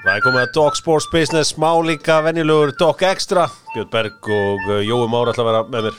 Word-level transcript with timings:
Það 0.00 0.14
er 0.16 0.22
komið 0.24 0.40
að 0.40 0.52
Dog 0.56 0.76
Sports 0.78 1.06
Business, 1.12 1.50
smá 1.52 1.74
líka 1.84 2.22
venjulegur 2.24 2.70
Dog 2.80 3.02
Extra 3.04 3.42
Björn 3.74 3.88
Berg 3.92 4.28
og 4.32 4.62
uh, 4.70 4.78
Jói 4.80 5.04
Mára 5.12 5.34
ætla 5.34 5.44
að 5.44 5.48
vera 5.50 5.60
með 5.68 5.88
mér 5.90 5.98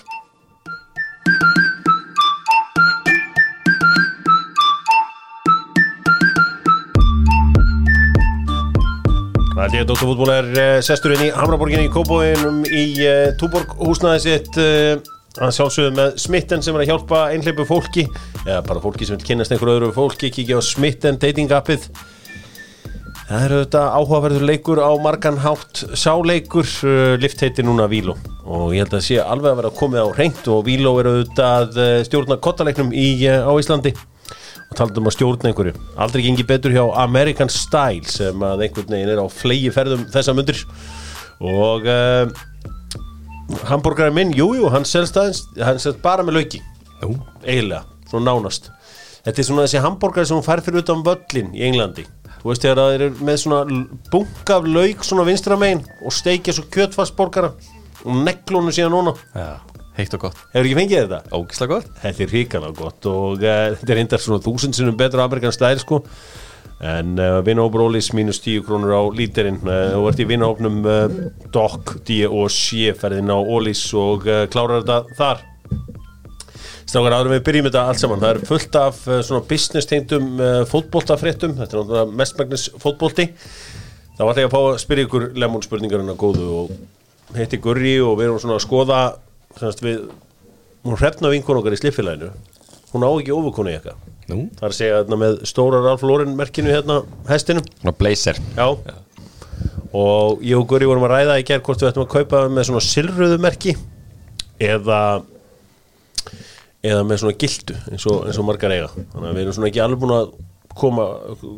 Það 9.52 9.61
er 9.61 9.70
því 9.70 9.82
að 9.84 9.91
Dr. 9.91 10.00
Fútból 10.02 10.31
er 10.33 10.49
uh, 10.49 10.70
sesturinn 10.81 11.27
í 11.27 11.33
Hamraborginni 11.36 11.86
í 11.86 11.91
Kópóinum 11.93 12.63
í 12.65 12.86
uh, 13.05 13.27
Túborg 13.38 13.75
húsnaði 13.83 14.23
sitt 14.25 14.57
hann 15.38 15.54
sjálfsögðu 15.54 15.91
með 15.99 16.18
Smitten 16.20 16.65
sem 16.65 16.73
er 16.73 16.88
að 16.88 16.89
hjálpa 16.89 17.20
einhleipu 17.36 17.68
fólki 17.70 18.07
eða 18.47 18.63
bara 18.65 18.81
fólki 18.81 19.05
sem 19.05 19.21
vil 19.21 19.29
kynast 19.29 19.54
einhverju 19.54 19.77
öðru 19.77 19.91
fólki 19.93 20.33
kikið 20.33 20.57
á 20.57 20.61
Smitten 20.65 21.21
dating 21.21 21.54
appið 21.54 21.86
Það 23.32 23.44
eru 23.46 23.58
þetta 23.62 23.82
áhugaverður 23.96 24.44
leikur 24.44 24.80
á 24.84 24.92
margan 25.00 25.38
hátt. 25.40 25.86
Sáleikur, 25.96 26.68
uh, 26.84 27.14
lift 27.16 27.40
heitir 27.40 27.64
núna 27.64 27.86
Víló 27.88 28.18
og 28.44 28.74
ég 28.76 28.84
held 28.84 28.98
að 28.98 29.06
sé 29.06 29.21
alveg 29.24 29.54
að 29.54 29.62
vera 29.62 29.71
komið 29.78 30.04
á 30.04 30.07
reynd 30.18 30.50
og 30.52 30.66
Víló 30.68 30.92
eru 31.00 31.14
auðvitað 31.14 31.80
uh, 31.80 31.92
stjórna 32.04 32.36
kottaleiknum 32.44 32.92
í, 32.92 33.06
uh, 33.31 33.48
á 33.48 33.52
Íslandi. 33.56 33.95
Og 34.67 34.76
talaðum 34.76 35.08
að 35.08 35.16
stjórna 35.16 35.52
einhverju. 35.54 35.76
Aldrei 35.95 36.26
gengi 36.28 36.48
betur 36.52 36.76
hjá 36.76 36.84
American 37.06 37.54
Style 37.56 38.12
sem 38.12 38.44
að 38.50 38.67
einhvern 38.67 38.92
veginn 38.98 39.16
er 39.16 39.23
á 39.23 39.28
flegi 39.32 39.72
ferðum 39.72 40.04
þessa 40.12 40.36
mundur 40.36 40.64
og 41.40 41.88
uh, 41.88 42.28
hambúrgarinn 43.72 44.18
minn, 44.18 44.36
jújú, 44.36 44.66
jú, 44.66 44.72
hann 44.76 44.84
selst 44.84 45.16
aðeins, 45.16 45.45
hann 45.56 45.80
selst 45.80 46.04
bara 46.04 46.28
með 46.28 46.42
lauki, 46.42 46.66
eiginlega, 47.48 47.86
svona 48.12 48.34
nánast. 48.34 48.73
Þetta 49.23 49.40
er 49.40 49.54
svona 49.54 49.70
þessi 49.70 49.88
hambúrgar 49.88 50.28
sem 50.28 50.36
hún 50.36 50.44
fær 50.44 50.64
fyrir 50.66 50.84
utan 50.84 51.06
völlin 51.08 51.56
í 51.56 51.70
Englandi 51.72 52.12
Þú 52.41 52.50
veist 52.50 52.63
þegar 52.66 52.80
það 52.80 52.95
er 52.95 53.19
með 53.22 53.36
svona 53.38 53.81
bunga 54.09 54.56
af 54.56 54.64
lauk 54.66 55.03
svona 55.06 55.25
vinstra 55.28 55.58
megin 55.61 55.84
og 56.02 56.16
steikja 56.16 56.56
svo 56.58 56.64
kjötfastborgara 56.73 57.52
og 58.02 58.23
neglónu 58.25 58.73
síðan 58.73 58.95
núna. 58.95 59.14
Já, 59.38 59.59
heitt 60.00 60.16
og 60.17 60.23
gott. 60.25 60.39
Hefur 60.56 60.66
ekki 60.66 60.80
fengið 60.80 61.03
þetta? 61.03 61.20
Ógislega 61.38 61.75
gott. 61.75 61.92
Þetta 62.02 62.25
er 62.25 62.33
hrikalega 62.33 62.78
gott 62.80 63.09
og 63.11 63.45
uh, 63.45 63.59
þetta 63.78 63.94
er 63.94 64.02
hindar 64.02 64.23
svona 64.25 64.45
þúsundsinnum 64.48 64.98
betra 64.98 65.28
Amerikan 65.30 65.53
stæl 65.53 65.83
sko. 65.83 66.02
En 66.81 67.14
uh, 67.22 67.44
vinnahópur 67.45 67.86
Ólís 67.86 68.09
mínus 68.17 68.42
10 68.42 68.66
krónur 68.66 68.98
á 68.98 69.02
lítirinn 69.14 69.61
uh, 69.61 70.00
og 70.00 70.09
ert 70.09 70.26
í 70.26 70.30
vinnahópnum 70.33 70.81
uh, 70.81 71.22
DOC, 71.53 71.94
D 72.09 72.23
og 72.26 72.50
C 72.50 72.89
ferðin 72.98 73.30
á 73.30 73.38
Ólís 73.38 73.86
og 73.94 74.26
klárar 74.26 74.81
þetta 74.81 75.03
þar 75.22 75.45
Strákar 76.92 77.14
áður 77.16 77.31
við 77.38 77.44
byrjum 77.47 77.67
þetta 77.70 77.81
allt 77.88 78.02
saman 78.02 78.20
það 78.20 78.34
er 78.34 78.47
fullt 78.50 78.78
af 78.81 78.97
uh, 79.08 79.20
svona 79.23 79.45
business 79.47 79.88
tengdum 79.88 80.34
uh, 80.36 80.61
fótboltafréttum, 80.67 81.53
þetta 81.56 81.78
er 81.78 81.86
náttúrulega 81.86 82.17
mestmagnis 82.20 82.66
fótbolti. 82.83 83.30
Þá 84.17 84.25
ætla 84.25 84.44
ég 84.44 84.50
að 84.50 84.56
fá 84.58 84.59
að 84.59 84.81
spyrja 84.83 85.08
ykkur 85.08 85.28
lemon 85.39 85.64
spurningarinn 85.64 86.11
að 86.11 86.20
góðu 86.20 86.50
og 86.58 87.38
heiti 87.38 87.61
Gurri 87.64 87.95
og 88.03 88.17
við 88.20 88.28
erum 88.28 88.42
svona 88.44 88.58
að 88.59 88.66
skoða 88.66 89.00
semast 89.56 89.83
við 89.86 90.03
hún 90.83 91.00
hrefna 91.00 91.31
vinkun 91.31 91.61
okkar 91.61 91.78
í 91.78 91.80
sliffilaginu 91.80 92.31
hún 92.92 93.08
á 93.08 93.09
ekki 93.11 93.36
ofurkonu 93.36 93.72
í 93.72 93.78
eitthvað 93.78 94.09
Nú? 94.31 94.45
Það 94.58 94.67
er 94.67 94.70
að 94.70 94.78
segja 94.78 95.00
hérna 95.00 95.17
með 95.20 95.39
stóra 95.50 95.81
Ralf 95.83 96.03
Lauren 96.05 96.36
merkinu 96.38 96.72
hérna 96.72 97.02
hestinum 97.28 97.66
Ná 97.83 97.92
blazer. 97.98 98.39
Já. 98.55 98.67
Og 99.92 100.44
ég 100.45 100.55
og 100.55 100.67
Guri 100.70 100.88
vorum 100.88 101.03
að 101.08 101.16
ræða 101.17 101.39
í 101.42 101.48
gerð 101.48 101.66
hvort 101.67 101.83
við 101.83 101.89
ættum 101.89 102.05
að 102.05 102.14
kaupa 102.14 102.44
með 102.52 102.70
svona 102.70 102.83
silruðu 102.86 103.39
merki 103.44 103.76
eða 104.61 105.02
eða 106.86 107.04
með 107.08 107.24
svona 107.24 107.38
gildu 107.42 107.78
eins 107.92 108.08
og, 108.10 108.24
eins 108.28 108.40
og 108.42 108.48
margar 108.48 108.74
eiga. 108.74 108.90
Þannig 109.14 109.28
að 109.30 109.36
við 109.36 109.44
erum 109.46 109.58
svona 109.58 109.70
ekki 109.72 109.84
alveg 109.84 110.02
búin 110.02 110.16
að 110.18 110.32
koma, 110.82 111.08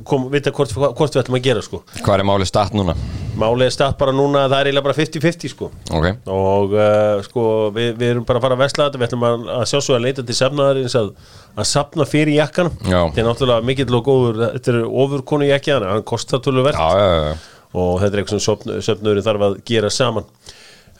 koma 0.09 0.31
vita 0.33 0.53
hvort, 0.55 0.73
hvort 0.73 1.13
við 1.13 1.21
ættum 1.21 1.37
að 1.37 1.45
gera 1.45 1.63
sko. 1.63 1.83
Hvað 1.99 2.15
er 2.17 2.27
málið 2.27 2.49
statt 2.49 2.75
núna? 2.77 2.97
málið 3.39 3.71
statt 3.73 3.97
bara 3.97 4.13
núna 4.13 4.43
það 4.45 4.59
er 4.59 4.67
eiginlega 4.69 4.85
bara 4.85 4.97
50-50 4.97 5.53
sko. 5.53 5.69
Ok. 5.89 6.05
Og 6.29 6.75
uh, 6.77 7.21
sko 7.25 7.45
við, 7.73 7.87
við 7.97 8.11
erum 8.11 8.27
bara 8.27 8.37
að 8.37 8.45
fara 8.45 8.57
að 8.57 8.61
vesla 8.61 8.87
þetta 8.87 9.01
við 9.01 9.07
ætlum 9.07 9.25
að, 9.29 9.47
að 9.55 9.63
sjálfsögja 9.71 9.99
að 9.99 10.05
leita 10.05 10.25
til 10.27 10.35
safnaðarins 10.37 10.97
að, 10.99 11.09
að 11.55 11.69
safna 11.71 12.07
fyrir 12.09 12.37
jakkan 12.37 12.69
þetta 12.83 13.23
er 13.23 13.27
náttúrulega 13.29 13.67
mikill 13.69 13.97
og 13.97 14.05
góður 14.05 14.43
þetta 14.43 14.73
er 14.75 14.79
ofurkonu 15.03 15.49
jakki 15.49 15.73
hann 15.73 16.05
kostar 16.05 16.43
já, 16.45 16.77
já 16.77 17.33
og 17.73 18.01
þetta 18.01 18.11
er 18.11 18.21
eitthvað 18.21 18.35
sem 18.35 18.43
söfn, 18.45 18.75
söfnurinn 18.85 19.25
þarf 19.25 19.47
að 19.47 19.55
gera 19.67 19.89
saman 19.93 20.27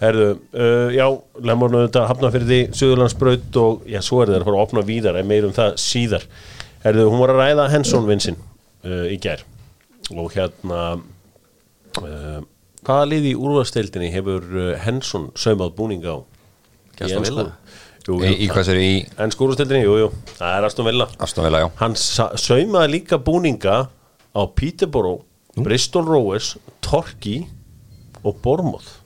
Herðu, 0.04 0.30
uh, 0.60 0.90
já, 0.92 1.06
lemurnu 1.48 1.86
þetta 1.86 2.02
hafna 2.10 2.30
fyrir 2.34 2.50
því 2.50 2.60
Suðurlandsbraut 2.76 3.60
og 3.62 3.86
já, 3.88 4.02
svo 4.04 4.20
er 4.24 4.34
það 4.34 4.42
að 4.42 4.48
fara 4.50 4.58
að 4.60 4.66
opna 4.68 4.84
víðar 4.88 5.20
en 5.22 5.30
meir 5.30 5.48
um 5.48 5.54
það 5.56 5.78
síðar. 5.80 6.26
Herðu, 6.84 7.06
hún 7.14 7.22
var 7.24 7.32
að 7.32 7.40
ræða 7.44 7.68
Henson 7.72 8.10
vinsinn 8.10 8.40
uh, 8.84 9.06
í 9.08 9.16
gær. 9.24 9.46
Og 10.12 10.34
hérna 10.36 10.82
uh, 12.02 12.42
hvaða 12.84 13.08
lið 13.14 13.30
í 13.32 13.34
úrvasteildinni 13.40 14.12
hefur 14.14 14.44
uh, 14.52 14.70
Henson 14.84 15.30
saumað 15.40 15.76
búning 15.80 16.04
á? 16.04 16.20
Aston 17.00 17.24
Villa? 17.26 17.48
Jú, 18.04 18.18
jú, 18.20 18.34
í 18.36 18.50
hvað 18.52 18.66
sér 18.68 18.80
í 18.84 18.90
en 19.24 19.32
skúrvasteildinni, 19.32 19.86
jú, 19.88 19.94
jú, 20.02 20.10
það 20.36 20.58
er 20.58 20.66
Aston 20.68 20.88
Villa. 20.90 21.08
Aston 21.24 21.48
Villa, 21.48 21.62
já. 21.64 21.70
Hann 21.80 21.96
sa- 21.96 22.34
saumaði 22.36 22.98
líka 22.98 23.16
búninga 23.24 23.78
á 24.36 24.42
Peterborough, 24.60 25.24
Bristol 25.56 26.04
Rovers 26.10 26.58
Torquay 26.84 27.46
og 28.28 28.42
Bournemouth 28.44 28.98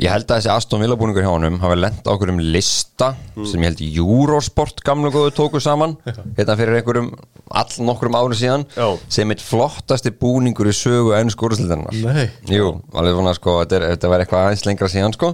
Ég 0.00 0.12
held 0.12 0.28
að 0.28 0.38
þessi 0.38 0.52
Aston 0.54 0.82
Villa 0.82 0.96
búningur 1.00 1.24
hjá 1.24 1.32
honum 1.32 1.60
hafi 1.62 1.76
lent 1.80 2.06
á 2.08 2.10
okkurum 2.14 2.40
lista 2.54 3.12
sem 3.36 3.60
ég 3.62 3.72
held 3.72 3.82
Eurosport 3.90 4.80
gamlu 4.86 5.12
góðu 5.12 5.34
tóku 5.36 5.60
saman. 5.62 5.96
Hérna 6.38 6.56
fyrir 6.56 6.80
einhverjum 6.80 7.12
all 7.52 7.84
nokkrum 7.84 8.16
árum 8.16 8.36
síðan 8.36 8.64
Já. 8.72 8.86
sem 9.12 9.30
eitt 9.34 9.44
flottasti 9.44 10.12
búningur 10.16 10.70
í 10.70 10.74
sögu 10.76 11.12
skóruðstildarinnar 11.34 11.96
Nei. 12.06 12.30
Jú, 12.48 12.72
alveg 12.96 13.18
svona 13.18 13.34
sko, 13.36 13.58
þetta, 13.68 14.10
var 14.10 14.24
eitthvað 14.24 14.46
aðeins 14.46 14.64
lengra 14.66 14.88
síðan 14.92 15.16
sko. 15.16 15.32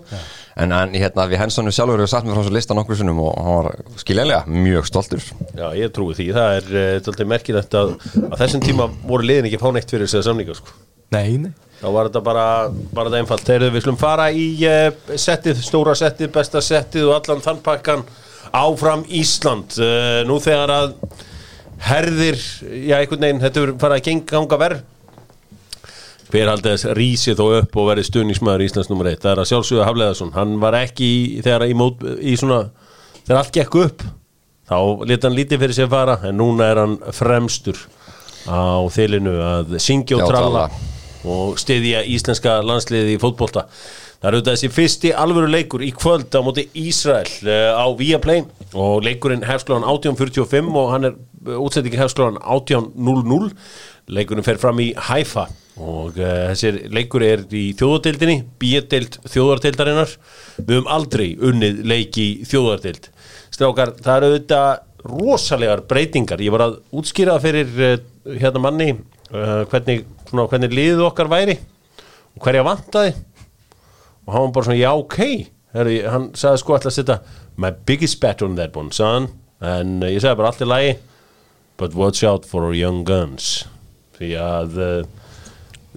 En 0.59 0.75
hann, 0.75 0.95
hérna, 0.99 1.29
við 1.31 1.43
Hensonu 1.45 1.73
sjálfur 1.75 2.03
hefur 2.03 2.11
satt 2.11 2.27
mér 2.27 2.35
frá 2.35 2.43
þessu 2.43 2.57
lista 2.57 2.75
nokkur 2.75 2.99
sinnum 2.99 3.23
og 3.23 3.37
hann 3.39 3.59
var 3.61 4.01
skiljanlega 4.03 4.43
mjög 4.51 4.89
stoltur. 4.91 5.23
Já, 5.55 5.69
ég 5.79 5.95
trúi 5.95 6.17
því, 6.19 6.29
það 6.35 6.59
er 6.59 7.03
uh, 7.07 7.25
merkilegt 7.31 7.79
að 7.79 7.95
á 8.03 8.35
þessum 8.43 8.65
tíma 8.65 8.91
voru 9.07 9.29
liðin 9.29 9.51
ekki 9.51 9.61
að 9.61 9.67
fá 9.69 9.77
neitt 9.77 9.95
fyrir 9.95 10.09
þess 10.11 10.23
að 10.23 10.31
samninga 10.33 10.59
sko. 10.59 10.75
Nei, 11.15 11.39
nei. 11.41 11.53
Þá 11.79 11.87
var 11.95 12.09
þetta 12.09 12.23
bara, 12.27 12.45
bara 12.95 13.09
þetta 13.09 13.21
einfalt. 13.23 13.45
Þegar 13.47 13.71
við 13.77 13.85
slum 13.87 13.99
fara 14.01 14.27
í 14.35 14.49
uh, 14.67 14.89
settið, 15.15 15.61
stóra 15.63 15.95
settið, 15.99 16.33
besta 16.35 16.63
settið 16.65 17.07
og 17.09 17.15
allan 17.21 17.45
þann 17.45 17.61
pakkan 17.65 18.03
áfram 18.51 19.05
Ísland. 19.15 19.77
Uh, 19.79 20.21
nú 20.27 20.41
þegar 20.43 20.73
að 20.75 20.95
herðir, 21.89 22.39
já 22.89 22.97
einhvern 22.99 23.23
veginn 23.23 23.43
þetta 23.45 23.63
er 23.63 23.75
fara 23.79 23.99
að 24.01 24.07
geng- 24.09 24.25
ganga 24.27 24.59
verð 24.59 24.81
hver 26.29 26.51
haldið 26.51 26.75
þess 26.75 26.89
rísi 26.99 27.33
þó 27.39 27.45
upp 27.61 27.77
og 27.81 27.87
verið 27.89 28.09
stuðningsmæður 28.11 28.65
Íslands 28.67 28.91
nummer 28.91 29.07
1 29.09 29.23
það 29.23 29.31
er 29.31 29.41
að 29.41 29.47
sjálfsögða 29.53 29.87
Hafleðarsson, 29.89 30.33
hann 30.35 30.57
var 30.61 30.77
ekki 30.83 31.07
í, 31.09 31.21
þegar 31.47 31.65
í 31.71 31.77
mót, 31.79 32.03
í 32.21 32.35
svona 32.37 32.59
þegar 33.23 33.39
allt 33.41 33.55
gekk 33.55 33.79
upp 33.85 34.05
þá 34.69 34.77
leta 35.09 35.31
hann 35.31 35.39
lítið 35.39 35.63
fyrir 35.63 35.79
sig 35.79 35.87
að 35.87 35.95
fara 35.95 36.19
en 36.29 36.37
núna 36.43 36.67
er 36.75 36.83
hann 36.83 36.99
fremstur 37.17 37.81
á 38.45 38.85
þylinu 38.93 39.39
að 39.45 39.79
syngja 39.81 40.19
og 40.19 40.29
tralla. 40.35 40.67
Og 41.29 41.59
styðja 41.61 42.05
íslenska 42.09 42.59
landsliði 42.65 43.17
í 43.17 43.21
fótbolta. 43.23 43.67
Það 44.19 44.29
er 44.29 44.37
auðvitað 44.37 44.57
þessi 44.57 44.73
fyrsti 44.75 45.13
alvöru 45.15 45.51
leikur 45.53 45.85
í 45.87 45.93
kvöld 45.95 46.35
á 46.35 46.41
móti 46.43 46.67
Ísrael 46.79 47.29
uh, 47.47 47.79
á 47.79 47.87
Viaplay. 47.99 48.43
Og 48.75 49.05
leikurinn 49.07 49.47
hefsklóðan 49.47 49.87
18.45 49.87 50.75
og 50.75 50.91
hann 50.93 51.09
er 51.09 51.17
útsettingin 51.59 52.03
hefsklóðan 52.03 52.41
18.00 52.43 53.53
leikurinn 54.19 54.47
fer 54.47 54.59
fram 54.61 54.81
í 54.83 54.91
Haifa 55.09 55.47
og 55.79 56.17
uh, 56.19 56.49
þessir 56.51 56.81
leikur 56.91 57.23
er 57.23 57.45
í 57.55 57.69
þjóðardildinni, 57.79 58.41
bíeddild 58.59 59.21
þjóðartildarinnar 59.31 60.17
við 60.59 60.75
höfum 60.75 60.91
aldrei 60.91 61.29
unnið 61.39 61.85
leik 61.87 62.19
í 62.19 62.29
þjóðardild 62.49 63.11
strákar, 63.55 63.95
það 64.03 64.17
eru 64.17 64.31
auðvitað 64.33 64.69
rosalegar 65.09 65.85
breytingar. 65.89 66.43
Ég 66.43 66.53
var 66.55 66.67
að 66.67 66.81
útskýra 66.99 67.39
fyrir 67.43 67.71
uh, 67.79 67.95
hérna 68.35 68.63
manni 68.63 68.91
uh, 68.95 69.63
hvernig, 69.71 70.05
svona, 70.29 70.47
hvernig 70.51 70.77
liðið 70.77 71.05
okkar 71.09 71.31
væri 71.33 71.59
og 72.37 72.45
hverja 72.45 72.65
vantaði. 72.67 73.15
Og 74.27 74.35
hann 74.35 74.49
var 74.49 74.55
bara 74.57 74.69
svona, 74.69 74.81
já, 74.81 74.91
ok. 74.95 75.21
Herri, 75.77 75.99
hann 76.09 76.31
sagði 76.39 76.63
sko 76.63 76.77
alltaf 76.77 76.93
að 76.93 76.97
setja 77.01 77.21
my 77.61 77.73
biggest 77.89 78.21
bet 78.23 78.45
on 78.45 78.57
that 78.61 78.77
one, 78.79 78.93
son. 78.95 79.31
En 79.65 79.99
uh, 80.03 80.11
ég 80.11 80.23
sagði 80.23 80.41
bara 80.41 80.53
allt 80.53 80.65
í 80.65 80.69
lagi 80.69 80.97
but 81.79 81.95
watch 81.95 82.25
out 82.27 82.47
for 82.47 82.75
young 82.75 83.05
guns. 83.07 83.65
Því 84.19 84.33
að 84.43 84.79
uh, 84.83 85.18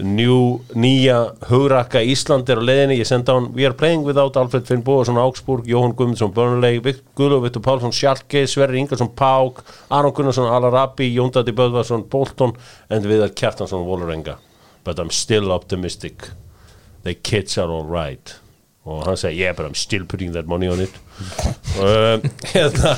njú, 0.03 0.59
nýja 0.73 1.17
hugrakka 1.49 2.01
Ísland 2.03 2.49
er 2.49 2.61
á 2.61 2.63
leiðinni, 2.65 2.99
ég 2.99 3.09
senda 3.09 3.37
hann 3.37 3.49
we 3.55 3.65
are 3.67 3.77
playing 3.77 4.05
without 4.07 4.37
Alfred 4.39 4.67
Finn 4.69 4.83
Bóðarsson 4.85 5.19
Augsburg, 5.21 5.67
Jóhann 5.69 5.95
Guðmundsson 5.97 6.33
Börnulegi, 6.35 6.95
Guðlúf 7.17 7.45
Vittur 7.47 7.65
Pálsson 7.65 7.95
Sjalke, 7.95 8.45
Sverri 8.49 8.81
Ingarsson 8.81 9.13
Pák 9.15 9.63
Aron 9.89 10.15
Gunnarsson 10.17 10.49
Alarabi, 10.51 11.11
Jóndati 11.15 11.55
Böðvarsson 11.55 12.07
Bolton 12.09 12.55
and 12.89 13.05
Viðar 13.05 13.35
Kjartansson 13.37 13.85
Vólarenga 13.87 14.37
but 14.83 14.99
I'm 14.99 15.09
still 15.09 15.51
optimistic. 15.51 16.29
The 17.03 17.13
kids 17.13 17.57
are 17.57 17.69
all 17.69 17.85
right. 17.85 18.35
Og 18.85 19.05
hann 19.05 19.17
segi, 19.17 19.37
yeah 19.43 19.53
but 19.53 19.65
I'm 19.65 19.77
still 19.77 20.05
putting 20.05 20.31
that 20.33 20.47
money 20.47 20.67
on 20.67 20.79
it 20.81 20.93
og 21.81 22.25
hérna. 22.51 22.91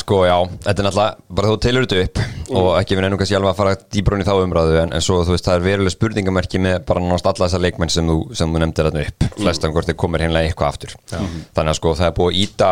Sko 0.00 0.20
já, 0.26 0.36
þetta 0.64 0.76
er 0.82 0.86
náttúrulega 0.86 1.34
bara 1.38 1.50
þú 1.50 1.56
telur 1.64 1.86
þetta 1.86 2.04
upp 2.04 2.54
og 2.60 2.68
ekki 2.80 2.96
við 2.96 3.04
nefnum 3.04 3.20
kannski 3.20 3.36
alveg 3.38 3.52
að 3.52 3.58
fara 3.60 3.74
dýbrún 3.94 4.22
í 4.22 4.26
þá 4.26 4.32
umræðu 4.44 4.78
en, 4.82 4.92
en 4.96 5.04
svo 5.04 5.18
þú 5.26 5.34
veist 5.34 5.46
það 5.48 5.58
er 5.58 5.64
veruleg 5.66 5.94
spurningamerki 5.94 6.60
með 6.62 6.78
bara 6.88 7.02
náttúrulega 7.02 7.32
alla 7.34 7.48
þessar 7.48 7.64
leikmenn 7.66 7.92
sem 7.94 8.10
þú, 8.10 8.16
sem 8.38 8.54
þú 8.54 8.62
nefndir 8.64 8.88
þarna 8.90 9.04
upp. 9.06 9.28
Flestan 9.40 9.74
hvort 9.74 9.90
þeir 9.90 9.98
komir 10.04 10.24
hinnlega 10.26 10.50
eitthvað 10.50 10.72
aftur. 10.72 10.96
Þannig 11.10 11.74
að 11.74 11.78
sko 11.80 11.94
það 11.98 12.08
er 12.10 12.16
búið 12.20 12.32
að 12.32 12.40
íta 12.44 12.70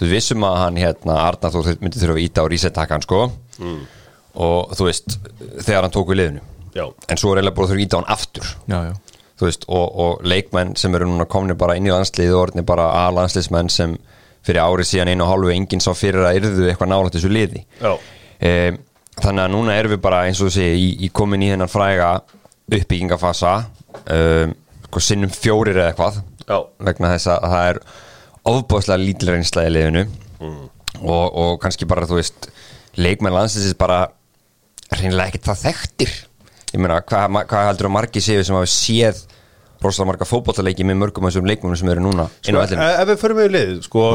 þú 0.00 0.10
vissum 0.10 0.46
að 0.48 0.56
hann 0.64 0.80
hérna 0.82 1.18
Arnar 1.28 1.54
þú 1.54 1.64
myndi 1.84 2.00
þurfa 2.02 2.16
að 2.18 2.24
íta 2.24 2.42
á 2.42 2.50
reset-takkan 2.50 3.04
sko. 3.06 3.20
Og 4.34 4.74
þú 4.74 4.88
veist 4.90 5.18
þegar 5.62 5.86
hann 5.86 5.94
tók 5.94 6.10
við 6.10 6.20
liðinu. 6.22 6.42
Já. 6.74 6.88
en 7.06 7.18
svo 7.20 7.30
er 7.30 7.38
eiginlega 7.38 7.54
búið 7.54 7.68
að 7.68 7.70
þurfa 7.70 7.78
að 7.78 7.84
íta 7.84 7.94
á 7.94 8.00
hann 8.00 8.08
aftur. 8.10 8.48
Já, 8.66 8.78
já 8.88 8.94
veist, 9.40 9.64
og, 9.68 9.86
og 9.98 10.26
leikmenn 10.26 10.74
sem 10.78 10.94
eru 10.94 11.08
núna 11.08 11.26
komni 11.30 11.56
bara 11.58 11.76
inn 11.78 11.88
í 11.88 11.92
landslið 11.92 12.34
og 12.34 12.42
orðni 12.48 12.64
bara 12.66 12.90
að 13.04 13.16
landsliðsmenn 13.18 13.70
sem 13.72 13.96
fyrir 14.44 14.62
árið 14.62 14.90
síðan 14.90 15.10
einu 15.12 15.24
og 15.24 15.32
hálfu 15.32 15.52
enginn 15.54 15.82
sá 15.82 15.90
fyrir 15.96 16.26
að 16.28 16.40
yrðu 16.42 16.68
eitthvað 16.68 16.90
nálægt 16.92 17.16
þessu 17.16 17.32
liði 17.32 17.64
Já. 17.80 17.94
e, 18.38 18.52
þannig 19.18 19.44
að 19.46 19.54
núna 19.54 19.78
erum 19.78 19.94
við 19.94 20.02
bara 20.04 20.24
eins 20.28 20.42
og 20.44 20.52
segir 20.54 20.76
í, 20.78 20.90
í 21.06 21.10
komin 21.14 21.42
í 21.42 21.50
hennan 21.50 21.72
fræga 21.72 22.18
uppbyggingafasa 22.64 23.54
um, 24.04 24.54
sko, 24.88 25.02
sinnum 25.02 25.32
fjórir 25.32 25.80
eða 25.80 25.92
eitthvað 25.92 26.20
Já. 26.44 26.58
vegna 26.90 27.14
þess 27.14 27.32
að 27.32 27.48
það 27.54 27.70
er 27.70 27.80
ofbóðslega 28.54 29.00
lítil 29.00 29.32
reynsla 29.32 29.64
í 29.66 29.72
liðinu 29.72 30.04
og, 30.44 31.26
og 31.26 31.56
kannski 31.62 31.88
bara 31.88 32.06
þú 32.08 32.20
veist 32.20 32.50
leikmenn 33.00 33.34
landsliðsins 33.34 33.78
bara 33.80 34.04
reynilega 34.92 35.32
ekkert 35.32 35.48
það 35.50 35.64
þekktir 35.64 36.14
ég 36.74 36.82
meina, 36.82 37.00
hvað, 37.06 37.40
hvað 37.50 37.68
heldur 37.70 37.90
að 37.90 37.96
margi 37.96 38.22
séu 38.24 38.44
sem 38.44 38.58
hafi 38.58 38.72
séð 38.72 39.24
rosalega 39.84 40.10
marga 40.12 40.28
fótbollaleiki 40.28 40.86
með 40.86 41.00
mörgum 41.02 41.26
af 41.26 41.34
þessum 41.34 41.50
leikmennum 41.50 41.80
sem 41.80 41.92
eru 41.92 42.04
núna 42.04 42.28
Sko, 42.40 42.62
ef 42.64 43.10
við 43.10 43.20
förum 43.20 43.40
við 43.42 43.50
lið 43.54 43.74
sko, 43.86 44.06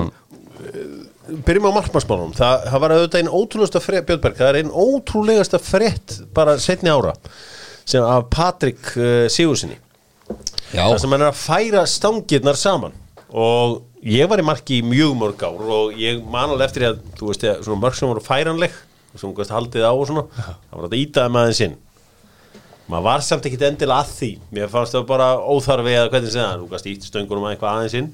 byrjum 1.45 1.69
á 1.69 1.77
markmannsmálum 1.77 2.33
það, 2.38 2.65
það 2.71 2.83
var 2.83 2.95
auðvitað 2.95 3.21
einn 3.21 3.33
ótrúlegasta 3.39 3.83
frétt 3.83 4.07
Björnberg, 4.09 4.39
það 4.39 4.51
er 4.51 4.61
einn 4.63 4.73
ótrúlegasta 4.73 5.61
frétt 5.61 6.17
bara 6.35 6.57
setni 6.61 6.91
ára 6.91 7.13
sem 7.89 8.06
af 8.06 8.27
Patrik 8.33 8.81
uh, 8.97 9.27
Sigursinni 9.31 9.77
Já, 10.69 10.83
það 10.85 11.00
sem 11.01 11.13
hann 11.15 11.23
er 11.23 11.31
að 11.31 11.39
færa 11.39 11.83
stangirnar 11.89 12.57
saman. 12.59 12.97
Og 13.29 13.79
ég 14.06 14.29
var 14.29 14.41
í 14.41 14.45
marki 14.45 14.79
í 14.79 14.85
mjög 14.85 15.15
mörg 15.17 15.41
ár 15.44 15.71
og 15.75 15.97
ég 16.00 16.21
man 16.29 16.53
alveg 16.53 16.69
eftir 16.69 16.85
að 16.89 17.00
þú 17.17 17.31
veist, 17.31 17.45
að 17.50 17.63
svona 17.65 17.83
mörg 17.83 17.97
sem 17.97 18.09
voru 18.09 18.23
færanleg 18.23 18.77
sem 19.17 19.33
haldið 19.33 19.85
á 19.85 19.91
og 19.91 20.06
svona 20.07 20.25
það 20.38 20.75
var 20.75 20.83
þetta 20.85 21.00
ítaði 21.01 21.33
með 21.33 21.45
aðeins 21.47 21.61
inn 21.65 21.77
maður 22.89 23.06
var 23.06 23.24
samt 23.25 23.47
ekkit 23.47 23.65
endilega 23.69 24.03
að 24.03 24.13
því. 24.18 24.30
Mér 24.57 24.69
fannst 24.74 24.95
það 24.97 25.07
bara 25.09 25.27
óþarfi 25.39 25.95
eða 25.95 26.12
hvernig 26.13 26.33
segja 26.33 26.45
það, 26.47 26.62
þú 26.63 26.69
gast 26.74 26.89
ítt 26.91 27.09
stöngunum 27.09 27.47
að 27.47 27.56
eitthvað 27.56 27.75
aðeins 27.80 27.97
inn. 28.00 28.12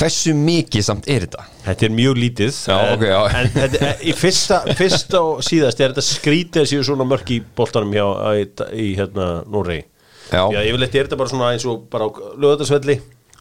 Hversu 0.00 0.34
mikið 0.38 0.84
samt 0.86 1.08
er 1.10 1.24
þetta? 1.26 1.44
Þetta 1.64 1.86
er 1.86 1.92
mjög 1.92 2.18
lítið 2.20 2.50
Já, 2.54 2.76
en, 2.78 2.92
ok, 2.94 3.02
já. 3.10 3.20
en 3.40 3.48
þetta, 3.56 3.88
í 4.06 4.12
fyrsta, 4.16 4.58
fyrsta 4.78 5.22
og 5.26 5.40
síðast 5.44 5.82
er 5.82 5.92
þetta 5.92 6.04
skrítið 6.06 6.62
að 6.62 6.68
séu 6.70 6.84
svona 6.86 7.06
mörk 7.10 7.32
í 7.34 7.40
boltanum 7.58 7.92
hjá 7.96 8.04
í, 8.38 8.44
í 8.80 8.86
hérna 9.00 9.26
Noregi. 9.50 9.84
Já, 10.30 10.44
Já, 10.54 10.60
yfirleitt 10.62 10.94
er 10.94 11.08
þetta 11.08 11.18
bara 11.18 11.32
svona 11.32 11.50
eins 11.56 11.66
og 11.68 11.88
bara 11.90 12.06
á 12.06 12.10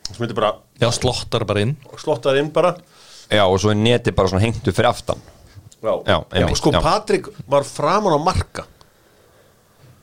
sem 0.10 0.32
bara 0.34 0.56
Já, 0.82 0.90
slottar 0.96 1.46
bara 1.46 1.62
inn. 1.62 1.75
Slottar 2.02 2.40
inn 2.42 2.50
bara. 2.52 2.74
Já, 3.30 3.44
og 3.46 3.60
svo 3.62 3.70
er 3.70 3.78
neti 3.78 4.12
bara 4.16 4.32
svona 4.32 4.42
hengtu 4.42 4.74
fyrir 4.74 4.90
aftan. 4.90 5.22
Já, 5.80 5.94
Já, 6.08 6.18
einmitt, 6.34 6.58
sko 6.60 6.74
já. 6.74 6.82
Patrik 6.84 7.30
var 7.48 7.64
framan 7.64 8.18
á 8.18 8.20
marka 8.20 8.66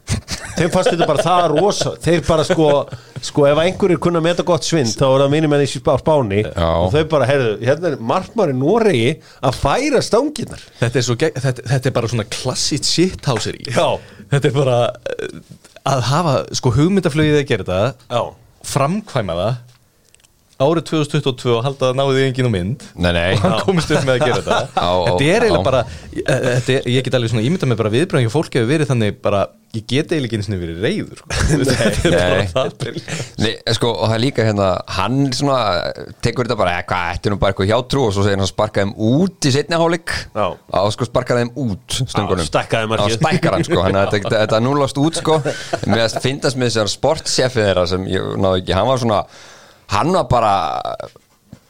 Þeim 0.56 0.70
fannst 0.72 0.90
þetta 0.92 1.06
bara 1.10 1.24
það 1.26 1.46
rosa 1.52 1.90
Þeir 2.06 2.22
bara 2.28 2.44
sko, 2.48 2.66
sko 3.28 3.44
ef 3.50 3.58
einhverjir 3.60 4.00
kunna 4.06 4.22
meta 4.24 4.44
gott 4.48 4.64
svind 4.64 4.88
þá 4.96 5.04
er 5.10 5.24
það 5.26 5.32
mínum 5.34 5.54
enn 5.56 5.64
í 5.66 5.68
spá- 5.68 5.98
spáni 6.00 6.40
Já. 6.46 6.68
og 6.80 6.88
þau 6.94 7.02
bara, 7.12 7.28
heyrðu, 7.28 7.52
hérna 7.66 7.90
er 7.92 7.98
markmaður 8.12 8.54
í 8.54 8.58
Noregi 8.62 9.10
að 9.50 9.58
færa 9.60 10.00
stanginnar 10.06 10.64
Þetta 10.80 11.00
er, 11.02 11.06
svo, 11.10 11.18
gegn- 11.20 11.38
þetta, 11.44 11.66
þetta 11.74 11.90
er 11.92 11.96
bara 12.00 12.12
svona 12.14 12.28
klassít 12.32 12.88
shithouser 12.88 13.58
í 13.60 13.68
Já. 13.76 13.86
Þetta 14.32 14.48
er 14.50 14.56
bara 14.56 14.78
eh, 15.12 15.38
að 15.92 16.04
hafa 16.10 16.34
sko 16.58 16.72
hugmyndaflögið 16.78 17.40
að 17.42 17.48
gera 17.52 17.68
þetta 17.68 18.16
Já, 18.16 18.22
framkvæma 18.72 19.36
það 19.42 19.56
árið 20.56 20.86
2022 20.88 21.52
og 21.52 21.64
halda 21.66 21.90
að 21.92 22.12
því 22.16 22.22
enginn 22.30 22.48
á 22.48 22.52
mynd 22.54 22.84
Nei, 22.96 23.10
nei. 23.12 23.34
og 23.36 23.42
hann 23.44 23.58
komist 23.66 23.90
upp 23.92 24.06
með 24.08 24.14
að 24.14 24.22
gera 24.24 24.38
þetta 24.40 24.56
Já, 24.56 24.88
já, 24.88 25.04
þetta 25.10 25.28
er 25.28 25.44
eiginlega 25.46 25.66
bara 25.66 25.82
eh, 25.84 26.46
þetta 26.46 26.76
er, 26.76 26.88
ég 26.94 27.06
get 27.06 27.16
alveg 27.18 27.32
svona 27.32 27.44
ímynda 27.44 27.68
með 27.68 27.80
bara 27.82 27.92
viðbröðing 27.92 28.30
og 28.30 28.34
fólk 28.34 28.56
hefur 28.56 28.70
verið 28.70 28.90
þannig 28.92 29.18
bara 29.24 29.42
ég 29.76 29.84
get 29.84 30.12
eiginlega 30.14 30.30
ekki 30.30 30.38
einu 30.38 30.46
sinni 30.46 30.58
verið 30.60 30.78
reyður 30.86 31.18
sko. 31.20 31.26
Nei. 33.42 33.50
sko, 33.76 33.90
og 33.92 34.06
það 34.08 34.14
er 34.16 34.22
líka 34.22 34.46
hérna 34.46 34.68
hann 34.96 35.18
svona, 35.36 35.58
tekur 36.24 36.48
þetta 36.48 36.58
bara 36.60 36.76
eitthvað, 36.80 37.10
þetta 37.16 37.28
er 37.28 37.34
nú 37.34 37.40
bara 37.42 37.52
eitthvað 37.52 37.70
hjátrú 37.72 38.04
og 38.06 38.14
svo 38.16 38.24
segir 38.24 38.38
hann 38.38 38.46
að 38.46 38.52
sparka 38.52 38.84
þeim 38.84 38.94
út 39.10 39.48
í 39.48 39.52
setni 39.52 39.80
hálfleik 39.80 40.14
Já. 40.36 40.46
og 40.80 40.94
sko 40.94 41.08
sparka 41.10 41.36
þeim 41.40 41.50
út 41.66 41.98
stöngunum. 41.98 42.46
Já, 42.46 42.48
stækkar 42.48 43.58
hann 43.58 43.66
sko, 43.66 43.82
hann 43.84 43.98
þetta, 43.98 44.22
þetta, 44.22 44.38
þetta 44.46 44.62
núlast 44.64 45.02
út 45.02 45.20
sko 45.20 45.36
með 45.90 46.06
að 46.06 46.16
finnast 46.24 46.56
með 46.60 46.72
þessar 46.72 46.94
sportsefið 46.94 47.68
þeirra 47.68 47.86
sem 47.92 48.08
ég 48.08 48.32
náðu 48.40 48.62
ekki, 48.62 48.76
hann 48.78 48.88
var 48.88 49.02
svona 49.02 49.20
hann 49.94 50.12
var 50.16 50.28
bara 50.30 50.54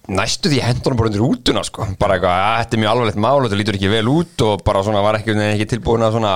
næstu 0.06 0.50
því 0.50 0.60
hendunum 0.62 0.98
bara 1.00 1.10
undir 1.10 1.24
útuna 1.26 1.62
sko. 1.66 1.86
Bara 1.98 2.16
eitthvað, 2.16 2.42
að 2.42 2.58
þetta 2.60 2.76
er 2.76 2.82
mjög 2.82 2.92
alvarlegt 2.92 3.22
mál 3.24 3.38
þetta 3.46 3.60
lítur 3.60 3.78
ekki 3.78 3.90
vel 3.90 4.10
út 4.12 4.44
og 4.46 4.60
bara 4.66 4.84
svona 4.86 5.02
var 5.04 5.18
ekki, 5.18 5.34
ekki 5.48 5.70
tilbúin 5.74 6.06
að 6.06 6.14
svona 6.18 6.34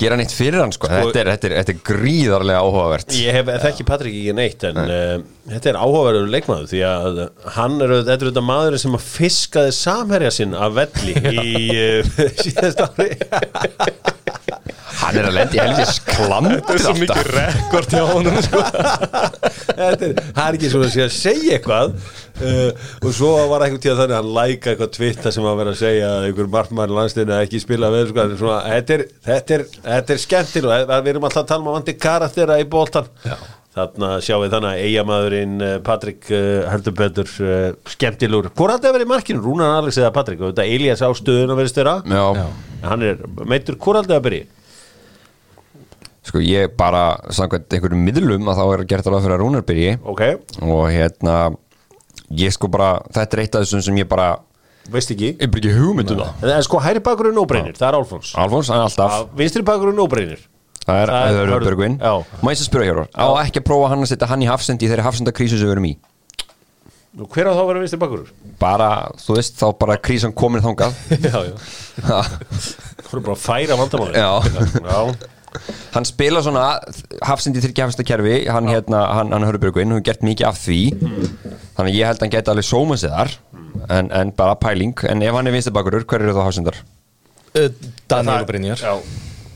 gera 0.00 0.16
neitt 0.16 0.32
fyrir 0.32 0.62
hann 0.62 0.72
sko, 0.72 0.88
Þetta, 0.88 1.18
er, 1.20 1.30
þetta, 1.34 1.48
er, 1.48 1.54
þetta 1.60 1.74
er 1.74 1.80
gríðarlega 1.90 2.62
áhugavert. 2.62 3.16
Ég 3.20 3.36
hef 3.36 3.50
þekki 3.64 3.86
Patrik 3.88 4.16
ekki 4.20 4.34
neitt 4.38 4.64
en 4.70 4.80
uh, 4.80 5.16
þetta 5.50 5.72
er 5.72 5.80
áhugaverður 5.80 6.30
leikmaður 6.32 6.70
því 6.70 6.82
að 6.88 7.20
hann 7.56 7.76
er, 7.84 7.96
þetta 8.08 8.44
maður 8.44 8.78
sem 8.80 8.96
að 8.96 9.06
fiskaði 9.10 9.74
samherja 9.76 10.32
sinn 10.38 10.56
af 10.56 10.76
velli 10.78 11.16
í 11.36 11.68
uh, 11.74 12.24
síðast 12.40 12.84
ári 12.86 13.10
Hann 15.00 15.16
er 15.16 15.28
að 15.30 15.36
lendi 15.36 15.60
helvis 15.60 16.00
klandur 16.04 16.58
þetta 16.58 16.74
er 16.74 16.82
svo 16.84 16.94
mikið 16.98 17.30
rekord 17.36 17.94
hjá 17.94 18.02
honum 18.10 18.40
sko. 18.44 18.64
Það 19.80 20.42
er 20.44 20.58
ekki 20.58 20.72
svo 20.72 20.82
að 20.84 21.14
segja, 21.14 21.56
eitthvað. 21.56 21.94
Uh, 22.40 22.90
og 23.04 23.14
svo 23.16 23.30
var 23.50 23.64
eitthvað 23.66 23.84
tíða 23.84 23.96
þannig 24.02 24.16
að 24.16 24.20
hann 24.20 24.34
læka 24.38 24.72
eitthvað 24.72 24.92
tvitta 24.96 25.32
sem 25.34 25.46
að 25.46 25.58
vera 25.60 25.74
að 25.74 25.80
segja 25.82 26.10
að 26.16 26.26
einhver 26.28 26.50
markmann 26.54 26.94
landstinni 26.96 27.36
að 27.36 27.46
ekki 27.46 27.62
spila 27.64 27.90
með 27.92 28.12
sko, 28.12 28.26
svona, 28.40 28.60
þetta, 28.74 28.96
er, 28.96 29.06
þetta, 29.28 29.56
er, 29.56 29.64
þetta 29.88 30.14
er 30.14 30.22
skemmtil 30.24 30.62
og 30.66 30.92
við 30.92 31.10
erum 31.14 31.26
alltaf 31.28 31.42
að 31.42 31.50
tala 31.52 31.64
um 31.64 31.72
að 31.72 31.76
vandi 31.80 31.96
karaktera 32.00 32.60
í 32.60 32.68
bóltan 32.72 33.10
þarna 33.76 34.14
sjáum 34.24 34.42
við 34.42 34.54
þannig 34.54 34.70
að 34.70 34.86
eigamæðurinn 34.86 35.60
uh, 35.62 35.74
Patrik 35.86 36.30
uh, 36.34 36.46
heldur 36.72 36.96
betur 36.98 37.34
uh, 37.44 37.66
skemmtilur 37.92 38.48
Hvor 38.56 38.72
haldið 38.72 38.90
að 38.90 38.96
vera 38.96 39.06
í 39.06 39.10
markinu? 39.12 39.42
Rúnan 39.44 39.76
Alex 39.76 40.00
eða 40.00 40.14
Patrik? 40.16 40.40
Og 40.42 40.50
þetta 40.50 40.66
Elias 40.66 41.04
á 41.04 41.08
stöðun 41.14 41.54
að 41.54 41.60
vera. 41.62 41.70
Störa 41.70 41.94
Hann 42.82 43.04
er 43.06 43.20
meitur, 43.46 43.78
hvor 43.78 44.00
haldið 44.00 44.16
að 44.16 44.24
byrja? 44.26 44.48
Sko 46.26 46.42
ég 46.44 46.74
bara 46.76 47.04
samkvæmt 47.32 47.72
einhverjum 47.76 48.04
miðlum 48.04 48.50
að 48.52 48.60
þá 48.60 48.64
er 48.74 48.84
gert 48.92 49.08
alveg 49.10 49.24
fyrir 49.24 49.36
að 49.38 49.42
Rúnar 49.44 49.64
byrji. 49.66 49.96
Ok, 50.04 50.22
og 50.66 50.84
hérna 50.92 51.36
ég 52.36 52.52
sko 52.54 52.68
bara, 52.70 52.92
þetta 53.14 53.36
er 53.38 53.44
eitt 53.46 53.56
af 53.58 53.64
þessum 53.66 53.82
sem 53.88 54.00
ég 54.02 54.08
bara 54.10 54.28
veist 54.90 55.10
ekki. 55.14 55.32
Ég 55.40 55.50
byrja 55.52 55.72
ekki 55.72 55.80
hugmyndu 55.80 56.16
það. 56.20 56.46
En 56.54 56.64
sko 56.66 56.80
hæri 56.82 57.02
bakurinn 57.04 57.40
óbreinir, 57.40 57.76
það 57.78 57.88
er 57.92 57.98
Alfons. 58.00 58.32
Alfons, 58.38 58.70
hann 58.72 58.82
er 58.82 58.88
alltaf. 58.90 59.28
Vinstri 59.38 59.62
bakurinn 59.66 60.00
óbreinir 60.02 60.46
Það 60.80 60.96
er 61.02 61.10
Það 61.12 61.26
er 61.26 61.34
Öður 61.34 61.50
Hörður. 61.52 61.64
Björgvin. 61.68 61.96
Já. 62.00 62.40
Má 62.40 62.48
ég 62.50 62.58
svo 62.58 62.66
spyrja 62.66 62.86
hér 62.88 63.00
Á 63.12 63.26
ekki 63.44 63.60
að 63.60 63.66
prófa 63.68 63.90
hann 63.92 64.00
að 64.00 64.08
setja 64.10 64.28
hann 64.30 64.42
í 64.42 64.48
hafsendi 64.48 64.86
í 64.86 64.90
þeirri 64.90 65.04
hafsendakrísu 65.04 65.58
sem 65.60 65.68
við 65.68 65.74
erum 65.76 65.86
í? 65.90 65.92
Nú, 67.20 67.26
Hver 67.30 67.50
á 67.50 67.52
þá 67.52 67.60
að 67.60 67.68
vera 67.68 67.82
vinstri 67.82 67.98
bakurur? 68.00 68.30
Bara, 68.58 68.88
þú 69.20 69.36
veist, 69.36 69.58
þá 69.60 69.66
bara 69.78 69.96
krísan 70.00 70.32
komin 70.32 70.62
þangað. 70.64 70.96
Já, 71.26 71.36
já. 71.50 71.54
Það 72.00 73.12
er 73.12 73.22
bara 73.26 73.36
að 73.36 73.44
færa 73.44 73.78
vandamáli 73.80 74.14
Já. 74.16 74.30
Já. 74.80 75.00
Hann 75.94 76.06
spila 76.06 76.42
svona 76.46 76.66
hafsendi 77.26 77.62
þyrkja 77.64 77.88
hafsendakerfi 77.88 78.36
Hann 78.52 78.68
hérna, 78.70 79.00
hann, 79.18 79.32
hann 79.34 79.46
Hörður 79.48 79.64
Björgvin 79.64 79.96
Hún 79.96 80.04
gert 80.06 80.22
mikið 80.22 80.46
af 80.46 80.60
því. 80.62 80.78
Þannig 81.74 81.88
að 81.88 81.96
ég 81.96 82.06
held 82.06 82.20
að 82.20 82.26
hann 82.26 82.34
geti 82.36 82.52
alveg 82.52 82.68
sóma 82.68 82.98
sig 83.00 83.10
þar 83.10 83.34
en, 83.90 84.12
en 84.14 84.30
bara 84.36 84.54
pæling. 84.60 84.94
En 85.10 85.22
ef 85.26 85.34
hann 85.34 85.50
er 85.50 85.54
vinstri 85.56 85.74
bakurur, 85.74 86.06
hver 86.06 86.22
eru 86.22 86.36
þá 86.36 86.44
hafsendar? 86.44 86.78
Eh, 87.58 87.70
Daniel 88.10 88.44
og 88.44 88.46
Brynjar 88.46 88.78
Já, 88.78 88.92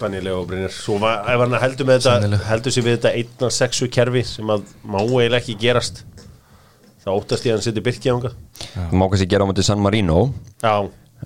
Daniel 0.00 0.32
og 0.34 0.48
Brynjar 0.50 0.72
Svo 0.74 0.96
var, 1.02 1.20
ef 1.30 1.42
hann 1.44 1.54
heldur 1.62 1.86
með 1.86 2.00
þetta 2.08 2.40
heldur 2.48 2.74
sér 2.74 2.86
við 2.88 2.96
þetta 2.96 3.12
1-6 3.46 3.86
kerfi 3.94 4.24
sem 4.26 4.50
að 4.50 4.64
má 4.82 4.98
eiginlega 4.98 5.38
ekki 5.38 5.54
gerast 5.60 6.02
þá 7.04 7.12
óttast 7.12 7.46
ég 7.46 7.52
að 7.54 7.60
hann 7.60 7.66
setja 7.68 7.84
byrki 7.86 8.10
ánga 8.10 8.32
Það 8.64 8.96
má 8.98 9.06
kannski 9.12 9.28
gera 9.30 9.46
á 9.46 9.48
móti 9.50 9.66
San 9.66 9.82
Marino. 9.84 10.18
Já, 10.64 10.74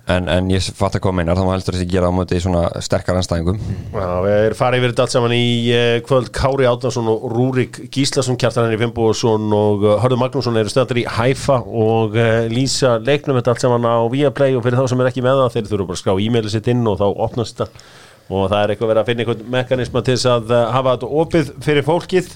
En, 0.07 0.27
en 0.31 0.49
ég 0.51 0.63
fatt 0.77 0.95
að 0.95 1.03
hvað 1.03 1.15
meinar, 1.17 1.37
þá 1.37 1.45
má 1.47 1.51
heldur 1.55 1.75
þessi 1.75 1.87
gera 1.89 2.09
á 2.09 2.13
móti 2.13 2.39
svona 2.41 2.61
sterkar 2.83 3.17
anstæðingum 3.19 3.57
Já, 3.59 4.07
við 4.23 4.35
erum 4.35 4.57
farið 4.59 4.79
yfir 4.79 4.93
þetta 4.93 5.05
allt 5.05 5.15
saman 5.15 5.33
í 5.35 5.47
uh, 5.73 5.95
kvöld. 6.05 6.29
Kári 6.35 6.67
Átnarsson 6.69 7.09
og 7.11 7.25
Rúrik 7.33 7.79
Gíslason 7.93 8.37
kjartan 8.39 8.67
henni 8.67 8.79
Fimboðsson 8.79 9.49
og 9.55 9.85
uh, 9.87 9.95
Hörður 10.03 10.21
Magnússon 10.23 10.59
eru 10.61 10.71
stöðar 10.71 11.01
í 11.01 11.07
Hæfa 11.17 11.57
og 11.65 12.15
uh, 12.19 12.45
lýsa 12.51 12.95
leiknum 13.01 13.39
þetta 13.39 13.55
allt 13.55 13.65
saman 13.65 13.89
á 13.89 13.97
Viaplay 14.13 14.55
og 14.57 14.63
fyrir 14.65 14.79
þá 14.79 14.93
sem 14.93 15.03
er 15.03 15.11
ekki 15.11 15.25
með 15.25 15.41
það 15.43 15.57
þeir 15.57 15.67
þurfa 15.73 15.89
bara 15.89 15.99
að 15.99 16.03
skrá 16.03 16.15
e-mailið 16.15 16.55
sitt 16.55 16.71
inn 16.71 16.87
og 16.87 17.01
þá 17.01 17.05
opnast 17.09 17.59
þetta. 17.59 17.83
Og 18.29 18.45
það 18.45 18.59
er 18.61 18.71
eitthvað 18.75 18.91
verið 18.91 19.01
að 19.01 19.09
finna 19.09 19.25
einhvern 19.25 19.53
mekanisma 19.57 20.05
til 20.05 20.15
þess 20.15 20.29
að 20.29 20.51
hafa 20.75 20.95
þetta 20.95 21.11
opið 21.23 21.53
fyrir 21.65 21.85
fólkið. 21.87 22.33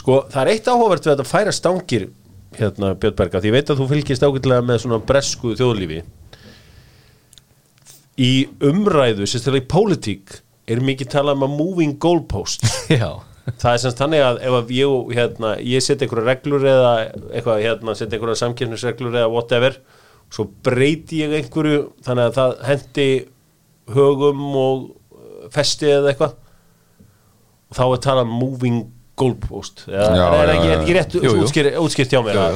Sko, 0.00 0.22
það 0.32 0.40
er 0.40 0.52
eitt 0.54 0.70
áhugavert 0.72 1.08
við 1.10 1.20
að 1.20 1.28
færa 1.28 1.52
stangir 1.52 2.06
hérna 2.58 2.94
Björn 2.96 3.16
Berga, 3.18 3.42
því 3.42 3.50
ég 3.50 3.56
veit 3.58 3.72
að 3.72 3.80
þú 3.82 3.88
fylgist 3.90 4.24
ágætlega 4.24 4.64
með 4.64 4.84
svona 4.84 5.00
bresku 5.04 5.54
þjóðlífi 5.58 6.00
í 8.20 8.32
umræðu, 8.62 9.26
sérstaklega 9.28 9.64
í 9.64 9.70
pólitík 9.70 10.40
er 10.70 10.82
mikið 10.84 11.10
talað 11.16 11.38
um 11.38 11.46
að 11.48 11.56
moving 11.58 11.96
goalposts. 12.00 12.78
Já, 12.92 13.10
það 13.50 13.70
er 13.72 13.82
semst 13.82 14.00
þannig 14.00 14.24
að 14.24 14.40
ef 14.46 14.56
að 14.60 14.72
ég, 14.76 15.12
hérna, 15.18 15.52
ég 15.60 15.84
setja 15.84 16.06
einhverja 16.06 16.30
reglur 16.30 16.66
eða 16.70 16.94
eitthvað, 17.34 17.62
hérna, 17.66 17.96
setja 17.98 18.18
einhverja 18.18 18.40
samkjöfnisreglur 18.44 19.18
eða 19.18 19.32
whatever, 19.34 19.78
svo 20.32 20.48
breyti 20.66 21.20
ég 21.24 21.36
einhverju, 21.40 21.84
þannig 22.06 22.30
að 22.30 22.38
það 22.38 22.56
hendi 22.70 23.08
högum 23.94 24.44
og 24.56 24.86
uh, 24.88 25.46
festi 25.52 25.90
eða 25.92 26.14
eitthvað. 26.14 26.38
Og 27.70 27.76
þá 27.76 27.84
er 27.84 28.04
talað 28.06 28.28
um 28.30 28.36
moving 28.38 28.80
goalpost. 29.18 29.84
Eða 29.90 30.08
Já, 30.16 30.24
er, 30.24 30.34
er 30.40 30.54
ekki, 30.54 30.72
er 30.72 30.98
rétt 30.98 31.14
útskýrt, 31.82 32.14
hjá 32.16 32.22
mér? 32.24 32.40
Jú, 32.40 32.46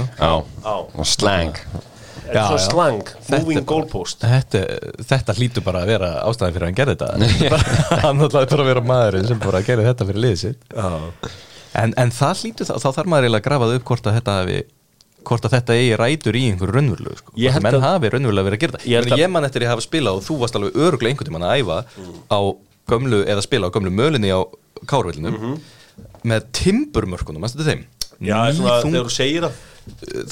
að- 2.32 2.36
slang 2.36 2.44
er 2.44 2.48
svo 2.52 2.70
slang, 2.70 3.02
Þetta 3.28 3.40
moving 3.44 3.66
goalpost. 3.72 4.24
Þetta, 4.28 4.62
þetta 5.10 5.34
hlýtur 5.38 5.64
bara 5.66 5.82
að 5.84 5.92
vera 5.94 6.10
ástæðan 6.28 6.54
fyrir 6.56 6.66
að 6.66 6.70
hann 6.70 6.78
gerði 6.80 6.96
þetta. 6.96 7.58
Hann 8.04 8.24
ætlaði 8.28 8.50
bara 8.52 8.62
að 8.66 8.70
vera 8.72 8.84
maðurinn 8.92 9.28
sem 9.30 9.38
bara 9.42 9.62
gerði 9.66 9.86
þetta 9.88 10.08
fyrir 10.10 10.22
liðið 10.26 10.42
sitt. 10.42 10.74
En, 11.78 11.92
en 12.00 12.10
það 12.10 12.42
hlýtur 12.42 12.68
þá, 12.68 12.74
þá 12.82 12.88
þarf 12.96 13.08
maður 13.12 13.28
eiginlega 13.28 13.42
að 13.44 13.48
grafa 13.50 13.68
það 13.70 13.78
upp 13.80 13.88
hvort 13.92 14.06
að 14.10 14.18
þetta 14.18 14.36
hafi 14.40 14.58
hvort 15.28 15.44
að 15.44 15.52
þetta 15.58 15.74
eigi 15.76 15.96
rætur 16.00 16.36
í 16.38 16.42
einhverju 16.48 16.74
raunverulegu 16.78 17.18
sko. 17.18 17.32
Ég 17.36 17.56
menn 17.60 17.74
að- 17.76 17.82
hafi 17.84 18.08
verið 18.08 18.28
að 18.38 18.58
gera 18.62 18.78
Ég 18.88 18.94
held 18.96 19.08
þetta 19.10 19.16
að- 19.18 19.20
ég 19.20 19.30
man 19.34 19.44
eftir 19.44 19.64
ég 19.66 19.68
hafa 19.68 19.84
spilað 19.84 20.16
og 20.20 20.24
þú 20.24 20.36
varst 20.40 20.56
alveg 20.56 20.78
öruglega 20.78 21.12
einhvern 21.12 21.28
tímann 21.28 21.44
að 21.44 21.58
æfa 21.58 21.78
á 22.32 22.40
gömlu 22.88 23.18
eða 23.28 23.42
spila 23.44 23.68
á 23.68 23.74
gömlu 23.74 23.92
mölinni 23.92 24.30
á 24.32 24.40
kárvillinum 24.88 25.58
með 26.24 26.46
timburmörkunum, 26.56 27.42
mannstu 27.44 27.66
þeim? 27.66 27.84
Já, 28.24 28.38
þegar 28.56 29.04
þú 29.04 29.12
segir 29.12 29.44
það 29.44 29.58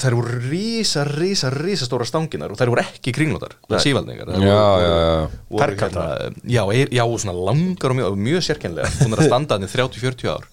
þær 0.01 0.15
voru 0.17 0.37
rísa, 0.49 1.03
rísa, 1.07 1.49
rísa 1.53 1.87
stóra 1.87 2.05
stanginar 2.07 2.53
og 2.53 2.59
þær 2.59 2.71
voru 2.73 2.83
ekki 2.83 3.13
kringlótar 3.15 3.55
sífaldningar 3.83 4.31
Já, 4.35 4.45
já, 4.47 4.91
já. 4.91 5.17
voru, 5.49 5.63
Perkantar. 5.63 6.07
hérna, 6.27 6.45
já, 6.57 6.63
er, 6.75 6.93
já, 6.99 7.03
svona 7.23 7.35
langar 7.49 7.93
og 7.93 7.99
mjög, 7.99 8.17
mjög 8.29 8.45
sérkennlega 8.47 8.93
hún 9.03 9.17
er 9.17 9.23
að 9.23 9.29
standa 9.31 9.57
þannig 9.57 9.73
30-40 9.75 10.31
ár 10.35 10.47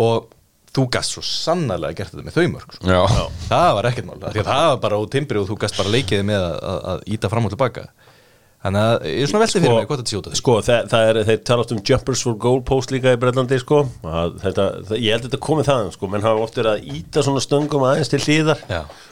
og 0.00 0.28
þú 0.70 0.84
gast 0.94 1.16
svo 1.16 1.22
sannarlega 1.26 1.98
gert 1.98 2.12
þetta 2.14 2.26
með 2.28 2.36
þau 2.36 2.44
mörg 2.52 2.74
sko. 2.76 3.24
Það 3.50 3.70
var 3.74 3.88
ekkert 3.90 4.06
mál, 4.06 4.20
það 4.22 4.44
var 4.46 4.76
bara 4.84 5.00
á 5.00 5.02
timbri 5.10 5.40
og 5.40 5.48
þú 5.48 5.56
gast 5.64 5.80
bara 5.80 5.90
leikið 5.96 6.22
með 6.28 6.44
að, 6.46 6.54
að, 6.70 6.78
að 6.92 7.02
íta 7.16 7.30
fram 7.32 7.48
og 7.48 7.54
tilbaka 7.56 7.88
þannig 8.64 8.86
að 8.86 9.04
ég 9.08 9.22
er 9.24 9.30
svona 9.30 9.42
veltið 9.44 9.62
fyrir 9.64 9.76
mig 9.76 9.86
hvort 9.90 10.00
þetta 10.02 10.12
sé 10.12 10.18
út 10.18 10.26
af 10.28 10.32
því. 10.34 10.40
sko, 10.40 10.56
það, 10.66 10.88
það 10.92 11.10
er, 11.10 11.20
þeir 11.30 11.38
talast 11.50 11.74
um 11.74 11.82
jumpers 11.90 12.24
for 12.26 12.40
goalpost 12.44 12.92
líka 12.94 13.14
í 13.16 13.20
Brellandi, 13.22 13.60
sko. 13.62 13.78
Að 14.04 14.34
þetta, 14.42 14.66
það, 14.90 14.98
ég 15.00 15.14
held 15.14 15.22
að 15.24 15.28
þetta 15.30 15.40
komið 15.46 15.70
þaðan, 15.70 15.94
sko. 15.96 16.10
Menn 16.12 16.26
hafa 16.26 16.44
oft 16.44 16.58
verið 16.60 16.72
að 16.74 16.90
íta 16.98 17.24
svona 17.24 17.44
stöngum 17.44 17.86
aðeins 17.88 18.12
til 18.12 18.20
hlýðar 18.24 18.60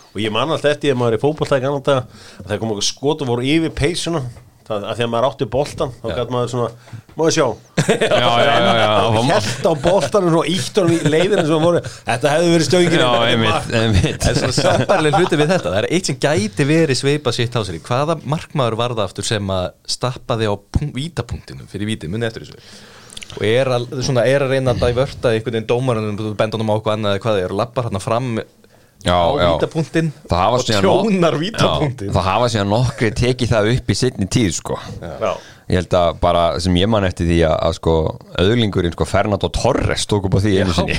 og 0.09 0.21
ég 0.25 0.33
man 0.33 0.51
alltaf 0.53 0.73
eftir 0.75 0.93
að 0.95 1.01
maður 1.01 1.19
í 1.19 1.23
fótboltæk 1.25 1.65
annan 1.69 1.85
dag 1.85 2.05
að 2.43 2.53
það 2.53 2.61
kom 2.63 2.75
okkur 2.75 2.87
skot 2.89 3.25
og 3.25 3.29
voru 3.33 3.49
yfir 3.49 3.75
peysuna 3.77 4.23
það, 4.69 4.85
að 4.91 4.99
því 4.99 5.05
að 5.07 5.11
maður 5.15 5.27
átti 5.29 5.47
boltan 5.55 5.93
þá 5.99 6.07
gæti 6.19 6.35
maður 6.35 6.51
svona, 6.53 6.97
maður 7.19 7.35
sjá? 7.39 7.47
Já, 7.89 8.19
já, 8.21 8.55
já, 8.59 8.73
já. 8.79 9.23
held 9.29 9.65
á 9.65 9.73
boltanum 9.85 10.35
og 10.43 10.49
ítt 10.53 10.77
honum 10.81 10.93
í 10.93 11.13
leiðinu 11.13 11.45
sem 11.49 11.63
voru, 11.65 11.81
þetta 12.09 12.33
hefði 12.35 12.51
verið 12.53 12.67
stöngin 12.69 13.01
Já, 13.01 13.09
einmitt, 13.31 13.71
einmitt. 13.81 14.27
En 14.29 14.37
svona 14.39 14.57
sambarlega 14.59 15.23
hluti 15.23 15.39
við 15.41 15.53
þetta 15.55 15.73
Það 15.73 15.79
er 15.81 15.89
eitt 15.97 16.11
sem 16.11 16.19
gæti 16.21 16.67
verið 16.69 17.01
sveipa 17.01 17.33
sitt 17.37 17.57
á 17.57 17.61
sér 17.65 17.81
Hvaða 17.89 18.19
markmaður 18.29 18.77
var 18.83 18.95
það 18.99 19.05
aftur 19.09 19.29
sem 19.31 19.55
að 19.55 19.71
stappaði 19.97 20.51
á 20.51 20.55
punk- 20.59 20.95
vítapunktinu 20.99 21.69
fyrir 21.73 21.89
vítið, 21.95 22.13
munið 22.13 22.29
eftir 22.29 22.47
þessu. 22.49 22.85
Og 23.39 23.43
er 23.49 23.69
að, 23.79 23.89
svona, 24.05 24.23
er 24.29 24.45
að 24.45 24.55
reyna 24.57 24.73
að 24.75 24.85
dævörta 24.85 25.33
einhvern 25.35 25.59
veginn 25.59 25.69
dómarunum, 25.69 26.37
bendunum 26.39 26.71
á 26.73 26.75
okkur 26.79 26.95
annað 26.95 27.17
eða 27.17 27.25
hvað 27.27 27.41
er 27.45 27.53
og 27.55 27.61
lappar 27.61 27.89
hann 27.89 28.01
fram 28.03 28.31
Já, 29.07 29.15
á 29.15 29.55
vítapunktin 29.55 30.09
og 30.27 30.65
tjónar 30.67 31.37
vítapunktin 31.39 32.11
Það 32.11 32.25
hafa 32.27 32.49
síðan 32.51 32.73
nokkri 32.73 33.13
tekið 33.15 33.53
það 33.53 33.71
upp 33.77 33.93
í 33.95 33.97
setni 33.97 34.27
tíð 34.27 34.51
sko. 34.59 34.79
Já. 34.99 35.33
Ég 35.69 35.77
held 35.83 35.95
að 35.99 36.15
bara 36.23 36.43
sem 36.65 36.77
ég 36.81 36.89
man 36.89 37.05
eftir 37.05 37.29
því 37.29 37.37
að, 37.45 37.55
að 37.67 37.75
sko, 37.77 37.95
öðlingurinn 38.41 38.95
sko, 38.95 39.05
Fernando 39.07 39.51
Torres 39.53 40.07
tók 40.09 40.25
upp 40.25 40.35
á 40.35 40.41
því 40.41 40.53
einu 40.63 40.73
sinni. 40.73 40.97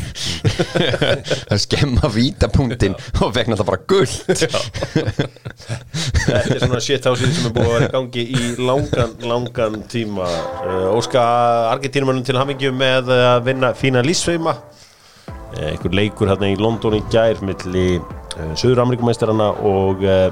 Að 1.52 1.62
skemma 1.64 2.12
vítapunktin 2.14 2.94
og 3.18 3.34
vegna 3.34 3.58
það 3.58 3.70
bara 3.72 3.82
gullt 3.90 4.30
Þetta 5.90 6.38
er 6.38 6.62
svona 6.62 6.84
shit 6.86 7.08
house 7.10 7.26
sem 7.34 7.50
er 7.50 7.56
búið 7.56 7.66
að 7.66 7.74
vera 7.74 7.88
í 7.90 7.94
gangi 7.98 8.28
í 8.30 8.52
langan, 8.62 9.16
langan 9.26 9.82
tíma. 9.90 10.30
Uh, 10.62 10.94
Óska 10.94 11.24
Argentínumannum 11.74 12.28
til 12.30 12.38
hamingju 12.38 12.70
með 12.78 13.10
að 13.18 13.42
vinna 13.50 13.74
fína 13.78 14.06
lífsveima. 14.06 14.54
uh, 14.54 14.79
einhver 15.58 15.96
leikur 15.98 16.30
hérna 16.30 16.52
í 16.52 16.60
London 16.60 17.00
í 17.00 17.02
gær 17.14 17.42
milli 17.46 17.88
uh, 17.98 18.54
Suður 18.60 18.84
Amerikumæstarana 18.86 19.50
og 19.66 20.06
uh, 20.06 20.30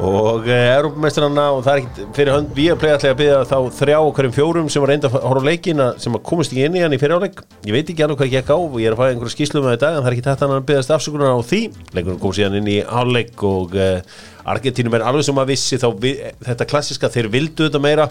og 0.00 0.46
Europamæstarana 0.48 1.42
og 1.52 1.64
það 1.66 1.74
er 1.74 1.80
ekkit 1.82 2.14
fyrir 2.16 2.32
hönd 2.32 2.52
við 2.56 2.70
að 2.72 2.78
playa 2.80 2.94
allega 2.96 3.12
að 3.12 3.18
byggja 3.18 3.40
þá 3.50 3.56
þrjá 3.76 3.98
hverjum 4.16 4.32
fjórum 4.32 4.70
sem 4.72 4.80
var 4.84 4.92
reynda 4.94 5.10
að 5.10 5.26
horfa 5.28 5.42
á 5.44 5.48
leikina 5.50 5.88
sem 6.00 6.16
að 6.16 6.22
komast 6.30 6.54
ekki 6.54 6.64
inn 6.64 6.78
í 6.78 6.84
hann 6.84 6.96
í 6.96 7.00
fyriráleik. 7.02 7.42
Ég 7.68 7.76
veit 7.76 7.92
ekki 7.92 8.06
alveg 8.06 8.22
hvað 8.22 8.30
ég 8.30 8.38
gekk 8.38 8.52
á 8.54 8.56
og 8.56 8.78
ég 8.80 8.88
er 8.88 8.96
að 8.96 9.02
fæða 9.02 9.12
einhverja 9.14 9.34
skýslu 9.34 9.60
með 9.60 9.74
þetta 9.74 9.90
en 9.90 10.00
það 10.00 10.08
er 10.08 10.16
ekki 10.16 10.26
tætt 10.30 10.44
hann 10.46 10.56
að 10.56 10.66
byggast 10.70 10.94
afsökunar 10.96 11.36
á 11.36 11.40
því. 11.50 11.60
Leikurinn 11.98 12.22
kom 12.22 12.34
síðan 12.38 12.58
inn 12.62 12.72
í 12.72 12.78
hálfleik 12.88 13.44
og 13.50 13.76
uh, 13.76 14.20
Argentínum 14.54 14.96
er 14.96 15.04
alveg 15.10 15.28
sem 15.28 15.42
að 15.42 15.52
vissi 15.52 15.80
þá 15.82 15.88
við, 16.00 16.22
þetta 16.48 16.70
klassiska 16.72 17.12
þeir 17.12 17.32
vildu 17.36 17.68
þetta 17.68 17.82
meira 17.84 18.08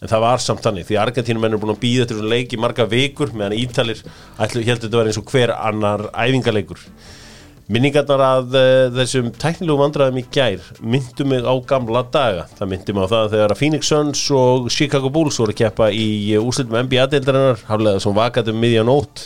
en 0.00 0.10
það 0.10 0.24
var 0.26 0.42
samt 0.44 0.64
þannig 0.64 0.88
því 0.88 0.98
Argentínum 1.02 1.46
er 1.48 1.58
búin 1.60 1.74
að 1.74 1.82
býða 1.84 2.06
eftir 2.06 2.18
svona 2.20 2.34
leik 2.34 2.52
í 2.52 2.60
marga 2.60 2.88
vikur 2.90 3.32
meðan 3.32 3.56
Ítalir 3.56 4.02
ætlu 4.36 4.64
heldur 4.66 4.88
þetta 4.88 5.00
var 5.00 5.12
eins 5.12 5.20
og 5.20 5.30
hver 5.32 5.54
annar 5.56 6.08
æfingaleikur 6.12 6.82
Minningarnar 7.66 8.20
að 8.22 8.52
uh, 8.54 8.64
þessum 8.94 9.32
tæknilegu 9.34 9.80
vandræðum 9.80 10.20
í 10.20 10.22
gær 10.30 10.62
myndu 10.78 11.24
mig 11.26 11.42
á 11.42 11.50
gamla 11.66 12.04
daga. 12.14 12.44
Það 12.54 12.68
myndi 12.70 12.94
mig 12.94 13.08
á 13.10 13.10
það 13.10 13.32
þegar 13.32 13.54
að 13.54 13.58
Phoenix 13.58 13.90
Suns 13.90 14.20
og 14.30 14.68
Chicago 14.70 15.10
Bulls 15.10 15.40
voru 15.42 15.50
að 15.50 15.58
keppa 15.64 15.88
í 15.90 16.06
uh, 16.36 16.44
úrslitum 16.46 16.78
NBA-deildarinnar, 16.86 17.64
haflega 17.66 18.04
sem 18.04 18.14
vakað 18.14 18.52
um 18.52 18.62
miðja 18.62 18.86
nótt. 18.86 19.24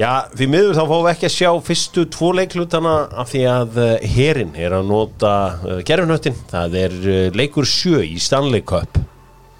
Já, 0.00 0.10
því 0.34 0.50
miður 0.50 0.80
þá 0.80 0.82
fáum 0.82 1.04
við 1.04 1.12
ekki 1.12 1.28
að 1.28 1.34
sjá 1.36 1.50
fyrstu 1.68 2.06
tvo 2.10 2.32
leiklutana 2.40 2.96
af 3.22 3.30
því 3.30 3.44
að 3.52 3.80
uh, 3.84 4.10
herin 4.16 4.52
er 4.58 4.74
að 4.80 4.90
nota 4.90 5.34
gerfinhöttin. 5.86 6.42
Það 6.50 6.78
er 6.82 7.00
leikur 7.38 7.70
sjö 7.70 8.02
í 8.02 8.18
Stanley 8.18 8.66
Cup. 8.66 8.98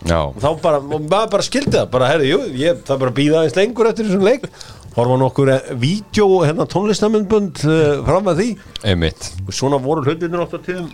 Já, 0.08 0.20
Og 0.30 0.38
þá 0.40 0.50
bara, 0.62 0.78
og 0.80 1.02
maður 1.10 1.32
bara 1.34 1.44
skildi 1.44 1.74
það, 1.76 1.88
bara 1.92 2.06
herri, 2.08 2.30
jú, 2.30 2.38
ég, 2.56 2.78
það 2.88 3.02
bara 3.02 3.12
að 3.12 3.18
býða 3.18 3.40
aðeins 3.42 3.58
lengur 3.58 3.90
eftir 3.90 4.08
þessum 4.08 4.24
leik. 4.24 4.46
Horfa 4.90 5.16
nokkur 5.20 5.50
uh, 5.52 5.68
vídeo 5.78 6.24
og 6.38 6.46
hérna 6.48 6.64
tónlistamindbund 6.66 7.60
uh, 7.62 8.00
fram 8.08 8.30
að 8.32 8.40
því. 8.40 8.48
einmitt 8.90 9.28
Og 9.44 9.54
svona 9.54 9.78
voru 9.82 10.02
hlutinir 10.02 10.42
oft 10.42 10.56
á 10.56 10.60
tíðum. 10.66 10.88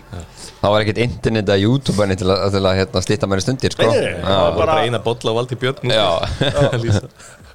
Það 0.59 0.73
var 0.75 0.83
ekkert 0.85 1.01
internet 1.07 1.49
að 1.55 1.63
YouTube-ani 1.63 2.19
til 2.19 2.29
að, 2.29 2.45
til 2.53 2.61
að 2.61 2.77
hérna, 2.81 3.03
stýtta 3.07 3.31
mér 3.31 3.41
stundir 3.45 3.73
sko. 3.73 3.89
Nei, 3.89 3.97
nei, 4.03 4.13
nei, 4.19 4.23
það 4.27 4.43
var 4.43 4.59
bara, 4.61 4.77
eina 4.85 5.01
bolla 5.07 5.33
á 5.33 5.37
valdi 5.39 5.59
björn 5.63 5.95
Já. 5.97 6.07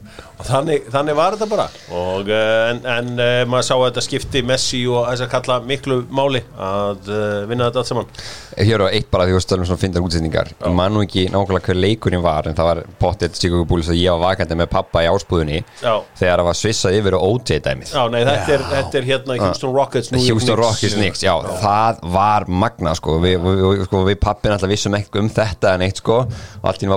Þannig, 0.47 0.89
þannig 0.93 1.19
var 1.19 1.37
þetta 1.37 1.49
bara. 1.51 1.67
Og, 1.93 2.31
uh, 2.31 2.71
en 2.71 2.81
en 2.93 3.11
uh, 3.17 3.43
maður 3.51 3.67
sá 3.69 3.75
að 3.77 3.85
þetta 3.89 4.05
skipti 4.07 4.43
Messi 4.47 4.81
og 4.91 5.07
þess 5.09 5.25
að 5.27 5.33
kalla 5.37 5.59
miklu 5.67 6.01
máli 6.13 6.43
að 6.57 7.11
uh, 7.11 7.47
vinna 7.51 7.69
þetta 7.69 7.83
allt 7.83 7.91
saman. 7.91 8.09
Hér 8.53 8.85
á 8.85 8.87
eitt 8.93 9.09
bara 9.13 9.25
því 9.29 9.35
að 9.37 9.45
stöðum 9.47 9.67
svona 9.69 9.81
fyndar 9.81 10.05
útsetningar 10.05 10.49
Ég 10.53 10.75
man 10.77 10.93
nú 10.93 11.01
ekki 11.05 11.23
nákvæmlega 11.33 11.67
hver 11.71 11.79
leikurinn 11.79 12.25
var 12.25 12.45
en 12.49 12.57
það 12.57 12.69
var 12.69 12.79
pottet 13.01 13.39
Chicago 13.39 13.65
Bulls 13.69 13.89
að 13.89 13.97
ég 14.01 14.13
var 14.13 14.21
vakandi 14.33 14.59
með 14.61 14.69
pappa 14.75 14.99
í 15.05 15.09
áspúðunni 15.09 15.59
Já. 15.81 15.95
þegar 16.19 16.43
það 16.43 16.49
var 16.49 16.59
svissað 16.59 16.97
yfir 16.99 17.17
og 17.17 17.23
OJ-dæmið 17.31 17.89
Já, 17.95 18.03
nei, 18.13 18.21
þetta 18.29 18.53
er, 18.57 18.63
þetta 18.73 19.01
er 19.01 19.05
hérna 19.09 19.39
Houston 19.41 19.73
Rockets. 19.73 20.09
Houston. 20.13 20.57
Rockets 20.61 20.97
Knicks, 20.99 21.23
já, 21.25 21.33
það 21.63 22.03
var 22.13 22.47
magna 22.53 22.93
sko, 22.99 23.17
við, 23.23 23.39
við, 23.47 23.85
sko, 23.89 23.97
við 24.11 24.19
pappin 24.23 24.53
alltaf 24.53 24.71
vissum 24.73 24.97
ekki 24.99 25.23
um 25.23 25.31
þetta 25.33 25.69
en 25.79 25.87
eitt 25.87 26.03
sko 26.03 26.17
og 26.29 26.67
allt 26.69 26.85
í 26.85 26.89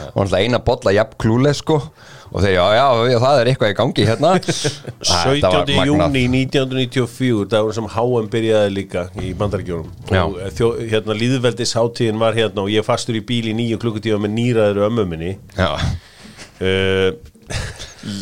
og 0.00 0.16
og 0.16 0.24
alltaf 0.24 0.40
eina 0.40 0.60
bolla 0.64 0.94
jafn 0.96 1.18
klúle 1.20 1.54
sko 1.56 1.78
og 2.32 2.40
þeir, 2.40 2.54
já, 2.56 2.64
já, 2.78 2.84
já, 3.12 3.16
það 3.20 3.38
er 3.40 3.50
eitthvað 3.50 3.72
í 3.72 3.74
gangi 3.76 4.04
hérna 4.08 4.30
Þetta 4.42 5.50
var 5.52 5.66
17. 5.66 5.74
magnað. 5.76 5.90
júni 5.90 6.22
1994 6.46 7.48
dagur 7.52 7.76
sem 7.76 7.88
HM 7.92 8.30
byrjaði 8.32 8.72
líka 8.72 9.04
í 9.20 9.34
bandaríkjónum 9.36 9.90
Já. 10.08 10.22
og 10.22 10.38
eh, 10.40 10.48
þjó, 10.56 10.70
hérna 10.94 11.18
líðveldis 11.18 11.74
hátíðin 11.76 12.22
var 12.22 12.38
hérna 12.38 12.64
og 12.64 12.72
ég 12.72 12.86
fastur 12.86 13.18
í 13.18 13.24
bíl 13.28 13.50
í 13.52 13.56
nýju 13.58 13.80
klukkutíma 13.82 14.22
með 14.24 14.34
nýraður 14.38 14.88
ömmu 14.88 15.06
minni 15.12 15.34
Já, 15.58 15.74
uh, 15.76 17.10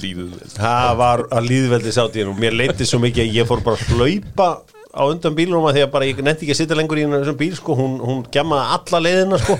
líðveldis 0.02 0.58
það 0.58 0.92
var 1.04 1.24
að 1.30 1.50
líðveldis 1.52 2.02
hátíðin 2.02 2.34
og 2.34 2.42
mér 2.42 2.58
leiti 2.64 2.88
svo 2.88 2.98
mikið 3.04 3.28
að 3.28 3.38
ég 3.38 3.50
fór 3.50 3.62
bara 3.66 3.78
að 3.78 3.94
hlaupa 3.94 4.50
á 4.90 5.02
undan 5.06 5.36
bílunum 5.38 5.68
að 5.70 5.78
því 5.78 5.84
að 5.86 5.92
bara 5.94 6.08
ég 6.08 6.24
netti 6.26 6.48
ekki 6.48 6.56
að 6.56 6.62
sitja 6.64 6.78
lengur 6.78 6.98
í 6.98 7.06
þessum 7.06 7.38
bíl 7.38 7.54
sko, 7.54 7.78
hún, 7.78 8.00
hún 8.02 8.24
gemmaði 8.34 8.74
alla 8.74 9.00
leiðina 9.06 9.38
sko 9.38 9.54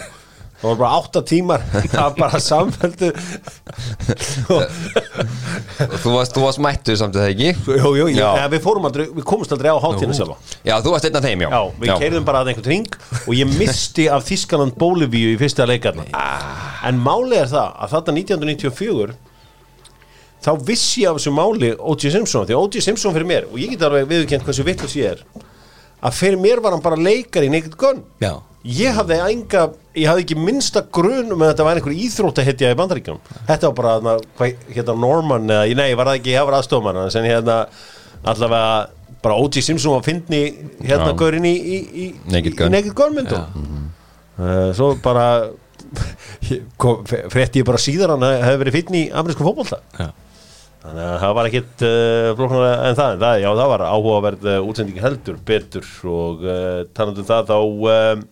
það 0.62 0.66
var 0.68 0.78
bara 0.80 0.90
átta 1.00 1.22
tímar. 1.24 1.62
Það 1.72 2.02
var 2.02 2.16
bara 2.18 2.40
samfældu 2.44 3.08
þú 6.02 6.12
varst, 6.14 6.34
þú 6.34 6.42
varst 6.44 6.60
mættu 6.62 6.96
samt 7.00 7.16
að 7.16 7.24
það 7.24 7.30
ekki? 7.34 7.78
Jú, 7.80 7.92
jú, 7.96 8.08
Já. 8.12 8.26
ja, 8.42 8.48
við 8.52 8.62
fórum 8.64 8.88
aldrei, 8.88 9.06
við 9.16 9.26
komumst 9.28 9.54
aldrei 9.56 9.70
á 9.72 9.78
hátíðina 9.80 10.16
sjálfa. 10.18 10.36
Já, 10.66 10.74
þú 10.84 10.94
varst 10.94 11.08
einn 11.08 11.18
af 11.20 11.24
þeim, 11.26 11.44
já. 11.46 11.50
Já, 11.54 11.60
við 11.80 11.94
keirðum 12.04 12.28
bara 12.28 12.42
að 12.44 12.52
einhvern 12.52 12.70
ring 12.74 13.00
og 13.24 13.32
ég 13.38 13.56
misti 13.56 14.06
af 14.12 14.26
Þískaland 14.28 14.76
Bólivíu 14.80 15.32
í 15.34 15.40
fyrsta 15.40 15.66
leikarni 15.68 16.06
en 16.10 17.00
máli 17.04 17.40
er 17.40 17.50
það 17.50 17.74
að 17.84 17.94
þetta 17.96 18.16
1994 18.16 19.16
þá 20.40 20.50
vissi 20.64 21.02
ég 21.04 21.10
af 21.10 21.18
þessu 21.20 21.32
máli 21.36 21.72
O.J. 21.76 22.12
Simpson 22.14 22.46
því 22.48 22.56
O.J. 22.56 22.84
Simpson 22.84 23.14
fyrir 23.16 23.28
mér 23.28 23.48
og 23.50 23.58
ég 23.60 23.74
get 23.74 23.84
alveg 23.88 24.08
viðurkent 24.08 24.46
hversu 24.46 24.64
vittlust 24.66 24.96
ég 24.96 25.14
er 25.16 25.24
að 26.00 26.16
fyrir 26.16 26.40
mér 26.40 26.62
var 26.64 26.76
hann 26.76 26.84
bara 26.84 26.98
leikar 27.00 27.44
í 27.46 27.50
Naked 27.52 27.76
Gun 27.80 28.02
Já. 28.22 28.32
ég 28.64 28.96
hafði 28.96 29.18
enga 29.26 29.64
ég 29.96 30.08
hafði 30.08 30.24
ekki 30.24 30.38
minnsta 30.38 30.84
grun 30.92 31.32
um 31.34 31.42
að 31.42 31.52
þetta 31.52 31.66
var 31.66 31.80
einhver 31.80 31.96
íþróttahetja 32.06 32.72
í 32.72 32.78
bandaríkjum 32.78 33.20
þetta 33.48 33.70
var 33.70 33.76
bara 33.80 33.94
þarna, 33.98 34.14
hvað, 34.38 34.64
hérna 34.76 34.96
Norman 35.02 35.50
eða, 35.50 35.74
nei, 35.80 35.88
var 35.98 36.10
það 36.10 36.20
ekki, 36.20 36.34
ég 36.36 36.48
var 36.48 36.58
aðstofman 36.60 37.00
en 37.04 37.28
hérna 37.30 37.58
allavega 38.30 38.72
bara 39.20 39.36
O.J. 39.36 39.64
Simpson 39.64 39.96
var 39.96 40.04
fyndni 40.06 40.42
hérna 40.80 41.10
Já. 41.10 41.16
gaurinn 41.20 41.48
í, 41.48 41.54
í, 41.56 41.80
í, 42.04 42.06
Naked 42.32 42.54
í, 42.54 42.56
Gun. 42.56 42.72
Naked 42.72 42.96
Gun 42.96 43.18
myndum 43.18 43.90
uh, 44.40 44.70
svo 44.76 44.94
bara 45.04 45.26
frétti 47.34 47.60
ég 47.60 47.66
bara 47.66 47.80
síðan 47.82 48.14
hann 48.14 48.44
hefði 48.44 48.60
verið 48.64 48.76
fyndni 48.78 49.04
í 49.06 49.12
amerísku 49.12 49.44
fótbolta 49.44 49.80
Já. 49.98 50.10
Þannig 50.80 51.04
að 51.04 51.16
það 51.20 51.32
var 51.36 51.48
ekkit 51.50 51.82
uh, 51.84 52.26
flóknara 52.38 52.68
en 52.88 52.94
það, 52.96 53.16
það, 53.20 53.40
já 53.42 53.48
það 53.50 53.70
var 53.72 53.82
áhugaverð 53.84 54.46
uh, 54.48 54.68
útsendingi 54.70 55.02
heldur, 55.04 55.40
betur. 55.50 55.90
Og 56.08 56.46
uh, 56.46 56.78
talandi 56.96 57.20
um 57.20 57.28
það 57.28 57.52
um, 57.58 58.24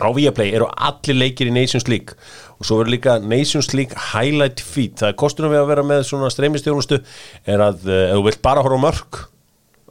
á 0.00 0.08
Viaplay 0.16 0.54
eru 0.56 0.70
allir 0.72 1.20
leikir 1.20 1.50
í 1.50 1.54
Nations 1.54 1.86
League. 1.92 2.16
Og 2.56 2.64
svo 2.64 2.80
verður 2.80 2.94
líka 2.96 3.18
Nations 3.20 3.70
League 3.76 4.06
Highlight 4.14 4.64
Feed, 4.64 4.96
það 5.02 5.12
er 5.12 5.20
kostunum 5.20 5.52
við 5.52 5.60
að 5.60 5.70
vera 5.74 5.86
með 5.86 6.02
svona 6.08 6.32
streymistjónustu 6.32 7.02
er 7.44 7.62
að 7.62 7.84
ef 7.84 8.16
þú 8.16 8.26
vilt 8.30 8.42
bara 8.46 8.64
horfa 8.64 8.80
á 8.80 8.84
mörg 8.86 9.22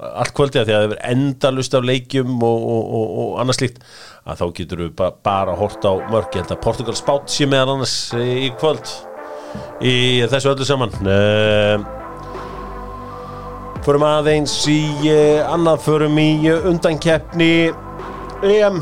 allt 0.03 0.33
kvöldið 0.35 0.63
að 0.63 0.67
því 0.67 0.73
að 0.73 0.83
það 0.83 0.93
er 0.95 1.01
endalust 1.11 1.77
af 1.77 1.85
leikjum 1.85 2.33
og, 2.41 2.67
og, 2.73 2.83
og, 2.97 3.15
og 3.23 3.39
annað 3.43 3.59
slíkt 3.59 3.81
að 4.23 4.41
þá 4.41 4.45
getur 4.57 4.83
við 4.85 4.93
ba 4.99 5.09
bara 5.29 5.55
hort 5.59 5.85
á 5.85 5.93
mörg, 6.09 6.33
ég 6.33 6.41
held 6.41 6.55
að 6.55 6.63
Portugal 6.65 6.97
spátt 6.97 7.33
sé 7.33 7.47
meðal 7.49 7.75
annars 7.75 7.97
í 8.17 8.49
kvöld 8.57 8.89
í 9.83 9.95
þessu 10.31 10.53
öllu 10.53 10.67
saman. 10.67 10.93
Uh, 11.03 11.83
Förum 13.83 14.05
aðeins 14.07 14.53
í 14.71 14.79
uh, 15.11 15.43
annað, 15.51 15.81
förum 15.83 16.19
í 16.21 16.29
uh, 16.47 16.69
undankeppni 16.69 17.53
EM, 18.47 18.79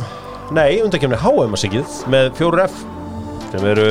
nei, 0.53 0.77
undankeppni 0.83 1.17
HM 1.23 1.57
að 1.57 1.61
sigið 1.63 1.95
með 2.13 2.29
4F 2.37 2.83
sem 3.51 3.65
eru 3.73 3.87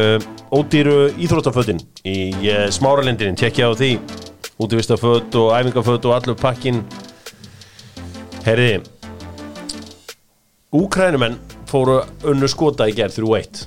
ódýru 0.54 0.98
íþróttafötin 1.18 1.82
í 2.06 2.18
uh, 2.52 2.68
smáralindinin, 2.70 3.38
tekja 3.38 3.68
á 3.68 3.74
því. 3.74 3.94
Útivistaföt 4.60 5.34
og 5.40 5.54
æfingaföt 5.56 6.04
og 6.04 6.12
allur 6.12 6.36
pakkin 6.36 6.82
Herriði 8.44 8.82
Úkrænumenn 10.76 11.38
fóru 11.70 12.02
unnu 12.28 12.48
skota 12.50 12.88
í 12.90 12.94
gerð 12.96 13.22
3-1 13.22 13.62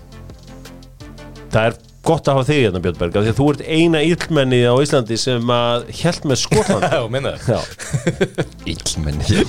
Það 1.54 1.66
er 1.66 1.80
gott 2.04 2.28
að 2.28 2.38
hafa 2.38 2.48
þig 2.50 2.60
hérna 2.66 2.82
Björn 2.84 2.98
Berg 3.00 3.18
af 3.18 3.24
því 3.24 3.32
að 3.32 3.38
þú 3.40 3.46
ert 3.54 3.64
eina 3.64 4.02
íllmennið 4.04 4.66
á 4.68 4.76
Íslandi 4.84 5.18
sem 5.22 5.54
að 5.56 5.86
hjælt 6.00 6.28
með 6.30 6.40
Skotland 6.42 6.86
Já, 6.94 7.02
minna 7.14 7.34
Já, 7.48 7.60
Illmenni 8.74 9.40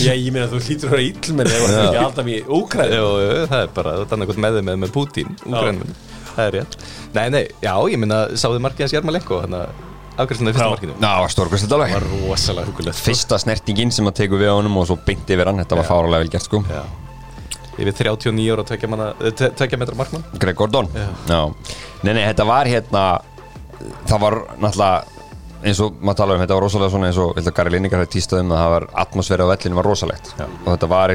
Já 0.00 0.14
ég 0.14 0.30
meina 0.30 0.46
þú 0.52 0.62
hlýtur 0.62 0.90
að 0.90 0.96
vera 0.96 1.04
íllmenni 1.08 1.56
ef 1.56 1.66
það 1.66 1.74
er 1.74 1.90
ekki 1.90 2.02
alltaf 2.04 2.30
í 2.30 2.38
Úkrænu 2.60 3.00
Jú, 3.00 3.10
jú, 3.24 3.36
það 3.50 3.66
er 3.66 3.76
bara, 3.80 3.96
það 3.98 4.06
er 4.06 4.16
annað 4.18 4.42
með 4.46 4.58
með, 4.70 4.80
með 4.84 4.94
Putin 4.94 5.36
Úgrænum, 5.44 5.94
það 6.30 6.42
er 6.46 6.58
rétt. 6.60 6.80
Nei, 7.16 7.24
nei, 7.34 7.44
já, 7.64 7.74
ég 7.90 8.02
minna, 8.02 8.24
sáðu 8.38 8.62
markið 8.62 8.86
hans 8.86 8.98
Jarmalenko 8.98 9.42
Þannig 9.44 9.64
að 9.66 9.86
afgræstunni 10.20 10.52
fyrsta 10.52 10.66
Já. 10.66 10.72
markinu. 10.74 10.96
Ná, 11.00 11.12
stórkvæmst 11.32 11.72
alveg. 11.72 11.94
Var 11.96 12.08
rosalega 12.10 12.68
hugulegt 12.68 13.00
Fyrsta 13.00 13.38
snertingin 13.40 13.94
sem 13.94 14.10
að 14.10 14.18
teku 14.20 14.40
við 14.40 14.52
á 14.52 14.58
honum 14.58 14.76
og 14.82 14.90
svo 14.90 14.98
beinti 15.06 15.32
yfir 15.32 15.48
hann, 15.48 15.62
þetta 15.62 15.78
var 15.80 15.88
fáralega 15.88 16.26
vel 16.26 16.34
gert 16.34 16.44
sko. 16.44 16.60
Já 16.68 16.82
Yfir 17.80 17.96
39 17.96 18.50
ára 18.52 18.90
manna, 18.92 19.12
eh, 19.24 19.76
metra 19.80 19.96
markmann. 19.96 20.24
Greg 20.38 20.56
Gordon? 20.56 20.88
Já. 21.28 21.40
Nei, 22.02 22.12
nei, 22.14 22.24
þetta 22.28 22.46
var 22.48 22.68
hérna 22.68 23.04
Það 23.80 24.20
var 24.20 24.34
náttúrulega 24.60 25.20
eins 25.64 25.80
og 25.80 25.96
maður 26.00 26.18
tala 26.20 26.34
um, 26.36 26.42
þetta 26.42 26.56
var 26.56 26.64
rosalega 26.64 26.92
svona 26.92 27.08
eins 27.10 27.18
og 27.20 27.34
vilja 27.36 27.52
Gary 27.56 27.72
Lineker 27.74 28.00
hefði 28.00 28.12
tístað 28.14 28.42
um 28.44 28.52
að 28.54 28.60
það 28.60 28.72
var 28.74 28.86
atmosfæri 29.02 29.44
á 29.44 29.50
vellinu 29.50 29.78
var 29.78 29.88
rosalegt. 29.88 30.30
Já. 30.38 30.44
og 30.46 30.68
þetta 30.70 30.88
var, 30.90 31.14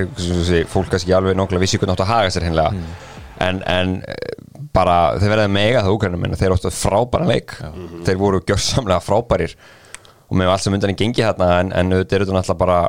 fólk 0.74 0.92
kannski 0.94 1.16
alveg 1.18 1.38
nokkla 1.38 1.62
vissi 1.62 1.80
hvernig 1.82 1.96
átt 1.96 2.04
að 2.06 2.12
haga 2.12 2.34
sér 2.34 2.46
hinnlega 2.46 2.86
en, 3.46 3.62
en 3.70 3.96
eh, 4.10 4.36
bara 4.76 4.98
þeir 5.20 5.34
verðið 5.34 5.56
mega 5.56 5.82
það 5.86 5.96
úgrænum 5.96 6.28
en 6.28 6.38
þeir 6.40 6.56
áttu 6.56 6.72
frábæra 6.76 7.30
leik. 7.30 7.56
Þeir 8.06 8.20
voru 8.20 8.42
gjörsamlega 8.44 9.02
frábærir. 9.04 9.56
Og 10.30 10.40
með 10.40 10.52
allt 10.52 10.66
sem 10.66 10.76
undan 10.76 10.94
í 10.94 10.98
gengi 11.00 11.24
hérna 11.24 11.50
en, 11.62 11.72
en 11.76 11.96
auðvitað 11.96 12.18
er 12.18 12.26
þetta 12.26 12.38
náttúrulega 12.38 12.62
bara 12.62 12.80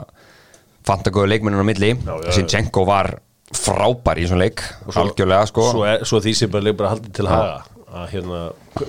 fantagóðu 0.86 1.30
leikmennun 1.30 1.62
á 1.62 1.68
milli. 1.68 1.92
Já, 1.94 2.14
já. 2.26 2.32
Sinchenko 2.36 2.86
var 2.88 3.12
frábær 3.54 4.18
í 4.18 4.26
svona 4.26 4.46
leik 4.46 4.64
algjörlega 4.90 5.46
sko. 5.52 5.68
Svo, 5.70 5.86
er, 5.86 6.04
svo 6.08 6.20
því 6.24 6.34
sem 6.34 6.50
bara, 6.50 6.72
bara 6.76 6.94
haldið 6.96 7.14
til 7.20 7.30
haga 7.30 7.62
að 7.96 8.10
hérna, 8.12 8.42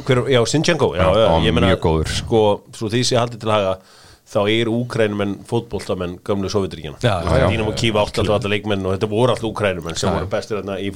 hver, 0.07 0.23
já, 0.33 0.41
Sinchenko 0.49 0.91
já, 0.97 1.05
Já, 1.05 1.21
já, 1.21 1.29
góður. 1.79 2.11
sko, 2.17 2.41
svo 2.75 2.89
því 2.91 3.03
sem 3.05 3.21
haldið 3.21 3.43
til 3.45 3.53
haga 3.53 3.77
þá 4.27 4.39
er 4.51 4.67
úkrænumenn 4.67 5.35
fótboltamenn 5.47 6.17
gömlu 6.27 6.49
já. 7.39 7.45
Dínum 7.53 7.69
og 7.71 7.77
Kífa 7.79 8.01
átt 8.03 8.17
alltaf 8.19 8.41
allir 8.41 8.51
leikmenn 8.57 8.83
og 8.83 8.97
þetta 8.97 9.09
voru 9.13 9.31
alltaf 9.31 9.47
úkrænumenn 9.47 9.95
sem 9.95 10.11
voru 10.11 10.27
bestir 10.33 10.59
þarna 10.59 10.75
í 10.83 10.89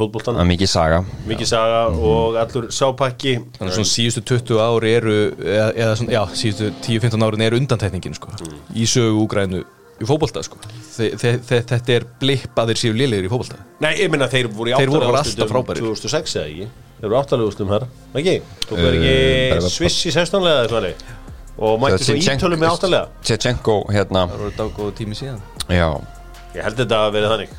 er 0.43 0.50
mikið 0.50 0.71
saga. 0.74 0.97
Mikið 1.30 1.50
saga 1.54 1.80
og 1.95 2.36
allur 2.41 2.67
sápakki 2.76 3.38
Þannig 3.39 3.69
að 3.69 3.78
svona 3.78 3.91
síðustu 3.93 4.26
20 4.34 4.60
ári 4.65 4.91
eru 4.97 5.15
eða, 5.38 5.69
eða 5.86 5.93
svona, 6.02 6.15
já, 6.17 6.24
síðustu 6.41 6.74
10-15 6.89 7.28
árin 7.30 7.45
eru 7.47 7.62
undantekningin 7.62 8.19
sko, 8.19 8.36
í 8.76 8.89
sögu 8.89 9.24
úgrænu 9.24 9.63
í 10.01 10.07
fótbolta 10.09 10.43
sko. 10.45 10.59
þe 10.95 11.09
þe 11.21 11.31
þe 11.47 11.59
þetta 11.71 11.95
er 11.95 12.05
blipp 12.21 12.61
að 12.61 12.71
þeir 12.71 12.81
séu 12.83 12.93
liðlegir 12.97 13.27
í 13.27 13.31
fótbolta. 13.31 13.59
Nei, 13.83 13.91
ég 14.01 14.11
meina 14.13 14.27
þeir 14.31 14.49
voru 14.51 14.73
í 14.73 14.77
Þeir 14.77 14.93
voru 14.93 15.09
bara 15.11 15.21
áttalega 15.21 15.45
alltaf 15.45 15.53
frábærir. 15.55 15.81
2006 15.87 16.35
eða 16.39 16.45
ekki? 16.51 16.69
Þeir 17.01 17.09
voru 17.09 17.19
áttalega 17.21 17.51
úrstum 17.51 17.73
þar, 17.73 17.87
ekki? 18.21 18.35
Þú 18.67 18.79
verður 18.81 19.05
Eh, 19.11 19.57
ekki 19.57 19.73
Sviss 19.75 20.05
í 20.05 20.15
16 20.15 20.45
lega 20.45 20.63
eða 20.65 20.71
hvað 20.75 21.19
Og 21.61 21.77
mætti 21.81 22.05
svo 22.07 22.15
ítölum 22.17 22.61
með 22.61 22.71
áttalega 22.71 23.07
Tjechenko 23.27 23.75
hérna. 23.91 24.25
Það 24.31 24.41
voru 24.41 24.55
dágóðu 24.57 24.93
tími 24.97 25.17
síðan. 25.19 25.41
Já 25.69 26.20
Ég 26.51 26.65
held 26.65 26.79
þetta 26.81 26.97
að 27.05 27.11
vera 27.15 27.27
þannig. 27.31 27.51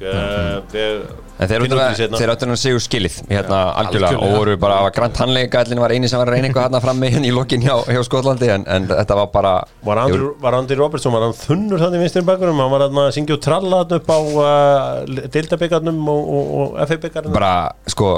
Þeir, 0.72 0.96
En 1.42 1.48
þeir 1.48 1.62
finnum 1.64 1.78
áttu 1.81 1.87
út 1.87 1.94
í 1.94 1.98
seinna. 1.98 2.16
að- 2.16 2.20
þeir 2.20 2.31
áttu 2.33 2.46
að 2.52 2.59
segja 2.61 2.81
skilið 2.85 3.14
hérna 3.31 3.61
algjörlega. 3.81 4.18
og 4.20 4.35
voru 4.37 4.57
bara 4.61 4.74
að 4.83 4.90
grant 4.98 5.16
handleika 5.16 5.62
allir 5.62 5.81
var 5.81 5.90
eini 5.96 6.09
sem 6.09 6.18
var 6.20 6.28
að 6.28 6.35
reyna 6.37 6.48
eitthvað 6.48 6.66
hérna 6.68 6.81
fram 6.85 7.00
með 7.00 7.11
hérna 7.16 7.26
í 7.26 7.33
lokin 7.33 7.62
hjá, 7.64 7.72
hjá 7.88 8.02
Skotlandi 8.05 8.50
en, 8.52 8.64
en 8.68 8.88
þetta 8.88 9.16
var 9.16 9.26
bara 9.33 9.55
Var 9.83 9.96
Andri, 10.05 10.28
var 10.44 10.52
Andri 10.59 10.76
Robertson, 10.76 11.12
var 11.12 11.22
hann 11.24 11.33
þunnur 11.33 11.81
þannig 11.81 11.98
í 11.98 12.02
vinstri 12.05 12.22
bakgrunum, 12.28 12.61
hann 12.61 12.70
var 12.70 12.85
að 12.88 13.12
syngja 13.16 13.35
og 13.38 13.40
tralla 13.40 13.81
upp 13.88 14.12
á 14.12 14.18
uh, 14.20 15.26
deildabyggarnum 15.33 16.02
og, 16.12 16.28
og, 16.28 16.52
og 16.76 16.88
FA-byggarnum 16.88 17.33
bara 17.33 17.55
sko 17.88 18.12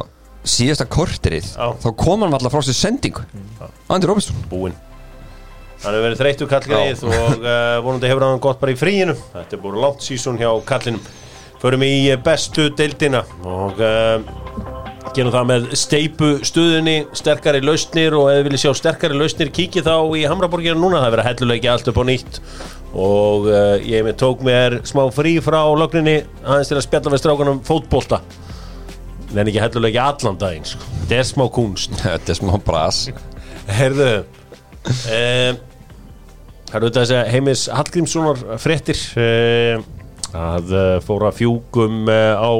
síðasta 0.44 0.84
korterið 0.90 1.54
þá 1.54 1.88
kom 1.96 2.26
hann 2.26 2.34
alltaf 2.34 2.52
frá 2.52 2.60
sér 2.66 2.76
sendingu. 2.76 3.22
Andy 3.88 4.06
Robertson. 4.10 4.36
Búinn 4.50 4.74
Hann 5.84 5.92
hefur 5.92 6.06
verið 6.06 6.20
þreyttur 6.22 6.48
kallgreið 6.48 7.02
og 7.08 7.42
uh, 7.44 7.78
vonandi 7.84 8.08
hefur 8.08 8.24
hann 8.24 8.40
gott 8.42 8.60
bara 8.62 8.72
í 8.72 8.78
fríinu. 8.78 9.14
Þetta 9.34 9.56
er 9.56 9.60
búin 9.60 9.80
langt 9.82 10.04
sísón 10.04 10.40
hjá 10.40 10.48
kallinum. 10.68 11.02
Förum 11.60 11.84
í 11.84 11.92
eh, 12.12 12.20
bestu 12.20 12.66
deildina 12.76 13.22
og 13.48 13.78
uh, 13.80 14.20
gerum 15.16 15.32
það 15.32 15.46
með 15.48 15.66
steipu 15.80 16.30
stuðinni, 16.44 16.96
sterkari 17.16 17.62
lausnir 17.64 18.16
og 18.18 18.30
ef 18.30 18.38
þið 18.38 18.48
viljið 18.48 18.62
sjá 18.64 18.72
sterkari 18.80 19.16
lausnir 19.16 19.52
kíkið 19.54 19.86
þá 19.86 19.96
í 20.18 20.24
Hamraborgina 20.28 20.76
núna, 20.76 21.00
það 21.00 21.06
er 21.06 21.14
verið 21.14 21.24
að 21.24 21.30
helluleiki 21.30 21.70
allt 21.72 21.92
upp 21.92 22.00
á 22.00 22.04
nýtt. 22.10 22.40
Og 22.94 23.48
uh, 23.48 23.76
ég 23.80 24.04
með 24.06 24.18
tók 24.20 24.44
mér 24.44 24.80
smá 24.88 25.04
frí 25.12 25.36
frá 25.44 25.60
lögninni 25.76 26.18
aðeins 26.44 26.72
til 26.72 26.80
að 26.80 26.86
spjalla 26.88 27.14
við 27.14 27.24
strákunum 27.24 27.62
fótbolta. 27.64 28.20
En 29.34 29.48
ekki 29.48 29.62
helluleiki 29.62 29.98
allan 29.98 30.36
daginn 30.38 30.66
sko. 30.68 30.94
þetta 31.04 31.20
er 31.20 31.26
smá 31.28 31.44
kunst 31.52 31.94
þetta 32.00 32.32
er 32.32 32.38
smá 32.38 32.52
bras 32.62 33.00
Herðu 33.66 34.10
um, 34.22 35.62
Það 36.74 36.80
eru 36.80 36.88
þetta 36.88 37.02
þessi 37.04 37.30
heimis 37.30 37.60
Hallgrímssonar 37.70 38.40
fréttir 38.58 38.98
um, 39.22 39.82
að 40.34 40.72
uh, 40.74 40.96
fóra 41.06 41.28
fjúkum 41.30 42.08
uh, 42.10 42.34
á 42.34 42.50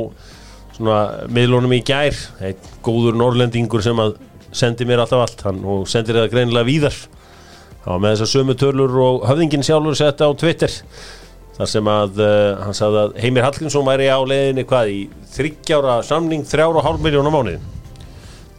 svona 0.77 0.99
miðlunum 1.35 1.75
í 1.75 1.81
gær. 1.83 2.15
Einn 2.39 2.69
góður 2.87 3.19
norrlendingur 3.19 3.83
sem 3.83 3.99
að 3.99 4.15
sendi 4.55 4.87
mér 4.87 5.03
alltaf 5.03 5.25
allt. 5.25 5.43
Hann, 5.49 5.59
og 5.67 5.91
sendir 5.91 6.21
það 6.21 6.31
greinilega 6.31 6.69
víðar. 6.71 7.01
Var 7.89 8.07
með 8.07 8.15
þessar 8.15 8.33
sömu 8.37 8.59
tölur 8.63 8.97
og 9.03 9.27
höfðingin 9.33 9.67
sjálfur 9.67 9.99
setta 9.99 10.31
á 10.31 10.39
Twitter 10.39 10.79
þar 11.59 11.75
sem 11.75 11.93
að 11.97 12.23
uh, 12.23 12.63
hann 12.63 12.79
sagði 12.79 13.03
að 13.03 13.21
Heimir 13.25 13.49
Hallgrímsson 13.49 13.91
væri 13.91 14.11
á 14.15 14.19
leiðinni 14.23 14.69
hvað 14.71 14.95
í 14.95 15.05
þryggjára 15.35 15.99
samning 16.07 16.47
þrjára 16.47 16.79
og 16.79 16.87
hálf 16.87 17.03
miljón 17.03 17.27
á 17.27 17.35
mánuði. 17.35 17.59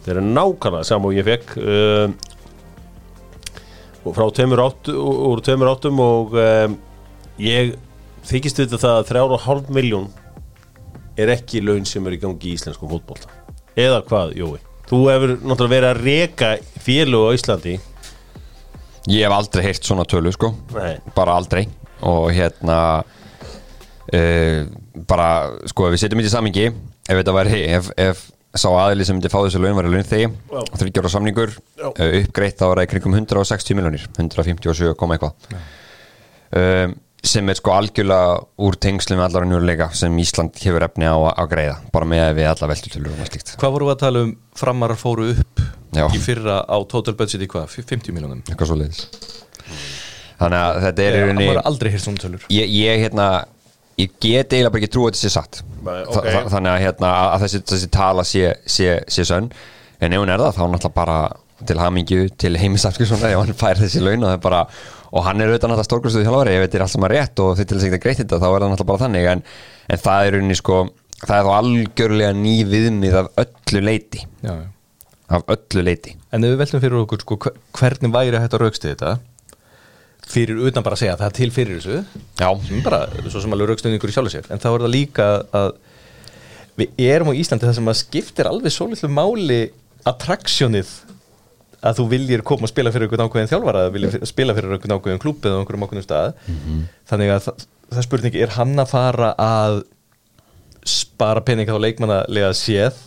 Þeir 0.04 0.18
eru 0.18 0.28
nákvæmlega 0.36 0.92
saman 0.92 1.14
og 1.14 1.16
ég 1.16 1.32
fekk 1.32 1.56
uh, 1.64 2.35
og 4.06 4.14
frá 4.16 4.26
tveimur 4.30 4.62
átt, 4.62 4.90
úr 4.92 5.42
tveimur 5.44 5.72
áttum 5.72 6.00
og 6.02 6.36
um, 6.38 6.76
ég 7.42 7.74
þykist 8.26 8.62
þetta 8.62 8.80
það 8.82 9.00
að 9.00 9.10
þrjára 9.10 9.36
og 9.36 9.44
hálf 9.46 9.72
miljón 9.74 10.06
er 11.16 11.32
ekki 11.32 11.62
laun 11.64 11.86
sem 11.88 12.06
er 12.06 12.16
í 12.16 12.22
gangi 12.22 12.52
í 12.52 12.54
íslenskum 12.56 12.90
fótbolta 12.92 13.32
eða 13.76 14.02
hvað, 14.06 14.34
Jói? 14.38 14.62
Þú 14.86 14.98
hefur 15.10 15.32
náttúrulega 15.42 15.72
verið 15.74 15.88
að 15.90 16.02
reka 16.06 16.50
félög 16.84 17.26
á 17.26 17.30
Íslandi 17.36 17.74
ég 19.10 19.22
hef 19.24 19.34
aldrei 19.34 19.66
heyrt 19.66 19.86
svona 19.86 20.06
tölu 20.08 20.32
sko 20.34 20.52
Nei. 20.74 20.96
bara 21.16 21.36
aldrei 21.38 21.66
og 22.06 22.30
hérna 22.34 22.78
uh, 23.02 24.60
bara 25.08 25.28
sko 25.70 25.88
ef 25.88 25.96
við 25.96 26.04
setjum 26.04 26.22
þetta 26.22 26.32
í 26.32 26.36
samingi 26.36 26.66
ef 26.70 27.12
þetta 27.20 27.36
væri 27.36 27.62
ef, 27.78 27.90
ef 27.98 28.24
sá 28.60 28.68
aðili 28.72 29.06
sem 29.06 29.16
myndi 29.16 29.30
fá 29.32 29.38
þessu 29.40 29.62
laun 29.62 29.78
var 29.78 29.88
laun 29.90 30.06
þig 30.06 30.26
Já. 30.26 30.60
þryggjára 30.82 31.12
samningur 31.12 31.56
uh, 31.56 31.90
uppgreitt 32.20 32.60
það 32.60 32.84
í 32.84 32.86
kringum 32.92 33.16
160 33.18 33.78
miljonir 33.78 34.06
157 34.18 34.94
koma 35.00 35.16
eitthvað. 35.16 35.58
Um, 36.56 36.96
sem 37.26 37.48
er 37.50 37.58
sko 37.58 37.72
algjörlega 37.74 38.36
úr 38.62 38.76
tengslum 38.78 39.18
með 39.18 39.26
allar 39.28 39.48
njúrleika 39.50 39.88
sem 39.98 40.14
Ísland 40.22 40.58
hefur 40.62 40.84
efni 40.86 41.08
á 41.10 41.16
að 41.16 41.48
greiða 41.50 41.80
bara 41.94 42.06
með 42.08 42.22
að 42.28 42.36
við 42.38 42.50
alla 42.52 42.68
veltutölur 42.70 43.16
og 43.16 43.32
slíkt. 43.32 43.56
Hvað 43.58 43.74
voru 43.74 43.90
að 43.90 44.02
tala 44.04 44.22
um? 44.28 44.36
Framarar 44.56 45.00
fóru 45.00 45.32
upp 45.32 45.64
Já. 45.96 46.06
í 46.06 46.22
fyrra 46.22 46.60
á 46.62 46.76
total 46.86 47.16
budget 47.18 47.42
í 47.42 47.50
hvað? 47.50 47.80
50 47.80 48.14
miljónum 48.14 48.44
eitthvað 48.46 48.70
svo 48.70 48.78
leiðis 48.78 49.06
þannig 50.40 50.62
að 50.62 50.78
þetta 50.84 51.04
er 51.04 51.06
í 51.06 51.16
Það 51.16 51.26
rauninni 51.26 51.48
voru 51.50 51.62
aldrei 51.70 51.90
hér 51.92 52.02
svona 52.02 52.22
tölur. 52.22 52.46
Ég, 52.52 52.72
ég 52.76 53.04
hérna 53.06 53.28
ég 53.98 54.10
get 54.20 54.52
eiginlega 54.52 54.72
bara 54.74 54.82
ekki 54.82 54.92
trú 54.92 55.06
að 55.06 55.14
þetta 55.14 55.22
sé 55.24 55.30
satt. 55.32 55.62
Nei, 55.86 56.02
Þa- 56.04 56.18
ok. 56.20 56.26
þa- 56.34 56.50
þannig 56.54 56.72
að, 56.74 56.82
hérna, 56.84 57.10
að 57.36 57.44
þessi, 57.46 57.60
þessi 57.72 57.90
tala 57.96 58.24
sé, 58.28 58.54
sé, 58.66 58.90
sé 59.08 59.24
sönn. 59.28 59.50
En 60.00 60.12
ef 60.12 60.20
hún 60.20 60.28
er 60.34 60.42
það 60.42 60.56
þá 60.58 60.64
náttúrulega 60.74 60.94
bara 60.94 61.18
til 61.66 61.78
hamingju 61.80 62.28
til 62.36 62.56
heimis 62.60 62.84
Afskjörssonar 62.84 63.32
ef 63.32 63.38
hann 63.40 63.54
fær 63.56 63.78
þessi 63.80 64.02
laun 64.04 64.20
og, 64.24 64.28
það 64.28 64.34
er 64.36 64.42
bara, 64.44 64.58
og 65.16 65.24
hann 65.24 65.40
er 65.40 65.48
auðvitað 65.48 65.70
náttúrulega 65.72 65.88
stórkvæmstuði 65.88 66.26
þjálfari 66.26 66.56
ef 66.58 66.64
þetta 66.66 66.76
er 66.76 66.84
allt 66.84 66.92
saman 66.92 67.10
rétt 67.14 67.40
og 67.40 67.54
þetta 67.56 67.72
er 67.74 67.80
þess 67.80 67.96
að 67.96 68.02
greitt 68.04 68.20
þetta 68.20 68.40
þá 68.42 68.46
er 68.50 68.60
það 68.60 68.72
náttúrulega 68.74 68.90
bara 68.92 69.02
þannig. 69.06 69.28
En, 69.32 69.42
en 69.96 70.02
það 70.04 70.26
er 70.28 70.36
unni 70.42 70.58
sko 70.60 70.80
það 71.22 71.36
er 71.38 71.46
þá 71.48 71.52
algjörlega 71.56 72.34
ný 72.36 72.54
viðmið 72.68 73.16
af 73.22 73.30
öllu 73.46 73.80
leiti 73.88 74.20
já, 74.44 74.52
já. 74.52 74.66
af 75.38 75.46
öllu 75.56 75.86
leiti 75.88 76.12
En 76.36 76.44
ef 76.44 76.52
við 76.52 76.60
veltum 76.60 76.82
fyrir 76.84 76.98
okkur 77.00 77.24
sko, 77.24 77.38
hver- 77.46 77.56
hvernig 77.80 78.12
væri 78.12 78.36
hægt 78.42 78.52
að 78.58 78.66
raukstu 78.66 78.90
þetta 78.92 79.14
fyrir 80.26 80.60
utan 80.68 80.84
bara 80.84 80.96
að 80.96 81.04
segja 81.04 81.14
að 81.14 81.22
það 81.22 81.28
er 81.28 81.36
til 81.38 81.50
fyrir 81.54 81.80
þessu. 81.80 82.22
Já, 82.40 82.48
sem 82.66 82.84
bara, 82.84 83.00
svo 83.30 83.42
sem 83.42 83.56
alveg 83.56 83.70
raukstuðningur 83.70 84.12
í 84.12 84.16
sjálfu 84.16 84.32
sér. 84.34 84.48
En 84.50 84.62
þá 84.62 84.68
er 84.72 84.84
það 84.84 84.94
líka 84.94 85.26
að 85.54 85.68
við 86.76 87.02
erum 87.06 87.30
á 87.32 87.38
Íslandi 87.38 87.68
það 87.68 87.76
sem 87.78 87.92
að 87.92 88.00
skiptir 88.02 88.50
alveg 88.50 88.74
svo 88.74 88.88
litlu 88.90 89.10
máli 89.12 89.60
attraksjónið 90.06 90.90
að 91.86 91.98
þú 92.00 92.06
viljir 92.10 92.42
koma 92.46 92.66
og 92.66 92.72
spila 92.72 92.90
fyrir 92.92 93.06
einhvern 93.06 93.28
ákveðin 93.28 93.50
þjálfara 93.52 93.84
eða 93.84 93.94
viljir 93.94 94.28
spila 94.28 94.54
fyrir 94.56 94.74
einhvern 94.74 94.96
ákveðin 94.96 95.22
klúb 95.22 95.44
eða 95.46 95.60
einhverjum 95.60 95.86
ákveðin 95.86 96.06
stað. 96.06 96.38
Þannig 97.10 97.32
að 97.32 97.42
það, 97.46 97.66
það 97.92 98.00
er 98.02 98.06
spurning 98.08 98.38
er 98.42 98.54
hann 98.56 98.82
að 98.82 98.92
fara 98.92 99.32
að 99.40 99.82
spara 100.86 101.42
pening 101.46 101.70
á 101.70 101.76
leikmannalega 101.78 102.50
séð 102.56 102.98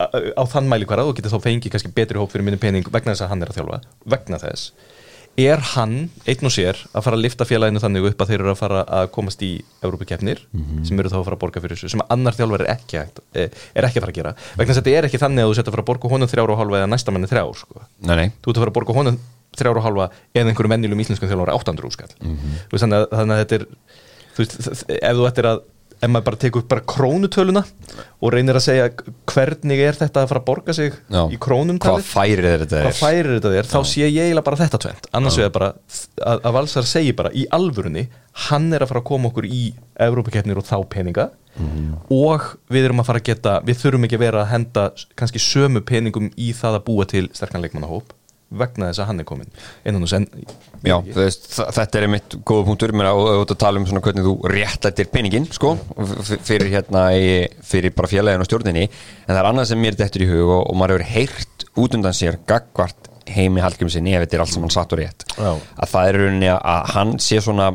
á, 0.00 0.06
á 0.12 0.42
þann 0.48 0.68
mæli 0.70 0.88
hvar 0.88 1.02
að 1.02 1.10
þú 1.10 1.16
getur 1.18 1.34
þá 1.34 1.46
fengið 1.46 1.74
kannski 1.74 1.92
betri 1.96 2.20
hóp 2.20 2.32
fyrir 2.32 2.46
minni 2.46 2.60
pening 2.60 2.88
vegna 2.92 3.14
þess 3.14 3.24
að 3.26 3.32
hann 3.32 3.44
er 3.44 3.52
að 3.52 3.60
þjálfa 3.60 3.80
vegna 4.14 4.40
þess 4.42 4.72
er 5.38 5.62
hann 5.74 6.10
einn 6.28 6.48
og 6.48 6.52
sér 6.52 6.78
að 6.90 7.04
fara 7.06 7.16
að 7.16 7.22
lifta 7.24 7.46
félaginu 7.48 7.80
þannig 7.80 8.08
upp 8.10 8.22
að 8.22 8.32
þeir 8.32 8.40
eru 8.40 8.50
að 8.52 8.58
fara 8.60 8.80
að 8.98 9.10
komast 9.14 9.42
í 9.46 9.50
Európa-keppnir 9.82 10.42
sem 10.86 10.98
eru 10.98 11.12
þá 11.12 11.18
að 11.20 11.24
fara 11.28 11.38
að 11.38 11.42
borga 11.44 11.62
fyrir 11.64 11.78
þessu 11.78 11.92
sem 11.94 12.02
annar 12.08 12.36
þjálfar 12.36 12.64
er 12.66 12.72
ekki, 12.74 12.98
hægt, 12.98 13.20
eh, 13.34 13.48
er 13.74 13.84
ekki 13.88 14.00
að 14.00 14.04
fara 14.04 14.12
að 14.12 14.18
gera 14.18 14.34
vegna 14.56 14.72
þess 14.72 14.80
að 14.80 14.84
þetta 14.84 14.98
er 14.98 15.08
ekki 15.08 15.22
þannig 15.22 15.44
að 15.44 15.50
þú 15.50 15.56
setja 15.56 15.70
að 15.70 15.76
fara 15.76 15.84
að 15.86 15.90
borga 15.90 16.12
honum 16.12 16.28
þrjára 16.28 16.52
og 16.52 16.60
hálfa 16.60 16.80
eða 16.80 16.90
næsta 16.90 17.14
manni 17.14 17.30
þrjár 17.30 17.56
sko. 17.56 17.82
nei, 18.00 18.16
nei 18.16 18.28
þú 18.42 18.50
ert 18.50 18.56
að 18.56 18.62
fara 18.64 18.70
að 18.70 18.78
borga 18.80 18.96
honum 18.98 19.20
þrjára 19.56 19.80
og 19.80 19.86
hálfa 19.86 20.10
eða 20.34 20.50
einhverjum 20.50 20.74
venjulegum 20.74 21.04
íslenskum 21.04 21.30
þjálfar 21.30 21.54
800 21.56 21.86
úrskall 21.88 22.12
mm 22.20 22.36
-hmm. 22.36 22.78
þannig, 22.78 22.96
að, 22.98 23.06
þannig 23.18 23.34
að 23.34 23.42
þetta 23.44 23.54
er 23.54 23.66
þú 24.34 24.44
veist, 24.44 24.84
ef 25.00 25.16
þú 25.16 25.28
ættir 25.30 25.50
að 25.50 25.62
ef 26.00 26.08
maður 26.08 26.26
bara 26.30 26.38
tekur 26.40 26.62
upp 26.62 26.68
bara 26.70 26.84
krónutöluna 26.88 27.62
og 28.20 28.32
reynir 28.32 28.56
að 28.56 28.64
segja 28.64 28.86
hvernig 29.28 29.82
er 29.84 29.98
þetta 29.98 30.22
að 30.22 30.30
fara 30.30 30.40
að 30.42 30.46
borga 30.48 30.76
sig 30.76 30.94
Já. 31.12 31.22
í 31.28 31.38
krónum 31.40 31.80
hvað 31.82 32.06
færir 32.08 32.46
þetta 32.64 32.80
er. 32.80 32.96
færir 32.96 33.30
þetta 33.36 33.52
þér, 33.56 33.68
þá 33.68 33.80
sé 33.92 34.06
ég 34.06 34.22
eiginlega 34.24 34.46
bara 34.48 34.60
þetta 34.62 34.80
tvent 34.86 35.10
annars 35.20 35.36
vegar 35.40 35.52
bara 35.58 35.68
að, 35.74 36.40
að 36.40 36.56
Valsar 36.56 36.88
segi 36.88 37.12
bara 37.16 37.32
í 37.36 37.44
alvörunni, 37.52 38.06
hann 38.48 38.70
er 38.72 38.84
að 38.84 38.92
fara 38.94 39.02
að 39.04 39.10
koma 39.12 39.28
okkur 39.32 39.48
í 39.50 39.62
Evrópakeppnir 40.00 40.60
og 40.62 40.68
þá 40.68 40.78
peninga 40.96 41.28
og 42.14 42.44
við 42.70 42.86
erum 42.86 43.02
að 43.02 43.08
fara 43.10 43.20
að 43.20 43.26
geta 43.26 43.56
við 43.66 43.80
þurfum 43.82 44.06
ekki 44.06 44.16
að 44.16 44.22
vera 44.24 44.42
að 44.44 44.50
henda 44.54 44.84
kannski 45.18 45.42
sömu 45.42 45.82
peningum 45.84 46.30
í 46.38 46.52
það 46.56 46.78
að 46.78 46.84
búa 46.86 47.06
til 47.10 47.26
sterkan 47.36 47.60
leikmannahóp 47.64 48.14
vegna 48.50 48.90
þess 48.90 49.02
að 49.02 49.08
hann 49.10 49.22
er 49.22 49.28
komin 49.28 49.52
innan 49.86 50.06
þess 50.06 50.18
en 50.18 50.28
Já, 50.80 50.96
veist, 51.12 51.50
þetta 51.60 51.98
er 51.98 52.06
einmitt 52.06 52.34
góða 52.48 52.64
punktur. 52.64 52.94
Mér 52.96 53.10
og 53.12 53.26
ert 53.42 53.50
að 53.52 53.58
tala 53.60 53.76
um 53.76 53.84
svona 53.84 54.00
hvernig 54.00 54.24
þú 54.24 54.30
réttlættir 54.48 55.10
peningin, 55.12 55.44
sko, 55.52 55.74
fyrir 56.40 56.70
hérna 56.72 57.02
í, 57.12 57.26
fyrir 57.68 57.92
bara 57.92 58.08
félagin 58.08 58.40
og 58.40 58.48
stjórninni. 58.48 58.86
En 59.26 59.34
það 59.34 59.42
er 59.42 59.48
annað 59.50 59.68
sem 59.68 59.82
mér 59.84 59.98
dettur 60.00 60.24
í 60.24 60.30
hug 60.30 60.46
og, 60.46 60.62
og 60.72 60.80
maður 60.80 61.04
hefur 61.04 61.12
heyrt 61.12 61.66
út 61.84 61.98
undan 61.98 62.16
sér 62.16 62.40
gagvart 62.48 63.10
heimi 63.30 63.62
Hallgrímsinni 63.62 64.16
ef 64.16 64.24
þetta 64.24 64.38
er 64.38 64.44
allt 64.44 64.54
saman 64.54 64.74
satt 64.74 64.92
og 64.94 65.00
rétt 65.00 65.24
Já. 65.36 65.52
að 65.52 65.92
það 65.92 66.08
er 66.08 66.18
rauninni 66.18 66.50
að 66.50 66.92
hann 66.94 67.16
sé 67.22 67.40
svona 67.44 67.70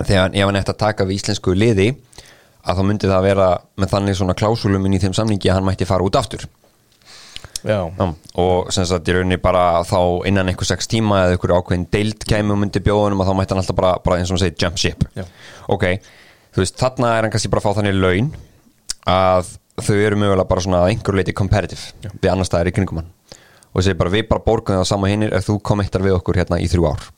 þegar 0.00 0.34
ef 0.34 0.46
hann 0.46 0.60
ætti 0.60 0.74
að 0.74 0.80
taka 0.84 1.06
við 1.08 1.20
íslensku 1.20 1.54
liði 1.56 1.90
að 2.60 2.80
þá 2.80 2.82
myndi 2.90 3.10
það 3.10 3.26
vera 3.28 3.50
með 3.80 3.92
þannig 3.94 4.18
svona 4.18 4.36
klásulumin 4.36 4.96
í 4.96 5.00
þeim 5.02 5.16
samningi 5.16 5.50
að 5.50 5.60
hann 5.60 5.68
mætti 5.70 5.88
fara 5.88 6.04
út 6.04 6.18
aftur 6.20 6.44
já, 7.64 7.78
og 8.40 8.70
sem 8.74 8.86
sagt 8.88 9.08
í 9.08 9.14
rauninni 9.16 9.38
bara 9.42 9.82
þá 9.86 10.26
innan 10.28 10.50
einhver 10.50 10.68
sex 10.68 10.88
tíma 10.90 11.24
eða 11.24 11.36
einhver 11.36 11.54
ákveðin 11.58 11.86
deild 11.92 12.26
og 12.40 12.58
myndi 12.60 12.82
bjóðunum 12.84 13.22
og 13.22 13.28
þá 13.28 13.34
mætti 13.38 13.54
hann 13.54 13.62
alltaf 13.62 13.78
bara, 13.78 13.92
bara 14.04 14.18
eins 14.18 14.30
og 14.30 14.36
hann 14.36 14.44
segir 14.44 14.64
jump 14.64 14.80
ship. 14.80 15.04
Já. 15.16 15.24
ok, 15.68 15.86
þú 16.54 16.64
veist, 16.64 16.78
þarna 16.80 17.14
er 17.16 17.26
hann 17.26 17.34
kannski 17.34 17.52
bara 17.52 17.62
að 17.64 17.68
fá 17.68 17.80
þannig 17.80 17.98
laun 17.98 18.32
að 19.10 19.54
þau 19.80 19.96
eru 19.96 20.20
mögulega 20.20 20.48
bara 20.50 20.64
svona 20.64 20.82
að 20.84 20.92
einhver 20.94 21.16
leiti 21.16 21.36
competitive 21.36 21.94
Já. 22.04 22.10
við 22.12 22.32
annar 22.32 22.48
staðar 22.48 22.70
í 22.70 22.74
kringum 22.76 23.02
hann. 23.02 23.10
Og 23.70 23.84
segir 23.86 23.98
bara 24.00 24.12
við 24.12 24.26
bara 24.28 24.42
borgum 24.44 24.80
það 24.80 24.88
sama 24.90 25.10
hinnir 25.10 25.34
ef 25.36 25.46
þú 25.46 25.60
kommentar 25.62 26.02
við 26.04 26.16
okkur 26.18 26.40
hérna 26.40 26.58
í 26.60 26.68
þrjú 26.70 26.88
ár. 26.90 27.08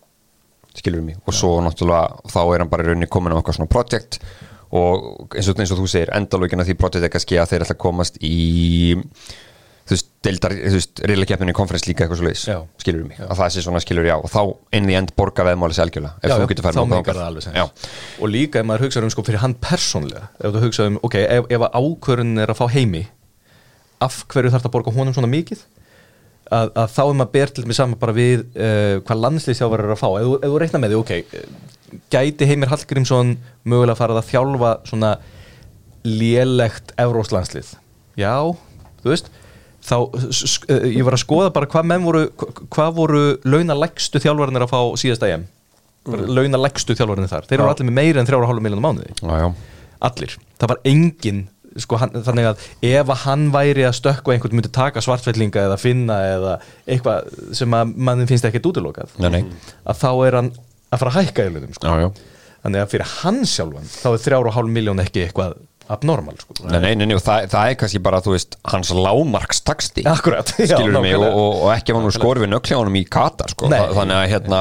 Skilur 0.77 1.05
mig, 1.05 1.19
og 1.29 1.37
svo 1.37 1.59
náttúrulega 1.65 2.33
þá 2.33 2.41
er 2.45 2.63
hann 2.65 2.73
bara 2.73 2.85
í 2.85 2.91
rauninni 2.91 3.09
komin 3.13 3.35
á 3.35 3.41
okkar 3.41 3.57
svona 3.57 3.73
project 3.73 4.21
og 4.73 5.35
eins 5.37 5.49
og, 5.53 5.59
eins 5.61 5.73
og 5.75 5.83
þú 5.83 5.89
segir 5.91 6.13
endalókina 6.17 6.65
því 6.65 6.77
project 6.81 7.05
er 7.05 7.13
kannski 7.13 7.37
að 7.41 7.51
þeir 7.51 7.65
ætla 7.67 7.77
að 7.77 7.83
komast 7.83 8.17
í 8.25 8.97
þú 9.93 9.97
veist, 9.99 10.09
deildar, 10.25 10.55
þú 10.57 10.79
veist, 10.79 11.03
riðlakeppninni 11.11 11.55
konferens 11.57 11.85
líka 11.89 12.05
eitthvað 12.05 12.21
svo 12.21 12.27
leiðis, 12.29 12.45
Já. 12.49 12.57
skilur 12.81 13.05
mig? 13.09 13.19
Að 13.23 13.41
það 13.43 13.51
sé 13.55 13.65
svona 13.67 13.83
skilur 13.85 14.09
já, 14.09 14.15
og 14.17 14.31
þá 14.33 14.41
inn 14.79 14.89
í 14.89 14.97
end 14.99 15.13
borga 15.19 15.45
veðmáli 15.49 15.77
selgjöla, 15.77 16.15
ef 16.19 16.31
já, 16.31 16.35
þú 16.35 16.47
já, 16.47 16.49
getur 16.53 16.67
fært 16.67 16.79
þá 16.79 16.87
meikar 16.93 17.19
það 17.21 17.29
alveg 17.29 17.45
já, 17.47 17.67
sens 17.67 18.23
og 18.23 18.33
líka 18.33 18.63
ef 18.63 18.69
maður 18.71 18.87
hugsa 18.87 19.03
um 19.05 19.13
sko 19.13 19.27
fyrir 19.27 19.43
hann 19.45 19.57
persónlega 19.61 20.25
ef 20.41 20.55
þú 20.57 20.65
hugsa 20.65 20.89
um, 20.89 20.97
ok, 21.05 21.19
ef, 21.23 21.51
ef 21.53 21.67
að 21.69 21.77
ákvörun 21.83 22.33
er 22.43 22.55
að 22.55 22.61
fá 22.63 22.65
heimi 22.73 23.05
af 24.03 24.23
hverju 24.33 24.55
þarf 24.55 24.65
það 24.65 24.71
að 24.73 24.77
borga 24.79 24.97
honum 24.97 25.17
svona 25.19 25.31
mikið? 25.31 25.67
Að, 26.53 26.73
að 26.77 26.89
þá 26.93 27.03
er 27.05 27.15
maður 27.17 27.35
ber 27.37 27.53
til 27.55 27.67
mig 27.69 27.77
saman 27.79 28.01
bara 28.01 28.17
við 28.17 28.41
uh, 28.51 28.97
hvað 29.07 29.21
landslýstjávar 29.23 29.85
er 29.85 29.93
að 29.95 30.01
fá. 30.01 30.09
Ef, 30.19 30.33
ef 30.43 30.51
þú 30.51 30.59
reikna 30.61 30.81
með 30.83 30.93
því, 30.93 30.99
ok 31.05 31.71
gæti 32.13 32.49
Heimir 32.49 32.71
Hallgrímsson 32.73 33.37
mögulega 33.69 33.99
farið 33.99 34.21
að 34.23 34.29
þjálfa 34.31 34.73
svona 34.89 35.13
lélegt 36.03 36.93
evróslandslið 37.01 37.75
já, 38.19 38.35
þú 39.03 39.13
veist 39.13 39.31
þá, 39.83 39.97
eh, 40.69 40.87
ég 40.99 41.07
var 41.07 41.17
að 41.17 41.25
skoða 41.25 41.53
bara 41.55 41.71
hvað 41.71 41.89
menn 41.91 42.07
voru 42.07 42.27
hvað 42.73 42.95
voru 42.99 43.23
launalegstu 43.45 44.23
þjálfarinnar 44.23 44.67
að 44.67 44.75
fá 44.75 44.81
síðasta 45.03 45.31
EM 45.33 45.47
mm. 46.09 46.27
launalegstu 46.39 46.97
þjálfarinnar 46.99 47.33
þar, 47.33 47.49
þeir 47.51 47.59
eru 47.61 47.73
allir 47.73 47.91
með 47.91 47.99
meira 47.99 48.23
en 48.23 48.31
3,5 48.31 48.63
miljónum 48.67 48.87
mánuði 48.89 49.11
já, 49.19 49.33
já. 49.43 49.49
allir, 50.09 50.37
það 50.61 50.75
var 50.75 50.83
engin 50.93 51.43
sko, 51.81 51.99
hann, 52.01 52.13
þannig 52.27 52.51
að 52.51 52.67
ef 52.93 53.13
að 53.15 53.23
hann 53.25 53.47
væri 53.55 53.87
að 53.89 53.97
stökkva 53.99 54.35
einhvern 54.35 54.59
myndi 54.59 54.73
taka 54.75 55.03
svartfellinga 55.05 55.67
eða 55.69 55.79
finna 55.81 56.19
eða 56.35 56.59
eitthvað 56.85 57.33
sem 57.57 57.79
að 57.79 57.95
mannin 57.97 58.29
finnst 58.31 58.47
ekkert 58.49 58.69
útilokað 58.73 59.17
Nei, 59.23 59.31
nei. 59.39 59.43
að 59.89 60.03
þá 60.03 60.11
er 60.29 60.39
hann 60.41 60.53
að 60.93 61.03
fara 61.03 61.13
að 61.15 61.19
hækka 61.21 61.47
í 61.49 61.55
launum 61.55 61.77
sko. 61.77 61.97
þannig 62.63 62.85
að 62.85 62.91
fyrir 62.93 63.13
hann 63.23 63.43
sjálfan 63.49 63.89
þá 63.89 64.09
er 64.13 64.25
3,5 64.27 64.73
miljón 64.77 65.03
ekki 65.03 65.25
eitthvað 65.27 65.57
abnormal 65.95 66.39
sko. 66.41 66.57
Nei, 66.69 66.79
nei, 66.97 67.07
nei, 67.07 67.17
það, 67.21 67.49
það 67.53 67.69
er 67.75 67.77
kannski 67.83 68.01
bara, 68.05 68.23
veist, 68.27 68.57
hans 68.73 68.91
lámarkstaksti 68.97 70.07
Akkurat, 70.11 70.55
já, 70.59 70.79
mig, 71.01 71.15
og, 71.19 71.29
og, 71.29 71.61
og 71.67 71.71
ekki 71.77 71.95
var 71.97 72.03
nú 72.07 72.11
skorið 72.15 72.47
við 72.47 72.53
nökljáunum 72.57 72.99
í 73.01 73.07
Katar, 73.13 73.53
sko, 73.55 73.71
Nei. 73.73 73.79
Þa- 73.81 73.95
þannig 74.01 74.19
að 74.19 74.27
hérna, 74.33 74.61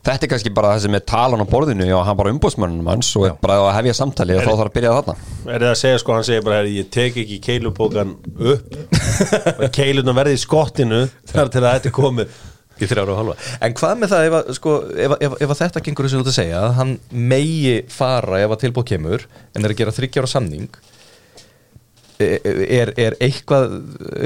þetta 0.00 0.24
er 0.26 0.30
kannski 0.32 0.52
bara 0.56 0.72
það 0.74 0.84
sem 0.86 0.94
er 0.96 1.02
talan 1.12 1.42
á 1.44 1.46
borðinu 1.50 1.88
og 1.98 2.04
hann 2.08 2.16
bara 2.16 2.32
umbóðsmönnum 2.32 2.86
hans 2.88 3.10
og 3.20 3.26
er 3.28 3.34
bara 3.42 3.58
að 3.66 3.74
hefja 3.78 3.96
samtali 4.00 4.36
og 4.38 4.46
þá 4.46 4.52
þarf 4.54 4.70
að 4.70 4.76
byrja 4.78 4.94
þarna. 4.96 5.16
Er 5.44 5.58
það 5.66 5.72
að 5.74 5.80
segja 5.82 5.98
sko, 6.00 6.14
hann 6.16 6.28
segir 6.30 6.46
bara 6.46 6.60
"Herri, 6.62 6.76
ég 6.80 6.88
tek 6.96 7.18
ekki 7.20 7.40
keilubókan 7.44 8.14
upp. 8.40 8.78
Keiluna 9.76 10.14
verði 10.16 10.38
í 10.38 10.40
skottinu 10.40 11.02
þar 11.28 11.50
til 11.52 11.60
að 11.64 11.74
þetta 11.76 11.90
er 11.92 11.96
komið 12.00 12.38
í 12.84 12.90
þrjára 12.90 13.14
og 13.14 13.20
halva 13.20 13.36
en 13.60 13.76
hvað 13.80 14.00
með 14.00 14.14
það 14.14 14.28
ef, 14.28 14.36
að, 14.38 14.52
sko, 14.58 14.76
ef, 15.06 15.16
ef, 15.26 15.36
ef 15.46 15.56
þetta 15.62 15.84
gengur 15.86 16.08
þessu 16.08 16.22
út 16.22 16.30
að 16.32 16.38
segja 16.38 16.62
hann 16.78 16.94
megi 17.10 17.76
fara 17.92 18.40
ef 18.44 18.54
að 18.54 18.62
tilbúð 18.64 18.88
kemur 18.94 19.26
en 19.54 19.64
er 19.64 19.74
að 19.74 19.82
gera 19.82 19.96
þryggjára 19.96 20.30
samning 20.30 20.80
er, 22.20 22.92
er 23.00 23.16
eitthvað 23.22 23.72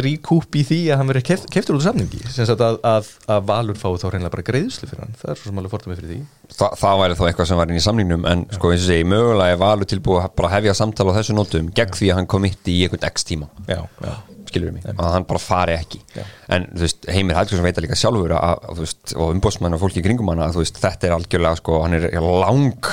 ríkúp 0.05 0.59
í 0.59 0.65
því 0.67 0.79
að 0.91 1.01
hann 1.01 1.11
verið 1.11 1.27
keft, 1.31 1.47
keftur 1.53 1.77
út 1.79 1.85
af 1.85 1.89
samningi? 1.91 2.21
Sem 2.33 2.49
sagt 2.49 2.63
að, 2.65 2.79
að, 2.89 3.11
að 3.31 3.47
Valur 3.51 3.79
fái 3.79 3.89
þá 4.03 4.07
reynilega 4.09 4.35
bara 4.35 4.47
greiðslu 4.49 4.91
fyrir 4.91 5.05
hann. 5.05 5.17
Það 5.21 5.33
er 5.33 5.41
svo 5.41 5.51
sem 5.51 5.63
alveg 5.63 5.75
fórtum 5.75 5.93
með 5.93 6.01
fyrir 6.03 6.13
því. 6.13 6.21
Þa, 6.55 6.69
það 6.83 7.01
væri 7.03 7.19
þá 7.19 7.25
eitthvað 7.29 7.51
sem 7.51 7.61
var 7.61 7.73
inn 7.73 7.81
í 7.81 7.85
samningnum 7.85 8.29
en 8.31 8.45
sko 8.55 8.75
eins 8.75 8.85
og 8.85 8.91
segi, 8.93 9.09
mögulega 9.15 9.55
er 9.57 9.63
Valur 9.63 9.91
tilbúið 9.95 10.29
að 10.29 10.55
hefja 10.59 10.77
samtala 10.81 11.15
á 11.15 11.19
þessu 11.21 11.39
nótum 11.39 11.73
gegn 11.79 11.99
því 11.99 12.13
að 12.13 12.21
hann 12.21 12.31
komitti 12.35 12.77
í 12.77 12.85
einhvern 12.87 13.09
x 13.11 13.29
tíma. 13.31 13.49
Já, 13.71 13.81
já, 14.05 14.13
skilur 14.51 14.75
mig, 14.75 14.85
að 14.93 15.15
hann 15.17 15.27
bara 15.31 15.43
fari 15.43 15.79
ekki. 15.79 16.03
Já. 16.15 16.23
en 16.57 16.69
þú 16.75 16.87
veist, 16.87 17.09
Heimir 17.11 17.39
Hallgrímsson 17.39 17.67
veit 17.67 17.81
að 17.81 17.87
líka 17.89 17.99
sjálfur 17.99 18.37
að, 18.37 18.85
og 19.17 19.33
umbóðsmann 19.33 19.77
og 19.77 19.83
fólki 19.83 20.05
kringum 20.05 20.31
hann 20.33 20.45
að 20.45 20.61
þetta 20.69 21.09
er 21.09 21.17
algjörlega 21.17 21.61
sko, 21.63 21.81
hann 21.87 21.99
er 21.99 22.11
lang, 22.21 22.93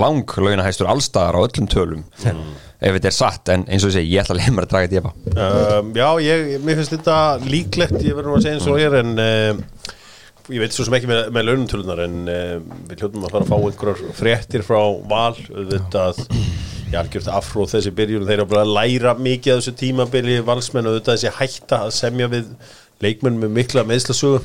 lang 0.00 0.36
launahæstur 0.36 0.90
allstaðar 0.90 1.38
á 1.38 1.44
öllum 1.44 1.68
tölum 1.70 2.04
ef 2.82 2.96
þetta 2.96 3.10
er 3.10 3.14
satt, 3.14 3.50
en 3.54 3.64
eins 3.70 3.84
og 3.86 3.92
ég 3.92 3.98
segi, 4.00 4.10
ég 4.10 4.22
ætla 4.24 4.34
að 4.34 4.40
leið 4.40 4.54
mér 4.56 4.66
að 4.66 4.72
draga 4.72 4.88
þetta 4.90 5.00
efa. 5.02 5.12
Um, 5.78 5.92
Já, 5.94 6.08
ég, 6.24 6.48
mér 6.66 6.80
finnst 6.80 6.94
þetta 6.96 7.18
líklegt 7.46 7.98
ég 8.02 8.16
verður 8.16 8.32
nú 8.32 8.38
að 8.40 8.46
segja 8.46 8.58
eins 8.58 8.66
og 8.72 8.80
hér 8.80 8.96
en 8.98 9.12
um, 9.22 9.62
ég 10.50 10.64
veit 10.64 10.74
svo 10.74 10.86
sem 10.88 10.96
ekki 10.98 11.10
með, 11.10 11.22
með 11.36 11.48
launumtölunar 11.48 12.02
en 12.08 12.18
uh, 12.26 12.58
við 12.90 13.04
hljóttum 13.04 13.28
að 13.28 13.36
fara 13.36 13.46
að 13.46 13.52
fá 13.52 13.56
einhverjar 13.60 14.18
fréttir 14.18 14.66
frá 14.66 14.80
val 15.12 15.36
auðvitað, 15.38 16.22
ég 16.90 16.98
algjört 16.98 17.32
afróð 17.38 17.74
þessi 17.76 17.94
byrjun 18.02 18.26
þeir 18.26 18.40
eru 18.40 18.50
bara 18.50 18.66
að 18.66 18.74
læra 18.80 19.14
mikið 19.20 19.54
af 19.54 19.62
þessu 19.62 19.76
tímabili 19.78 20.40
valsmenn 20.46 20.88
og 20.90 20.96
auðvitað 20.96 21.20
þessi 21.20 21.36
hætta 21.38 21.84
að 21.86 21.94
semja 22.00 22.30
við 22.32 22.50
leikmenn 23.02 23.38
með 23.42 23.54
mikla 23.56 23.84
meðslasögu 23.86 24.42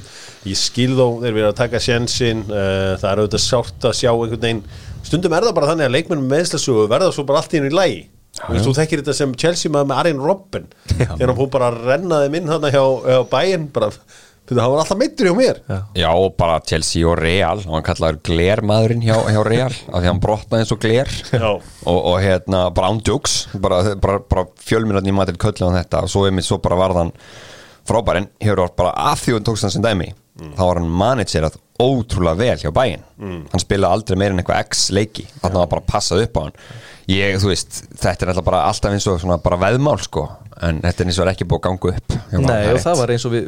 ég 0.47 0.57
skil 0.57 0.93
þó, 0.97 1.07
þeir 1.21 1.33
verið 1.33 1.49
að 1.49 1.57
taka 1.59 1.81
sjensin 1.83 2.45
uh, 2.47 2.93
það 3.01 3.09
er 3.09 3.23
auðvitað 3.23 3.43
sárt 3.43 3.89
að 3.89 3.97
sjá 3.99 4.11
einhvern 4.13 4.45
veginn, 4.45 4.63
stundum 5.07 5.33
er 5.33 5.47
það 5.47 5.57
bara 5.57 5.71
þannig 5.71 5.87
að 5.89 5.97
leikmenn 5.97 6.21
með 6.23 6.33
meðslasögu 6.35 6.85
verða 6.91 7.15
svo 7.15 7.25
bara 7.27 7.41
allt 7.41 7.55
í 7.55 7.61
einu 7.61 7.71
í 7.71 7.75
lægi 7.77 8.05
Þú 8.37 8.75
þekkir 8.77 9.01
þetta 9.01 9.17
sem 9.17 9.33
Chelsea 9.39 9.71
maður 9.73 9.89
með 9.89 9.99
Arjen 10.01 10.21
Robben. 10.21 10.69
Þegar 10.93 11.35
fór 11.39 11.51
bara 11.53 11.71
að 11.71 11.83
renna 11.89 12.23
þeim 12.23 12.39
inn 12.39 12.51
hann 12.51 12.67
hjá, 12.69 12.83
hjá 13.07 13.21
bæinn 13.31 13.65
bara, 13.73 13.89
hann 14.51 14.59
var 14.61 14.81
alltaf 14.83 14.99
meittur 14.99 15.29
hjá 15.29 15.33
mér. 15.37 15.61
Já. 15.97 16.11
Og 16.11 16.35
bara 16.39 16.59
Chelsea 16.69 17.07
og 17.07 17.17
Real 17.19 17.63
og 17.63 17.73
hann 17.73 17.87
kallaður 17.87 18.21
glermaðurinn 18.29 19.03
hjá, 19.07 19.15
hjá 19.33 19.41
Real 19.47 19.73
af 19.73 19.97
því 19.97 20.11
hann 20.11 20.21
brotnaði 20.23 20.65
eins 20.65 20.75
og 20.75 20.81
gler. 20.85 21.13
Og, 21.41 21.97
og 21.97 22.19
hérna, 22.23 22.67
bara 22.77 22.93
ándjóks 22.93 23.37
bara, 23.63 23.81
bara, 24.03 24.21
bara 24.21 24.45
fjölmjörnarni 24.69 25.13
í 25.13 25.17
maður 25.17 25.41
köllu 25.47 25.71
á 25.73 25.77
þetta. 25.81 26.05
Og 26.05 26.13
svo, 26.13 26.27
svo 26.45 26.61
bara 26.63 26.79
varðan 26.83 27.13
frábærin, 27.87 28.29
hefur 28.43 28.67
orð 28.67 28.77
bara 28.77 28.93
af 29.13 29.23
því 29.23 29.37
hann 29.39 29.49
tókst 29.49 29.65
hann 29.65 29.73
sem 29.73 29.85
dæmi, 29.85 30.11
þá 30.37 30.61
var 30.67 30.79
hann 30.81 30.89
managerað 31.01 31.55
ótrúlega 31.81 32.37
vel 32.39 32.57
hjá 32.57 32.71
bæinn 32.73 33.03
hann 33.51 33.61
spilaði 33.61 33.93
aldrei 33.93 34.17
meir 34.17 34.31
en 34.33 34.39
eitthvað 34.41 34.63
x 34.65 34.87
leiki. 34.93 35.25
Þarna 35.43 35.59
var 35.63 35.67
bara 35.75 35.85
passað 35.85 36.23
upp 36.25 36.37
á 36.37 36.41
hann. 36.47 36.55
Ég, 37.07 37.37
þú 37.39 37.47
veist, 37.51 37.77
þetta 38.01 38.25
er 38.25 38.31
alltaf 38.33 38.45
bara 38.45 38.63
alltaf 38.67 38.91
eins 38.91 39.05
og 39.07 39.19
svona 39.21 39.37
bara 39.41 39.57
veðmál 39.61 39.99
sko. 40.03 40.25
En 40.65 40.79
þetta 40.81 41.03
er 41.03 41.07
eins 41.11 41.19
og 41.21 41.27
er 41.27 41.31
ekki 41.35 41.45
búið 41.45 41.59
að 41.59 41.65
ganga 41.67 41.91
upp 41.93 42.15
Nei, 42.41 42.63
og 42.73 42.79
það 42.81 42.97
var 42.97 43.11
eins 43.13 43.25
og 43.29 43.33
við 43.35 43.45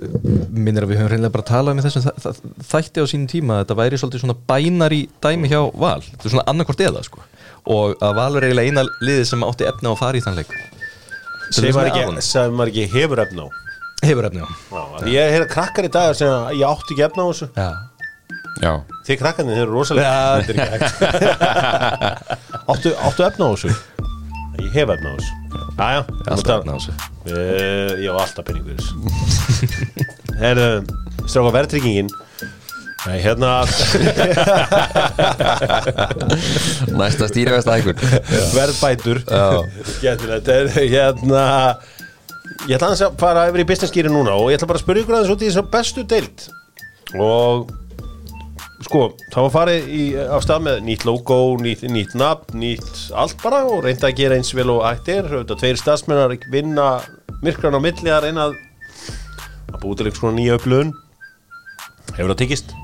minnir 0.53 0.85
að 0.85 0.91
við 0.93 0.99
höfum 1.01 1.09
reynilega 1.09 1.33
bara 1.33 1.47
talað 1.49 1.73
um 1.73 1.79
í 1.81 1.85
þessum 1.87 2.03
þa- 2.05 2.13
þa- 2.21 2.53
þætti 2.69 3.01
á 3.01 3.05
sínum 3.09 3.29
tíma 3.33 3.55
að 3.57 3.63
þetta 3.63 3.77
væri 3.81 3.97
svolítið 3.99 4.21
svona 4.23 4.35
bænar 4.51 4.93
í 4.93 4.99
dæmi 5.25 5.49
hjá 5.49 5.61
Val. 5.73 6.01
Þetta 6.05 6.29
er 6.29 6.33
svona 6.35 6.45
annarkvort 6.53 6.83
eða 6.85 7.01
sko. 7.09 7.25
Og 7.65 7.97
að 7.97 8.13
Val 8.21 8.37
er 8.37 8.45
eiginlega 8.47 8.69
eina 8.69 8.85
liðið 9.01 9.25
sem 9.33 9.47
átti 9.49 9.67
efni 9.73 9.89
á 9.89 9.91
að 9.95 9.99
fara 10.03 10.21
í 10.21 10.23
þann 10.27 10.37
leik. 10.37 10.53
Sem 11.49 11.65
ekki, 11.89 12.05
sem 12.29 12.53
maður 12.53 12.71
ekki 12.75 12.87
hefur 12.93 13.23
efna 13.25 13.49
á 13.49 13.68
Hefur 14.09 14.25
efni 14.25 14.41
á 14.41 14.49
ég 15.05 15.29
heyr 15.35 15.45
krakkar 15.49 15.85
í 15.85 15.89
dag 15.93 16.09
að 16.17 16.53
ég 16.57 16.65
átti 16.65 16.93
ekki 16.95 17.03
efna 17.05 17.21
á 17.23 17.25
þessu. 17.29 17.47
Já, 17.53 17.69
Já, 18.59 18.73
þið 19.07 19.15
krakkarnir, 19.21 19.55
þeir 19.55 19.63
eru 19.63 19.71
rosalega 19.77 20.13
þetta 20.41 20.51
er 20.51 20.55
ekki 20.59 20.71
hægt. 20.73 20.89
Áttu, 22.73 22.89
áttu 23.07 23.21
efna 23.23 23.43
á 23.47 23.49
þessu? 23.53 23.71
Ég 24.59 24.67
hef 24.73 24.89
efna 24.95 25.07
á 25.07 25.09
þessu. 25.15 25.33
Jæja, 25.79 26.01
Alltaf 26.33 26.55
efni 26.57 26.71
á 26.71 26.73
þessu. 26.75 26.91
Uh, 27.29 27.91
ég 28.03 28.09
á 28.11 28.13
alltaf 28.19 28.43
penningur 28.49 28.75
þessu. 28.75 28.93
Herðu, 30.41 30.69
stráka 31.23 31.51
verðtryggingin. 31.55 32.09
Nei, 33.05 33.19
hérna 33.23 33.51
næsta 36.99 37.25
stýrivesta 37.31 37.71
hækur 37.77 37.95
verðbætur. 38.57 39.17
Skemmtilegt, 39.93 40.47
er, 40.51 40.67
hérna 40.75 41.45
Ég 42.69 42.77
ætla 42.77 42.93
að 42.93 43.19
fara 43.19 43.47
yfir 43.49 43.63
í 43.63 43.67
business 43.69 43.93
gear 43.93 44.09
núna 44.11 44.37
og 44.37 44.49
ég 44.49 44.59
ætla 44.59 44.69
bara 44.71 44.81
að 44.81 44.85
spyrja 44.85 45.03
ykkur 45.05 45.17
aðeins 45.17 45.33
út 45.35 45.43
í 45.43 45.49
þess 45.49 45.61
að 45.61 45.69
bestu 45.75 46.05
deild. 46.09 46.45
Og 47.19 47.71
sko, 48.85 49.03
það 49.33 49.45
var 49.45 49.53
farið 49.55 49.91
í, 49.93 50.03
á 50.17 50.37
stað 50.43 50.65
með 50.67 50.81
nýtt 50.87 51.05
logo, 51.07 51.39
nýtt, 51.61 51.85
nýtt 51.91 52.15
nafn, 52.19 52.57
nýtt 52.61 53.03
allt 53.17 53.39
bara 53.43 53.61
og 53.67 53.83
reynda 53.85 54.09
að 54.09 54.19
gera 54.21 54.39
eins 54.39 54.53
vel 54.55 54.69
og 54.73 54.85
auðvitað 54.87 55.61
tveir 55.61 55.81
stafsmennar 55.81 56.35
vinna 56.53 56.89
myrkran 57.43 57.77
á 57.77 57.81
milli 57.83 58.13
að 58.13 58.27
reyna 58.27 58.49
að 58.49 58.59
búið 59.79 60.01
til 60.01 60.09
eitthvað 60.09 60.21
svona 60.23 60.37
nýja 60.39 60.59
upplöðun 60.59 60.93
hefur 62.15 62.31
það 62.33 62.39
tekist? 62.43 62.78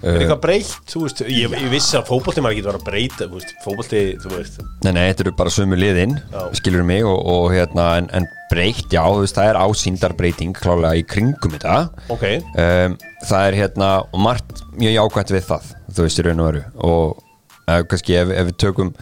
Er 0.00 0.16
eitthvað 0.22 0.38
breytt, 0.40 0.76
þú 0.88 1.02
veist, 1.04 1.18
ég, 1.28 1.52
ég 1.52 1.72
vissi 1.72 1.96
að 1.98 2.06
fótbolti 2.08 2.40
maður 2.40 2.56
ekki 2.56 2.66
var 2.66 2.78
að 2.78 2.84
breyta, 2.86 3.26
fótbolti, 3.64 4.02
þú 4.22 4.30
veist, 4.32 4.60
Nei, 4.86 4.92
nei, 4.96 5.02
þetta 5.10 5.26
eru 5.26 5.32
bara 5.36 5.52
sömu 5.52 5.76
liðin 5.76 6.14
Já. 6.32 6.40
skilur 6.56 6.86
mig 6.88 7.04
og, 7.04 7.18
og 7.28 7.48
hérna 7.52 7.86
en, 8.00 8.08
en 8.16 8.28
breytt, 8.48 8.86
já, 8.88 9.02
veist, 9.20 9.36
það 9.36 9.50
er 9.50 9.60
ásýndarbreyting 9.60 10.56
klálega 10.56 10.96
í 10.96 11.04
kringum 11.04 11.52
þetta. 11.56 11.76
Ok, 12.16 12.24
um, 12.56 12.96
það 13.28 13.48
er 13.50 13.58
hérna 13.60 13.90
og 14.08 14.22
margt 14.24 14.64
mjög 14.80 14.96
jákvæmt 14.96 15.34
við 15.36 15.48
það 15.50 15.68
þú 15.90 16.06
veist, 16.06 16.22
í 16.22 16.26
raun 16.26 16.40
og 16.40 16.48
veru. 16.48 16.64
Og 16.88 17.20
uh, 17.68 17.82
kannski 17.92 18.16
ef, 18.22 18.32
ef 18.40 18.48
við 18.50 18.60
tökum 18.64 18.94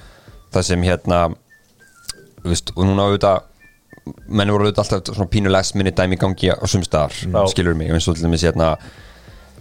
það 0.55 0.69
sem 0.73 0.87
hérna 0.91 1.23
veist, 2.43 2.75
og 2.75 2.89
núna 2.89 3.07
auðvitað 3.07 3.45
menn 4.27 4.51
voru 4.51 4.67
auðvitað 4.67 4.97
alltaf 4.99 5.15
svona 5.19 5.31
pínu 5.31 5.51
last 5.53 5.77
minute 5.79 5.99
dæmi 5.99 6.19
gangi 6.21 6.51
á 6.51 6.65
sumstaðar, 6.67 7.15
skilur 7.53 7.77
mig 7.77 7.93
eins 7.93 8.09
og 8.09 8.17
til 8.17 8.27
dæmis 8.27 8.45
hérna 8.47 8.75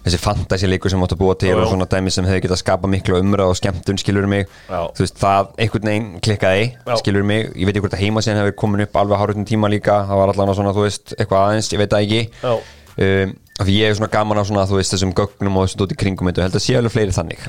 þessi 0.07 0.19
fantasy-leikur 0.23 0.91
sem 0.93 1.03
áttu 1.03 1.17
að 1.17 1.21
búa 1.21 1.35
til 1.39 1.51
Já, 1.51 1.57
og 1.59 1.67
svona 1.71 1.87
dæmi 1.91 2.11
sem 2.13 2.27
hefur 2.27 2.43
getað 2.45 2.55
að 2.57 2.61
skapa 2.61 2.89
miklu 2.91 3.19
umræð 3.19 3.51
og 3.51 3.57
skemmtun, 3.59 3.99
skilur 4.01 4.27
mig. 4.31 4.45
Já. 4.69 4.79
þú 4.95 5.03
veist, 5.03 5.17
það 5.21 5.51
einhvern 5.63 5.89
veginn 5.91 6.07
klikkaði 6.23 6.69
skilur 7.01 7.27
mig, 7.27 7.49
ég 7.53 7.67
veit 7.67 7.75
ekki 7.75 7.83
hvort 7.85 7.97
að 7.97 8.03
heima 8.05 8.23
síðan 8.23 8.41
hefur 8.41 8.55
komin 8.63 8.85
upp 8.87 8.99
alveg 9.01 9.21
hárutin 9.21 9.47
tíma 9.49 9.71
líka, 9.71 9.99
það 10.07 10.21
var 10.21 10.33
allan 10.33 10.53
svona, 10.57 10.73
þú 10.77 10.85
veist, 10.87 11.13
eitthvað 11.17 11.43
aðeins, 11.43 11.71
ég 11.73 11.83
veit 11.83 11.93
það 11.93 12.07
ekki. 12.07 12.21
Um, 12.97 13.35
því 13.61 13.75
ég 13.77 13.91
er 13.91 13.97
svona 13.97 14.09
gaman 14.13 14.41
á 14.41 14.43
svona, 14.47 14.65
þú 14.69 14.79
veist, 14.79 14.93
þessum 14.95 15.13
gögnum 15.17 15.59
og 15.59 15.67
þessum 15.67 15.83
dóti 15.83 15.97
kringum 15.99 16.31
þetta, 16.31 16.41
og 16.41 16.47
held 16.47 16.57
að 16.57 16.65
sé 16.65 16.77
alveg 16.79 16.95
fleiri 16.95 17.13
þannig. 17.13 17.43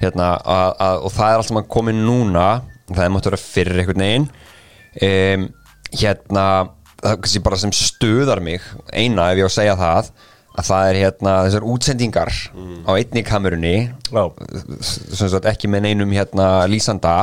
Hérna, 0.00 0.30
að, 0.40 0.70
að, 0.86 1.02
og 1.08 1.14
það 1.16 1.32
er 1.32 1.42
alltaf 1.42 1.56
maður 1.56 1.68
komin 1.76 2.00
núna, 2.06 2.46
það 2.88 3.12
mátt 3.12 3.28
vera 3.28 3.40
fyrir 3.40 3.82
einhvern 3.82 4.04
veginn. 4.06 4.26
Um, 5.06 5.46
hérna, 5.96 6.46
það 7.02 7.60
sem 7.60 7.76
stuðar 7.76 8.40
mig, 8.44 8.64
eina 8.92 9.30
ef 9.32 9.40
ég 9.40 9.48
á 9.48 9.50
að 9.50 9.56
segja 9.56 9.76
það 9.80 10.10
að 10.56 10.70
það 10.70 10.90
er 10.90 11.00
hérna 11.02 11.34
þessar 11.46 11.68
útsendingar 11.72 12.32
á 12.88 12.90
einni 12.96 13.22
kamerunni 13.26 13.74
sem 14.80 15.28
sagt 15.28 15.50
ekki 15.50 15.70
með 15.70 15.88
neinum 15.90 16.16
hérna 16.16 16.48
lýsanda 16.70 17.16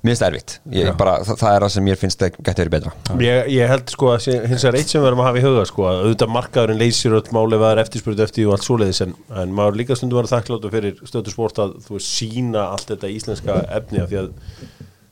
mér 0.00 0.14
finnst 0.14 0.22
það 0.22 0.30
erfitt. 0.30 0.52
Bara, 0.96 1.14
það, 1.26 1.38
það 1.42 1.54
er 1.54 1.64
það 1.64 1.72
sem 1.74 1.84
mér 1.84 1.98
finnst 2.00 2.22
það 2.22 2.36
gæti 2.38 2.62
verið 2.62 2.74
betra. 2.74 2.92
Ég, 3.20 3.48
ég 3.52 3.68
held 3.68 3.92
sko 3.92 4.12
að 4.14 4.28
hins 4.48 4.64
vegar 4.64 4.78
eitt 4.78 4.92
sem 4.92 5.02
við 5.02 5.08
erum 5.10 5.20
að 5.20 5.28
hafa 5.28 5.40
í 5.40 5.44
huga 5.44 5.64
sko 5.68 5.86
að 5.90 6.00
auðvitað 6.04 6.32
markaðurinn 6.36 6.80
leysir 6.80 7.16
öll 7.18 7.34
máli 7.36 7.58
að 7.58 7.64
það 7.64 7.74
er 7.74 7.82
eftirspurð 7.84 8.22
eftir 8.24 8.48
og 8.48 8.56
allt 8.56 8.66
svoleiðis 8.66 9.02
en, 9.04 9.12
en 9.42 9.52
maður 9.58 9.80
líka 9.82 9.98
stundum 9.98 10.22
var 10.22 10.30
þakkláttu 10.30 10.72
fyrir 10.72 11.02
stöðu 11.04 11.34
sport 11.34 11.60
að 11.60 11.76
þú 11.84 12.00
sína 12.06 12.64
allt 12.70 12.94
þetta 12.94 13.12
íslenska 13.12 13.58
efni 13.76 14.00
af 14.00 14.08
því 14.08 14.22
að 14.22 14.32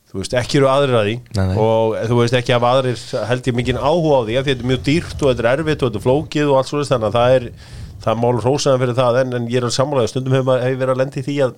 þú 0.09 0.21
veist 0.21 0.33
ekki 0.39 0.59
eru 0.59 0.69
aðrir 0.71 0.97
að 0.99 1.07
því. 1.07 1.17
Nei, 1.37 1.43
nei. 1.51 1.57
og 1.61 1.97
þú 2.09 2.21
veist 2.21 2.37
ekki 2.39 2.55
af 2.55 2.65
aðrir 2.69 3.03
held 3.29 3.49
ég 3.51 3.57
mikinn 3.59 3.81
áhuga 3.81 4.21
á 4.21 4.21
því 4.25 4.37
að 4.39 4.49
þetta 4.49 4.65
er 4.65 4.71
mjög 4.71 4.81
dýrt 4.87 5.19
og 5.19 5.29
þetta 5.29 5.45
er 5.45 5.51
erfitt 5.51 5.83
og 5.83 5.91
þetta 5.91 6.01
er 6.01 6.05
flókið 6.07 6.49
og 6.49 6.59
allt 6.59 6.71
svoleiðis 6.71 6.93
þannig 6.93 7.09
að 7.09 7.19
það 7.19 7.35
er 7.37 7.47
það 7.99 8.11
er 8.13 8.21
mál 8.23 8.39
rósaðan 8.39 8.81
fyrir 8.83 8.97
það 8.97 9.19
en, 9.21 9.35
en 9.37 9.49
ég 9.51 9.59
er 9.59 9.67
að 9.67 9.75
sammálaði 9.75 10.13
stundum 10.13 10.37
hefur 10.37 10.63
hefur 10.63 10.81
verið 10.81 10.93
að 10.95 11.01
lendi 11.03 11.25
því 11.25 11.35
að 11.45 11.57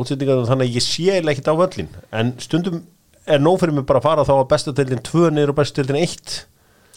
útsendingar 0.00 0.46
þannig 0.48 0.70
að 0.70 0.78
ég 0.78 0.86
sé 0.86 1.18
ekkert 1.20 1.50
á 1.50 1.54
völlin 1.60 1.90
en 2.16 2.32
stundum 2.42 2.82
er 3.30 3.42
nóg 3.42 3.60
fyrir 3.60 3.76
mig 3.76 3.86
bara 3.88 4.00
að 4.00 4.06
fara 4.08 4.26
þá 4.26 4.34
að 4.38 4.48
bestu 4.52 4.74
deildin 4.76 5.02
2 5.06 5.30
niður 5.34 5.52
og 5.52 5.58
bestu 5.60 5.82
deildin 5.82 6.00
1 6.00 6.38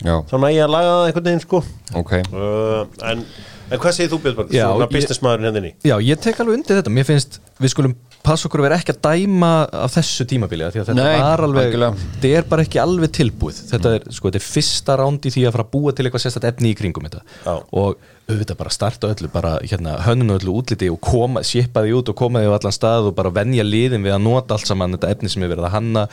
já, 0.03 0.15
þá 0.29 0.35
næ 0.39 0.47
ég 0.53 0.63
að 0.65 0.73
laga 0.73 0.93
það 0.93 1.07
einhvern 1.07 1.27
veginn 1.27 1.43
sko. 1.43 1.61
Ok. 1.99 2.13
Uh, 2.33 2.79
en, 3.09 3.25
en 3.69 3.79
hvað 3.79 3.97
segir 3.97 4.11
þú 4.13 4.21
Björn 4.23 4.49
svona 4.51 4.89
businessmaðurinn 4.91 5.59
henni 5.59 5.73
Já, 5.85 5.95
ég 6.03 6.19
tek 6.23 6.41
alveg 6.43 6.59
undir 6.59 6.81
þetta, 6.81 6.93
mér 6.93 7.07
finnst 7.07 7.39
við 7.61 7.73
skulum 7.73 7.95
passa 8.23 8.47
okkur 8.47 8.61
að 8.61 8.67
vera 8.69 8.79
ekki 8.79 8.93
að 8.93 9.01
dæma 9.03 9.51
af 9.83 9.93
þessu 9.97 10.25
tímabili, 10.29 10.63
af 10.65 10.73
því 10.73 10.81
að 10.81 10.89
þetta 10.89 11.05
Nei, 11.05 11.19
var 11.19 11.43
alveg 11.43 11.75
þetta 11.75 12.31
er 12.31 12.47
bara 12.47 12.63
ekki 12.63 12.79
alveg 12.79 13.11
tilbúið. 13.17 13.59
Þetta 13.73 13.93
er, 13.97 14.05
sko, 14.15 14.29
þetta 14.29 14.39
er 14.39 14.45
fyrsta 14.45 14.95
ránd 15.01 15.27
í 15.27 15.33
því 15.33 15.43
að 15.47 15.55
fara 15.57 15.65
að 15.67 15.71
búa 15.73 15.93
til 15.93 16.05
eitthvað 16.07 16.23
sérstætt 16.23 16.47
efni 16.53 16.71
í 16.71 16.77
kringum 16.79 17.07
þetta. 17.09 17.23
Já. 17.43 17.53
og 17.83 18.09
auðvitað 18.23 18.59
bara 18.61 18.71
starta 18.71 19.09
öllu 19.11 19.29
bara 19.33 19.57
hérna 19.59 19.97
hönnun 20.05 20.37
öllu 20.37 20.55
útliti 20.61 20.87
og 20.87 21.01
koma, 21.03 21.43
sjipa 21.43 21.83
því 21.83 21.97
út 21.97 22.13
og 22.13 22.17
koma 22.21 22.39
því 22.39 22.53
á 22.53 22.55
allan 22.55 22.75
stað 22.77 23.09
og 23.09 23.17
bara 23.17 23.33
venja 23.35 23.65
liðin 23.67 24.05
við 24.05 24.15
að 24.15 24.23
nota 24.23 24.55
allt 24.55 24.69
saman 24.69 24.95
þetta 24.95 25.11
efni 25.11 25.33
sem 25.33 25.43
er 25.43 25.51
verið 25.51 25.67
að 25.67 25.75
hanna. 25.75 26.05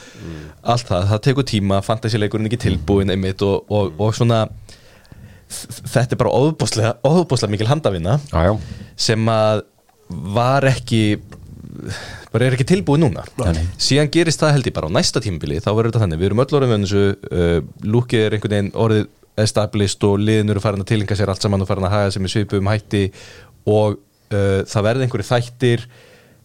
Allt 0.75 0.91
það, 0.91 1.07
það 1.13 1.23
tekur 1.29 1.49
tíma, 1.53 1.79
fantasileikurinn 1.87 2.51
ekki 2.51 2.65
tilbúin 2.67 3.15
einmitt 3.15 3.47
og, 3.47 3.71
og, 3.71 3.95
og 4.03 4.19
svona 4.19 4.49
þetta 5.51 6.15
er 6.15 6.21
bara 6.21 6.33
óðbúslega, 6.37 6.95
óðbúslega 7.07 7.55
mikil 7.55 7.69
handavinna 7.71 8.19
já, 8.31 8.41
já, 8.47 8.53
sem 9.09 9.31
að 9.33 9.65
var 10.11 10.67
ekki 10.71 11.03
bara 12.31 12.47
er 12.47 12.55
ekki 12.57 12.67
tilbúið 12.69 13.03
núna. 13.05 13.23
Síðan 13.81 14.11
gerist 14.13 14.43
það 14.43 14.57
held 14.57 14.69
ég 14.69 14.75
bara 14.77 14.91
á 14.91 14.97
næsta 14.97 15.23
tímabili 15.23 15.61
þá 15.63 15.71
verður 15.71 15.91
þetta 15.93 16.03
þannig, 16.05 16.21
við 16.21 16.29
erum 16.29 16.43
öll 16.45 16.57
orðin 16.59 16.73
við 16.75 16.85
þessu 16.85 17.03
uh, 17.31 17.57
lúkið 17.95 18.25
er 18.27 18.37
einhvern 18.37 18.55
veginn 18.57 18.71
orðið 18.85 19.09
established 19.41 20.07
og 20.07 20.21
liðin 20.21 20.53
eru 20.53 20.63
farin 20.63 20.85
að 20.85 20.91
tilinga 20.91 21.17
sér 21.19 21.33
allt 21.33 21.45
saman 21.45 21.65
og 21.65 21.71
farin 21.71 21.87
að 21.89 21.95
haga 21.95 22.15
sem 22.15 22.27
er 22.27 22.33
svipum 22.33 22.71
hætti 22.71 23.05
og 23.71 23.99
uh, 24.35 24.61
það 24.69 24.87
verður 24.89 25.07
einhverju 25.07 25.29
þættir 25.31 25.87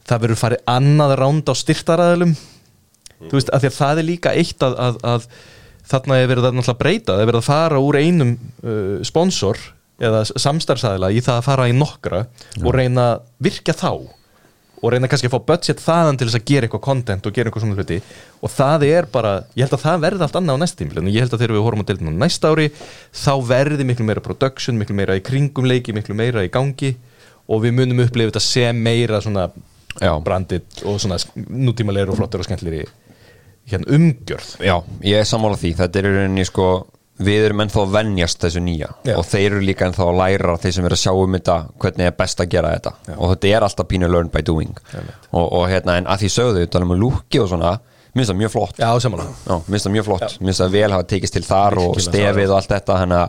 það 0.05 0.23
verður 0.25 0.41
farið 0.41 0.69
annað 0.75 1.15
ránd 1.21 1.49
á 1.49 1.53
styrtaræðalum 1.57 2.35
þú 3.25 3.33
veist, 3.33 3.51
af 3.51 3.63
því 3.63 3.71
að 3.71 3.77
það 3.79 4.01
er 4.01 4.09
líka 4.09 4.33
eitt 4.37 4.65
að, 4.65 4.77
að, 4.85 4.99
að 5.11 5.27
þarna 5.91 6.19
er 6.19 6.29
verið 6.31 6.49
að 6.49 6.57
náttúrulega 6.57 6.81
breyta 6.81 7.15
það 7.15 7.23
er 7.23 7.31
verið 7.31 7.41
að 7.41 7.49
fara 7.49 7.81
úr 7.83 7.99
einum 8.01 8.35
uh, 8.35 8.99
sponsor 9.07 9.61
eða 10.01 10.25
samstarfsæðila 10.27 11.13
í 11.15 11.23
það 11.23 11.39
að 11.39 11.47
fara 11.47 11.69
í 11.71 11.75
nokkra 11.75 12.25
og 12.61 12.71
reyna 12.75 13.09
að 13.13 13.27
virkja 13.47 13.75
þá 13.77 13.91
og 14.85 14.91
reyna 14.93 15.09
kannski 15.09 15.29
að 15.29 15.35
fá 15.35 15.47
budget 15.49 15.81
þaðan 15.81 16.19
til 16.19 16.27
þess 16.27 16.39
að 16.39 16.47
gera 16.49 16.67
eitthvað 16.67 16.83
content 16.85 17.27
og 17.27 17.35
gera 17.35 17.49
eitthvað 17.49 17.63
svona 17.63 17.77
hluti. 17.79 17.99
Og 18.43 18.51
það 18.53 18.85
er 18.89 19.07
bara, 19.11 19.31
ég 19.57 19.65
held 19.65 19.77
að 19.77 19.85
það 19.85 20.03
verði 20.03 20.25
allt 20.27 20.37
annað 20.39 20.59
á 20.59 20.61
næsta 20.61 20.81
tímil 20.81 21.01
en 21.01 21.09
ég 21.09 21.25
held 21.25 21.33
að 21.35 21.41
þegar 21.43 21.55
við 21.55 21.65
horfum 21.65 21.81
á 21.81 21.87
á 21.95 22.19
næsta 22.25 22.51
ári 22.51 22.67
þá 23.15 23.31
verði 23.49 23.87
miklu 23.87 24.07
meira 24.09 24.25
production, 24.25 24.77
miklu 24.77 24.97
meira 24.97 25.17
í 25.17 25.23
kringum 25.25 25.69
leiki, 25.69 25.95
miklu 25.95 26.17
meira 26.17 26.43
í 26.45 26.51
gangi 26.53 26.93
og 27.47 27.63
við 27.63 27.77
munum 27.79 28.03
upplifa 28.05 28.33
þetta 28.33 28.43
sem 28.43 28.83
meira 28.85 29.21
svona 29.23 29.47
Já. 29.95 30.11
brandit 30.21 30.83
og 30.83 30.99
svona 30.99 31.17
nútímalegur 31.35 32.13
og 32.13 32.21
flottur 32.21 32.43
og 32.43 32.49
skemmtlir 32.49 32.83
hérna 33.71 33.95
umgjörð. 33.97 34.51
Já, 34.65 34.75
ég 35.05 35.21
er 35.23 35.29
sammála 35.29 35.57
því, 35.61 35.71
þetta 35.79 36.01
er 36.01 36.09
rauninni 36.11 36.45
sko 36.45 36.67
við 37.25 37.45
erum 37.47 37.61
ennþá 37.63 37.79
að 37.85 37.93
venjast 37.95 38.41
þessu 38.43 38.61
nýja. 38.63 38.89
Já. 39.07 39.15
og 39.15 39.25
þeir 39.29 39.45
eru 39.53 39.63
líka 39.63 39.87
ennþá 39.87 40.03
að 40.09 40.17
læra 40.19 40.57
þeir 40.59 40.73
sem 40.75 40.85
eru 40.89 40.97
að 40.97 41.03
sjá 41.05 41.11
um 41.15 41.35
þetta, 41.37 41.57
hvernig 41.79 42.09
er 42.09 42.15
best 42.19 42.41
að 42.43 42.49
gera 42.51 42.73
þetta. 42.75 42.91
Og 43.15 43.29
þetta 43.33 43.51
er 43.55 43.65
alltaf 43.69 43.87
pínu 43.87 44.09
learn 44.11 44.31
by 44.33 44.41
doing. 44.43 44.73
Og, 45.31 45.45
og 45.45 45.67
hérna, 45.71 45.95
en 46.01 46.09
að 46.11 46.25
því 46.25 46.31
sögðu 46.35 46.65
talum 46.73 46.91
um 46.91 46.99
lúki 46.99 47.39
og 47.39 47.47
svona, 47.53 47.77
minnst 48.15 48.31
það 48.31 48.37
mjög 48.41 48.51
flott. 48.51 48.77
Já, 48.79 48.91
Já, 48.95 49.55
minnst 49.67 49.87
það 49.87 49.93
mjög 49.95 50.05
flott, 50.09 50.35
minnst 50.43 50.61
það 50.63 50.75
vel 50.75 50.91
hafa 50.95 51.07
tekist 51.11 51.35
til 51.35 51.43
þar 51.43 51.79
og 51.81 51.97
stefið 52.03 52.51
og 52.51 52.57
allt 52.59 52.71
þetta 52.71 52.99
hana, 53.01 53.21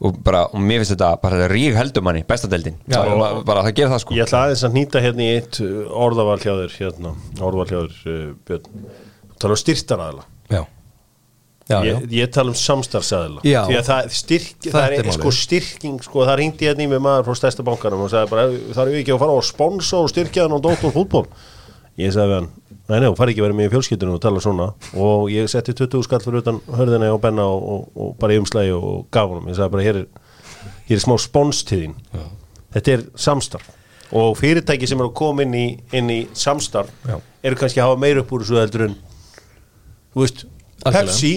og, 0.00 0.18
bara, 0.24 0.42
og 0.52 0.60
mér 0.60 0.82
finnst 0.82 0.92
þetta 0.96 1.12
bara 1.22 1.38
þetta 1.40 1.52
rík 1.54 1.76
heldur 1.78 2.04
manni, 2.04 2.24
bestadeldin 2.28 2.76
Já, 2.84 2.98
bara, 3.00 3.30
og- 3.30 3.44
bara 3.48 3.62
það 3.68 3.76
gerir 3.78 3.92
það 3.94 4.02
sko. 4.04 4.16
Ég 4.16 4.26
ætla 4.28 4.42
aðeins 4.44 4.64
að 4.68 4.76
nýta 4.76 5.04
hérna 5.04 5.24
í 5.24 5.30
eitt 5.38 5.60
uh, 5.64 5.72
orðaval 6.04 6.36
hjá 6.44 6.52
þér 6.52 6.76
hérna, 6.82 7.14
orðaval 7.40 7.68
hjá 7.72 7.80
þér 8.04 8.60
uh, 8.60 8.68
tala 9.42 9.56
um 9.56 9.60
styrtaraðila 9.60 10.24
Já, 10.50 10.62
já, 11.66 11.78
já. 11.82 11.90
ég, 11.90 12.06
ég 12.14 12.30
tala 12.30 12.52
um 12.52 12.58
samstarfsaðila. 12.60 13.40
Já. 13.42 13.60
Því 13.66 13.78
að 13.80 13.88
það, 13.88 14.08
styrk, 14.14 14.68
það 14.70 14.96
er 15.00 15.08
sko 15.16 15.32
styrking 15.34 15.96
sko, 16.04 16.22
það 16.28 16.36
ringdi 16.42 16.68
hérna 16.68 16.84
í 16.84 16.90
mig 16.92 17.02
maður 17.02 17.26
frá 17.26 17.40
stærsta 17.40 17.66
bankanum 17.66 18.04
og 18.06 18.12
sagði 18.12 18.30
bara, 18.30 18.44
það 18.76 18.82
er 18.92 19.00
ekki 19.00 19.14
að 19.16 19.22
fara 19.24 19.34
á 19.34 19.42
sponsa 19.48 19.98
og 20.04 20.12
styrkja 20.12 20.46
hann 20.46 20.54
á 20.54 20.60
Dóttor 20.62 20.94
fútból 20.94 21.26
Ég 21.96 22.12
sagði 22.12 22.28
við 22.28 22.36
hann, 22.36 22.48
nei, 22.92 22.98
þú 23.08 23.14
fari 23.16 23.32
ekki 23.32 23.42
vera 23.46 23.56
með 23.56 23.66
í 23.66 23.72
fjölskyldunum 23.72 24.16
og 24.18 24.20
tala 24.20 24.40
svona. 24.44 24.66
Og 25.00 25.30
ég 25.32 25.46
setti 25.48 25.72
20 25.78 26.02
skall 26.04 26.20
fyrir 26.20 26.42
utan 26.42 26.58
hörðina 26.76 27.08
og 27.14 27.22
benna 27.22 27.46
og, 27.48 27.62
og, 27.72 27.86
og 27.96 28.10
bara 28.20 28.36
í 28.36 28.40
umslægi 28.42 28.74
og 28.76 29.06
gaf 29.16 29.30
honum, 29.32 29.46
ég 29.48 29.56
sagði 29.56 29.72
bara, 29.72 29.86
hér 29.86 30.00
er, 30.02 30.74
hér 30.90 30.98
er 30.98 31.02
smá 31.06 31.16
spons 31.24 31.62
til 31.64 31.78
þín. 31.86 31.94
Þetta 32.76 32.92
er 32.98 33.06
samstarf. 33.16 33.72
Og 34.12 34.36
fyrirtæki 34.38 34.86
sem 34.86 35.00
eru 35.00 35.08
að 35.08 35.16
koma 35.18 35.42
inn 35.46 35.56
í, 35.56 35.64
inn 35.96 36.12
í 36.12 36.18
samstarf 36.36 36.92
Já. 37.08 37.16
eru 37.48 37.58
kannski 37.58 37.80
að 37.80 37.88
hafa 37.88 38.02
meira 38.04 38.20
upp 38.22 38.36
úr 38.36 38.44
þessu 38.44 38.60
heldur 38.60 38.84
en 38.90 38.98
veist. 40.24 40.46
Pepsi 40.86 41.34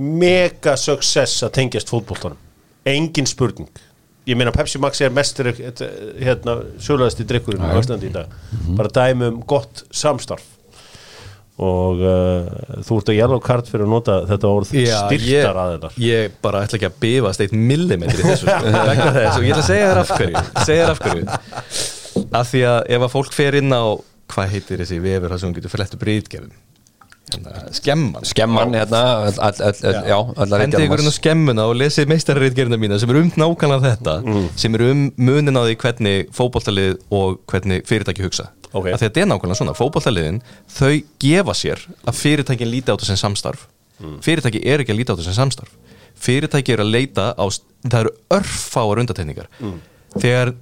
mega 0.00 0.76
success 0.78 1.44
að 1.44 1.54
tengjast 1.58 1.90
fótboltanum. 1.92 2.38
Engin 2.88 3.28
spurning. 3.28 3.68
Ég 4.28 4.38
meina 4.38 4.52
Pepsi 4.54 4.78
Max 4.80 5.00
er 5.02 5.12
mestur 5.12 5.48
hérna, 5.50 6.60
sögulegasti 6.78 7.26
drikkurinn 7.28 7.64
á 7.64 7.74
Íslandi 7.80 8.10
í 8.10 8.14
dag. 8.14 8.32
Bara 8.78 8.92
dæmi 8.92 9.30
um 9.32 9.38
gott 9.48 9.84
samstarf. 9.90 10.44
Og 11.60 11.98
uh, 12.00 12.46
þú 12.86 13.00
ert 13.00 13.10
að 13.12 13.18
jæla 13.18 13.36
á 13.36 13.40
kart 13.44 13.66
fyrir 13.68 13.84
að 13.84 13.90
nota 13.92 14.14
þetta 14.30 14.48
orð 14.48 14.70
styrtar 14.70 15.58
aðeinar 15.60 15.98
ég, 16.00 16.38
bara 16.40 16.62
ætla 16.64 16.78
ekki 16.78 16.88
að 16.88 16.94
bifast 17.02 17.42
eitt 17.44 17.52
millimetri 17.52 18.22
þessu 18.22 18.46
sko, 18.46 18.70
vegna 18.88 19.10
þess 19.12 19.34
og 19.34 19.44
ég 19.44 19.52
ætla 19.52 19.64
að 19.66 19.68
segja 19.68 19.90
þér 19.90 20.00
af 20.00 20.14
hverju 20.14 20.44
segja 20.64 20.86
þér 20.86 20.92
af 20.94 21.02
hverju. 21.04 21.26
Af 22.40 22.48
því 22.54 22.62
að 22.70 22.78
ef 22.96 23.04
að 23.04 23.12
fólk 23.12 23.36
fer 23.36 23.58
inn 23.60 23.76
á 23.76 23.84
hvað 24.32 24.54
heitir 24.54 24.80
þessi 24.80 25.02
vefur 25.04 25.34
það 25.34 25.42
sem 25.42 25.50
hún 25.50 25.58
getur 25.58 25.74
flett 25.74 25.98
upp 25.98 26.08
rítgefum 26.08 26.48
hérna, 26.48 26.69
skemman. 27.76 28.24
Skemman 28.26 28.74
hérna, 28.74 29.02
Hendi 30.60 30.84
ykkur 30.86 31.02
á 31.06 31.12
skemmuna 31.14 31.66
og 31.70 31.76
lesið 31.78 32.08
meistarreitgerina 32.10 32.78
mína 32.80 32.98
sem 33.00 33.10
eru 33.12 33.22
um 33.24 33.30
nákvæmlega 33.30 33.92
þetta 33.94 34.46
sem 34.58 34.74
eru 34.78 34.88
um 34.94 35.04
munin 35.16 35.58
á 35.58 35.62
því 35.66 35.76
hvernig 35.84 36.32
fótboltalið 36.34 36.96
og 37.10 37.38
hvernig 37.50 37.84
fyrirtæki 37.86 38.26
hugsa. 38.26 38.50
Ok. 38.72 38.86
að 38.94 39.02
þetta 39.02 39.22
er 39.22 39.28
nákvæmlega 39.30 39.58
svona, 39.58 39.74
fótboltaliðin 39.74 40.40
þau 40.70 40.92
gefa 41.22 41.54
sér 41.58 41.80
að 42.06 42.18
fyrirtækin 42.20 42.70
líti 42.70 42.90
á 42.90 42.94
þetta 42.94 43.08
sem 43.10 43.18
samstarf. 43.18 43.66
Fyrirtæki 44.24 44.62
er 44.64 44.82
ekki 44.84 44.94
að 44.94 45.00
líti 45.00 45.10
á 45.10 45.14
þetta 45.14 45.26
sem 45.26 45.38
samstarf. 45.38 45.72
Fyrirtæki 46.20 46.74
er 46.76 46.82
að 46.84 46.92
leita 46.94 47.30
á 47.34 47.44
það 47.86 48.00
eru 48.04 48.12
örfáar 48.36 49.02
undatekningar 49.02 49.48
þegar 50.16 50.54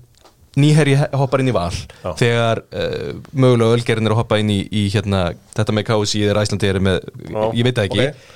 nýherji 0.57 0.97
hoppar 1.21 1.43
inn 1.45 1.53
í 1.53 1.57
val. 1.57 1.75
Já. 2.03 2.11
þegar 2.23 2.63
uh, 2.65 3.13
mögulega 3.33 3.77
ölgerinn 3.77 4.09
er 4.09 4.17
að 4.17 4.23
hoppa 4.23 4.41
inn 4.41 4.51
í, 4.55 4.63
í 4.71 4.89
hérna, 4.95 5.29
þetta 5.57 5.77
með 5.77 5.89
KSI 5.91 6.25
eða 6.31 6.45
Æslandi 6.47 6.71
er 6.71 6.81
með, 6.83 7.01
Já, 7.29 7.41
ég 7.53 7.69
veit 7.69 7.79
það 7.79 7.89
ekki. 7.91 8.09
ok. 8.09 8.35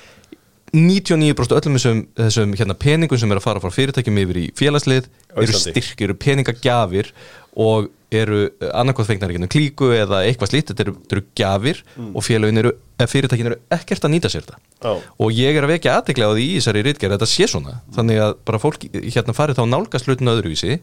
99% 0.73 1.53
öllum 1.53 1.75
þessum, 1.77 1.99
þessum 2.17 2.53
hérna, 2.57 2.73
peningum 2.81 3.19
sem 3.21 3.29
eru 3.29 3.37
að 3.37 3.45
fara 3.45 3.61
frá 3.61 3.69
fyrirtækjum 3.75 4.15
yfir 4.23 4.39
í 4.41 4.45
félagslið 4.57 5.09
eru 5.37 5.53
styrk, 5.53 5.99
eru 6.01 6.15
peningagjafir 6.17 7.11
og 7.61 7.91
eru 8.13 8.47
annarkvæð 8.73 9.11
fengnar 9.11 9.33
ekki 9.33 9.49
klíku 9.53 9.91
eða 9.93 10.23
eitthvað 10.25 10.49
slíkt, 10.49 10.71
þetta 10.71 10.85
eru, 10.87 10.95
eru 11.13 11.23
gjafir 11.37 11.81
og 12.09 12.25
félagin 12.25 12.61
eru, 12.63 12.73
eða 12.97 13.11
fyrirtækin 13.11 13.51
eru 13.51 13.59
ekkert 13.77 14.07
að 14.07 14.13
nýta 14.15 14.31
sér 14.33 14.47
þetta. 14.47 14.61
Já. 14.81 14.93
og 14.97 15.37
ég 15.37 15.57
er 15.57 15.67
að 15.67 15.73
vekja 15.75 15.97
aðtekla 15.99 16.29
á 16.29 16.33
því 16.33 16.47
í 16.47 16.55
þessari 16.57 16.83
rítgerð 16.89 17.15
þetta 17.17 17.29
sé 17.29 17.49
svona, 17.53 17.75
þannig 17.93 18.23
að 18.25 18.33
bara 18.49 18.61
fólk 18.65 18.87
hérna 18.89 19.37
farið 19.37 19.61
þá 19.61 19.63
nálgast 19.69 20.09
hlutin 20.09 20.33
öðruvísi 20.33 20.79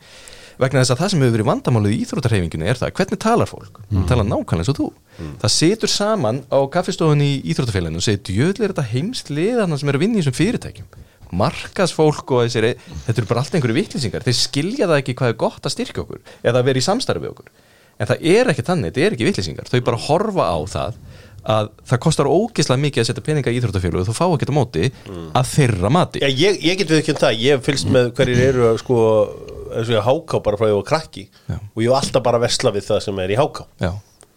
vegna 0.60 0.82
þess 0.82 0.94
að 0.94 1.00
það 1.00 1.12
sem 1.12 1.22
hefur 1.24 1.34
verið 1.36 1.48
vandamálið 1.50 1.94
í 1.94 2.00
íþróttarhefingunni 2.04 2.68
er 2.70 2.80
það, 2.80 2.92
hvernig 2.98 3.20
talar 3.24 3.50
fólk? 3.50 3.80
Mm. 3.90 4.04
talar 4.10 4.28
nákvæmlega 4.28 4.64
eins 4.64 4.72
og 4.72 4.78
þú. 4.78 4.88
Það 5.42 5.54
situr 5.56 5.92
saman 5.92 6.42
á 6.48 6.58
kaffestofunni 6.74 7.28
í 7.30 7.38
íþróttarfélaginu 7.52 8.00
og 8.00 8.06
segir, 8.06 8.22
djöðlega 8.28 8.68
er 8.68 8.74
þetta 8.74 8.86
heimst 8.94 9.32
liðana 9.32 9.80
sem 9.80 9.90
eru 9.92 10.00
að 10.00 10.04
vinna 10.04 10.20
í 10.20 10.22
þessum 10.22 10.38
fyrirtækjum. 10.40 10.92
Markasfólk 11.40 12.32
og 12.34 12.46
þessir 12.46 12.70
þetta 13.06 13.16
eru 13.16 13.30
bara 13.30 13.44
allt 13.44 13.56
einhverju 13.56 13.76
vitlýsingar, 13.76 14.24
þeir 14.26 14.38
skilja 14.38 14.88
það 14.90 15.02
ekki 15.02 15.16
hvað 15.20 15.32
er 15.32 15.40
gott 15.44 15.68
að 15.68 15.74
styrkja 15.76 16.02
okkur 16.02 16.22
eða 16.42 16.64
vera 16.66 16.80
í 16.80 16.86
samstarfi 16.86 17.30
okkur. 17.30 17.52
En 18.00 18.08
það 18.08 18.24
er 18.32 18.50
ekki 18.50 18.64
þannig, 18.66 18.90
þetta 18.90 19.06
er 19.06 19.14
ekki 19.14 19.28
vitlýsingar. 19.28 19.68
Þau 19.70 19.80
bara 19.86 20.00
horfa 20.08 20.48
á 20.48 20.58
það 20.72 21.00
að 21.50 21.70
það 21.88 22.00
kostar 22.04 22.28
ógeðslega 22.28 22.82
mikið 22.82 23.02
að 23.02 23.08
setja 23.08 23.24
peninga 23.24 23.52
í 23.52 23.58
íþróttafélag 23.60 24.02
og 24.02 24.08
þú 24.10 24.16
fá 24.16 24.26
ekki 24.26 24.48
á 24.52 24.54
móti 24.56 24.90
að 25.08 25.52
þeirra 25.54 25.92
mati. 25.92 26.20
Já, 26.20 26.28
ég, 26.28 26.58
ég 26.66 26.80
get 26.80 26.90
við 26.90 27.00
ekki 27.00 27.14
um 27.14 27.20
það, 27.22 27.38
ég 27.44 27.62
fylgst 27.64 27.92
með 27.94 28.10
hverjir 28.18 28.42
eru 28.50 28.66
að, 28.70 28.80
sko, 28.82 28.98
eins 29.74 29.88
og 29.90 29.96
ég 29.96 30.06
háká 30.06 30.42
bara 30.44 30.60
frá 30.60 30.68
ég 30.70 30.76
var 30.78 30.86
krakki 30.90 31.26
Já. 31.48 31.58
og 31.58 31.82
ég 31.84 31.90
var 31.92 32.04
alltaf 32.04 32.24
bara 32.26 32.40
að 32.40 32.46
vesla 32.48 32.72
við 32.74 32.86
það 32.90 33.02
sem 33.06 33.20
er 33.24 33.34
í 33.34 33.38
háká 33.40 33.66
Já. 33.82 33.90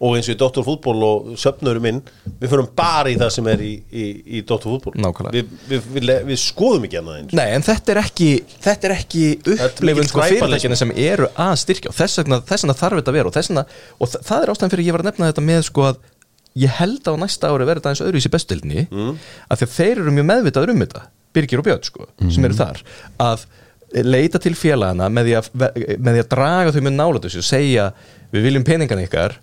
og 0.04 0.16
eins 0.18 0.28
og 0.28 0.34
í 0.34 0.38
Dr. 0.40 0.64
Fútból 0.66 0.96
og 1.06 1.28
söfnurum 1.40 1.84
minn, 1.86 2.00
við 2.40 2.50
fyrir 2.52 2.70
bara 2.76 3.12
í 3.12 3.18
það 3.20 3.30
sem 3.36 3.50
er 3.52 3.62
í, 3.64 3.72
í, 3.88 4.06
í 4.38 4.42
Dr. 4.44 4.66
Fútból 4.66 4.94
Nákvæmlega. 5.00 5.34
við, 5.38 5.52
við, 5.70 5.90
við, 5.96 6.14
við 6.30 6.40
skoðum 6.42 6.88
ekki 6.88 7.00
annað 7.00 7.20
eins 7.20 7.36
Nei, 7.38 7.46
en 7.56 7.66
þetta 7.66 7.94
er 7.94 8.02
ekki, 8.02 8.30
þetta 8.66 8.90
er 8.90 8.96
ekki 8.98 9.24
upplifun 9.54 10.10
sko 10.10 10.24
fyrirtækina 10.24 10.80
sem 10.82 10.94
eru 11.06 11.30
að 11.34 11.54
styrkja 11.62 11.92
og 11.94 11.98
þess 12.00 12.22
vegna, 12.22 12.40
þess 12.50 12.66
vegna 12.66 12.78
þarf 12.82 13.00
þetta 13.00 13.14
að 13.14 13.20
vera 13.20 13.32
og, 13.32 13.38
vegna, 13.38 13.66
og 13.98 14.12
þa- 14.14 14.24
það 14.28 14.42
er 14.42 14.54
ástæðan 14.54 14.74
fyrir 14.74 14.84
að 14.84 14.90
ég 14.90 14.98
var 14.98 15.04
að 15.06 15.10
nefna 15.12 15.30
þetta 15.32 15.48
með 15.52 15.64
sko 15.70 15.88
að 15.92 16.02
ég 16.54 16.70
held 16.78 17.08
á 17.10 17.12
næsta 17.18 17.50
ári 17.50 17.66
verið 17.66 17.82
þetta 17.82 17.92
eins 17.94 18.04
öðru 18.04 18.20
í 18.20 18.24
sér 18.24 18.34
bestildinni 18.34 18.84
mm. 18.86 19.14
að 19.50 19.64
að 19.64 19.72
þeir 19.74 20.02
eru 20.04 20.12
mjög 20.14 20.28
meðvitaður 20.30 20.74
um 20.74 20.84
þetta 20.84 21.06
Birgir 21.34 21.58
og 21.58 21.66
Björn 21.66 21.82
sko, 21.82 22.04
sem 22.30 22.44
eru 22.46 22.54
þar 22.54 22.82
að 23.18 23.46
leita 24.02 24.40
til 24.42 24.54
félagana 24.58 25.08
með 25.12 25.28
því 25.28 25.34
að, 25.38 25.50
með 25.54 26.10
því 26.16 26.22
að 26.22 26.30
draga 26.34 26.74
þau 26.74 26.80
með 26.82 26.96
nála 26.98 27.24
þessu 27.24 27.42
og 27.42 27.48
segja 27.48 27.88
við 28.34 28.48
viljum 28.48 28.66
peningan 28.66 29.02
ykkar 29.04 29.38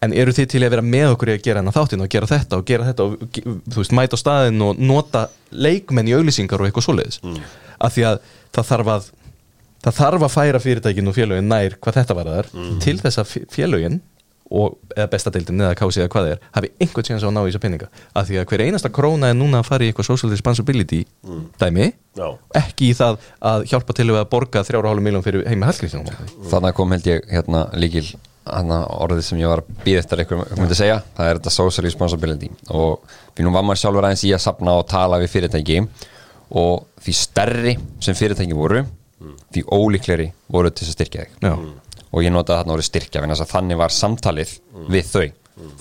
en 0.00 0.14
eru 0.16 0.32
þið 0.32 0.48
til 0.48 0.62
að 0.64 0.72
vera 0.74 0.84
með 0.84 1.14
okkur 1.14 1.30
í 1.30 1.36
að 1.36 1.42
gera 1.44 1.60
hennar 1.60 1.76
þáttinn 1.76 2.04
og 2.04 2.12
gera 2.12 2.28
þetta 2.30 2.60
og 2.60 2.68
gera 2.70 2.86
þetta 2.88 3.06
og 3.06 3.40
þú 3.40 3.82
veist, 3.82 3.96
mæta 3.96 4.16
á 4.16 4.22
staðinn 4.22 4.64
og 4.64 4.80
nota 4.80 5.26
leikmenn 5.52 6.08
í 6.08 6.14
auglýsingar 6.16 6.62
og 6.62 6.70
eitthvað 6.70 6.86
svoleiðis 6.86 7.20
mm. 7.20 7.40
af 7.84 7.96
því 7.96 8.06
að 8.08 8.22
það 8.56 8.70
þarf 8.70 8.92
að 8.94 9.10
það 9.80 9.98
þarf 10.00 10.24
að 10.26 10.34
færa 10.34 10.62
fyrirtækin 10.64 11.10
og 11.10 11.16
félögin 11.16 11.52
nær 11.52 11.76
hvað 11.80 12.00
þetta 12.00 12.16
var 12.16 12.32
þar 12.34 12.50
til 12.84 12.96
þess 13.00 13.20
að 13.20 13.36
félögin 13.52 14.00
og, 14.50 14.78
eða 14.96 15.10
bestadeildin 15.12 15.62
eða 15.62 15.76
kási 15.78 16.02
eða 16.02 16.12
hvað 16.12 16.26
það 16.26 16.32
er 16.34 16.40
hafi 16.56 16.70
einhvern 16.82 17.06
tjens 17.06 17.22
á 17.22 17.28
að 17.28 17.34
ná 17.36 17.40
í 17.42 17.50
þessa 17.50 17.62
peninga. 17.64 17.90
Af 18.18 18.26
því 18.28 18.40
að 18.40 18.48
hver 18.50 18.64
einasta 18.66 18.90
króna 18.94 19.30
er 19.30 19.36
núna 19.38 19.60
að 19.60 19.68
fara 19.70 19.86
í 19.86 19.90
eitthvað 19.92 20.08
social 20.10 20.32
responsibility 20.32 21.04
dæmi 21.60 21.92
Já. 22.18 22.26
ekki 22.58 22.90
í 22.90 22.96
það 22.98 23.20
að 23.52 23.68
hjálpa 23.70 23.96
til 23.96 24.08
að 24.10 24.24
borga 24.32 24.64
3,5 24.66 25.04
miljón 25.06 25.22
fyrir 25.26 25.46
heimi 25.46 25.68
hallgrísinu 25.68 26.18
þannig 26.50 26.74
kom 26.74 26.96
held 26.96 27.06
ég 27.06 27.30
hérna 27.30 27.68
líkil 27.78 28.08
hana, 28.50 28.84
orðið 29.04 29.24
sem 29.26 29.40
ég 29.40 29.50
var 29.50 29.62
að 29.62 29.82
býða 29.84 30.02
eftir 30.02 30.22
eitthvað 30.22 30.54
myndi 30.58 30.78
segja, 30.78 31.00
það 31.16 31.28
er 31.28 31.40
þetta 31.40 31.52
social 31.54 31.84
responsibility. 31.86 32.48
Og 32.74 33.04
við 33.36 33.46
nú 33.46 33.52
var 33.54 33.66
maður 33.66 33.82
sjálfur 33.84 34.08
aðeins 34.08 34.24
í 34.26 34.32
að 34.34 34.42
sapna 34.46 34.78
og 34.80 34.88
tala 34.90 35.20
við 35.22 35.32
fyrirtæki. 35.34 35.82
Og 36.60 36.86
því 37.04 37.14
stærri 37.14 37.76
sem 38.02 38.16
fyrirtæki 38.18 38.56
voru 38.56 38.82
því 39.52 39.62
ólíkleri 39.68 40.30
voru 40.50 40.70
til 40.72 40.86
þess 40.86 40.94
að 40.94 40.96
styrkja 40.96 41.26
þig. 41.26 41.34
Og 42.10 42.24
ég 42.24 42.34
notaði 42.34 42.62
þarna 42.62 42.76
orðið 42.76 42.88
styrkja 42.88 43.24
að 43.26 43.50
þannig 43.50 43.80
var 43.80 43.94
samtalið 43.94 44.54
við 44.90 45.10
þau. 45.10 45.26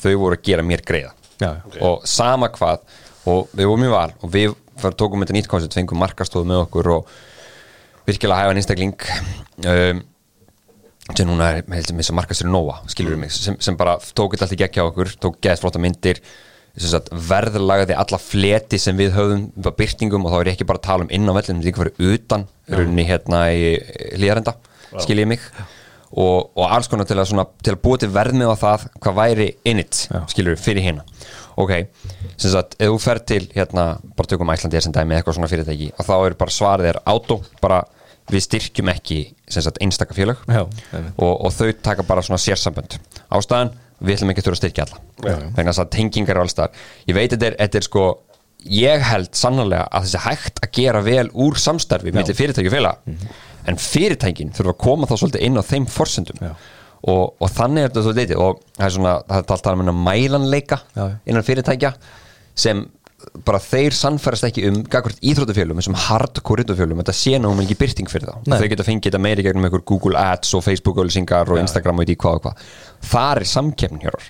Þau 0.01 0.13
voru 0.19 0.37
að 0.37 0.45
gera 0.49 0.65
mér 0.65 0.83
greiða. 0.85 1.13
Já, 1.39 1.53
og 1.87 2.03
sama 2.09 2.49
hvað 2.51 2.81
og 3.29 3.51
við 3.55 3.69
vorum 3.69 3.85
í 3.87 3.91
val 3.93 4.09
og 4.19 4.31
við 4.33 4.51
fyrir, 4.79 4.95
tókum 4.99 5.23
þetta 5.23 5.35
nýtt 5.37 5.49
koncept, 5.51 5.77
fengum 5.77 6.01
markastofu 6.01 6.47
með 6.47 6.65
okkur 6.65 6.89
og 6.97 7.13
virkilega 8.07 8.41
hæfa 8.41 8.55
einstakling 8.57 9.07
um, 9.69 10.03
sem 11.15 11.25
núna 11.27 11.49
er 11.53 11.63
með 11.69 11.89
þess 11.89 12.11
að 12.11 12.19
markastur 12.19 12.51
Nóa 12.51 12.81
við 12.91 13.17
mig, 13.21 13.33
sem, 13.33 13.57
sem 13.63 13.77
bara 13.79 13.97
tók 14.13 14.35
þetta 14.35 14.47
allt 14.47 14.55
í 14.55 14.61
geggja 14.61 14.85
okkur 14.89 15.15
tók 15.21 15.39
geðs 15.43 15.63
flotta 15.63 15.81
myndir 15.81 16.21
verðlagaði 17.29 17.95
alla 17.97 18.19
fleti 18.21 18.77
sem 18.79 18.95
við 18.99 19.15
höfum 19.15 19.47
á 19.65 19.71
byrtingum 19.79 20.27
og 20.27 20.35
þá 20.35 20.37
er 20.39 20.51
ég 20.51 20.57
ekki 20.57 20.67
bara 20.69 20.79
að 20.79 20.85
tala 20.85 21.07
um 21.07 21.11
inn 21.11 21.27
á 21.27 21.33
vellum, 21.33 21.59
þetta 21.59 21.65
er 21.65 21.71
ekki 21.71 21.81
fyrir 21.81 22.13
utan 22.13 22.45
rauninni 22.69 23.05
hérna 23.09 23.41
í 23.51 23.73
hlýðarenda, 24.19 24.53
skiljiði 25.01 25.31
mig 25.33 25.47
og, 26.11 26.49
og 26.55 26.65
alls 26.65 26.89
konar 26.89 27.07
til 27.09 27.19
að, 27.19 27.29
svona, 27.31 27.45
til 27.63 27.75
að 27.75 27.81
búa 27.83 27.99
til 28.01 28.09
verðmið 28.13 28.53
á 28.53 28.55
það 28.63 28.87
hvað 29.03 29.19
væri 29.19 29.47
in 29.69 29.83
it, 29.83 30.07
Já. 30.09 30.23
skilur 30.31 30.59
fyrir 30.59 30.85
hérna 30.85 31.05
ok, 31.59 31.73
sem 32.39 32.53
sagt, 32.53 32.77
ef 32.79 32.91
þú 32.93 32.99
fer 33.03 33.21
til 33.27 33.41
hérna, 33.53 33.85
bara 34.17 34.31
tökum 34.31 34.51
Æslandi 34.53 34.81
sem 34.83 34.95
dæmi 34.95 35.17
eitthvað 35.17 35.37
svona 35.37 35.49
fyrirtæki 35.51 35.91
og 35.97 36.07
þá 36.07 36.13
er 36.17 36.37
bara 36.39 36.55
svarið 36.55 36.91
er 36.93 37.01
átó, 37.09 37.41
bara 37.61 37.81
við 38.29 38.45
styrkjum 38.45 38.91
ekki 38.93 39.19
sem 39.49 39.65
sagt 39.65 39.81
einstaka 39.83 40.15
félag 40.17 40.41
Já, 40.47 40.63
einmitt. 40.93 41.13
og, 41.17 41.33
og 41.45 41.53
þau 41.55 41.69
taka 41.83 42.05
bara 42.07 42.23
svona 42.25 42.39
sérsambönd. 42.41 42.99
Ástæðan, 43.33 43.73
við 43.99 44.19
ætlum 44.19 44.33
ekki 44.33 44.43
að 44.43 44.47
þurfa 44.47 44.57
að 44.57 44.61
styrkja 44.63 44.85
alla. 44.85 45.45
Þess 45.57 45.83
að 45.83 45.91
tengingar 45.97 46.37
er 46.37 46.43
allstæðar 46.45 46.83
ég 47.09 47.17
veit 47.17 47.35
er, 47.35 47.57
þetta 47.57 47.81
er 47.81 47.87
sko 47.89 48.05
ég 48.69 49.05
held 49.07 49.31
sannlega 49.39 49.85
að 49.87 50.07
þessi 50.07 50.23
hægt 50.25 50.61
að 50.65 50.71
gera 50.75 51.01
vel 51.03 51.29
úr 51.31 51.59
samstarfi 51.59 52.11
millir 52.15 52.35
fyrirtæki 52.35 52.69
og 52.69 52.75
félag 52.75 53.15
en 53.69 53.79
fyrirtækin 53.81 54.53
þurfa 54.57 54.75
að 54.75 54.83
koma 54.83 55.09
þá 55.09 55.15
svolítið 55.21 55.47
inn 55.47 55.59
á 55.59 55.63
þeim 55.69 55.87
forsendum. 55.93 56.45
Og, 56.99 57.25
og 57.39 57.51
þannig 57.55 57.85
er 57.85 57.91
þetta 57.91 58.05
svolítið 58.05 58.25
litið 58.25 58.41
og 58.43 58.63
það 58.75 58.85
er 58.89 58.95
svona, 58.97 59.11
það 59.29 59.37
er 59.37 59.51
alltaf 59.55 59.69
að 59.71 59.77
minna 59.79 59.93
mælanleika 59.95 60.81
Já, 60.97 61.03
já. 61.05 61.13
innan 61.31 61.45
fyrirtækja 61.47 61.93
sem 62.59 62.81
bara 63.47 63.59
þeir 63.59 63.95
sannfærast 63.95 64.45
ekki 64.47 64.65
um 64.69 64.81
gagvart 64.91 65.19
íþróttafjölum 65.23 65.79
sem 65.83 65.95
hardcore 66.07 66.63
íþróttafjölum 66.63 67.01
þetta 67.01 67.15
sé 67.15 67.39
náum 67.39 67.59
ekki 67.63 67.77
byrting 67.79 68.11
fyrir 68.11 68.29
þá. 68.31 68.35
Þau 68.47 68.67
geta 68.71 68.85
fengið 68.87 69.09
þetta 69.09 69.21
meiri 69.23 69.45
gegnum 69.45 69.67
einhver 69.67 69.83
Google 69.87 70.19
Ads 70.19 70.53
og 70.55 70.63
Facebook 70.65 70.99
ölsingar 71.03 71.51
og 71.51 71.59
Instagram 71.61 71.99
og 71.99 72.11
í 72.11 72.15
hvað 72.19 72.39
og 72.39 72.45
hvað. 72.47 72.69
Þar 73.11 73.43
er 73.43 73.49
þér. 73.49 74.29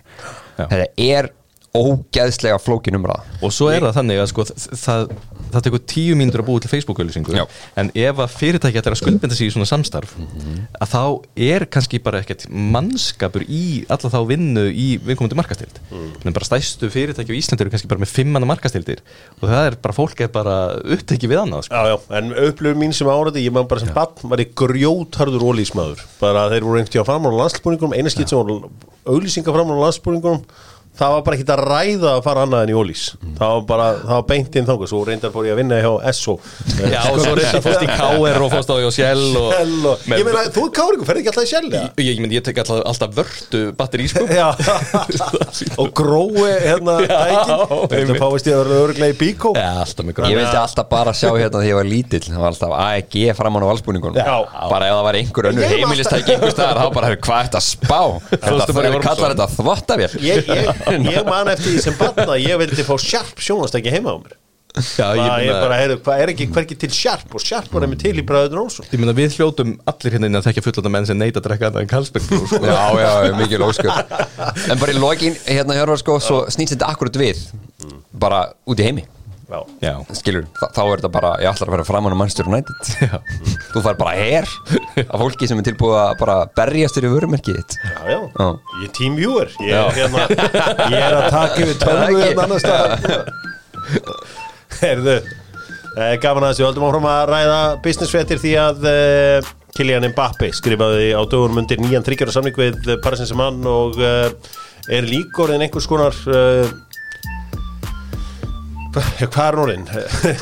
Já. 0.60 0.66
þetta 0.66 0.88
er 1.06 1.30
ógeðslega 1.78 2.58
flókin 2.62 2.98
umræða. 2.98 3.24
Og 3.46 3.54
svo 3.54 3.70
er 3.72 3.86
það 3.86 3.98
þannig 4.00 4.22
að 4.24 4.30
sko, 4.32 4.46
það, 4.82 5.12
það 5.54 5.66
tekur 5.68 5.84
tíu 5.90 6.18
mínútur 6.20 6.44
að 6.44 6.50
búa 6.50 6.64
til 6.64 6.72
Facebook-auðlýsingu 6.74 7.46
en 7.80 7.92
ef 7.94 8.22
að 8.26 8.36
fyrirtæki 8.36 8.82
ætlar 8.82 8.96
að 8.96 9.02
skuldbinda 9.02 9.38
sig 9.38 9.50
í 9.50 9.54
svona 9.54 9.70
samstarf 9.70 10.16
að 10.20 10.94
þá 10.94 11.04
er 11.50 11.66
kannski 11.72 12.02
bara 12.04 12.22
ekkert 12.24 12.48
mannskapur 12.50 13.46
í 13.46 13.86
alla 13.90 14.12
þá 14.14 14.20
vinnu 14.30 14.66
í 14.70 14.88
viðkomandi 15.04 15.40
markastild 15.40 15.80
en 15.92 16.36
bara 16.36 16.48
stæstu 16.48 16.90
fyrirtæki 16.94 17.34
á 17.34 17.40
Íslandi 17.40 17.66
eru 17.66 17.74
kannski 17.74 17.90
bara 17.92 18.04
með 18.04 18.14
fimmana 18.14 18.50
markastildir 18.50 19.04
og 19.40 19.48
það 19.48 19.66
er 19.70 19.80
bara 19.84 19.98
fólk 19.98 20.24
er 20.26 20.32
bara 20.34 20.56
upptekið 20.80 21.34
við 21.34 21.42
annað 21.44 21.68
sko. 21.68 21.76
Já, 21.76 21.94
já, 21.94 21.98
en 22.20 22.34
upplifum 22.48 22.84
mín 22.84 22.96
sem 22.96 23.10
áræði, 23.10 23.46
ég 23.46 23.56
man 23.56 23.70
bara 23.70 23.84
sem 23.84 23.94
bann 23.96 24.32
var 24.32 24.44
ég 24.44 24.54
grjótharður 24.60 25.46
ólísmaður 25.50 26.04
bara 26.22 26.48
þeir 26.54 26.68
voru 26.68 26.84
að 26.84 27.08
frammála 27.08 27.44
landsbúningunum 27.44 27.96
eina 27.98 28.12
skitt 28.14 28.32
sem 28.32 28.40
voru 28.40 28.72
auglýsingar 29.10 29.56
frammála 29.56 29.88
landsbúningunum 29.88 30.44
það 30.98 31.14
var 31.14 31.22
bara 31.26 31.38
ekki 31.38 31.46
að 31.54 31.62
ræða 31.70 32.10
að 32.18 32.22
fara 32.26 32.44
annað 32.46 32.64
en 32.66 32.72
í 32.72 32.76
ólís. 32.76 33.04
Það 33.40 33.52
var 33.54 33.62
bara, 33.70 33.88
það 34.02 34.16
var 34.16 34.26
beint 34.30 34.58
inn 34.60 34.68
þangað. 34.68 34.90
Svo 34.92 35.00
reyndar 35.08 35.32
fór 35.34 35.46
ég 35.48 35.54
að 35.54 35.60
vinna 35.62 35.78
hjá 35.80 35.92
SO 36.18 36.34
Já, 36.80 37.02
og 37.08 37.20
svo 37.24 37.34
reynda 37.38 37.62
fórst 37.66 37.84
í 37.86 37.88
KR 37.90 38.40
og 38.44 38.50
fórst 38.54 38.70
á 38.74 38.76
hjá 38.80 38.90
Shell 38.98 39.28
og, 39.40 39.50
og, 39.54 40.04
ég 40.10 40.26
meina, 40.28 40.42
þú 40.56 40.62
er 40.66 40.72
káringu, 40.80 41.04
ferði 41.08 41.20
ekki 41.24 41.32
alltaf 41.32 41.46
í 41.46 41.52
Shell 41.54 41.70
eða? 41.70 41.84
ég, 42.00 42.10
ég, 42.10 42.14
ég, 42.20 42.34
ég 42.36 42.44
tek 42.46 42.58
alltaf, 42.64 42.80
alltaf 42.90 43.12
sko. 44.12 44.24
Já, 44.28 44.48
og 45.82 45.88
grói 45.96 46.54
hérna 46.66 46.94
tækin, 47.06 47.54
þetta 47.94 48.16
fáist 48.20 48.50
ég 48.50 48.56
að 48.58 48.64
vera 48.66 48.82
örglega 48.88 49.12
í 49.14 49.18
bíkó. 49.20 49.50
Já, 49.56 49.70
alltaf 49.86 50.04
með 50.08 50.14
ég 50.26 50.38
vildi 50.42 50.60
alltaf 50.60 50.88
bara 50.92 51.12
sjá 51.16 51.30
hérna 51.32 51.58
þegar 51.62 51.70
ég 51.70 51.78
var 51.80 51.88
lítill. 51.90 52.26
Það 52.28 52.42
var 52.44 52.52
alltaf 52.52 52.72
AEG 52.80 53.16
framan 53.38 53.64
á 53.64 53.68
valsbúningunum. 53.70 54.20
Bara 54.20 54.90
ef 54.90 54.94
það 54.98 55.06
var 55.08 55.16
einhver 55.20 55.50
önnur 55.52 55.64
Ég 60.20 60.89
þetta 60.90 61.06
þetta 61.06 61.06
þetta 61.06 61.06
þvottavél 61.06 61.08
ég, 61.08 61.10
ég, 61.10 61.18
ég 61.20 61.32
man 61.32 61.52
eftir 61.54 61.72
því 61.72 61.82
sem 61.86 61.98
batna 62.00 62.38
ég 62.42 62.62
vildi 62.64 62.86
fá 62.88 62.96
sjarp 63.04 63.44
sjónastæki 63.46 63.94
heima 63.94 64.14
á 64.14 64.18
mér. 64.20 64.38
Já, 64.80 65.08
ég 65.18 65.26
meina- 65.26 65.62
bara, 65.64 65.78
heyrðu, 65.82 65.96
hvað 66.06 66.20
er 66.24 66.30
ekki 66.30 66.46
hverki 66.54 66.76
til 66.78 66.90
sjarp 66.94 67.34
og 67.36 67.42
sjarp 67.42 67.72
var 67.74 67.88
einmitt 67.88 68.04
til 68.06 68.14
í 68.14 68.24
bræður 68.24 68.60
Rónsson 68.60 68.86
Ég 68.94 69.00
meina 69.02 69.16
við 69.18 69.34
hljótum 69.40 69.72
allir 69.90 70.14
hérna 70.14 70.30
inn 70.30 70.38
að 70.38 70.46
þekka 70.46 70.62
fullanda 70.68 70.92
menn 70.94 71.08
sem 71.10 71.18
neita 71.18 71.42
að 71.42 71.48
drekka 71.48 71.72
annað 71.72 71.82
en 71.82 71.90
Karlsberg 71.90 72.24
sko. 72.30 72.60
já, 72.70 72.84
já, 73.02 73.34
mikil 73.40 73.66
ósköp. 73.66 74.14
En 74.70 74.78
bara 74.80 74.94
í 74.94 75.00
lokin, 75.02 75.36
hérna 75.50 75.74
Hjörvar 75.80 75.98
sko 76.04 76.20
svo 76.22 76.44
snýst 76.54 76.76
þetta 76.78 76.92
akkurat 76.94 77.18
við 77.18 77.42
bara 78.14 78.44
út 78.70 78.80
í 78.80 78.86
heimi 78.86 79.08
Já, 79.50 79.64
Já, 79.82 79.94
skilur, 80.14 80.44
þá 80.62 80.82
er 80.84 81.00
þetta 81.00 81.10
bara 81.10 81.30
ég 81.42 81.50
ætlar 81.50 81.72
að 81.72 81.74
vera 81.74 81.86
framan 81.88 82.14
á 82.14 82.18
Manchester 82.20 82.50
United. 82.52 82.90
Já, 83.02 83.16
þú 83.74 83.82
fær 83.88 83.98
bara 83.98 84.14
her 84.14 84.50
af 85.08 85.16
fólki 85.24 85.50
sem 85.50 85.58
er 85.58 85.66
tilbúið 85.72 85.98
að 86.04 86.12
bara 86.22 86.36
berjast 86.60 87.00
þér 87.00 87.08
í 87.08 87.12
vörumerkið 87.16 87.58
þitt. 87.58 87.78
Já, 87.82 87.98
já. 88.14 88.20
Já. 88.30 88.48
Ég 88.78 88.86
er 88.86 88.94
teamviewer 89.00 89.56
Ég 89.66 89.74
er, 89.80 89.98
hérna, 89.98 90.28
ég 90.94 91.00
er 91.02 91.18
að 91.18 91.28
taka 91.34 91.66
yfir 91.66 91.82
tölvu 91.82 92.22
Ekki. 92.22 92.30
en 92.30 92.44
annars 92.46 92.68
staðar. 92.68 93.34
Herðu 94.80 95.16
eh, 95.18 96.16
Gaman 96.22 96.46
að 96.46 96.54
þessu, 96.54 96.68
höldum 96.68 96.86
áfram 96.92 97.10
að 97.10 97.24
ræða 97.34 97.60
businessfettir 97.88 98.44
því 98.44 98.56
að 98.62 98.90
eh, 98.94 99.54
Kylian 99.74 100.06
Mbappe 100.14 100.52
skrifaði 100.54 101.10
á 101.18 101.22
dögurum 101.26 101.64
undir 101.64 101.82
nýjan 101.82 102.06
þryggjara 102.06 102.38
samning 102.38 102.58
við 102.58 102.94
Paris 103.02 103.24
Saint-Germain 103.24 103.66
og 103.70 103.98
eh, 103.98 104.30
er 104.94 105.06
líkorðin 105.10 105.66
einhvers 105.66 105.88
konar 105.90 106.16
uh, 106.30 106.70
hvað, 108.94 109.10
hvað 109.34 109.48
er 109.48 109.58
núrin? 109.60 109.88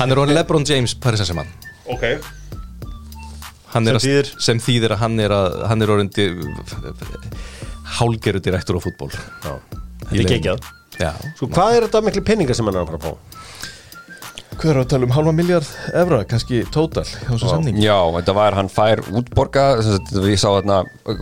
hann 0.00 0.12
er 0.14 0.20
orðin 0.22 0.36
Lebron 0.38 0.66
James 0.68 0.94
Paris 0.94 1.20
Saint-Germain. 1.22 1.50
Ok. 1.88 2.04
Hann 3.74 3.88
er 3.88 3.98
Sem 3.98 4.00
að- 4.00 4.04
þýðir? 4.08 4.28
sem 4.40 4.60
þýðir 4.64 4.94
að 4.96 5.00
hann 5.02 5.20
er, 5.20 5.34
að, 5.36 5.56
hann 5.68 5.82
er 5.84 5.90
orðin 5.92 6.08
di, 6.16 6.28
hálgeru 7.98 8.40
direktur 8.44 8.78
á 8.78 8.80
fútból 8.84 9.10
Já, 9.12 9.52
þetta 10.08 10.20
er 10.22 10.30
geggjað. 10.32 10.68
Já, 10.98 11.10
Sko, 11.38 11.48
hvað 11.52 11.74
er 11.76 11.86
þetta 11.86 12.00
miklu 12.08 12.22
penninga 12.26 12.56
sem 12.56 12.66
hann 12.68 12.78
er 12.78 12.84
að 12.86 12.92
fara 12.92 12.98
að 12.98 13.04
fá? 13.08 13.36
Hvað 14.58 14.70
er 14.72 14.78
að 14.80 14.88
tala 14.90 15.06
um 15.06 15.12
halva 15.14 15.32
miljard 15.38 15.68
evra, 16.00 16.16
kannski 16.26 16.64
tótal 16.74 17.04
hjá 17.06 17.28
þessu 17.28 17.50
samning? 17.52 17.76
Já, 17.78 17.94
þetta 18.16 18.34
var, 18.34 18.56
hann 18.58 18.70
fær 18.72 19.04
útborga 19.20 19.66
við 20.16 20.34
sá 20.42 20.48
þarna, 20.56 20.80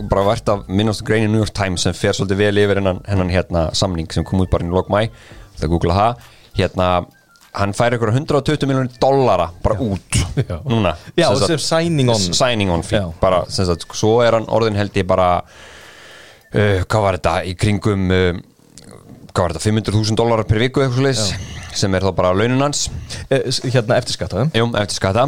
bara 0.09 0.23
vært 0.31 0.49
af 0.49 0.63
minnast 0.71 1.03
grein 1.05 1.27
í 1.27 1.29
New 1.29 1.43
York 1.43 1.53
Times 1.53 1.85
sem 1.85 1.93
fer 1.93 2.15
svolítið 2.17 2.39
vel 2.41 2.63
yfir 2.63 2.79
hennan, 2.81 3.03
hennan 3.05 3.29
hérna 3.29 3.67
samning 3.77 4.09
sem 4.15 4.25
kom 4.25 4.41
út 4.41 4.49
bara 4.49 4.65
í 4.65 4.71
lok 4.73 4.89
mæ, 4.89 5.03
það 5.59 5.69
googla 5.75 5.99
það. 5.99 6.25
Hérna, 6.57 6.87
hann 7.57 7.73
fær 7.77 7.95
ykkur 7.97 8.11
120 8.13 8.67
miljonir 8.69 8.97
dollara 9.01 9.49
bara 9.63 9.77
út 9.81 10.17
Já. 10.37 10.59
núna. 10.65 10.95
Já, 11.17 11.29
Sem 11.35 11.57
sem 11.57 11.63
signing 11.65 12.09
on. 12.13 12.21
signing 12.33 12.71
on 12.73 12.83
bara, 13.21 13.43
sagt, 13.49 13.87
svo 13.97 14.19
er 14.25 14.37
hann 14.37 14.45
orðin 14.47 14.77
held 14.77 14.95
ég 14.97 15.07
bara 15.09 15.29
uh, 15.41 16.83
hvað 16.85 17.01
var 17.07 17.17
þetta, 17.19 17.35
í 17.49 17.55
kringum 17.59 18.11
uh, 18.13 18.41
hvað 19.31 19.43
var 19.47 19.55
þetta, 19.57 19.65
500.000 19.93 20.17
dólarar 20.19 20.47
per 20.49 20.61
viku 20.61 20.85
sem 21.77 21.93
er 21.93 22.01
þá 22.07 22.13
bara 22.17 22.33
launin 22.33 22.61
hans. 22.63 22.87
Eh, 23.29 23.43
Hérna 23.69 23.99
eftir 23.99 24.15
skattaðum 24.17 24.49
Jú, 24.55 24.69
eftir 24.79 24.97
skata 24.97 25.27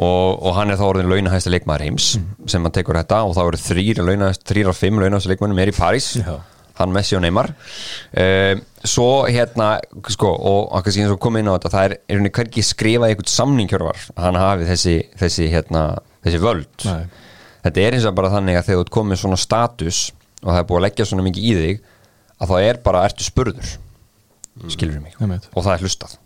og, 0.00 0.42
og 0.44 0.54
hann 0.56 0.70
er 0.70 0.78
þá 0.78 0.84
orðin 0.86 1.08
launahæsti 1.10 1.50
leikmaður 1.54 1.86
heims 1.88 2.10
sem 2.48 2.62
hann 2.62 2.74
tekur 2.74 2.98
þetta 3.00 3.22
og 3.26 3.32
þá 3.36 3.40
eru 3.46 3.60
þrýr 3.60 4.02
launahæst, 4.06 4.44
þrýr 4.48 4.70
af 4.70 4.78
fimm 4.78 5.00
launahæsti 5.02 5.32
leikmannum 5.32 5.58
er 5.64 5.72
í 5.72 5.76
París. 5.76 6.12
Já. 6.20 6.36
Hann 6.80 6.94
Messi 6.94 7.16
og 7.18 7.24
Neymar 7.24 7.52
uh, 7.52 8.54
svo 8.84 9.08
hérna 9.28 9.72
sko, 10.08 10.30
og 10.32 10.70
og 10.70 10.84
kannski 10.86 11.04
eins 11.04 11.14
og 11.14 11.20
komið 11.22 11.44
inn 11.44 11.52
á 11.52 11.56
þetta 11.56 11.74
það 11.74 11.88
er, 11.88 11.96
er 12.08 12.20
henni 12.20 12.32
hvergi 12.36 12.64
skrifað 12.66 13.12
í 13.12 13.14
einhvern 13.14 13.34
samningjörvar 13.34 14.06
hann 14.20 14.40
hafi 14.40 14.68
þessi, 14.70 14.96
þessi 15.20 15.50
hérna, 15.52 15.84
þessi 16.24 16.42
völd 16.42 16.88
Nei. 16.88 17.04
þetta 17.66 17.84
er 17.84 17.98
eins 17.98 18.08
og 18.08 18.16
bara 18.18 18.32
þannig 18.32 18.58
að 18.58 18.66
þegar 18.70 18.80
þú 18.80 18.86
ert 18.86 18.96
komið 18.98 19.22
svona 19.22 19.40
status 19.40 20.02
og 20.40 20.50
það 20.50 20.60
er 20.62 20.68
búið 20.70 20.80
að 20.80 20.86
leggja 20.88 21.08
svona 21.10 21.26
mikið 21.28 21.46
í 21.46 21.54
þig 21.60 21.86
að 22.40 22.52
þá 22.52 22.56
er 22.64 22.82
bara 22.84 23.04
ertu 23.08 23.26
spurður 23.26 23.74
skilur 24.72 25.00
mig 25.00 25.16
Einmitt. 25.20 25.48
og 25.54 25.64
það 25.64 25.74
er 25.74 25.84
hlustað 25.84 26.16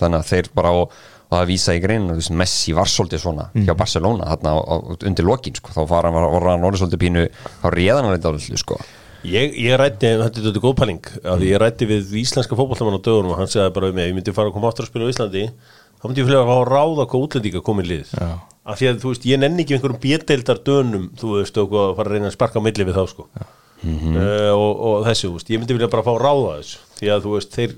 þannig 0.00 0.18
að 0.18 0.30
þeir 0.30 0.48
bara 0.58 0.72
og, 0.74 0.92
og 1.26 1.34
það 1.38 1.48
vísa 1.50 1.74
í 1.76 1.80
greinu 1.82 2.16
að 2.16 2.28
Messi 2.38 2.74
var 2.76 2.90
svolítið 2.90 3.22
svona 3.22 3.46
hjá 3.54 3.72
Barcelona 3.78 4.28
þarna 4.32 4.52
á, 4.52 4.58
á, 4.58 4.74
undir 5.08 5.26
lokin 5.26 5.56
sko. 5.56 5.72
þá 5.74 5.82
var 5.90 6.08
hann 6.10 6.66
orðið 6.66 6.82
svolítið 6.82 7.02
pínu 7.04 7.24
þá 7.62 7.66
réðan 7.74 8.08
hann 8.08 8.16
eitthvað 8.18 8.58
sko. 8.60 8.78
Ég, 9.26 9.56
ég 9.58 9.78
rætti, 9.80 10.12
þetta 10.20 10.38
er 10.40 10.44
þetta 10.50 10.62
góð 10.62 10.76
pæling 10.78 11.08
ég 11.42 11.58
rætti 11.62 11.88
við 11.90 12.12
íslenska 12.20 12.58
fótballtamann 12.58 12.98
á 12.98 13.02
dögunum 13.02 13.32
og 13.34 13.40
hann 13.40 13.50
segði 13.50 13.72
bara 13.74 13.90
við 13.90 13.96
mig, 13.98 14.06
ef 14.06 14.12
ég 14.12 14.18
myndi 14.20 14.34
fara 14.36 14.52
að 14.52 14.56
koma 14.58 14.70
aftur 14.70 14.86
að 14.86 14.92
spila 14.92 15.08
á 15.08 15.12
Íslandi 15.12 15.44
þá 15.96 16.06
myndi 16.06 16.22
ég 16.22 16.28
fyrir 16.28 16.40
að 16.42 16.50
fá 16.50 16.56
að 16.56 16.68
ráða 16.70 17.06
hvað 17.10 17.24
útlendinga 17.26 17.62
komið 17.66 17.90
lið. 17.90 18.12
Já. 18.14 18.28
af 18.66 18.80
því 18.80 18.88
að 18.90 19.00
þú 19.02 19.12
veist, 19.12 19.26
ég 19.30 19.40
nenni 19.40 19.62
ekki 19.62 19.76
einhverjum 19.76 20.02
bjedeildar 20.02 20.60
dönum, 20.66 21.06
þú 21.20 21.32
veist, 21.36 21.60
og 21.62 21.74
að 21.78 21.92
fara 21.98 22.10
að 22.10 22.16
reyna 22.16 22.30
að 22.30 22.34
sparka 22.36 22.58
á 22.58 22.66
milli 22.66 22.86
við 22.88 22.98
þá 22.98 23.04
sko. 23.12 23.26
Uh, 23.86 24.50
og, 24.56 24.70
og 24.88 25.04
þessu, 25.06 25.30
veist, 25.36 25.50
ég 25.52 25.60
myndi 25.62 25.76
vilja 25.76 25.90
bara 25.92 26.02
fá 26.06 26.12
að 26.16 26.22
ráða 26.24 26.54
þessu. 26.58 26.80
Því 26.98 27.10
að 27.14 27.26
þú 27.26 27.34
veist, 27.36 27.58
þeir, 27.58 27.74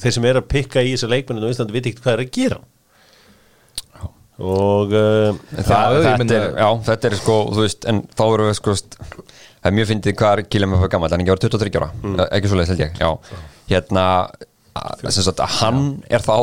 þeir 0.00 0.14
sem 0.16 0.28
er 0.30 0.40
að 0.40 0.46
pikka 0.54 0.84
í 0.86 0.94
þessa 0.94 1.10
leikmennin 1.12 1.44
á 1.44 1.52
Íslandi 1.52 1.76
veit 1.76 1.90
ekki 1.90 2.04
hvað 2.04 2.14
er 2.16 2.22
að 2.24 2.32
gera. 2.38 2.60
Og 4.40 4.94
uh, 4.96 5.40
það, 5.52 5.68
Já, 5.68 6.00
ég 6.00 6.06
þetta, 6.22 6.36
er, 6.38 6.46
já, 6.56 6.68
þetta 6.86 7.08
er 7.10 7.16
sko 7.20 7.34
þú 7.50 7.64
veist, 7.66 7.88
en 7.92 7.98
þá 8.16 8.22
eru 8.30 8.46
við 8.48 8.54
sko 8.56 8.76
það 9.60 9.70
er 9.70 9.76
mjög 9.76 9.90
fyndið 9.92 10.16
hvað 10.20 10.34
með 10.70 10.82
fyrir 10.82 10.92
gammal 10.94 11.10
hann 11.12 11.20
er 11.20 11.26
ekki 11.26 11.34
árið 11.36 11.46
23 11.46 11.80
ára, 11.80 11.90
mm. 12.00 12.20
ekki 12.38 12.50
svo 12.50 12.60
leið 12.60 12.72
held 12.72 12.84
ég. 12.84 13.00
Já, 13.00 13.10
hérna 13.70 14.06
sem 15.10 15.24
sagt 15.26 15.42
hann 15.60 15.84
er 16.08 16.24
þá 16.24 16.36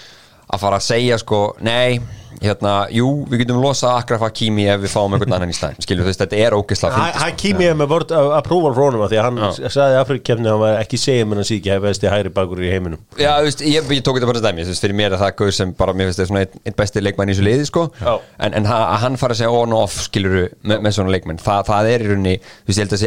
að 0.52 0.62
fara 0.62 0.80
að 0.80 0.86
segja 0.88 1.18
sko, 1.20 1.42
nei 1.64 2.00
hérna, 2.42 2.72
jú, 2.94 3.08
við 3.30 3.42
getum 3.42 3.60
losa 3.62 3.94
Akraf 3.98 4.20
Hakimi 4.26 4.66
ef 4.70 4.80
við 4.84 4.92
fáum 4.92 5.14
einhvern 5.16 5.34
annan 5.38 5.52
í 5.52 5.56
stæðin 5.56 5.82
skilur 5.84 6.04
þú 6.06 6.10
veist, 6.12 6.22
þetta 6.22 6.38
er 6.44 6.56
Ha- 6.58 6.58
fyndið, 6.58 7.16
sko. 7.18 7.24
Hakimi 7.24 7.68
er 7.70 7.74
með 7.80 7.88
vörd 7.94 8.12
approval 8.38 8.72
frá 8.76 8.82
honum 8.88 9.04
af 9.06 9.10
því 9.12 9.18
að 9.18 9.26
hann 9.28 9.38
sagði 9.72 9.98
Afrikkefni 10.02 10.46
að 10.46 10.52
hann 10.54 10.62
var 10.64 10.78
ekki 10.82 11.00
segja 11.02 11.26
menn 11.28 11.42
að 11.42 11.48
síkja 11.50 11.76
hefði 11.78 11.86
besti 11.88 12.12
hæri 12.12 12.32
bakur 12.34 12.62
í 12.62 12.70
heiminum. 12.72 13.00
Já, 13.18 13.32
þú 13.40 13.48
veist, 13.48 13.64
ég, 13.64 13.88
ég 13.98 14.04
tók 14.06 14.18
þetta 14.20 14.30
bara 14.32 14.44
dæmi, 14.48 14.66
þú 14.66 14.74
veist, 14.74 14.84
fyrir 14.86 14.98
mér 15.00 15.12
er 15.16 15.22
það 15.22 15.34
gauð 15.40 15.54
sem 15.58 15.72
bara, 15.78 15.92
mér 15.96 16.10
finnst 16.10 16.20
það 16.22 16.30
svona 16.32 16.44
einn 16.44 16.60
ein 16.68 16.78
besti 16.82 17.02
leikmann 17.04 17.28
í 17.28 17.36
þessu 17.36 17.46
liði, 17.48 17.66
sko. 17.70 17.86
Já. 18.02 18.14
en, 18.46 18.54
en 18.60 18.68
að 18.68 18.98
hann 19.04 19.16
fara 19.20 19.32
að 19.36 19.42
segja 19.42 19.50
on 19.62 19.72
og 19.72 19.86
off, 19.88 19.98
skiluru 20.08 20.44
með, 20.62 20.84
með 20.84 20.92
svona 20.98 21.14
leikmenn, 21.16 21.38
Þa, 21.42 21.62
það 21.68 21.90
er 21.94 22.04
í 22.04 22.08
rauninni 22.12 22.36
þú 22.38 22.68
veist, 22.68 22.78
ég 22.78 22.84
held 22.84 22.96
að 22.98 23.02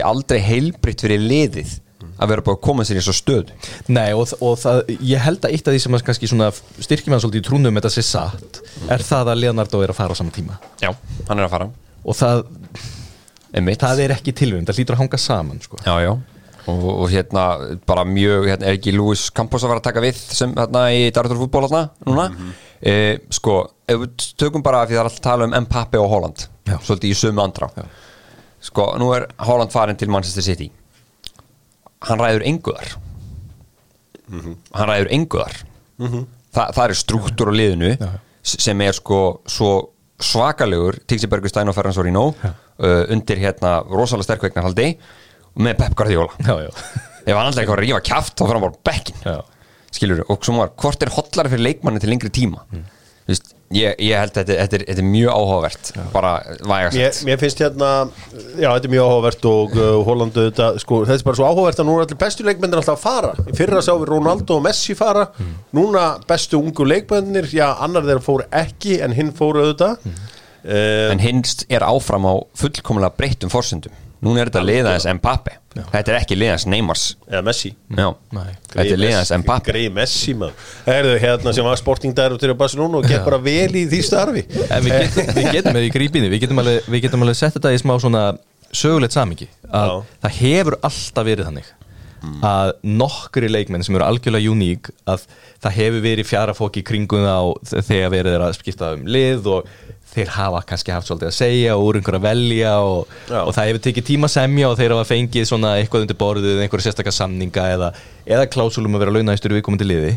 að 2.22 2.32
vera 2.34 2.46
bara 2.46 2.58
að 2.58 2.64
koma 2.68 2.86
sér 2.88 3.00
í 3.02 3.04
svo 3.06 3.16
stöð 3.18 3.52
Nei 3.92 4.12
og, 4.14 4.32
og 4.44 4.58
það, 4.62 4.82
ég 5.02 5.24
held 5.26 5.46
að 5.48 5.56
eitt 5.56 5.68
af 5.68 5.76
því 5.76 5.84
sem 5.84 6.00
kannski 6.10 6.30
styrkjum 6.32 7.16
hann 7.16 7.24
svolítið 7.24 7.42
í 7.42 7.46
trúnum 7.48 7.80
þetta 7.80 7.94
sé 7.94 8.04
satt 8.06 8.62
er 8.92 9.06
það 9.06 9.34
að 9.34 9.42
Leonardo 9.46 9.82
er 9.84 9.94
að 9.94 10.00
fara 10.00 10.16
á 10.16 10.20
sama 10.20 10.34
tíma. 10.36 10.58
Já, 10.82 10.92
hann 11.30 11.40
er 11.40 11.48
að 11.48 11.54
fara. 11.56 11.70
Og 12.02 12.18
það, 12.18 12.44
það 13.82 14.04
er 14.06 14.14
ekki 14.18 14.36
tilvægum, 14.38 14.68
það 14.70 14.80
hlýtur 14.80 14.98
að 14.98 15.04
hanga 15.04 15.22
saman 15.22 15.64
sko. 15.64 15.82
Já, 15.86 15.94
já. 16.06 16.14
Og, 16.70 16.84
og 16.92 17.08
hérna 17.10 17.46
bara 17.90 18.04
mjög, 18.06 18.46
hérna 18.52 18.68
er 18.70 18.78
ekki 18.78 18.94
Lewis 18.94 19.30
Campos 19.34 19.64
að 19.66 19.74
fara 19.74 19.82
að 19.82 19.88
taka 19.88 20.04
við 20.04 20.20
sem 20.22 20.52
hérna 20.58 20.84
í 20.94 21.08
Darður 21.14 21.42
fútból 21.42 21.64
hérna 21.66 21.88
núna? 22.06 22.28
Eh, 22.82 23.16
sko, 23.34 23.64
ef 23.90 24.04
við 24.04 24.28
tökum 24.42 24.64
bara 24.66 24.84
því 24.86 24.98
það 24.98 25.02
er 25.02 25.10
alltaf 25.10 25.24
að 25.24 25.26
tala 25.26 25.48
um 25.50 25.56
Mbappe 25.66 26.02
og 26.02 26.12
Holland 26.14 26.46
Já. 26.70 26.76
svolítið 26.86 27.10
í 27.10 27.18
sömu 27.18 27.42
andrá. 27.44 27.70
Sko, 28.62 28.92
nú 29.02 29.10
er 29.18 29.26
Holland 29.42 29.74
farin 29.74 29.98
til 29.98 30.10
Manchester 30.14 30.46
City 30.46 30.70
hann 32.08 32.20
ræður 32.22 32.46
enguðar 32.50 32.92
hann 34.32 34.90
ræður 34.92 35.12
enguðar 35.18 35.58
Þa, 36.52 36.64
það 36.76 36.84
er 36.90 36.94
struktúr 36.98 37.50
á 37.52 37.54
liðinu 37.56 37.90
s- 38.44 38.58
sem 38.64 38.82
er 38.84 38.96
sko 38.98 39.18
svo 39.48 39.68
svakalegur 40.22 40.98
Tíksibergur 41.08 41.52
Stein 41.52 41.70
og 41.72 41.76
Ferrans 41.78 42.00
Orino 42.02 42.24
uh, 42.34 43.04
undir 43.14 43.38
hérna 43.40 43.78
rosalega 43.88 44.26
sterkveiknarhaldi 44.32 44.88
og 45.52 45.62
með 45.66 45.78
Pep 45.82 45.96
Guardiola. 46.00 46.32
Já, 46.42 46.56
já. 46.66 46.72
Ef 47.28 47.36
hann 47.38 47.46
alltaf 47.46 47.62
eitthvað 47.62 47.78
að 47.78 47.84
rífa 47.86 48.02
kjaft 48.08 48.34
þá 48.40 48.44
fyrir 48.48 48.58
hann 48.58 48.66
bara 48.66 48.82
bekkin 48.90 49.22
skilur 49.92 50.22
og 50.32 50.42
svo 50.48 50.58
var, 50.58 50.72
hvort 50.82 51.04
er 51.06 51.12
hotlari 51.16 51.52
fyrir 51.54 51.66
leikmanni 51.68 52.02
til 52.04 52.10
lengri 52.14 52.32
tíma? 52.34 52.64
Þú 52.72 53.32
veist, 53.32 53.54
ég, 53.76 53.96
ég 54.04 54.18
held 54.20 54.36
að 54.36 54.42
þetta, 54.42 54.58
þetta, 54.62 54.80
þetta 54.90 55.04
er 55.04 55.08
mjög 55.08 55.38
áhugavert 55.38 55.92
bara 56.14 56.34
vægast 56.68 56.98
Mér, 56.98 57.22
mér 57.30 57.40
finnst 57.42 57.64
hérna, 57.64 57.92
já 58.56 58.68
þetta 58.68 58.90
er 58.90 58.94
mjög 58.96 59.08
áhugavert 59.08 59.48
og 59.52 59.78
uh, 59.78 59.94
Hollandu 60.08 60.46
þetta, 60.50 60.68
sko, 60.84 61.02
þetta 61.08 61.18
er 61.20 61.30
bara 61.30 61.40
svo 61.40 61.48
áhugavert 61.50 61.82
að 61.84 61.90
nú 61.90 61.96
er 61.98 62.06
allir 62.06 62.22
bestu 62.26 62.48
leikmennir 62.48 62.82
alltaf 62.82 63.02
fara. 63.02 63.32
Fyrra 63.58 63.82
sá 63.86 63.92
við 63.94 64.12
Ronaldo 64.12 64.60
og 64.60 64.66
Messi 64.66 64.98
fara. 64.98 65.28
Núna 65.78 66.06
bestu 66.28 66.60
ungu 66.60 66.86
leikmennir 66.88 67.50
já, 67.54 67.68
annar 67.84 68.06
þeirra 68.08 68.26
fóru 68.26 68.48
ekki 68.62 69.00
en 69.06 69.16
hinn 69.18 69.34
fóru 69.38 69.66
auðvitað. 69.66 70.06
Mm. 70.06 70.22
en 70.62 71.18
hinst 71.18 71.64
er 71.74 71.82
áfram 71.82 72.22
á 72.30 72.38
fullkomlega 72.54 73.16
breyttum 73.18 73.50
forsendum 73.50 73.96
núna 74.22 74.44
er 74.44 74.52
þetta 74.52 74.64
liðaðins 74.68 75.08
Mbappe. 75.18 75.56
Þetta 75.72 76.12
er 76.12 76.18
ekki 76.20 76.38
liðaðins 76.38 76.68
Neymars. 76.72 77.06
Eða 77.30 77.42
Messi. 77.48 77.74
Þetta 77.92 78.86
er 78.86 79.02
liðaðins 79.02 79.34
Mbappe. 79.44 79.72
Greið 79.72 79.90
Messi 79.98 80.36
maður. 80.38 80.70
Herðu 80.86 81.18
hérna 81.26 81.56
sem 81.58 81.68
var 81.68 81.82
sportingdæður 81.82 82.42
til 82.42 82.54
núna 82.82 83.02
og 83.02 83.10
gekk 83.10 83.26
bara 83.28 83.42
vel 83.42 83.72
í 83.82 83.86
því 83.92 84.02
starfi. 84.06 84.46
En 84.68 84.86
við 84.86 84.98
getum, 85.00 85.36
við 85.40 85.52
getum 85.58 85.78
með 85.78 85.90
í 85.90 85.92
grípinni. 85.98 86.32
Við 86.32 86.46
getum, 86.46 86.64
alveg, 86.64 86.88
alveg 87.26 87.40
sett 87.42 87.58
þetta 87.58 87.74
í 87.76 87.82
smá 87.82 87.96
svona 88.02 88.26
sögulegt 88.72 89.16
samingi 89.16 89.48
að 89.72 89.90
Já. 89.92 89.96
það 90.24 90.36
hefur 90.42 90.78
alltaf 90.88 91.28
verið 91.28 91.48
þannig 91.50 91.72
að 92.22 92.74
nokkri 92.86 93.50
leikmenn 93.50 93.84
sem 93.86 93.96
eru 93.98 94.06
algjörlega 94.06 94.52
uník 94.52 94.92
að 95.10 95.24
það 95.62 95.78
hefur 95.78 96.04
verið 96.06 96.30
fjarafóki 96.30 96.84
í 96.84 96.86
kringum 96.86 97.26
og 97.26 97.72
þegar 97.72 98.14
verið 98.14 98.38
er 98.38 98.46
að 98.46 98.58
skipta 98.60 98.94
um 98.98 99.08
lið 99.10 99.50
og 99.50 99.72
þeir 100.12 100.32
hafa 100.36 100.62
kannski 100.68 100.92
haft 100.92 101.08
svolítið 101.08 101.30
að 101.30 101.38
segja 101.38 101.76
og 101.78 101.86
úr 101.88 102.00
einhver 102.00 102.18
að 102.18 102.26
velja 102.26 102.74
og, 102.84 103.14
og 103.32 103.54
það 103.56 103.70
hefur 103.70 103.84
tekið 103.86 104.08
tíma 104.10 104.30
semja 104.32 104.72
og 104.72 104.76
þeir 104.80 104.96
hafa 104.96 105.08
fengið 105.08 105.48
svona 105.48 105.78
eitthvað 105.80 106.06
undir 106.06 106.20
borðið 106.20 106.56
eða 106.56 106.66
einhverja 106.66 106.88
sérstakka 106.90 107.14
samninga 107.16 107.68
eða, 107.78 107.92
eða 108.28 108.50
klásulum 108.52 108.98
að 108.98 109.06
vera 109.06 109.16
launaðistur 109.16 109.56
í 109.56 109.60
viðkomandi 109.60 109.88
liði. 109.88 110.12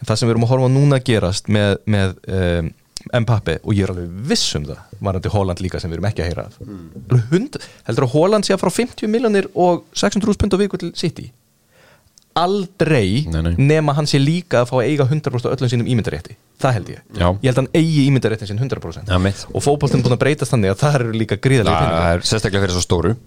En 0.00 0.08
það 0.08 0.18
sem 0.18 0.28
við 0.28 0.34
erum 0.34 0.46
að 0.48 0.52
horfa 0.54 0.70
núna 0.74 0.98
að 0.98 1.06
gerast 1.06 1.50
með, 1.54 1.76
með 1.86 2.16
um, 2.26 2.72
Mbappe 3.12 3.58
og 3.62 3.74
ég 3.76 3.86
er 3.86 3.92
alveg 3.94 4.14
viss 4.30 4.54
um 4.58 4.68
það 4.68 5.00
varandi 5.08 5.32
Holland 5.32 5.62
líka 5.64 5.80
sem 5.80 5.90
við 5.90 5.98
erum 5.98 6.08
ekki 6.10 6.24
að 6.24 6.30
heyra 6.30 6.46
af 6.48 6.60
mm. 6.64 7.20
Hund, 7.32 7.58
heldur 7.88 8.08
að 8.08 8.14
Holland 8.14 8.48
sé 8.48 8.56
að 8.56 8.62
frá 8.64 8.72
50 8.78 9.12
miljonir 9.12 9.50
og 9.54 9.84
600.000 9.94 10.40
pund 10.42 10.56
á 10.56 10.58
viku 10.60 10.80
til 10.80 10.94
City 10.98 11.30
aldrei 12.38 13.24
Nei, 13.30 13.40
nei. 13.42 13.54
nema 13.58 13.94
hann 13.96 14.06
sé 14.08 14.20
líka 14.20 14.62
að 14.62 14.70
fá 14.70 14.76
að 14.78 14.90
eiga 14.90 15.06
100% 15.08 15.48
af 15.48 15.56
öllum 15.56 15.70
sínum 15.72 15.88
ímyndarétti 15.90 16.36
það 16.58 16.74
held 16.76 16.90
ég, 16.92 17.00
Já. 17.14 17.26
ég 17.28 17.46
held 17.48 17.54
að 17.54 17.60
hann 17.62 17.70
eigi 17.80 18.04
ímyndaréttin 18.08 18.50
sín 18.50 18.60
100% 18.60 19.10
Já, 19.10 19.18
mitt. 19.22 19.44
og 19.52 19.64
fótboltinn 19.64 20.02
búin 20.04 20.16
að 20.16 20.22
breytast 20.24 20.54
þannig 20.54 20.74
að 20.74 20.80
það 20.82 20.98
eru 20.98 21.18
líka 21.22 21.38
gríðarlega 21.42 21.90
er 22.14 22.24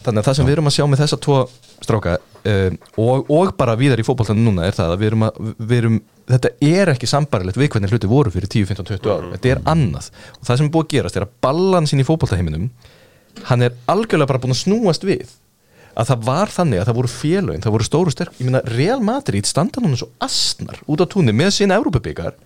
þannig 0.05 0.21
að 0.23 0.29
það 0.29 0.39
sem 0.39 0.49
við 0.49 0.55
erum 0.57 0.71
að 0.71 0.75
sjá 0.77 0.86
með 0.91 1.03
þessa 1.03 1.19
tvo 1.25 1.38
stráka 1.82 2.17
um, 2.19 2.79
og, 3.05 3.32
og 3.38 3.53
bara 3.59 3.77
víðar 3.79 4.03
í 4.03 4.07
fótboltanum 4.07 4.47
núna 4.47 4.67
er 4.67 4.77
það 4.77 4.95
að 4.95 5.03
við 5.03 5.11
erum 5.11 5.27
að 5.27 5.41
við 5.59 5.77
erum, 5.82 6.01
þetta 6.36 6.53
er 6.71 6.93
ekki 6.93 7.09
sambarilegt 7.09 7.59
við 7.59 7.71
hvernig 7.75 7.93
hluti 7.93 8.09
voru 8.11 8.34
fyrir 8.34 8.49
10, 8.51 8.69
15, 8.71 8.89
20 9.01 9.13
árum 9.13 9.36
þetta 9.36 9.53
er 9.53 9.61
annað. 9.71 10.09
Og 10.39 10.47
það 10.47 10.57
sem 10.57 10.67
er 10.67 10.73
búið 10.73 10.88
að 10.88 10.95
gerast 10.95 11.19
er 11.19 11.27
að 11.27 11.38
balansin 11.45 12.01
í 12.01 12.07
fótboltaheiminum 12.07 12.67
hann 13.47 13.65
er 13.65 13.77
algjörlega 13.91 14.32
bara 14.32 14.41
búin 14.43 14.55
að 14.55 14.63
snúast 14.65 15.05
við 15.07 15.29
að 15.91 16.07
það 16.07 16.25
var 16.27 16.51
þannig 16.51 16.79
að 16.82 16.88
það 16.88 16.97
voru 17.01 17.11
félögin 17.11 17.63
það 17.65 17.73
voru 17.75 17.86
stóru 17.88 18.11
sterk, 18.13 18.36
ég 18.39 18.47
meina 18.47 18.61
Real 18.71 19.01
Madrid 19.03 19.47
standa 19.47 19.82
núna 19.84 19.97
svo 19.99 20.07
astnar 20.23 20.79
út 20.88 21.03
á 21.03 21.05
túnni 21.11 21.34
með 21.36 21.49
sína 21.57 21.75
Európabikar, 21.79 22.38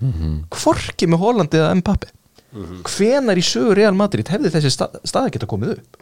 hvorki 0.50 1.06
með 1.10 1.22
Hollandi 1.22 1.60
eða 1.62 1.76
Mbappe 1.78 2.10
hvenar 2.88 3.38
í 3.38 3.44
sögu 3.46 3.76
Real 3.76 3.94
Madrid 3.94 4.30
hefði 4.32 4.50
þessi 4.54 4.72
stað, 4.74 4.98
staði 5.04 5.34
geta 5.36 5.50
komið 5.52 5.74
upp? 5.76 5.98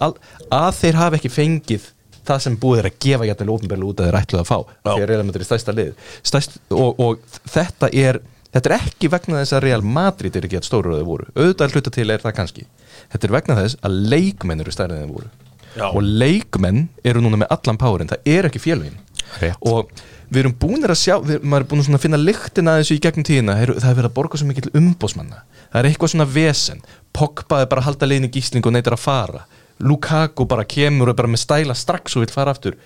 Al, 0.00 0.12
að 0.54 0.70
þeir 0.78 0.98
hafi 1.00 1.18
ekki 1.18 1.32
fengið 1.34 1.88
það 2.30 2.42
sem 2.46 2.58
búið 2.62 2.82
er 2.82 2.88
að 2.90 2.98
gefa 3.04 3.28
jætnilega 3.28 3.56
ópenbarlega 3.56 3.92
út 3.92 4.00
að 4.02 4.08
þeir 4.08 4.20
ætluð 4.20 4.42
að 4.42 4.50
fá. 4.50 4.58
Já. 4.60 4.90
því 4.90 5.00
að 5.00 5.08
Real 5.10 5.24
Madrid 5.28 5.44
er 5.44 5.48
stærsta 5.50 5.74
lið. 5.76 5.90
Stærst, 6.30 6.56
og, 6.74 7.02
og 7.04 7.40
þetta 7.54 7.90
er 7.92 8.20
þetta 8.50 8.70
er 8.70 8.76
ekki 8.80 9.10
vegna 9.12 9.42
þess 9.42 9.56
að 9.56 9.64
Real 9.66 9.84
Madrid 9.98 10.38
er 10.38 10.48
ekki 10.48 10.58
að 10.58 10.66
stóru 10.66 10.94
að 10.94 11.02
þeir 11.02 11.10
voru, 11.10 11.28
auðvitað 11.36 11.76
hluta 11.76 11.94
til 11.94 12.08
er 12.10 12.24
það 12.24 12.36
kannski. 12.40 12.66
Þetta 13.12 13.28
er 13.28 13.36
vegna 13.36 13.58
þess 13.60 13.80
að 13.86 14.00
leikmenn 14.14 14.64
eru 14.64 14.74
stærri 14.74 14.96
en 14.96 15.04
þeir 15.04 15.14
voru. 15.14 15.30
Já. 15.70 15.86
og 15.86 16.02
leikmenn 16.02 16.88
eru 17.06 17.20
núna 17.22 17.38
með 17.38 17.52
allan 17.54 17.76
powerin 17.78 18.08
það 18.10 18.24
er 18.26 18.48
ekki 18.48 18.58
félugin 18.58 18.96
Rétt. 19.38 19.60
og 19.62 19.92
við 20.26 20.40
erum 20.40 20.56
búinir 20.58 20.90
að 20.90 20.98
sjá 20.98 21.12
við, 21.22 21.44
maður 21.46 21.62
er 21.62 21.68
búin 21.70 21.94
að 21.94 22.02
finna 22.02 22.18
lyktina 22.18 22.72
að 22.74 22.80
þessu 22.80 22.96
í 22.96 23.02
gegnum 23.04 23.26
tíðina. 23.28 23.54
Er, 23.62 23.72
það 23.76 23.92
er 23.92 23.98
verið 24.00 24.10
að 24.10 24.16
borga 24.16 24.40
svo 24.40 24.48
mikill 24.48 24.72
umbósmanna 24.80 25.44
það 25.70 25.80
er 25.80 25.88
eitthvað 25.90 26.12
svona 26.14 26.28
vesen. 26.30 26.82
Pogba 27.14 27.62
er 27.62 27.70
bara 27.70 27.84
að 27.84 27.90
halda 27.90 28.08
leiðin 28.08 28.28
í 28.28 28.32
gísling 28.34 28.66
og 28.66 28.74
neytar 28.74 28.96
að 28.96 29.04
fara 29.04 29.44
Lukaku 29.80 30.46
bara 30.48 30.66
kemur 30.68 31.12
og 31.12 31.18
bara 31.18 31.30
með 31.30 31.44
stæla 31.44 31.76
strax 31.76 32.16
og 32.16 32.24
vil 32.24 32.32
fara 32.34 32.54
aftur. 32.54 32.76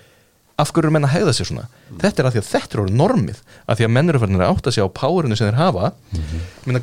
Af 0.55 0.71
hverju 0.71 0.87
eru 0.87 0.93
menn 0.95 1.03
að 1.03 1.17
hegða 1.17 1.33
sér 1.35 1.49
svona? 1.49 1.65
Þetta 1.99 2.21
er 2.21 2.27
að 2.29 2.35
því 2.35 2.41
að 2.41 2.51
þetta 2.53 2.75
er 2.75 2.81
orðið 2.85 2.99
normið 3.01 3.41
að 3.65 3.79
því 3.79 3.87
að 3.87 3.91
menn 3.97 4.11
eru 4.11 4.21
farin 4.23 4.39
að 4.39 4.53
átta 4.53 4.71
sig 4.71 4.85
á 4.87 4.95
powerinu 5.01 5.35
sem 5.35 5.49
þeir 5.49 5.59
hafa. 5.59 5.91
Mm 6.15 6.21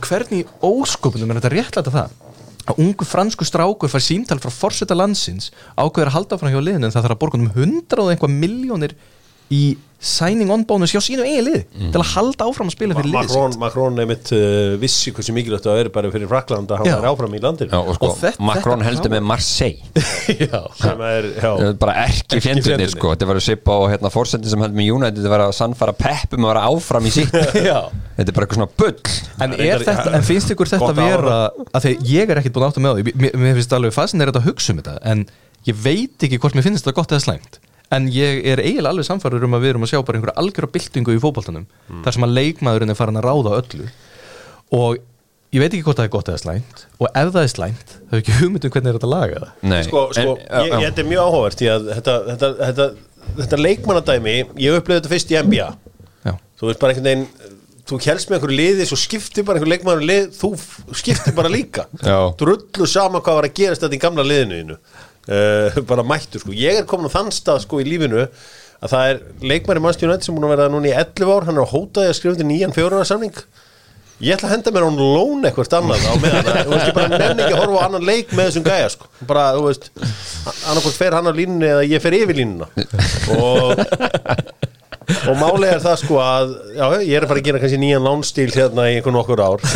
hvernig 0.08 0.42
í 0.42 0.46
ósköpunum 0.60 1.30
er 1.30 1.40
þetta 1.40 1.54
réttlæta 1.54 1.94
það? 1.96 2.10
Að 2.62 2.78
ungu 2.78 3.04
fransku 3.04 3.44
strákur 3.44 3.90
fær 3.90 4.04
símtal 4.04 4.38
frá 4.38 4.52
forseta 4.54 4.94
landsins 4.94 5.50
ákveður 5.74 6.10
að 6.12 6.16
halda 6.16 6.38
frá 6.38 6.50
hjá 6.52 6.60
liðinu 6.60 6.86
en 6.86 6.92
það 6.94 7.02
þarf 7.08 7.16
að 7.16 7.22
borga 7.22 7.38
um 7.38 7.48
100 7.50 8.02
og 8.02 8.10
einhvað 8.12 8.36
miljónir 8.36 8.94
í 9.52 9.62
signing 10.02 10.50
on 10.50 10.64
bonus 10.66 10.90
hjá 10.90 10.98
sínu 10.98 11.22
eigin 11.22 11.44
lið 11.46 11.58
til 11.94 12.00
að 12.00 12.08
halda 12.16 12.46
áfram 12.50 12.66
að 12.66 12.74
spila 12.74 12.94
fyrir 12.96 13.06
liðið 13.12 13.20
Macron, 13.30 13.52
Macron 13.62 14.00
einmitt 14.02 14.32
uh, 14.34 14.72
vissi 14.82 15.12
hversu 15.14 15.30
mikilvægt 15.36 15.68
það 15.68 15.78
er 15.84 15.90
bara 15.94 16.10
fyrir 16.10 16.26
Frakland 16.26 16.72
að 16.74 16.80
hann 16.80 16.96
var 16.96 17.06
áfram 17.12 17.36
í 17.38 17.40
landinu. 17.44 17.70
Já, 17.70 17.78
og 17.78 17.94
sko, 18.00 18.08
Og 18.08 18.16
þetta- 18.18 18.42
Macron 18.48 18.82
þetta 18.82 18.88
heldur 18.88 19.14
með 19.14 19.22
Marseille. 19.30 19.92
Já, 20.42 20.58
sem 20.80 21.04
er, 21.06 21.28
já, 21.36 21.52
Það 21.52 21.68
er 21.68 21.78
bara 21.84 21.94
Ekki 22.08 22.40
fjendunir 22.48 22.90
sko. 22.96 23.12
Þetta 23.14 23.30
var 23.30 23.38
að 23.38 23.46
svipa 23.46 23.78
á 23.78 23.80
hérna 23.94 24.12
fórsendin 24.16 24.50
sem 24.56 24.64
heldur 24.66 24.80
með 24.82 24.90
United 24.96 25.22
þetta 25.22 25.34
var 25.36 25.46
að 25.46 25.54
sannfara 25.60 25.94
peppum 26.02 26.48
að 26.48 26.54
vera 26.54 26.66
áfram 26.72 27.06
í 27.06 27.14
sitt. 27.20 27.38
Já. 27.70 27.78
þetta 28.18 28.26
er 28.26 28.36
bara 28.40 28.48
eitthvað 28.48 28.58
svona 28.58 28.70
bull. 28.82 29.16
En, 29.38 29.54
Það 29.54 29.58
er 29.68 29.74
er 29.78 29.86
þetta, 29.86 30.10
en 30.18 30.26
finnst 30.32 30.54
ykkur 30.56 30.72
þetta 30.74 30.90
að 30.90 31.02
vera 31.04 31.38
að 31.78 31.86
því 31.86 31.94
ég 32.10 32.34
er 32.34 32.42
ekkert 32.42 32.58
búin 32.58 32.66
að 32.66 32.72
átta 32.74 32.84
með 32.88 32.98
því. 33.04 33.14
Mér, 33.38 33.54
finnst 33.60 33.78
alveg 33.78 33.94
fascinerið 34.02 34.42
að 34.42 34.50
hugsa 34.50 34.74
um 34.74 34.82
þetta 34.82 34.98
en 35.14 35.24
ég 35.70 35.78
veit 35.86 36.26
ekki 36.26 36.42
hvort 36.42 36.58
mér 36.58 36.66
finnst 36.66 36.82
þetta 36.82 36.98
gott 36.98 37.14
eða 37.14 37.22
slæmt 37.30 37.62
en 37.92 38.08
ég 38.12 38.42
er 38.52 38.62
eiginlega 38.62 38.92
alveg 38.94 39.06
samfærður 39.08 39.46
um 39.48 39.56
að 39.58 39.64
við 39.66 39.72
erum 39.74 39.86
að 39.86 39.90
sjá 39.92 40.00
bara 40.02 40.18
einhverja 40.18 40.40
algjöra 40.42 40.70
byltingu 40.74 41.14
í 41.16 41.20
fótboltanum 41.22 41.66
þar 42.04 42.16
sem 42.16 42.26
að 42.26 42.34
leikmaðurinn 42.38 42.92
er 42.94 42.98
farin 42.98 43.20
að 43.20 43.26
ráða 43.28 43.54
öllu. 43.60 43.88
Og 44.72 44.96
ég 45.52 45.60
veit 45.60 45.68
ekki 45.76 45.84
hvort 45.84 46.00
það 46.00 46.08
er 46.08 46.12
gott 46.16 46.30
eða 46.32 46.40
slæmt 46.40 46.84
og 46.98 47.08
ef 47.12 47.32
það 47.34 47.42
er 47.44 47.52
slæmt 47.52 47.94
þá 48.08 48.12
er 48.16 48.22
ekki 48.22 48.36
hugmynd 48.40 48.64
um 48.68 48.72
hvernig 48.76 48.92
er 48.92 48.96
þetta 48.98 49.08
að 49.10 49.14
laga 49.16 49.40
það. 49.42 49.50
Nei, 49.72 49.80
sko, 49.88 50.04
sko 50.16 50.36
en- 50.38 50.38
ég, 50.40 50.70
já, 50.72 50.76
ég, 50.80 50.86
þetta 50.88 51.02
er 51.04 51.10
mjög 51.12 51.24
áhugavert 51.28 51.60
því 51.62 51.68
að 51.74 51.90
þetta, 51.98 52.14
þetta, 52.30 52.52
þetta, 52.62 52.86
þetta 53.42 53.58
leikmannadæmi 53.66 54.36
ég 54.64 54.78
upplöði 54.80 55.00
þetta 55.02 55.12
fyrst 55.12 55.34
í 55.34 55.40
NBA 55.42 55.68
Já, 56.22 56.32
þú 56.56 56.70
veist 56.70 56.80
bara 56.80 56.94
einhvern 56.94 57.10
veginn 57.10 57.26
þú 57.92 57.98
helst 58.06 58.30
með 58.30 58.38
einhverju 58.38 58.56
liði, 58.62 58.84
svo 58.88 58.96
skiptir 58.96 59.44
bara 59.44 59.58
einhver 59.58 59.72
leikmann 59.74 60.04
lið, 60.06 60.28
þú 60.38 60.52
skiptir 60.96 61.34
bara 61.36 61.50
líka. 61.52 61.84
Já. 62.00 62.30
drullu 62.40 62.86
sama 62.88 63.20
hvað 63.20 63.40
var 63.40 63.48
að 63.48 63.56
gerast 63.58 63.82
þetta 63.84 63.98
í 63.98 64.02
gamla 64.04 64.24
liðinu. 64.24 64.76
Uh, 65.28 65.80
bara 65.90 66.06
mættu 66.06 66.42
sko. 66.42 66.54
Ég 66.56 66.82
er 66.82 66.88
komin 66.88 67.10
á 67.10 67.16
þann 67.16 67.32
stað 67.34 67.64
sko 67.66 67.82
í 67.82 67.88
lífinu 67.88 68.26
að 68.82 68.94
það 68.94 69.10
er 69.10 69.20
leikmann 69.52 69.78
í 69.78 69.84
mannstjónu 69.84 70.18
sem 70.22 70.34
búin 70.34 70.48
að 70.48 70.56
vera 70.56 70.70
núna 70.72 70.90
í 70.90 70.96
11 70.96 71.34
ár, 71.36 71.46
hann 71.46 71.58
er 71.58 71.66
að 71.66 71.74
hótaði 71.76 72.10
að 72.10 72.16
skrifa 72.18 72.40
til 72.40 72.48
nýjan 72.48 72.74
fjóruðarsamning 72.74 73.44
Ég 74.22 74.36
ætla 74.36 74.46
að 74.46 74.52
henda 74.54 74.70
mér 74.70 74.84
á 74.86 74.88
hún 74.88 74.98
lón 75.02 75.46
eitthvað 75.48 75.72
annað 75.80 76.04
á 76.06 76.14
meðan 76.22 76.58
Þú 76.62 76.72
veist, 76.72 76.86
ég 76.86 76.94
bara 76.94 77.08
nenni 77.10 77.42
ekki 77.42 77.56
að 77.56 77.62
horfa 77.64 77.80
á 77.82 77.86
annan 77.88 78.04
leik 78.06 78.34
með 78.36 78.48
þessum 78.48 78.66
gæja 78.68 78.90
sko. 78.92 79.08
bara, 79.26 79.46
þú 79.56 79.64
veist 79.66 79.88
annarkvæmt 80.70 80.98
fer 81.00 81.16
hann 81.16 81.30
á 81.30 81.32
línunni 81.34 81.70
eða 81.72 81.88
ég 81.90 82.04
fer 82.04 82.14
yfir 82.20 82.38
línuna. 82.38 82.68
Og 83.42 83.82
og 85.28 85.34
málið 85.42 85.68
er 85.74 85.82
það 85.88 85.98
sko 86.04 86.22
að 86.22 86.54
já, 86.78 86.86
ég 87.02 87.18
er 87.18 87.26
að 87.26 87.32
fara 87.34 87.42
að 87.42 87.50
gera 87.50 87.62
kannski 87.66 87.82
nýjan 87.82 88.06
lánstíl 88.08 88.48
hérna 88.54 88.88
í 88.90 88.96
einhvern 89.00 89.20
okkur 89.24 89.44
ár. 89.44 89.68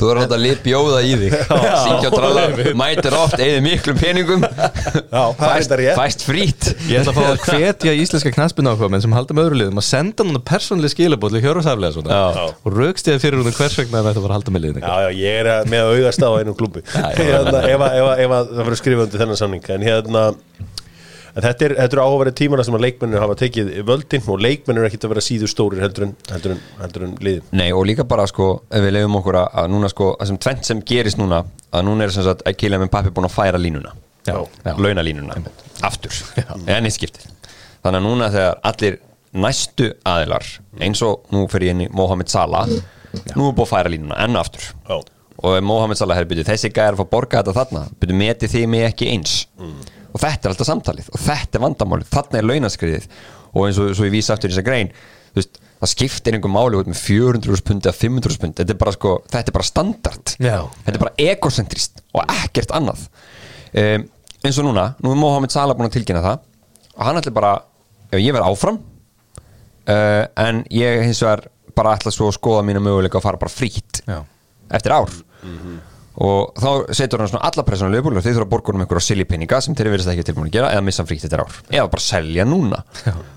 Þú 0.00 0.08
er 0.08 0.16
alltaf 0.22 0.32
að 0.38 0.40
lið 0.46 0.60
bjóða 0.64 1.00
í 1.04 1.08
þig. 1.20 1.34
Og 1.52 2.14
tralla, 2.14 2.42
mætir 2.80 3.12
oft 3.18 3.34
Eða 3.44 3.58
miklum 3.60 3.98
peningum. 4.00 4.46
Já, 4.46 5.24
það 5.36 5.50
Fæst, 5.50 5.74
fæst 5.98 6.24
frít 6.24 6.68
Ég 6.88 7.02
ætla 7.02 7.12
að 7.12 7.18
fá 7.18 7.26
að 7.34 7.42
hvetja 7.50 7.92
íslenska 8.00 8.32
knaspinu 8.32 8.72
áhuga 8.72 8.88
menn 8.94 9.04
sem 9.04 9.12
halda 9.12 9.36
með 9.36 9.50
öðru 9.50 9.58
liðum 9.60 9.82
að 9.82 9.86
senda 9.90 10.24
núna 10.24 10.40
persónlega 10.48 10.94
skilabóðli 10.94 11.42
hjörðsaflega 11.44 11.92
svona 11.98 12.16
Já. 12.16 12.46
og 12.64 12.78
raukstiða 12.80 13.20
fyrir 13.20 13.42
hún 13.44 13.52
hvers 13.58 13.76
vegna 13.82 14.00
þetta 14.08 14.24
var 14.24 14.32
að 14.32 14.38
halda 14.38 14.54
með 14.56 14.64
liðin 14.64 14.86
Já, 14.88 14.94
já, 15.04 15.10
ég 15.20 15.38
er 15.42 15.50
að- 15.58 15.68
með 15.74 15.84
að 15.84 15.92
auðast 15.98 16.24
á 16.24 16.30
einum 16.40 16.56
klubbi 16.62 16.84
hérna, 16.96 17.60
ef, 17.60 17.84
að- 17.84 18.00
að- 18.00 18.24
að 18.24 18.54
það 18.56 18.64
fyrir 18.70 18.80
skrifandi 18.80 19.20
þennan 19.20 19.42
samning. 19.44 19.68
En 19.76 19.84
hérna 19.90 20.24
en 21.34 21.44
þetta 21.44 21.66
er, 21.66 21.74
þetta 21.78 21.96
er 21.96 22.02
áhugaverið 22.04 22.36
tímana 22.40 22.64
sem 22.66 22.76
að 22.76 22.84
leikmennir 22.86 23.22
hafa 23.22 23.36
tekið 23.40 23.70
völdin 23.88 24.26
og 24.30 24.42
leikmennir 24.42 24.84
er 24.84 24.90
ekkit 24.90 25.06
að 25.06 25.12
vera 25.14 25.24
síður 25.24 25.52
stórir 25.52 25.84
heldur 25.84 26.06
en, 26.08 26.14
heldur 26.30 26.54
en, 26.56 26.62
heldur 26.80 27.06
en 27.06 27.16
liðin. 27.22 27.48
Nei 27.56 27.68
og 27.76 27.84
líka 27.88 28.06
bara 28.08 28.26
sko 28.30 28.50
Ef 28.70 28.84
við 28.84 28.94
lefum 28.96 29.18
okkur 29.20 29.38
að, 29.40 29.68
núna 29.72 29.90
sko 29.90 30.12
Það 30.20 30.30
sem 30.30 30.38
tvent 30.44 30.68
sem 30.68 30.80
gerist 30.86 31.20
núna 31.20 31.42
Að 31.70 31.84
núna 31.86 32.06
er 32.06 32.14
sem 32.14 32.26
sagt 32.26 32.42
að 32.48 32.56
Kylian 32.58 32.86
Mbappé 32.88 33.12
búin 33.14 33.28
að 33.28 33.34
færa 33.36 33.60
línuna. 33.60 33.92
Já, 34.26 34.34
já. 34.66 34.72
Launalínuna. 34.74 35.36
Aftur. 35.86 36.16
En 36.68 36.88
í 36.88 36.90
skiptið. 36.92 37.28
Þannig 37.84 38.00
að 38.00 38.04
núna 38.04 38.30
þegar 38.34 38.58
allir 38.70 38.98
næstu 39.30 39.92
aðilar 40.10 40.48
Eins 40.82 41.02
og 41.06 41.30
nú 41.32 41.44
fyrir 41.52 41.70
ég 41.70 41.76
inn 41.76 41.84
í 41.86 41.88
Mohamed 41.94 42.32
Salah 42.32 42.66
Nú 42.66 43.48
er 43.48 43.54
búin 43.54 43.64
að 43.64 43.70
færa 43.70 43.90
línuna 43.90 44.18
enn 44.22 44.38
aftur. 44.38 44.66
Já. 44.86 44.98
Og 45.40 45.56
Mohamed 45.64 45.98
Salah 45.98 46.18
hefur 46.18 46.34
byrjuð 46.34 46.50
Þessi 46.50 46.70
að 46.74 46.98
fá 47.00 47.06
borga 47.14 47.40
þetta 47.40 47.56
þarna. 47.56 47.86
Byrjuð 48.02 48.20
metið 48.20 48.52
þið 48.54 48.68
mig 48.74 48.86
ekki 48.90 49.08
eins 49.14 49.38
Og 50.10 50.20
þetta 50.22 50.48
er 50.48 50.54
alltaf 50.54 50.68
samtalið 50.68 51.08
Og 51.14 51.22
þetta 51.22 51.58
er 51.58 51.64
vandamálið 51.64 52.12
Þarna 52.14 52.40
er 52.40 52.48
launaskriðið 52.50 53.08
Og 53.54 53.66
eins 53.66 53.80
og 53.82 53.90
svo 53.96 54.06
ég 54.08 54.14
vísa 54.14 54.36
aftur 54.36 54.50
í 54.50 54.54
þessa 54.54 54.66
grein 54.66 54.92
veist, 55.36 55.60
það 55.80 55.92
skiptir 55.92 56.36
einhver 56.36 56.52
máli 56.52 56.78
út 56.80 56.90
með 56.90 57.00
400 57.04 57.64
pundi 57.66 57.88
eða 57.88 57.98
500 57.98 58.40
pundi 58.42 58.60
þetta 58.60 58.74
er 58.74 58.80
bara 58.80 58.94
sko, 58.96 59.12
þetta 59.30 59.52
er 59.52 59.56
bara 59.56 59.68
standard. 59.68 60.32
Já. 60.42 60.56
þetta 60.84 60.96
er 60.96 61.04
bara 61.04 61.14
egocentrist 61.30 62.02
og 62.10 62.32
ekkert 62.34 62.74
annað. 62.76 63.04
Um, 63.70 64.06
eins 64.42 64.58
og 64.60 64.66
núna, 64.66 64.86
nú 65.04 65.14
er 65.14 65.20
Mohamed 65.20 65.54
Salah 65.54 65.78
búin 65.78 65.88
að 65.90 65.98
tilkynna 65.98 66.24
það 66.24 66.42
og 66.96 67.04
hann 67.06 67.20
ætla 67.20 67.34
bara, 67.36 67.52
ef 68.10 68.18
ég 68.20 68.34
verð 68.34 68.50
áfram 68.50 68.80
uh, 68.80 70.24
en 70.44 70.64
ég 70.74 71.04
hins 71.06 71.22
vegar 71.24 71.46
bara 71.76 71.94
ætla 71.96 72.12
svo 72.14 72.28
að 72.28 72.36
skoða 72.40 72.64
mínu 72.66 72.82
möguleika 72.84 73.20
að 73.20 73.28
fara 73.28 73.40
bara 73.40 73.52
frítt 73.54 74.02
Já. 74.10 74.18
eftir 74.74 74.96
ár 74.96 75.14
og 76.20 76.56
þá 76.60 76.70
setur 76.96 77.22
hann 77.22 77.30
svona 77.30 77.48
alla 77.48 77.64
pressunum 77.64 77.94
lögbúlega 77.94 78.24
þeir 78.26 78.34
þurfa 78.36 78.46
að 78.46 78.52
borga 78.52 78.74
um 78.74 78.82
einhverja 78.84 79.04
silly 79.06 79.24
peninga 79.28 79.60
sem 79.64 79.76
þeir 79.76 79.92
verðist 79.94 80.10
ekki 80.12 80.24
tilbúin 80.28 80.50
að 80.50 80.56
gera 80.58 80.72
eða 80.74 80.82
missa 80.84 81.00
hann 81.02 81.08
frítt 81.08 81.24
eftir 81.24 81.40
ár 81.40 81.54
eða 81.70 81.86
bara 81.94 82.04
selja 82.04 82.44
núna. 82.48 82.82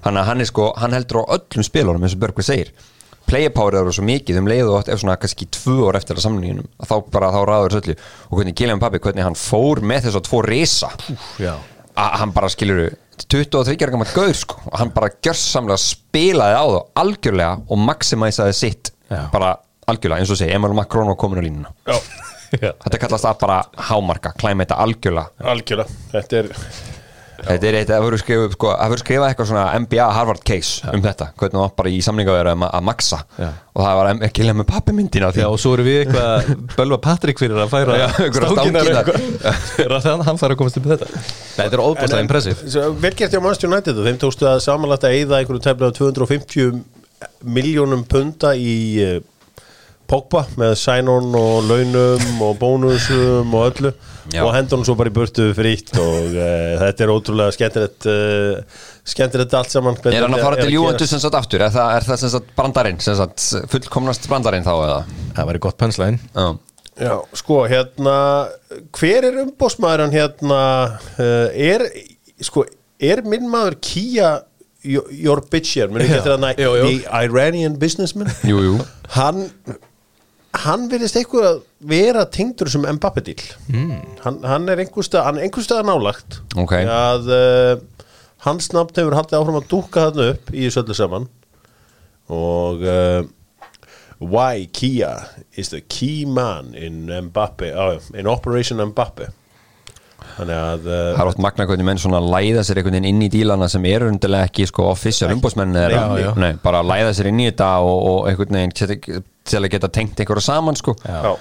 Hann 0.04 0.42
er 0.44 0.50
sko, 0.50 0.72
hann 0.80 0.96
heldur 0.96 1.24
á 1.24 1.38
öllum 1.38 1.68
spilunum 1.68 2.04
eins 2.04 2.18
og 2.18 2.24
Börgvið 2.24 2.50
segir. 2.50 2.74
Player 3.24 3.54
power 3.56 3.78
eru 3.80 3.94
svo 3.96 4.04
mikið 4.04 4.42
um 4.42 4.50
leiðu 4.52 4.74
átt 4.76 4.90
ef 4.92 5.00
svona 5.00 5.16
kannski 5.16 5.48
tvö 5.56 5.88
ár 5.88 5.96
eftir 6.02 6.20
að 6.20 6.26
samninginum 6.26 6.68
að 6.84 6.90
þá 6.90 6.96
bara 7.14 7.30
þá 7.32 7.40
ráður 7.48 7.76
söllu 7.78 7.96
og 8.28 8.34
hvernig 8.36 8.58
Gillian 8.60 8.82
Pappi, 8.84 9.00
hvernig 9.00 9.24
hann 9.24 9.40
fór 9.40 9.80
með 9.80 10.10
þess 10.10 10.20
að 10.20 10.28
tvo 10.28 10.42
Já. 11.40 11.54
að 11.96 12.18
hann 12.20 12.34
bara 12.36 12.50
skilur 12.52 12.98
23 13.30 13.78
ára 13.80 13.94
gammal 13.94 14.10
gaur 14.12 14.36
sko. 14.36 14.60
Og 14.68 14.76
hann 14.82 14.92
bara 14.92 15.14
gjörsamlega 15.24 15.80
spilaði 15.80 16.60
á 16.60 16.66
það 16.68 16.84
algjörlega 17.00 17.54
og 17.70 17.80
maximæsaði 17.80 18.58
sitt. 18.58 18.92
Já. 19.14 19.30
bara 19.32 19.56
algjörlega 19.88 20.24
eins 20.24 20.32
og 20.34 20.40
segi 20.40 20.56
Emil 20.56 20.76
Macron 20.76 21.12
var 21.12 21.20
komin 21.20 21.40
á 21.40 21.44
línuna 21.46 21.74
þetta 22.62 23.04
kallast 23.06 23.30
að 23.30 23.38
bara 23.44 23.62
hámarka 23.90 24.34
klæma 24.40 24.66
þetta 24.66 24.82
algjörlega. 24.84 25.46
Algjörlega. 25.54 26.02
Þetta 26.14 26.38
er, 26.40 26.50
þetta 27.44 27.68
er 27.68 27.78
eitt 27.80 27.92
að 27.92 28.06
fyrir 28.08 28.22
skrifa 28.22 28.50
sko, 28.54 28.72
skrifa 29.02 29.28
eitthvað 29.30 29.50
svona 29.50 29.64
NBA 29.84 30.06
Harvard 30.16 30.44
case 30.48 30.94
um 30.94 31.02
þetta 31.04 31.32
hvernig 31.34 31.58
það 31.58 31.64
var 31.66 31.74
bara 31.82 31.92
í 31.92 32.00
samningaveru 32.06 32.54
að, 32.54 32.66
að 32.70 32.86
maxa. 32.88 33.20
Já. 33.40 33.50
og 33.74 33.84
það 33.84 33.98
var 34.00 34.12
ekki 34.30 34.46
lega 34.46 34.58
með 34.62 34.70
pappi 34.70 34.96
myndina 34.96 35.32
Já, 35.36 35.48
og 35.50 35.60
svo 35.60 35.74
erum 35.76 35.90
við 35.90 36.00
eitthvað 36.04 36.54
bölva 36.78 37.02
Patrik 37.10 37.42
fyrir 37.42 37.60
að 37.66 37.74
færa 37.74 38.00
Já, 38.00 38.08
eitthvað. 38.22 39.22
Fyrir 39.74 39.98
að 39.98 40.08
þannig 40.08 40.30
hann 40.30 40.42
fara 40.42 40.56
að 40.56 40.62
komast 40.62 40.80
upp 40.80 40.88
með 40.88 41.04
þetta. 41.04 41.24
Nei, 41.24 41.64
þetta 41.66 41.80
er 41.80 41.86
óbúslega 41.90 42.24
impressiv 42.28 42.64
Svo 42.64 42.88
vel 43.04 43.16
gert 43.18 43.34
hjá 43.36 43.42
Manchester 43.44 43.72
United 43.72 44.00
og 44.00 44.10
þeim 44.10 44.22
tókstu 44.24 44.50
að 44.50 44.64
samanlægt 44.70 45.08
að 45.10 45.18
eyða 45.20 45.42
einhverju 45.42 45.66
tæmlega 45.68 45.98
250 46.00 46.84
miljónum 47.44 48.04
punta 48.10 48.54
í 48.56 48.74
uh, 49.04 49.20
Pogba 50.14 50.44
með 50.62 50.76
sænon 50.78 51.34
og 51.40 51.64
launum 51.66 52.42
og 52.46 52.58
bónusum 52.62 53.54
og 53.58 53.72
öllu 53.72 53.92
Já. 54.30 54.44
og 54.44 54.52
hendunum 54.54 54.86
svo 54.86 54.94
bara 55.00 55.10
í 55.10 55.14
burtu 55.16 55.48
fritt 55.58 55.90
og 55.98 56.36
uh, 56.38 56.76
þetta 56.84 57.06
er 57.06 57.14
ótrúlega 57.14 57.56
skemmtilegt 57.56 58.06
uh, 58.12 58.84
skemmtilegt 59.10 59.56
allt 59.58 59.74
saman 59.74 59.98
er 60.06 60.20
hann 60.22 60.38
að 60.38 60.44
fara 60.46 60.60
þetta 60.60 60.70
til 60.70 60.78
gerast. 60.78 61.08
sem 61.16 61.24
sagt 61.24 61.38
aftur 61.40 61.66
er 61.66 61.74
það, 61.74 61.96
er 61.98 62.06
það 62.12 62.22
sem 62.22 62.34
sagt 62.36 62.54
brandarinn 62.60 63.02
sem 63.02 63.18
sagt 63.18 63.48
fullkomnast 63.74 64.30
brandarinn 64.30 64.68
þá 64.68 64.74
eða 64.76 65.00
Það 65.34 65.50
væri 65.50 65.64
gott 65.66 65.80
pönslæðin 65.82 66.22
Já. 66.22 66.48
Já, 66.94 67.14
sko, 67.34 67.64
hérna 67.72 68.16
hver 68.94 69.26
er 69.32 69.40
umbósmaður 69.48 70.04
hann 70.06 70.14
hérna 70.14 70.60
uh, 71.18 71.48
er, 71.58 71.88
sko, 72.38 72.68
er 73.02 73.24
minn 73.26 73.50
maður 73.50 73.80
Kia 73.82 74.36
Jorbitcher, 74.84 75.90
minn 75.90 76.04
ekki 76.04 76.14
Já. 76.14 76.20
eftir 76.22 76.36
að 76.36 76.62
Jú, 76.62 76.76
jú. 76.78 76.86
the 76.92 77.26
Iranian 77.26 77.80
businessman 77.82 78.30
jú, 78.46 78.62
jú 78.62 78.78
hann 79.16 79.48
hann 80.54 80.86
virðist 80.92 81.18
eitthvað 81.18 81.48
að 81.50 81.62
vera 81.90 82.28
tengdur 82.30 82.70
sem 82.70 82.84
Mbappe 82.86 83.24
díl 83.26 83.42
mm. 83.74 83.96
hann, 84.26 84.38
hann 84.46 84.70
er 84.70 84.84
einhverstað 84.84 85.26
hann 85.26 85.40
er 85.40 85.48
einhverstað 85.48 85.88
nálagt 85.88 86.38
Ok. 86.62 86.76
að 86.84 87.32
uh, 87.34 87.74
hans 88.48 88.72
nafn 88.76 89.00
hefur 89.00 89.16
haldið 89.18 89.40
áfram 89.40 89.60
að 89.60 89.70
dúka 89.72 90.10
þarna 90.10 90.34
upp 90.34 90.52
í 90.52 90.66
þessu 90.66 90.84
öllu 90.84 90.98
saman. 90.98 91.30
Og 92.34 92.84
uh, 92.88 93.22
why 94.20 94.68
Kia 94.76 95.14
is 95.60 95.72
the 95.74 95.82
key 95.82 96.26
man 96.26 96.74
in 96.76 97.08
Mbappe 97.30 97.72
uh, 97.72 97.98
in 98.16 98.30
Operation 98.32 98.84
Mbappe 98.92 99.30
þannig 100.38 100.56
að 100.56 100.86
uh, 100.88 101.00
Það 101.14 101.22
er 101.26 101.30
oft 101.34 101.44
magna 101.44 101.66
hvernig 101.70 101.88
menn 101.88 102.00
svona 102.02 102.22
læða 102.24 102.64
sér 102.66 102.80
einhvern 102.80 102.96
veginn 102.98 103.10
inn 103.12 103.26
í 103.26 103.30
dílana 103.32 103.68
sem 103.70 103.84
eru 103.90 104.08
undirlega 104.10 104.48
ekki 104.50 104.66
sko 104.70 104.88
official 104.90 105.34
umbósmenn 105.36 105.76
bara 106.64 106.82
læða 106.88 107.12
sér 107.18 107.30
inn 107.34 107.44
í 107.44 107.50
þetta 107.52 107.70
og, 107.84 108.08
og 108.14 108.32
einhvern 108.32 108.60
veginn 108.62 109.28
til, 109.48 109.60
að 109.64 109.70
geta 109.76 109.90
tengt 109.94 110.20
einhverju 110.24 110.44
saman 110.46 110.76
sko. 110.80 110.96
Já, 111.06 111.36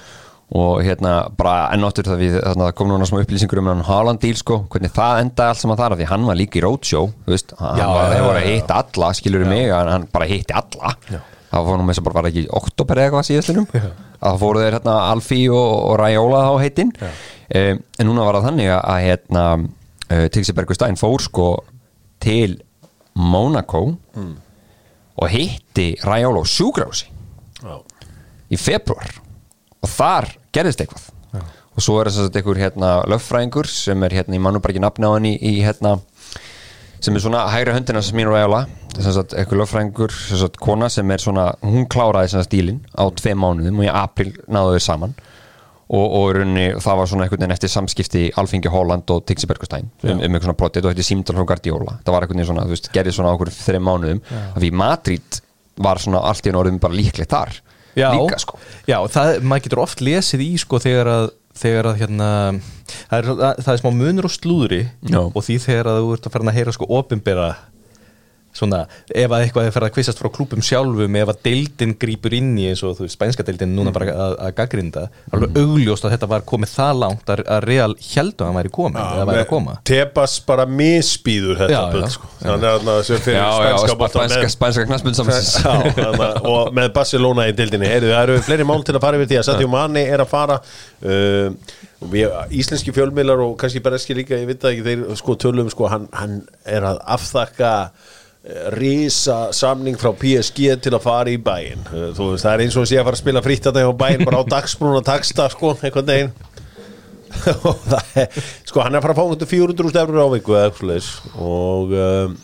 og 0.53 0.83
hérna 0.85 1.13
bara 1.39 1.71
ennáttur 1.73 2.05
það 2.05 2.19
við 2.21 2.35
þarna 2.43 2.67
það 2.67 2.75
kom 2.77 2.91
núna 2.91 3.07
smá 3.09 3.23
upplýsingur 3.23 3.61
um 3.63 3.69
hann 3.71 3.85
Haaland 3.87 4.21
díl 4.21 4.35
sko 4.37 4.59
hvernig 4.69 4.93
það 4.93 5.21
endaði 5.23 5.49
allt 5.55 5.61
saman 5.63 5.79
þar 5.81 5.95
af 5.95 6.01
því 6.03 6.09
hann 6.11 6.27
var 6.29 6.37
líka 6.37 6.59
í 6.61 6.65
roadshow 6.67 7.07
þú 7.25 7.33
veist, 7.33 7.55
hann 7.57 7.79
Já, 7.81 7.87
var, 7.89 8.11
já, 8.13 8.19
já, 8.19 8.25
að 8.29 8.41
já. 8.43 8.49
hitta 8.51 8.81
alla 8.83 9.13
skilur 9.17 9.47
mig, 9.49 9.71
hann, 9.73 10.05
bara 10.13 10.29
hitti 10.29 10.53
alla. 10.59 10.93
Það 11.53 11.67
var 11.69 11.79
nú 11.81 11.85
með 11.87 11.95
þess 11.95 12.03
að 12.03 12.07
bara 12.11 12.19
var 12.21 12.29
ekki 12.31 12.43
oktober 12.61 13.01
eða 13.01 13.09
eitthvað 13.09 13.27
síðastlinum 13.31 13.67
að 14.23 14.37
fóru 14.41 14.61
þeir 14.63 14.77
hérna 14.77 14.93
Alfí 15.13 15.39
og, 15.53 15.73
og 15.89 15.97
Raiola 16.01 16.43
á 16.49 16.53
heitin 16.63 16.93
um, 17.01 17.81
en 17.99 18.07
núna 18.09 18.25
var 18.29 18.39
það 18.39 18.47
þannig 18.51 18.71
að, 18.73 18.83
að 18.93 19.03
hérna 19.07 19.43
uh, 19.57 20.27
Tixi 20.37 20.55
Bergur 20.57 20.77
Stein 20.79 21.01
fór 21.01 21.21
sko 21.25 21.49
til 22.23 22.59
Monaco 23.19 23.83
og 25.17 25.29
hitti 25.33 25.89
Raiola 26.05 26.41
á 26.41 26.45
sjúgrási 26.49 27.09
já, 27.61 27.75
í 28.53 28.61
februar 28.61 29.17
og 29.83 29.91
þar 29.91 30.31
gerðist 30.55 30.85
eitthvað. 30.85 31.09
Og 31.73 31.81
svo 31.81 31.99
er 32.01 32.11
þess 32.11 32.29
að 32.29 32.39
einhver 32.39 32.61
hérna 32.61 32.89
löffræðingur 33.09 33.69
sem 33.71 34.03
er 34.05 34.13
hérna, 34.19 34.37
ég 34.37 34.45
mann 34.45 34.57
nú 34.57 34.61
bara 34.61 34.75
ekki 34.75 34.83
nafni 34.85 35.09
á 35.09 35.13
hann 35.15 35.29
í, 35.29 35.33
í 35.41 35.55
hérna 35.65 35.97
sem 37.03 37.17
er 37.17 37.25
svona 37.25 37.47
hægri 37.51 37.73
höndina 37.75 38.03
sem 38.05 38.19
mín 38.19 38.31
og 38.31 38.37
ægla 38.39 38.67
þess 38.93 39.19
að 39.23 39.37
einhver 39.41 39.63
löffræðingur, 39.63 40.17
kona 40.61 40.91
sem 40.93 41.11
er 41.11 41.23
svona, 41.23 41.49
hún 41.65 41.89
kláraði 41.91 42.37
að 42.37 42.47
stílin 42.47 42.83
á 42.93 43.09
tvei 43.17 43.33
mánuðum 43.33 43.81
og 43.81 43.87
í 43.89 43.93
april 43.93 44.35
náðu 44.53 44.77
þau 44.77 44.87
saman. 44.87 45.17
Og, 45.93 46.05
og 46.05 46.23
í 46.31 46.37
rauninni, 46.39 46.67
það 46.81 46.99
var 47.01 47.09
svona 47.11 47.25
veginn 47.29 47.53
eftir 47.53 47.69
samskipti 47.69 48.21
Alfingi 48.41 48.71
Holland 48.73 49.11
og 49.13 49.27
Tixi 49.29 49.49
Bergustæn 49.49 49.91
um, 49.91 50.13
um 50.15 50.23
eitthvað 50.23 50.47
svona 50.47 50.61
brotið 50.63 50.87
og 50.87 50.95
þetta 50.95 51.05
símdal 51.05 51.37
frá 51.37 51.49
Guardiola. 51.51 51.97
Það 52.07 52.17
var 52.17 52.27
veginn 52.31 52.49
svona, 52.49 52.65
þú 52.65 52.73
veist, 52.73 52.89
gerði 52.95 53.13
svona 53.17 53.33
okkur 53.35 53.51
þreim 53.53 53.85
mánuðum. 53.89 54.23
Af 54.55 54.57
því 54.63 54.71
Madrid 54.81 55.41
var 55.85 56.01
svona 56.01 56.23
allt 56.31 56.49
í 56.49 56.55
orðum 56.57 56.81
bara 56.81 56.97
líklegt 56.97 57.35
þar 57.35 57.59
Já, 57.99 58.09
líka 58.17 58.39
sko 58.41 58.59
já 58.89 58.99
það, 59.13 59.33
maður 59.45 59.65
getur 59.67 59.83
oft 59.85 60.01
lesið 60.05 60.45
í 60.47 60.51
sko 60.63 60.81
þegar 60.83 61.11
að, 61.13 61.27
þegar 61.63 61.91
að 61.91 61.99
hérna, 62.03 62.29
það 63.11 63.19
er, 63.19 63.29
það 63.61 63.73
er 63.75 63.83
smá 63.83 63.91
munur 63.99 64.29
og 64.29 64.35
slúðri 64.35 64.81
Já. 65.11 65.21
og 65.27 65.41
því 65.45 65.59
þegar 65.67 65.91
að 65.93 66.01
þú 66.01 66.15
ert 66.17 66.29
að 66.29 66.37
fara 66.37 66.49
að 66.53 66.59
heyra 66.61 66.77
sko 66.79 66.89
opinbera 66.99 67.49
svona, 68.53 68.83
ef 69.09 69.33
að 69.33 69.47
eitthvað 69.47 69.69
er 69.69 69.75
fyrir 69.75 69.89
að 69.89 69.95
kvistast 69.97 70.21
frá 70.21 70.29
klúpum 70.33 70.63
sjálfum, 70.65 71.17
ef 71.23 71.31
að 71.33 71.39
deildin 71.47 71.95
grípur 72.01 72.35
inn 72.37 72.51
í 72.61 72.67
eins 72.71 72.83
og 72.85 72.97
þú 72.99 73.07
veist, 73.07 73.17
spænska 73.17 73.47
deildin 73.49 73.73
núna 73.77 73.93
bara 73.95 74.13
að, 74.13 74.35
að 74.47 74.55
gaggrinda, 74.59 75.05
alveg 75.33 75.57
augljóst 75.63 76.05
að 76.05 76.15
þetta 76.17 76.29
var 76.35 76.45
komið 76.49 76.75
það 76.75 77.01
langt 77.01 77.33
að, 77.33 77.45
að 77.57 77.67
Real 77.69 77.95
heldur 78.13 78.45
að 78.45 78.51
hann 78.51 78.59
væri 78.61 78.73
komin, 78.77 79.01
eða 79.03 79.29
væri 79.31 79.45
að 79.45 79.49
koma. 79.53 79.77
Tebas 79.89 80.35
bara 80.49 80.67
misbýður 80.69 81.63
þetta 81.63 81.79
Já, 81.79 82.03
já. 82.03 82.11
sko. 82.17 82.33
þannig 82.43 82.91
að 82.93 83.01
sem 83.09 83.23
fyrir 83.25 83.39
Já, 83.39 83.47
spænska 83.87 84.53
spænska, 84.53 85.01
spænska 85.15 85.77
að- 86.11 86.43
og 86.53 86.73
með 86.77 86.93
Barcelona 86.97 87.49
í 87.49 87.57
dildinni 87.57 87.89
Heyrðu, 87.89 88.13
það 88.13 88.27
eru 88.27 88.43
fleiri 88.45 88.69
mál 88.69 88.85
til 88.85 88.97
að 88.99 89.05
fara 89.07 89.21
yfir 89.21 89.33
því 89.33 89.41
að 89.41 89.49
Sadio 89.49 89.71
Mani 89.73 90.05
er 90.05 90.23
að 90.25 90.31
fara. 90.33 90.59
Uh, 91.03 91.55
við, 92.13 92.33
íslenski 92.59 92.93
fjölmiðlar 92.95 93.41
og 93.47 93.57
kannski 93.61 93.81
bara 93.85 93.97
ekki 94.01 94.17
líka, 94.19 94.37
ég 94.37 94.49
veit 94.51 94.61
það 94.63 94.75
ekki 94.77 94.87
þeir 94.89 95.05
sko 95.21 95.37
tölum 95.41 95.71
sko, 95.73 95.89
hann, 95.93 96.09
hann 96.13 96.43
risa 98.75 99.53
samning 99.55 99.99
frá 99.99 100.11
PSG 100.19 100.73
til 100.83 100.95
að 100.97 101.05
fara 101.05 101.31
í 101.31 101.39
bæinn. 101.39 101.85
Uh, 101.93 102.09
þú 102.17 102.33
veist, 102.33 102.45
það 102.45 102.55
er 102.55 102.65
eins 102.65 102.79
og 102.79 102.87
að 102.87 102.89
sé 102.91 102.99
að 102.99 103.07
fara 103.07 103.19
að 103.19 103.23
spila 103.23 103.43
frítt 103.45 103.69
að 103.69 103.77
það 103.79 103.87
hjá 103.87 103.93
bæinn 104.01 104.25
bara 104.27 104.41
á 104.43 104.51
dagsbrúna 104.57 105.03
taksta 105.07 105.47
sko, 105.53 105.77
einhvern 105.79 106.09
veginn. 106.11 106.33
Og 107.71 107.79
það 107.87 108.19
er, 108.21 108.43
sko 108.69 108.83
hann 108.83 108.93
er 108.93 108.99
að 108.99 109.07
fara 109.07 109.15
að 109.15 109.21
fá 109.21 109.31
undir 109.37 109.49
400 109.49 110.03
eurur 110.03 110.21
á 110.21 110.35
viku 110.35 110.57
eða 110.57 110.67
eitthvað 110.67 110.83
svoleiðis. 110.83 111.07
og 111.41 111.95
um, 111.97 112.35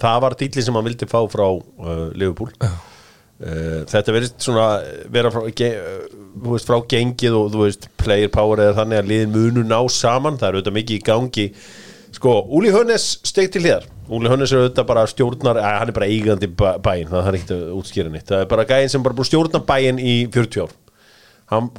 það 0.00 0.18
var 0.24 0.36
dýli 0.40 0.64
sem 0.66 0.78
hann 0.80 0.88
vildi 0.88 1.08
fá 1.12 1.20
frá 1.30 1.46
uh, 1.52 2.08
Liverpool. 2.16 2.50
Uh, 2.64 3.84
þetta 3.90 4.16
verðist 4.16 4.42
svona 4.42 4.66
vera 5.14 5.30
frá, 5.30 5.46
ge, 5.54 5.70
uh, 5.78 6.58
frá 6.64 6.80
gengið 6.90 7.38
og 7.38 7.52
þú 7.54 7.66
veist 7.68 7.86
player 8.00 8.32
power 8.34 8.64
eða 8.64 8.80
þannig 8.80 9.04
að 9.04 9.12
liðin 9.12 9.36
munu 9.36 9.66
ná 9.68 9.78
saman. 9.92 10.40
Það 10.40 10.48
er 10.48 10.58
auðvitað 10.58 10.78
mikið 10.80 10.98
í 10.98 11.06
gangi. 11.12 11.50
Sko, 12.18 12.38
Úli 12.56 12.74
Hönnes 12.74 13.12
steg 13.22 13.52
til 13.52 13.62
hliðar 13.62 13.92
Úli 14.12 14.28
Hönnes 14.28 14.52
er 14.52 14.60
auðvitað 14.60 14.86
bara 14.90 15.06
stjórnar 15.08 15.56
að, 15.56 15.66
hann 15.80 15.88
er 15.90 15.96
bara 15.96 16.08
eigandi 16.12 16.48
bæ- 16.52 16.78
bæinn, 16.84 17.08
það 17.08 17.28
er 17.30 17.38
ekkert 17.38 18.10
nýtt 18.12 18.28
það 18.28 18.42
er 18.44 18.48
bara 18.50 18.66
gæðin 18.68 18.90
sem 18.92 19.02
bara 19.06 19.16
búið 19.16 19.24
að 19.24 19.30
stjórna 19.30 19.60
bæinn 19.70 20.00
í 20.02 20.14
40 20.34 20.64
ár. 20.66 20.74
Hann 21.54 21.70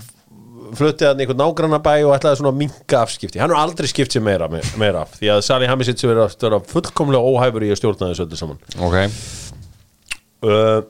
fluttið 0.76 1.07
hann 1.11 1.21
einhvern 1.21 1.38
nágranna 1.43 1.80
bæ 1.86 1.91
og 2.07 2.15
ætlaði 2.15 2.39
svona 2.39 2.49
að 2.55 2.57
minka 2.63 3.01
afskipti. 3.05 3.39
Hann 3.43 3.53
er 3.53 3.59
aldrei 3.61 3.88
skipt 3.91 4.15
sér 4.15 4.23
meira, 4.26 4.47
meira 4.49 5.03
af 5.05 5.13
því 5.19 5.30
að 5.36 5.43
Sali 5.45 5.69
Hamisic 5.69 6.01
er 6.07 6.23
að 6.26 6.34
vera 6.41 6.59
fullkomlega 6.73 7.30
óhæfur 7.30 7.67
í 7.67 7.69
að 7.76 7.80
stjórna 7.84 8.09
þessu 8.09 8.26
öllu 8.26 8.39
saman. 8.41 8.59
Ok, 8.82 8.97
uh, 10.49 10.82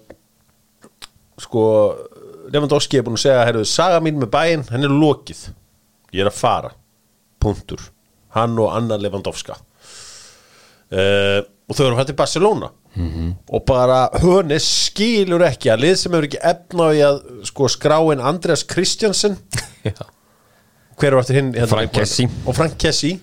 sko 1.43 1.65
Lewandowski 2.53 2.99
er 3.01 3.05
búin 3.07 3.17
að 3.19 3.23
segja 3.25 3.43
herru, 3.49 3.65
saga 3.67 3.99
mín 4.05 4.19
með 4.21 4.31
bæinn, 4.37 4.63
henn 4.71 4.85
er 4.87 4.93
lokið. 4.93 5.47
Ég 6.15 6.23
er 6.23 6.29
að 6.31 6.37
fara, 6.39 6.71
punktur. 7.43 7.81
Hann 8.37 8.55
og 8.61 8.71
Anna 8.75 8.95
Lewandowska 9.01 9.57
uh, 10.93 11.39
og 11.65 11.77
þau 11.77 11.85
eru 11.87 11.99
hætti 11.99 12.17
Barcelona. 12.17 12.71
Og 13.51 13.63
bara 13.67 14.05
Hönes 14.23 14.63
skilur 14.85 15.43
ekki 15.43 15.67
að 15.73 15.81
lið 15.83 15.95
sem 15.99 16.13
hefur 16.15 16.27
ekki 16.29 16.39
efna 16.47 16.85
á 16.87 16.89
í 16.95 17.01
að 17.03 17.17
sko 17.49 17.67
skráin 17.73 18.21
Andreas 18.23 18.63
Kristjansen 18.63 19.35
hver 20.95 21.09
er 21.09 21.17
eftir 21.19 21.41
hinn 21.41 21.49
hérna, 21.57 21.67
Frank 21.73 21.91
Kessie. 21.97 22.29
og 22.47 22.55
Frank 22.55 22.77
Kessi 22.79 23.17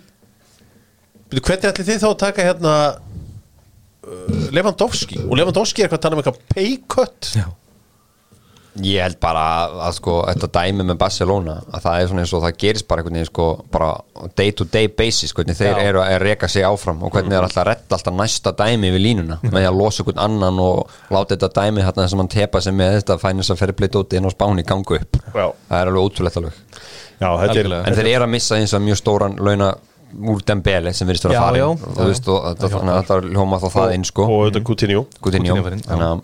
hvernig 1.33 1.71
ætli 1.71 1.87
þið 1.89 2.03
þá 2.03 2.09
að 2.11 2.19
taka 2.21 2.45
hérna 2.45 2.75
uh, 2.93 4.45
Lewandowski? 4.53 5.23
Og 5.25 5.39
Lewandowski 5.41 5.81
er 5.81 5.89
eitthvað 5.89 6.03
að 6.03 6.05
tala 6.05 6.19
um 6.19 6.23
eitthvað 6.23 6.43
pay 6.53 6.75
cut. 6.85 7.31
Já. 7.33 7.47
Ég 8.81 9.03
held 9.05 9.19
bara 9.21 9.43
að, 9.63 9.75
að 9.85 9.97
sko, 9.99 10.15
þetta 10.31 10.49
dæmi 10.55 10.87
með 10.89 10.99
Barcelona 11.03 11.57
að 11.69 11.83
það 11.85 11.97
er 11.99 12.07
svona 12.09 12.23
eins 12.25 12.33
og 12.33 12.43
það 12.45 12.55
gerist 12.63 12.87
bara 12.89 13.03
einhvern 13.03 13.19
veginn 13.19 13.29
sko, 13.29 13.49
bara 13.75 13.91
day 14.39 14.55
to 14.57 14.65
day 14.73 14.89
basis 14.89 15.35
hvernig 15.37 15.59
þeir 15.59 15.75
Já. 15.77 15.83
eru 15.91 16.01
að 16.01 16.17
reka 16.23 16.49
sig 16.49 16.65
áfram 16.65 17.05
og 17.05 17.13
hvernig 17.13 17.37
þeir 17.37 17.47
alltaf 17.49 17.63
að 17.65 17.69
retta 17.69 17.99
alltaf 17.99 18.17
næsta 18.17 18.55
dæmi 18.63 18.95
við 18.95 19.05
línuna 19.07 19.39
með 19.43 19.59
því 19.59 19.67
að 19.69 19.79
losa 19.83 20.03
einhvern 20.03 20.25
annan 20.25 20.65
og 20.65 20.97
láta 21.13 21.37
þetta 21.37 21.53
dæmi 21.61 21.85
hérna 21.85 22.09
sem 22.09 22.25
hann 22.25 22.33
tepa 22.33 22.65
sig 22.65 22.77
með 22.81 22.99
þetta 22.99 23.21
fænist 23.21 23.53
að 23.53 23.61
ferri 23.61 23.77
bleit 23.83 24.01
út 24.01 24.17
inn 24.17 24.29
á 24.29 24.31
spáni 24.33 24.65
gangu 24.65 24.99
upp. 24.99 25.21
Já. 25.35 25.47
það 25.69 25.79
er 25.79 25.93
alveg 25.93 26.09
ótrúlegt 26.09 26.41
alveg. 26.41 26.61
Já, 27.23 27.29
þetta 27.45 27.61
er, 27.61 27.73
en 27.85 27.97
þeir 28.01 28.13
eru 28.17 28.25
að 28.27 28.33
missa 28.39 28.57
eins 28.59 28.73
og 28.75 28.83
mjög 28.89 29.03
stóran 29.05 29.37
launa 29.39 29.75
úr 30.13 30.43
Dembele 30.47 30.93
sem 30.97 31.09
virðist 31.09 31.29
vera 31.29 31.39
Já, 31.39 31.43
farin 31.47 31.61
já, 31.63 31.67
og 31.69 31.79
já, 31.81 31.95
þú 31.97 32.09
veist 32.11 32.29
og 32.29 32.43
þetta, 32.49 32.71
þannig 32.75 32.93
að 32.93 33.01
þetta 33.01 33.33
hljóma 33.33 33.61
þá 33.63 33.69
það 33.77 33.95
inn 33.97 34.05
sko. 34.09 34.27
og 34.29 34.43
þetta 34.49 34.63
Coutinho. 34.69 35.05
Coutinho, 35.21 35.57
Coutinho 35.57 35.87
þannig 35.87 36.09
að 36.09 36.23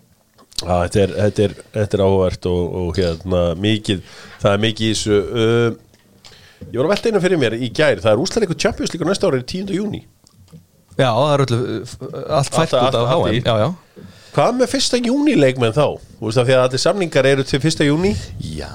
Já, 0.59 0.74
þetta 0.84 1.02
er, 1.04 1.12
þetta 1.22 1.44
er, 1.46 1.52
þetta 1.76 1.98
er 1.98 2.02
áhvert 2.06 2.48
og, 2.50 2.62
og 2.82 2.96
hérna 2.98 3.42
mikið, 3.62 4.00
það 4.42 4.56
er 4.56 4.62
mikið 4.64 4.88
í 4.88 4.94
þessu. 4.96 5.18
Uh, 5.28 5.84
Ég 6.72 6.74
var 6.80 6.88
að 6.88 6.90
velta 6.96 7.11
einu 7.12 7.20
fyrir 7.22 7.38
mér 7.38 7.54
í 7.54 7.68
gær, 7.70 8.00
það 8.02 8.11
er 8.16 8.20
úslega 8.24 8.42
eitthvað 8.48 8.62
Champions 8.64 8.90
League 8.90 9.06
á 9.06 9.11
næsta 9.12 9.28
ári 9.30 9.38
10. 9.46 9.68
júni 9.78 10.00
Já, 10.98 11.12
það 11.14 11.28
er 11.36 11.42
öllu, 11.44 11.59
allt 12.34 12.56
fært 12.56 12.72
Allt- 12.74 12.88
út 12.88 12.96
af. 12.98 13.12
HM 13.12 13.36
Já, 13.46 13.54
já. 13.62 13.68
Hvað 14.34 14.56
með 14.59 14.70
fyrsta 14.72 14.98
júni 15.00 15.36
leikmenn 15.38 15.76
þá? 15.76 15.84
Þú 16.18 16.26
veist 16.26 16.40
að 16.42 16.48
því 16.50 16.56
að 16.56 16.64
allir 16.66 16.82
samningar 16.82 17.28
eru 17.30 17.46
til 17.46 17.61
fyrsta 17.62 17.86
júni 17.86 18.11
Já. 18.42 18.66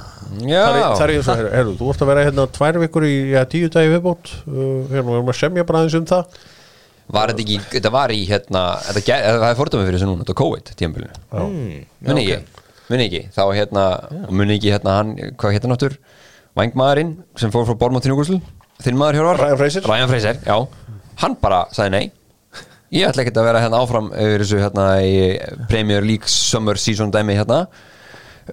Já, 0.48 0.64
Það 0.64 0.80
er, 0.80 0.96
það 0.96 1.04
er 1.04 1.12
eins 1.18 1.28
og, 1.30 1.42
herru, 1.54 1.76
þú 1.78 1.90
vorst 1.92 2.02
að 2.02 2.10
vera 2.14 2.24
hérna 2.26 2.48
tvær 2.56 2.80
vikur 2.82 3.04
í 3.06 3.12
ja, 3.36 3.44
tíu 3.46 3.68
dagi 3.70 3.92
viðbót. 3.92 4.32
Uh, 4.48 4.88
hérna, 4.90 5.04
við 5.12 5.20
erum 5.20 5.30
að 5.36 5.38
semja 5.44 5.66
bara 5.68 5.84
aðeins 5.84 6.00
um 6.00 6.08
það 6.10 6.40
Var 7.12 7.34
þetta 7.34 7.44
ekki, 7.44 7.60
þetta 7.74 7.92
var 7.92 8.14
í 8.16 8.22
hérna 8.30 8.64
það 8.88 9.48
er 9.50 9.58
fordæmi 9.60 9.86
fyrir 9.88 9.98
þessu 10.00 10.08
núna, 10.08 10.24
þetta 10.24 10.34
er 10.34 10.40
COVID 10.40 10.74
tímabilinu, 10.80 11.18
muni 12.08 12.24
ekki 12.24 12.64
muni 12.90 13.08
ekki, 13.10 13.22
þá 13.36 13.44
hérna 13.58 13.84
muni 14.32 14.56
ekki 14.58 14.72
hérna 14.72 14.98
hann, 15.00 15.16
hvað 15.40 15.58
hérna 15.58 15.74
náttur 15.74 15.98
Vængmaðurinn 16.58 17.16
sem 17.40 17.52
fór 17.54 17.66
frá 17.66 17.78
Bormótt 17.82 18.06
til 18.06 18.14
Núgúsl 18.14 18.38
þinn 18.84 19.00
maður 19.00 19.20
hér 19.20 19.28
var 19.30 19.40
Ryan 19.42 19.60
Fraser. 19.60 19.88
Ryan 19.88 20.12
Fraser, 20.12 20.40
já, 20.46 20.58
hann 21.24 21.38
bara 21.42 21.64
sagði 21.74 21.94
nei. 21.96 22.04
Ég 22.94 23.10
ætla 23.10 23.24
ekki 23.24 23.34
að 23.34 23.48
vera 23.48 23.62
hérna 23.64 23.80
áfram 23.82 24.12
yfir 24.14 24.44
þessu 24.44 24.60
hérna 24.62 24.86
í 25.02 25.14
Premier 25.72 26.06
League 26.06 26.30
Summer 26.30 26.78
Season 26.78 27.14
dæmi 27.14 27.34
hérna 27.40 27.64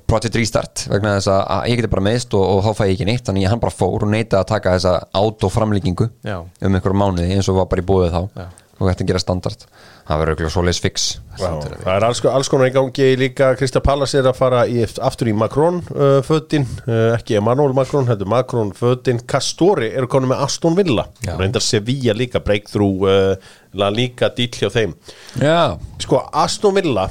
Project 0.07 0.38
Restart 0.38 0.84
vegna 0.91 1.16
þess 1.18 1.30
að 1.34 1.68
ég 1.70 1.80
geti 1.80 1.91
bara 1.91 2.07
meðst 2.07 2.34
og, 2.38 2.45
og 2.47 2.64
þá 2.66 2.70
fæ 2.78 2.84
ég 2.88 2.95
ekki 2.97 3.09
neitt 3.09 3.26
þannig 3.26 3.47
að 3.49 3.55
hann 3.55 3.62
bara 3.62 3.74
fór 3.74 4.07
og 4.07 4.11
neita 4.12 4.41
að 4.41 4.51
taka 4.53 4.76
þessa 4.76 4.97
autoframlíkingu 5.18 6.11
Já. 6.26 6.41
um 6.45 6.74
einhverjum 6.78 7.03
mánuði 7.03 7.34
eins 7.36 7.51
og 7.51 7.59
var 7.59 7.70
bara 7.72 7.82
í 7.82 7.88
búið 7.91 8.14
þá. 8.14 8.22
Já. 8.38 8.49
og 8.80 8.88
þetta 8.88 9.05
gera 9.11 9.20
standard. 9.20 9.64
Það 10.09 10.20
verður 10.22 10.32
auðvitað 10.34 10.53
svoleiðis 10.55 10.78
fix. 10.82 11.03
Það 11.36 11.91
er 11.93 12.05
alls, 12.07 12.20
alls 12.32 12.49
konar 12.51 12.70
í 12.70 12.72
gangi. 12.74 13.09
Líka 13.20 13.51
Krista 13.61 13.82
Pallas 13.84 14.14
er 14.16 14.26
að 14.26 14.38
fara 14.38 14.62
í, 14.66 14.80
aftur 14.82 15.28
í 15.30 15.34
Macron 15.36 15.82
uh, 15.93 16.18
fötin, 16.26 16.64
uh, 16.86 17.12
ekki 17.14 17.36
Emmanuel 17.38 17.76
Macron, 17.76 18.09
þetta 18.09 18.24
er 18.24 18.32
Macron 18.32 18.72
fötin. 18.74 19.20
Castori 19.30 19.93
eru 19.93 20.09
konum 20.11 20.32
með 20.32 20.43
Aston 20.49 20.78
Villa. 20.78 21.05
Reyndar 21.28 21.62
Sevilla 21.62 22.16
líka, 22.16 22.41
breakthrough 22.43 23.05
uh, 23.07 23.53
La 23.78 23.93
Liga 23.95 24.32
dýll 24.34 24.51
hjá 24.57 24.72
þeim. 24.74 24.97
Já, 25.38 25.76
sko 26.03 26.24
Aston 26.43 26.80
Villa 26.80 27.07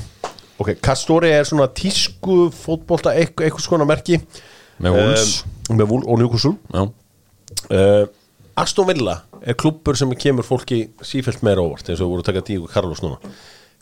ok, 0.59 0.75
Castori 0.83 1.31
er 1.33 1.47
svona 1.47 1.69
tísku 1.75 2.49
fótbolta, 2.55 3.15
eitthvað, 3.17 3.59
skona 3.63 3.87
merki. 3.89 4.19
Með 4.79 4.95
Wolves. 4.95 5.33
um, 5.69 5.79
með 5.79 5.91
Wolves 5.93 6.07
og 6.09 6.21
Newcastle. 6.21 6.85
Uh, 7.69 8.05
Aston 8.59 8.87
Villa 8.87 9.21
er 9.39 9.55
klubbur 9.59 9.97
sem 9.97 10.11
kemur 10.19 10.47
fólki 10.47 10.89
sífælt 11.05 11.43
meira 11.47 11.63
óvart 11.63 11.87
eins 11.87 11.99
og 11.99 12.05
við 12.07 12.13
vorum 12.13 12.23
að 12.23 12.29
taka 12.31 12.45
Dígo 12.47 12.69
Carlos 12.71 13.03
núna. 13.03 13.19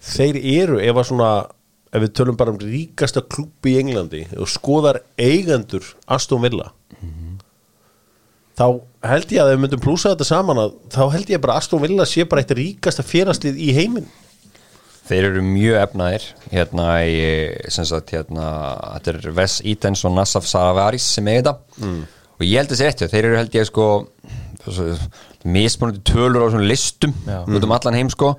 Þeir 0.07 0.38
eru 0.38 0.82
ef 0.82 0.99
að 1.01 1.07
svona 1.09 1.30
ef 1.93 2.03
við 2.03 2.13
tölum 2.19 2.38
bara 2.38 2.53
um 2.53 2.59
ríkasta 2.61 3.23
klubbi 3.25 3.75
í 3.75 3.80
Englandi 3.82 4.25
og 4.38 4.49
skoðar 4.51 5.01
eigendur 5.17 5.86
Aston 6.11 6.43
Villa 6.43 6.71
þá 8.57 8.65
held 9.07 9.32
ég 9.32 9.41
að 9.43 9.51
ef 9.51 9.55
við 9.55 9.61
myndum 9.63 9.84
plúsa 9.84 10.11
þetta 10.11 10.28
saman 10.28 10.61
að 10.61 10.75
þá 10.93 11.03
held 11.13 11.30
ég 11.32 11.41
bara 11.43 11.57
Aston 11.61 11.82
Villa 11.84 12.07
sé 12.09 12.25
bara 12.25 12.43
eitt 12.43 12.53
ríkasta 12.57 13.05
félagslið 13.05 13.59
í 13.61 13.69
heiminn 13.78 14.07
þeir 15.08 15.30
eru 15.32 15.41
mjög 15.45 15.80
efnaðir 15.82 16.28
hérna 16.51 16.88
í, 17.08 17.18
sem 17.74 17.88
sagt 17.88 18.14
hérna 18.16 18.47
þetta 18.97 19.14
er 19.14 19.28
Wes 19.38 19.60
Eatons 19.64 20.03
og 20.08 20.16
Nassaf 20.18 20.47
Saravaris 20.49 21.08
sem 21.18 21.28
er 21.32 21.41
þetta. 21.41 21.58
Mm. 21.82 22.03
og 22.38 22.45
ég 22.45 22.62
held 22.62 22.74
þessi 22.74 22.88
rétti, 22.88 23.10
þeir 23.14 23.30
eru 23.30 23.39
held 23.41 23.58
ég 23.58 23.70
sko 23.70 23.88
mismunandi 25.47 26.03
tölur 26.08 26.43
á 26.43 26.51
svona 26.51 26.68
listum 26.68 27.14
Já. 27.26 27.41
út 27.47 27.64
um 27.64 27.72
allan 27.76 27.97
heim 27.97 28.10
sko. 28.12 28.36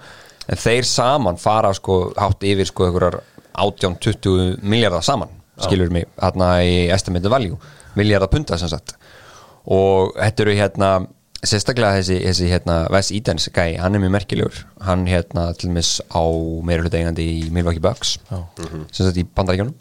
En 0.49 0.57
þeir 0.57 0.87
saman 0.89 1.37
fara 1.41 1.73
sko 1.77 2.13
hátt 2.17 2.45
yfir 2.45 2.69
sko 2.69 2.89
einhverjar 2.89 3.21
18-20 3.59 4.63
miljardar 4.63 5.05
saman, 5.05 5.31
skilur 5.61 5.91
mig 5.93 6.07
hérna 6.21 6.59
í 6.65 6.89
estimated 6.95 7.31
value, 7.33 7.59
miljardar 7.99 8.31
punta 8.33 8.59
sem 8.61 8.71
sagt. 8.71 8.95
Og 9.69 10.15
þetta 10.17 10.45
eru 10.45 10.57
hérna 10.57 10.91
sérstaklega 11.47 11.99
þessi, 12.01 12.19
þessi 12.25 12.49
hérna 12.51 12.79
Wes 12.93 13.13
Edens 13.15 13.49
gæi, 13.55 13.77
hann 13.79 13.95
er 13.95 14.03
mjög 14.03 14.15
merkilegur. 14.17 14.63
Hann 14.85 15.07
hérna 15.09 15.49
til 15.59 15.71
mis 15.75 15.99
á 16.11 16.25
meira 16.67 16.83
hluta 16.83 16.99
eigandi 16.99 17.27
í 17.39 17.51
Milwaukee 17.55 17.83
Bucks 17.83 18.17
sem 18.29 19.05
sagt 19.05 19.21
í 19.21 19.27
bandaríkjónum 19.27 19.75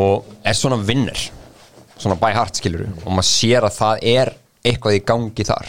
og 0.00 0.28
er 0.46 0.56
svona 0.56 0.78
vinner 0.80 1.18
svona 2.00 2.16
by 2.20 2.32
heart 2.32 2.60
skilur 2.60 2.86
og 2.88 3.10
maður 3.10 3.28
sér 3.28 3.66
að 3.66 3.76
það 3.76 4.06
er 4.14 4.32
eitthvað 4.60 4.96
í 4.98 5.04
gangi 5.08 5.44
þar. 5.48 5.68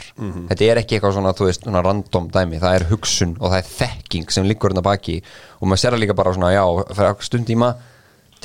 Þetta 0.49 0.66
er 0.68 0.80
ekki 0.82 0.97
eitthvað 0.97 1.14
svona, 1.16 1.32
þú 1.36 1.45
veist, 1.47 1.62
svona 1.64 1.82
random 1.86 2.26
dæmi. 2.32 2.59
Það 2.59 2.74
er 2.76 2.86
hugsun 2.89 3.38
og 3.39 3.53
það 3.53 3.62
er 3.62 3.70
þekking 3.70 4.34
sem 4.36 4.47
liggur 4.47 4.74
hérna 4.74 4.84
baki. 4.84 5.22
Og 5.62 5.70
maður 5.70 5.80
sér 5.80 5.95
það 5.95 6.01
líka 6.03 6.16
bara 6.20 6.34
svona 6.36 6.51
já, 6.51 6.64
fyrir 6.97 7.24
stundíma 7.24 7.70
Gerard 7.72 7.91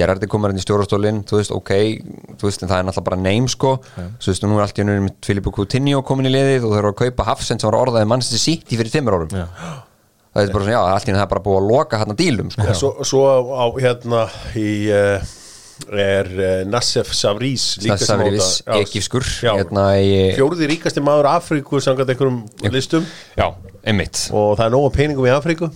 er 0.04 0.28
komin 0.30 0.50
hérna 0.50 0.60
í 0.60 0.64
stjórastólinn, 0.64 1.22
þú 1.28 1.40
veist, 1.40 1.52
ok 1.54 1.72
þú 2.36 2.48
veist, 2.48 2.62
en 2.62 2.70
það 2.70 2.78
er 2.78 2.86
náttúrulega 2.88 3.08
bara 3.08 3.20
neym 3.22 3.48
sko. 3.48 3.72
Þú 3.96 4.30
veist, 4.30 4.44
og 4.44 4.50
nú 4.52 4.58
er 4.58 4.66
allt 4.66 4.80
í 4.80 4.86
með 4.86 5.14
Filipe 5.24 5.52
Coutinho 5.56 6.02
komin 6.06 6.28
í 6.28 6.34
liðið 6.34 6.66
og 6.66 6.74
þau 6.74 6.80
eru 6.82 6.92
að 6.92 7.00
kaupa 7.02 7.28
Hafsend 7.30 7.62
sem 7.62 7.70
var 7.70 7.78
orðaði 7.80 8.10
mannsins 8.10 8.46
í 8.52 8.58
fyrir 8.76 8.92
timmur 8.92 9.16
árum. 9.16 9.32
Já. 9.32 9.46
það 10.36 10.42
er 10.42 10.52
bara 10.52 10.66
svona, 10.66 10.76
já, 10.76 10.82
allt 10.92 11.06
í 11.06 11.10
einu 11.10 11.18
það 11.18 11.24
er 11.24 11.32
bara 11.32 11.44
búið 11.46 11.58
að 11.62 11.68
loka 11.72 12.00
hérna 12.02 12.16
dílum 12.18 12.52
sko. 12.52 12.66
svo, 12.76 12.92
svo 13.08 13.22
á 13.56 13.66
hérna 13.80 14.22
í 14.60 14.70
uh, 14.92 15.30
er 15.92 16.28
uh, 16.36 16.64
Nassef 16.68 17.12
Savrís 17.16 17.64
já, 17.80 17.94
Egifskur 18.76 19.24
já. 19.24 19.52
hérna 19.54 19.86
fjóruði 20.36 20.68
ríkasti 20.74 21.04
maður 21.04 21.30
Afríku 21.34 21.80
samkvæmt 21.80 22.12
einhverjum 22.12 22.42
listum. 22.74 23.06
Já, 23.36 23.48
einmitt. 23.84 24.26
Og 24.32 24.56
það 24.58 24.66
er 24.68 24.76
nóga 24.76 24.92
peningum 24.96 25.28
í 25.28 25.32
Afríku 25.32 25.70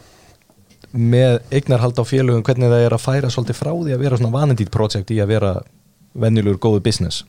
með 0.92 1.38
eignarhald 1.56 2.00
á 2.00 2.04
félögum 2.04 2.42
hvernig 2.44 2.68
það 2.74 2.82
er 2.86 2.96
að 2.98 3.04
færa 3.06 3.30
svolítið 3.32 3.56
frá 3.62 3.70
því 3.72 3.94
að 3.96 4.02
vera 4.04 4.18
svona 4.20 4.34
vanendít 4.36 4.72
projekt 4.74 5.14
í 5.16 5.20
að 5.24 5.30
vera 5.32 5.52
venjulegur 6.20 6.58
góðu 6.60 6.82
business. 6.84 7.22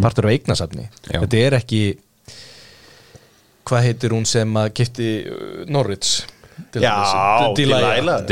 Partur 0.00 0.24
af 0.30 0.32
eignasafni. 0.32 0.86
Já. 1.10 1.18
þetta 1.20 1.42
er 1.44 1.56
ekki 1.58 1.80
hvað 3.68 3.84
heitir 3.86 4.14
hún 4.16 4.24
sem 4.26 4.56
að 4.56 4.70
gifti 4.80 5.10
uh, 5.28 5.66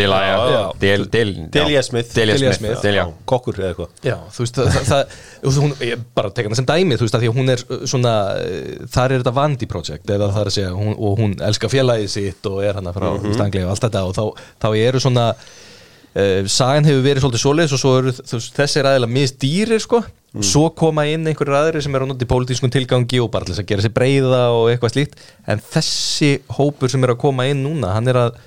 Delia, 0.00 1.44
Delia 1.54 1.82
Smith. 1.82 2.10
Delia 2.14 2.52
Smith, 2.56 2.86
kokkur 3.28 3.60
eða 3.60 3.70
eitthvað. 3.72 3.94
Já, 4.06 4.16
þú 4.34 4.44
veist, 4.44 4.60
það, 4.88 5.16
hún, 5.58 5.74
ég 5.84 6.04
bara 6.18 6.32
tek 6.34 6.48
hana 6.48 6.58
sem 6.58 6.68
dæmi, 6.68 6.98
þú 6.98 7.06
veist, 7.06 7.16
að 7.18 7.24
því 7.24 7.30
að 7.32 7.38
hún 7.38 7.54
er 7.54 7.64
uh, 7.68 7.86
svona, 7.92 8.14
uh, 8.42 8.84
þar 8.96 9.14
er 9.14 9.24
þetta 9.24 9.34
Vandi 9.38 9.70
project 9.70 10.12
eða 10.16 10.30
það 10.34 10.42
er 10.42 10.52
að 10.52 10.56
segja, 10.58 10.74
hún, 10.76 10.92
og 10.96 11.22
hún 11.22 11.34
elskar 11.48 11.72
félagið 11.72 12.12
sitt 12.14 12.50
og 12.50 12.60
er 12.64 12.78
hana 12.80 12.94
frá 12.96 13.08
mm 13.10 13.24
-hmm. 13.24 13.64
og 13.64 13.72
allt 13.74 13.88
þetta 13.88 14.04
og 14.04 14.14
þá, 14.16 14.24
þá 14.62 14.68
eru 14.76 15.00
svona 15.00 15.26
uh, 15.34 16.46
sagan 16.46 16.88
hefur 16.88 17.04
verið 17.04 17.24
svolítið 17.24 17.44
svoleiðis 17.44 17.76
og 17.76 17.82
svo 17.82 17.98
eru 17.98 18.14
þessir 18.60 18.88
aðeila 18.88 19.10
mist 19.10 19.38
dýrir, 19.42 19.82
sko 20.28 20.44
svo 20.44 20.66
koma 20.76 21.06
inn 21.08 21.26
einhverjir 21.28 21.56
aðrir 21.56 21.84
sem 21.84 21.94
eru 21.96 22.04
á 22.04 22.08
náttúrulega 22.10 22.32
pólitískum 22.34 22.72
tilgangi 22.72 23.22
og 23.22 23.30
bara 23.32 23.48
til 23.48 23.54
þess 23.54 23.64
að 23.64 23.70
gera 23.72 23.86
sér 23.86 23.94
breyða 23.96 24.42
og 24.52 24.68
eitthvað 24.72 24.94
slíkt, 24.94 25.18
en 25.48 25.62
þessi 25.72 26.30
hópur 26.58 26.92
sem 26.92 27.04
er 27.06 27.14
að 27.14 27.22
koma 27.24 27.48
inn 27.48 27.64
núna, 27.64 27.94
hann 27.96 28.12
er 28.12 28.20
að 28.26 28.38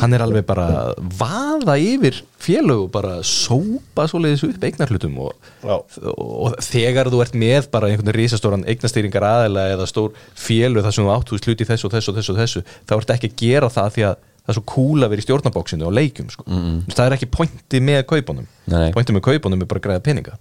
hann 0.00 0.12
er 0.12 0.20
alveg 0.24 0.44
bara 0.44 0.64
að 0.80 0.98
vaða 1.18 1.76
yfir 1.80 2.18
félög 2.42 2.84
og 2.84 2.90
bara 2.92 3.14
sópa 3.24 4.06
svoleiðis 4.10 4.44
upp 4.48 4.66
eignarhlutum 4.66 5.14
og, 5.24 5.48
Já. 5.64 5.78
og 6.10 6.58
þegar 6.64 7.08
þú 7.12 7.22
ert 7.24 7.38
með 7.38 7.70
bara 7.72 7.88
einhvern 7.88 8.12
risastóran 8.16 8.66
eignastýringar 8.68 9.24
aðeila 9.24 9.66
eða 9.76 9.88
stór 9.88 10.12
félög 10.36 10.84
þar 10.84 10.96
sem 10.96 11.06
þú 11.06 11.14
átt 11.14 11.32
þú 11.32 11.40
sluti 11.40 11.68
þessu 11.70 11.88
og 11.88 11.96
þessu 11.96 12.12
og 12.12 12.18
þessu 12.18 12.34
og 12.34 12.40
þessu 12.42 12.64
þá 12.84 12.96
ert 12.98 13.14
ekki 13.16 13.30
að 13.30 13.38
gera 13.44 13.72
það 13.72 13.96
því 13.96 14.06
að 14.10 14.30
það 14.44 14.52
er 14.52 14.56
svo 14.58 14.64
cool 14.68 15.04
að 15.04 15.12
vera 15.14 15.22
í 15.22 15.24
stjórnabóksinu 15.24 15.86
og 15.88 15.94
leikjum 15.96 16.26
sko. 16.28 16.44
mm. 16.44 16.80
það 16.92 17.06
er 17.06 17.14
ekki 17.16 17.28
pointi 17.32 17.78
með 17.80 18.02
kaupunum. 18.10 18.48
Pointi 18.92 19.14
með 19.16 19.22
kaupunum 19.24 19.64
er 19.64 19.68
bara 19.70 19.80
að 19.80 19.86
græða 19.86 20.02
peninga. 20.04 20.34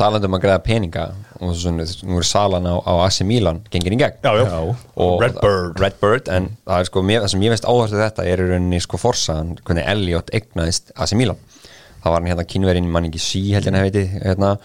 Talandi 0.00 0.30
um 0.30 0.36
að 0.38 0.42
greiða 0.46 0.62
peninga 0.64 1.04
og 1.44 1.52
svona, 1.60 1.84
nú 2.08 2.22
er 2.22 2.28
salan 2.28 2.64
á, 2.64 2.80
á 2.80 2.92
AC 3.04 3.20
Milan 3.28 3.60
gengin 3.72 3.98
í 3.98 4.00
gegn. 4.00 4.16
Já, 4.24 4.32
já, 4.40 4.46
Já. 4.48 5.10
Redbird 5.20 5.84
Redbird 5.84 6.32
en 6.32 6.48
það 6.64 6.80
er 6.80 6.88
sko, 6.88 7.04
mér, 7.12 7.20
það 7.26 7.34
sem 7.34 7.44
ég 7.44 7.54
veist 7.56 7.68
áherslu 7.68 8.00
þetta 8.00 8.26
er 8.32 8.44
í 8.46 8.48
rauninni 8.54 8.80
sko 8.86 9.02
forsaðan 9.04 9.54
hvernig 9.60 9.92
Elliot 9.92 10.32
egnaðist 10.40 10.96
AC 10.96 11.12
Milan. 11.20 11.44
Það 12.00 12.12
var 12.14 12.22
hann 12.22 12.30
hérna 12.30 12.48
kínverinn, 12.48 12.88
mann 12.88 13.08
ekki 13.10 13.20
sí 13.20 13.40
held 13.50 13.66
ég 13.66 13.74
hann 13.74 13.82
heiti, 13.82 14.08
hérna, 14.22 14.56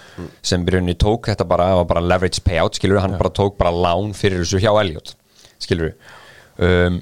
sem 0.45 0.63
í 0.63 0.75
rauninni 0.77 0.95
tók 0.95 1.27
þetta 1.27 1.47
bara, 1.49 1.71
var 1.81 1.87
bara 1.89 2.03
leverage 2.05 2.43
payout 2.45 2.77
skilur 2.79 3.01
hann 3.03 3.17
bara 3.19 3.33
tók 3.33 3.57
bara 3.59 3.73
lán 3.73 4.13
fyrir 4.15 4.45
þessu 4.45 4.61
hjá 4.61 4.69
Elliot 4.77 5.15
skilur 5.61 5.95
um, 6.61 7.01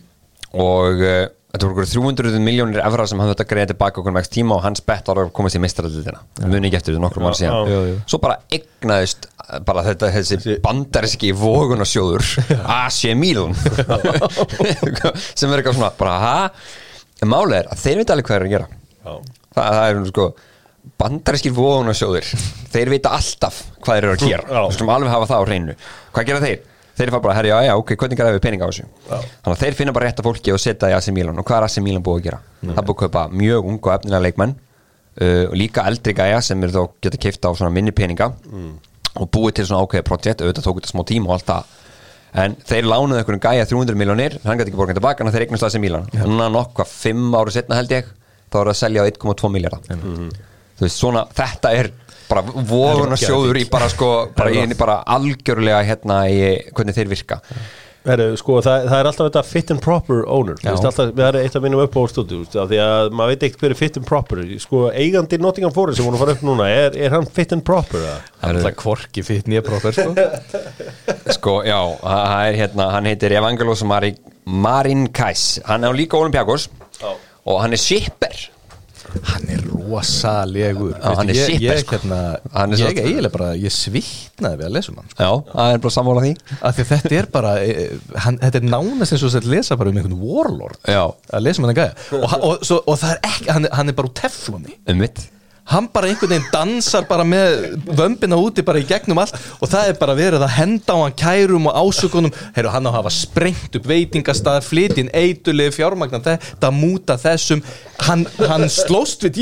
og 0.56 1.04
uh, 1.04 1.28
þetta 1.50 1.66
voru 1.66 1.82
einhverjum 1.82 2.16
300 2.20 2.42
miljónir 2.46 2.84
evra 2.86 3.08
sem 3.10 3.22
hann 3.22 3.32
þetta 3.32 3.48
greiði 3.50 3.72
tilbaka 3.72 4.02
okkur 4.02 4.14
með 4.14 4.28
x 4.28 4.34
tíma 4.36 4.58
og 4.60 4.66
hans 4.68 4.84
bett 4.86 5.08
var 5.10 5.24
að 5.24 5.32
komast 5.36 5.58
í 5.58 5.62
meistaradildina 5.64 6.22
muni 6.46 6.70
ekki 6.70 6.78
eftir 6.78 6.94
þetta 6.94 7.04
nokkrum 7.06 7.26
mann 7.26 7.38
síðan. 7.40 7.72
já, 7.72 7.80
já. 7.90 7.96
svo 8.06 8.20
bara 8.22 8.38
egnaðist 8.54 9.26
bara 9.66 9.86
þetta 9.88 10.12
þessi 10.14 10.60
bandaríski 10.62 11.32
vogunarsjóður 11.38 12.28
AC 12.84 13.02
Milan 13.18 13.58
sem 15.40 15.50
er 15.50 15.58
eitthvað 15.58 15.80
svona 15.80 15.90
bara 15.98 16.20
ha? 16.22 16.36
Málið 17.26 17.58
er 17.64 17.74
að 17.74 17.82
þeir 17.82 18.00
veit 18.00 18.14
alveg 18.14 18.30
hvað 18.30 18.38
er 18.38 18.46
að 18.46 18.54
gera. 18.54 18.68
Já. 19.04 19.14
það, 19.58 19.80
er 19.84 19.98
sko 20.08 20.28
bandarískir 21.00 21.56
vogunarsjóður 21.56 22.30
þeir 22.72 22.92
vita 22.94 23.12
alltaf 23.18 23.58
hvað 23.82 23.98
þeir 23.98 24.06
eru 24.06 24.14
að 24.14 24.24
gera. 24.28 24.62
Við 24.70 24.78
skulum 24.78 24.94
alveg 24.94 25.12
hafa 25.16 25.30
það 25.32 25.42
á 25.42 25.46
hreinu. 25.50 25.76
Hvað 26.16 26.30
gera 26.30 26.44
þeir? 26.46 26.62
Þeir 27.00 27.12
fara 27.14 27.24
bara, 27.24 27.36
herri, 27.40 27.50
já, 27.54 27.58
já, 27.70 27.74
ok, 27.80 27.94
hvernig 27.96 28.20
græðum 28.20 28.36
við 28.38 28.44
peninga 28.46 28.68
á 28.68 28.70
þessu? 28.70 28.88
Þannig 29.10 29.54
að 29.56 29.62
þeir 29.64 29.78
finna 29.80 29.94
bara 29.96 30.10
rétta 30.10 30.26
fólki 30.26 30.54
og 30.54 30.60
setja 30.62 30.90
í 30.92 30.96
AC 30.98 31.10
Milan. 31.16 31.40
Og 31.40 31.48
hvað 31.48 31.62
er 31.62 31.68
AC 31.70 31.78
Milan 31.86 32.04
búið 32.06 32.20
að 32.20 32.26
gera? 32.28 32.40
það 32.60 32.82
er 32.82 32.88
búið 32.90 32.96
að 32.96 33.02
kaupa 33.06 33.24
mjög 33.40 33.70
ungu 33.72 33.90
og 33.90 33.94
efnilega 33.96 34.24
leikmenn 34.28 34.54
uh, 34.60 35.46
og 35.48 35.56
líka 35.62 35.86
eldri 35.90 36.14
gæja 36.18 36.42
sem 36.44 36.64
eru 36.68 36.76
þó 36.76 36.84
geta 37.08 37.22
kifta 37.26 37.50
á 37.50 37.54
svona 37.56 37.72
minni 37.74 37.94
peninga 37.96 38.30
og 39.16 39.30
búið 39.34 39.56
til 39.60 39.66
svona 39.70 39.84
ákveðið 39.88 40.08
projekt. 40.12 40.44
Auðvitað 40.44 40.68
tók 40.68 40.82
þetta 40.82 40.92
smá 40.94 41.04
tíma 41.08 41.32
og 41.32 41.38
allt 41.38 41.48
það. 41.50 41.76
En 42.44 42.56
þeir 42.62 42.86
lánuðu 42.86 43.18
einhverjum 43.24 43.42
gæja 43.42 43.66
300 43.72 43.98
miljónir 43.98 44.36
hann 44.44 44.60
gæti 44.60 44.70
ekki 44.70 44.78
borgað 44.78 45.00
tilbaka 45.00 45.24
en 45.26 45.32
þeir 45.34 45.48
eignast 45.48 45.66
AC 45.66 45.80
Milan. 45.82 46.06
Núna 46.14 46.50
nokkvað 46.54 46.92
5 46.94 47.24
ára 47.40 47.56
setna 47.56 47.80
held 47.80 47.96
ég 47.96 48.12
þá 48.50 48.60
er 48.60 48.68
það 48.68 48.74
að 48.76 48.78
selja 48.84 49.02
á 49.02 49.10
1,2 49.10 49.50
miljardar 49.54 49.82
þú 50.80 50.86
veist, 50.86 51.00
svona, 51.00 51.24
þetta 51.36 51.72
er 51.80 51.90
bara 52.30 52.46
vofuna 52.46 53.18
sjóður 53.20 53.60
í 53.62 53.68
bara 53.72 53.90
sko 53.92 54.10
bara, 54.38 54.54
í, 54.54 54.66
bara 54.80 55.02
algjörlega 55.18 55.84
hérna 55.88 56.24
í 56.30 56.42
hvernig 56.74 56.98
þeir 56.98 57.14
virka. 57.14 57.40
Heru, 58.08 58.30
sko, 58.40 58.62
það, 58.64 58.86
það 58.88 59.02
er 59.02 59.08
alltaf 59.10 59.28
þetta 59.28 59.42
fit 59.44 59.72
and 59.74 59.82
proper 59.84 60.22
owner. 60.32 60.56
Já. 60.64 60.72
Vist, 60.72 60.86
alltaf, 60.88 61.10
það 61.18 61.26
er 61.28 61.38
eitt 61.42 61.56
af 61.60 61.64
mínum 61.66 61.82
upp 61.84 61.98
á 62.00 62.02
stúdíu 62.08 62.46
því 62.48 62.80
að 62.80 63.10
maður 63.20 63.34
veit 63.34 63.44
ekkert 63.50 63.64
hver 63.66 63.74
er 63.76 63.80
fit 63.80 64.00
and 64.00 64.08
proper. 64.08 64.42
Sko, 64.64 64.84
eigandi 64.96 65.40
Nottingham 65.44 65.74
Forest 65.76 66.00
sem 66.00 66.08
hún 66.08 66.16
að 66.16 66.24
fara 66.24 66.36
upp 66.38 66.46
núna 66.48 66.70
er, 66.72 66.96
er 66.96 67.12
hann 67.14 67.28
fit 67.28 67.52
and 67.56 67.66
proper 67.68 68.00
það 68.00 68.46
er 68.48 68.62
alltaf 68.62 68.78
kvorki 68.80 69.26
fyrir 69.28 69.52
nýja 69.52 69.66
prófer 69.68 69.98
sko. 69.98 70.14
sko, 71.38 71.58
já, 71.68 71.80
er 72.40 72.60
hérna 72.62 72.88
hann 72.96 73.10
heitir 73.12 73.36
Evangelos 73.36 73.84
Mari, 73.92 74.14
Marin 74.48 75.10
Kais. 75.12 75.60
Hann 75.68 75.84
er 75.84 76.00
líka 76.00 76.18
Olympiakos 76.22 76.70
og 77.04 77.60
hann 77.60 77.76
er 77.76 77.84
shipper 77.84 78.48
hann 79.30 79.48
er 79.54 79.64
rosalegur. 79.70 80.94
Hann 81.04 81.32
er 81.32 81.40
shipper, 81.40 81.64
ég, 81.66 81.82
sko. 81.84 81.98
hérna, 81.98 82.20
ég 82.78 83.02
eiginlega 83.04 83.34
bara 83.34 83.50
ég 83.60 83.74
svitnaði 83.74 84.62
við 84.62 84.68
að 84.70 84.76
lesa 84.78 84.94
um 84.94 85.02
hann 85.02 85.10
sko. 85.14 85.24
já, 85.24 85.32
það 85.54 85.74
er 85.74 85.84
bara 85.86 85.96
sammála 85.98 86.26
því. 86.26 86.34
Þetta 86.92 87.16
er 87.20 87.32
bara 87.34 87.56
e, 87.64 87.88
hann, 88.26 88.40
þetta 88.44 88.62
er 88.62 88.70
nánast 88.70 89.16
eins 89.16 89.26
og 89.26 89.34
þess 89.34 89.42
að 89.42 89.52
lesa 89.56 89.80
bara 89.80 89.94
um 89.94 90.00
einhvern 90.02 90.22
warlord. 90.22 90.80
Já, 90.86 91.04
að 91.34 91.46
lesa 91.48 91.62
um 91.62 91.68
hann 91.68 91.76
að 91.76 91.82
gæja. 91.84 91.98
Og, 92.20 92.38
og, 92.40 92.64
svo, 92.70 92.80
og 92.86 93.02
það 93.02 93.16
er 93.16 93.28
ekki, 93.34 93.52
hann, 93.58 93.70
hann 93.80 93.92
er 93.92 94.00
bara 94.00 94.12
úr 94.12 94.18
tefloni. 94.22 94.80
Um 94.90 95.04
mitt 95.06 95.28
hann 95.70 95.88
bara 95.94 96.10
einhvern 96.10 96.34
veginn 96.34 96.50
dansar 96.54 97.06
bara 97.10 97.26
með 97.28 97.78
vömbina 97.98 98.38
úti 98.40 98.64
bara 98.66 98.82
í 98.82 98.88
gegnum 98.90 99.22
allt 99.22 99.36
og 99.60 99.70
það 99.70 99.92
er 99.92 100.00
bara 100.00 100.16
verið 100.18 100.46
að 100.46 100.56
henda 100.56 100.96
á 100.96 101.00
hann 101.04 101.18
kærum 101.20 101.70
og 101.70 101.78
ásökunum, 101.84 102.34
heyrðu 102.56 102.74
hann 102.74 102.90
á 102.90 102.92
að 102.92 102.98
hafa 102.98 103.14
sprengt 103.14 103.78
upp 103.80 103.90
veitingastað, 103.90 104.64
flytinn 104.66 105.12
eitulegi 105.14 105.76
fjármagnan 105.78 106.26
þetta, 106.26 106.72
múta 106.74 107.18
þessum. 107.22 107.64
Hann, 108.08 108.26
hann 108.50 108.66
slóst 108.72 109.26
við 109.26 109.36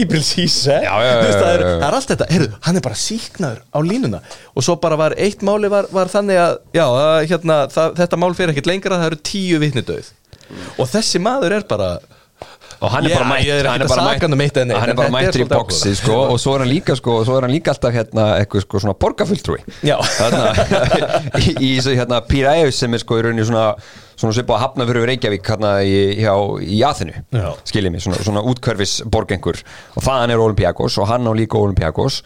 veist, 1.23 1.39
það, 1.39 1.51
er, 1.53 1.65
er 1.77 1.97
allt 1.97 2.11
þetta, 2.11 2.29
heyrðu, 2.33 2.51
hann 2.67 2.79
er 2.79 2.85
bara 2.87 2.99
síknaður 2.99 3.63
á 3.71 3.79
línuna. 3.85 4.21
Og 4.57 4.65
svo 4.65 4.77
bara 4.81 4.99
var 4.99 5.15
eitt 5.21 5.45
máli 5.45 5.71
var, 5.71 5.89
var 5.93 6.11
þannig 6.11 6.41
að, 6.41 6.59
já, 6.75 6.85
hérna, 7.31 7.59
það, 7.71 7.97
þetta 8.01 8.21
mál 8.21 8.31
fyrir 8.37 8.55
ekkert 8.55 8.71
lengra, 8.71 8.99
það 8.99 9.11
eru 9.11 9.25
tíu 9.31 9.61
vitnidauð 9.63 10.13
og 10.77 10.87
þessi 10.87 11.19
maður 11.19 11.57
er 11.57 11.65
bara 11.67 11.97
og 12.81 12.91
hann 12.93 13.07
er 13.07 13.15
bara 13.15 13.29
mætt 13.31 13.51
er 13.51 13.69
hann 13.71 13.83
er 13.83 13.91
bara 13.91 14.07
hann 14.07 14.33
um 14.33 14.41
mætt, 14.41 14.57
eitt 14.57 14.73
hann 14.77 14.91
er 14.93 14.97
bara 14.97 15.13
mættur 15.13 15.43
í 15.43 15.47
boxi 15.51 15.93
sko, 15.97 16.17
og 16.33 16.41
svo 16.41 16.55
er 16.57 16.65
hann 16.65 16.71
líka 16.71 16.97
sko, 16.99 17.19
svo 17.27 17.37
er 17.37 17.47
hann 17.47 17.53
líka 17.53 17.73
alltaf 17.73 17.95
hérna 17.95 18.27
eitthvað 18.41 18.65
sko 18.67 18.81
svona 18.83 18.97
borgarfulltrúi. 19.01 19.61
Í, 21.47 21.53
í 21.57 21.71
hérna 21.87 22.21
Píraeus 22.27 22.81
sem 22.83 22.93
er 22.93 23.01
sko 23.01 23.17
í 23.19 23.25
rauninni 23.25 23.45
svona 23.47 23.71
svona 24.17 24.33
svipað 24.33 24.57
að 24.57 24.63
hafna 24.63 24.87
fyrir 24.89 25.05
Reykjavík 25.11 25.49
hérna 25.51 25.71
í, 25.85 25.97
hjá, 26.17 26.33
í 26.65 26.79
Aþinu 26.85 27.13
Já. 27.37 27.49
skiljið 27.69 27.93
mig, 27.93 28.03
svona, 28.05 28.21
svona 28.25 28.43
útkörfis 28.49 28.95
borgengur 29.13 29.59
og 29.93 30.05
þaðan 30.05 30.33
er 30.33 30.41
Olympiakos 30.41 30.97
og 31.01 31.09
hann 31.11 31.29
á 31.29 31.33
líka 31.37 31.59
Olympiakos 31.61 32.23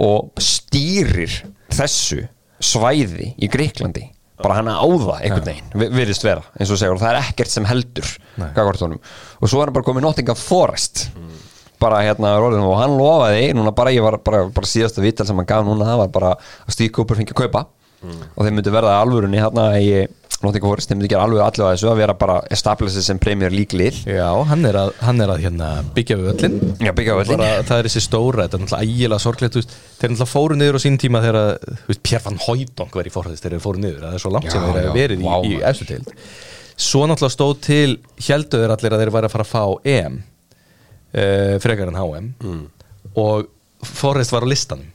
og 0.00 0.32
stýrir 0.42 1.42
þessu 1.70 2.24
svæði 2.60 3.30
í 3.38 3.50
Greiklandi 3.50 4.08
bara 4.42 4.54
hann 4.60 4.68
á 4.72 4.80
það 4.80 5.20
einhvern 5.20 5.46
veginn, 5.50 5.70
vi- 5.74 5.90
virðist 5.98 6.24
vera 6.26 6.42
eins 6.58 6.70
og 6.70 6.76
þú 6.76 6.80
segir, 6.82 6.94
og 6.96 7.00
það 7.02 7.14
er 7.14 7.20
ekkert 7.22 7.50
sem 7.54 7.64
heldur 7.70 8.08
og 9.40 9.48
svo 9.48 9.60
er 9.62 9.66
hann 9.70 9.76
bara 9.78 9.84
komið 9.90 10.02
Nottingham 10.06 10.36
Forest. 10.36 11.08
Bara 11.80 12.02
hérna 12.04 12.34
og 12.36 12.76
hann 12.76 12.92
lofaði, 12.98 13.54
núna 13.56 13.72
bara 13.72 13.90
ég 13.90 14.02
var 14.04 14.18
bara, 14.20 14.42
bara 14.52 14.66
síðasta 14.68 15.00
vital 15.00 15.24
sem 15.26 15.36
hann 15.36 15.46
gaf 15.48 15.64
núna 15.64 15.86
það 15.88 15.96
var 16.02 16.08
bara 16.08 16.32
að 16.36 16.74
Stík 16.76 16.92
Cooper 16.92 17.16
fengi 17.16 17.32
að 17.32 17.40
kaupa 17.46 17.62
og 18.00 18.40
þeir 18.46 18.54
myndi 18.56 18.72
verða 18.72 18.96
alvörunni 19.02 19.40
hérna 19.42 19.66
í 19.80 19.90
Nottingham 20.40 20.70
Forest, 20.72 20.88
þeir 20.88 20.96
myndi 20.96 21.08
gera 21.12 21.24
alveg 21.26 21.42
allavega 21.44 21.76
þessu 21.76 21.88
að 21.90 21.98
vera 22.00 22.14
bara 22.16 22.36
established 22.54 23.04
sem 23.04 23.18
Premier 23.20 23.52
League 23.52 23.76
lið. 23.76 23.98
Já, 24.08 24.28
hann 24.48 24.64
er 24.64 24.78
að, 24.80 24.92
hann 25.04 25.20
er 25.20 25.32
að 25.34 25.42
hérna, 25.44 25.66
byggja 25.98 26.16
við 26.16 26.30
öllin 26.32 26.54
Já, 26.80 26.92
byggja 26.96 27.16
völlin 27.18 27.36
bara, 27.42 27.50
Það 27.68 27.82
er 27.82 27.88
þessi 27.90 28.02
stóra, 28.06 28.46
þetta 28.46 28.56
er 28.56 28.62
náttúrulega 28.64 28.88
ægilega 28.94 29.18
sorglegt 29.20 29.58
veist, 29.60 29.74
Þeir 30.00 30.14
náttúrulega 30.14 30.30
fóru 30.32 30.56
niður 30.56 30.78
á 30.78 30.84
sín 30.86 30.96
tíma 31.02 31.20
þegar 31.26 32.00
Pér 32.08 32.24
van 32.24 32.40
Hóidong 32.46 32.94
forhæðist 33.12 33.44
þegar 33.44 33.58
þeir 33.58 33.64
fóru 33.66 33.82
niður, 33.84 34.00
það 34.06 34.16
er 34.16 34.24
svo 34.24 34.32
langt 34.32 34.48
Já, 34.48 34.54
sem 34.54 34.64
þeir 34.64 34.80
hafa 34.80 34.96
verið 34.96 35.26
vá, 35.26 35.34
í, 35.44 35.50
í 35.52 35.60
efstu 35.74 35.88
deild. 35.90 36.08
Svo 36.80 37.02
náttúrulega 37.10 37.36
stóð 37.36 37.52
til 37.68 37.90
helduður 38.30 38.74
allir 38.78 38.96
að 38.96 39.04
þeir 39.04 39.12
væri 39.18 39.28
að 39.28 39.34
fara 39.36 39.44
að 39.44 39.52
fá 39.52 39.92
EM 39.92 40.16
uh, 40.24 41.58
frekar 41.66 41.92
en 41.92 42.00
HM 42.00 42.32
Mm. 42.40 42.64
og 43.20 43.50
Forrest 43.84 44.32
var 44.32 44.44
á 44.44 44.48
listanum. 44.48 44.88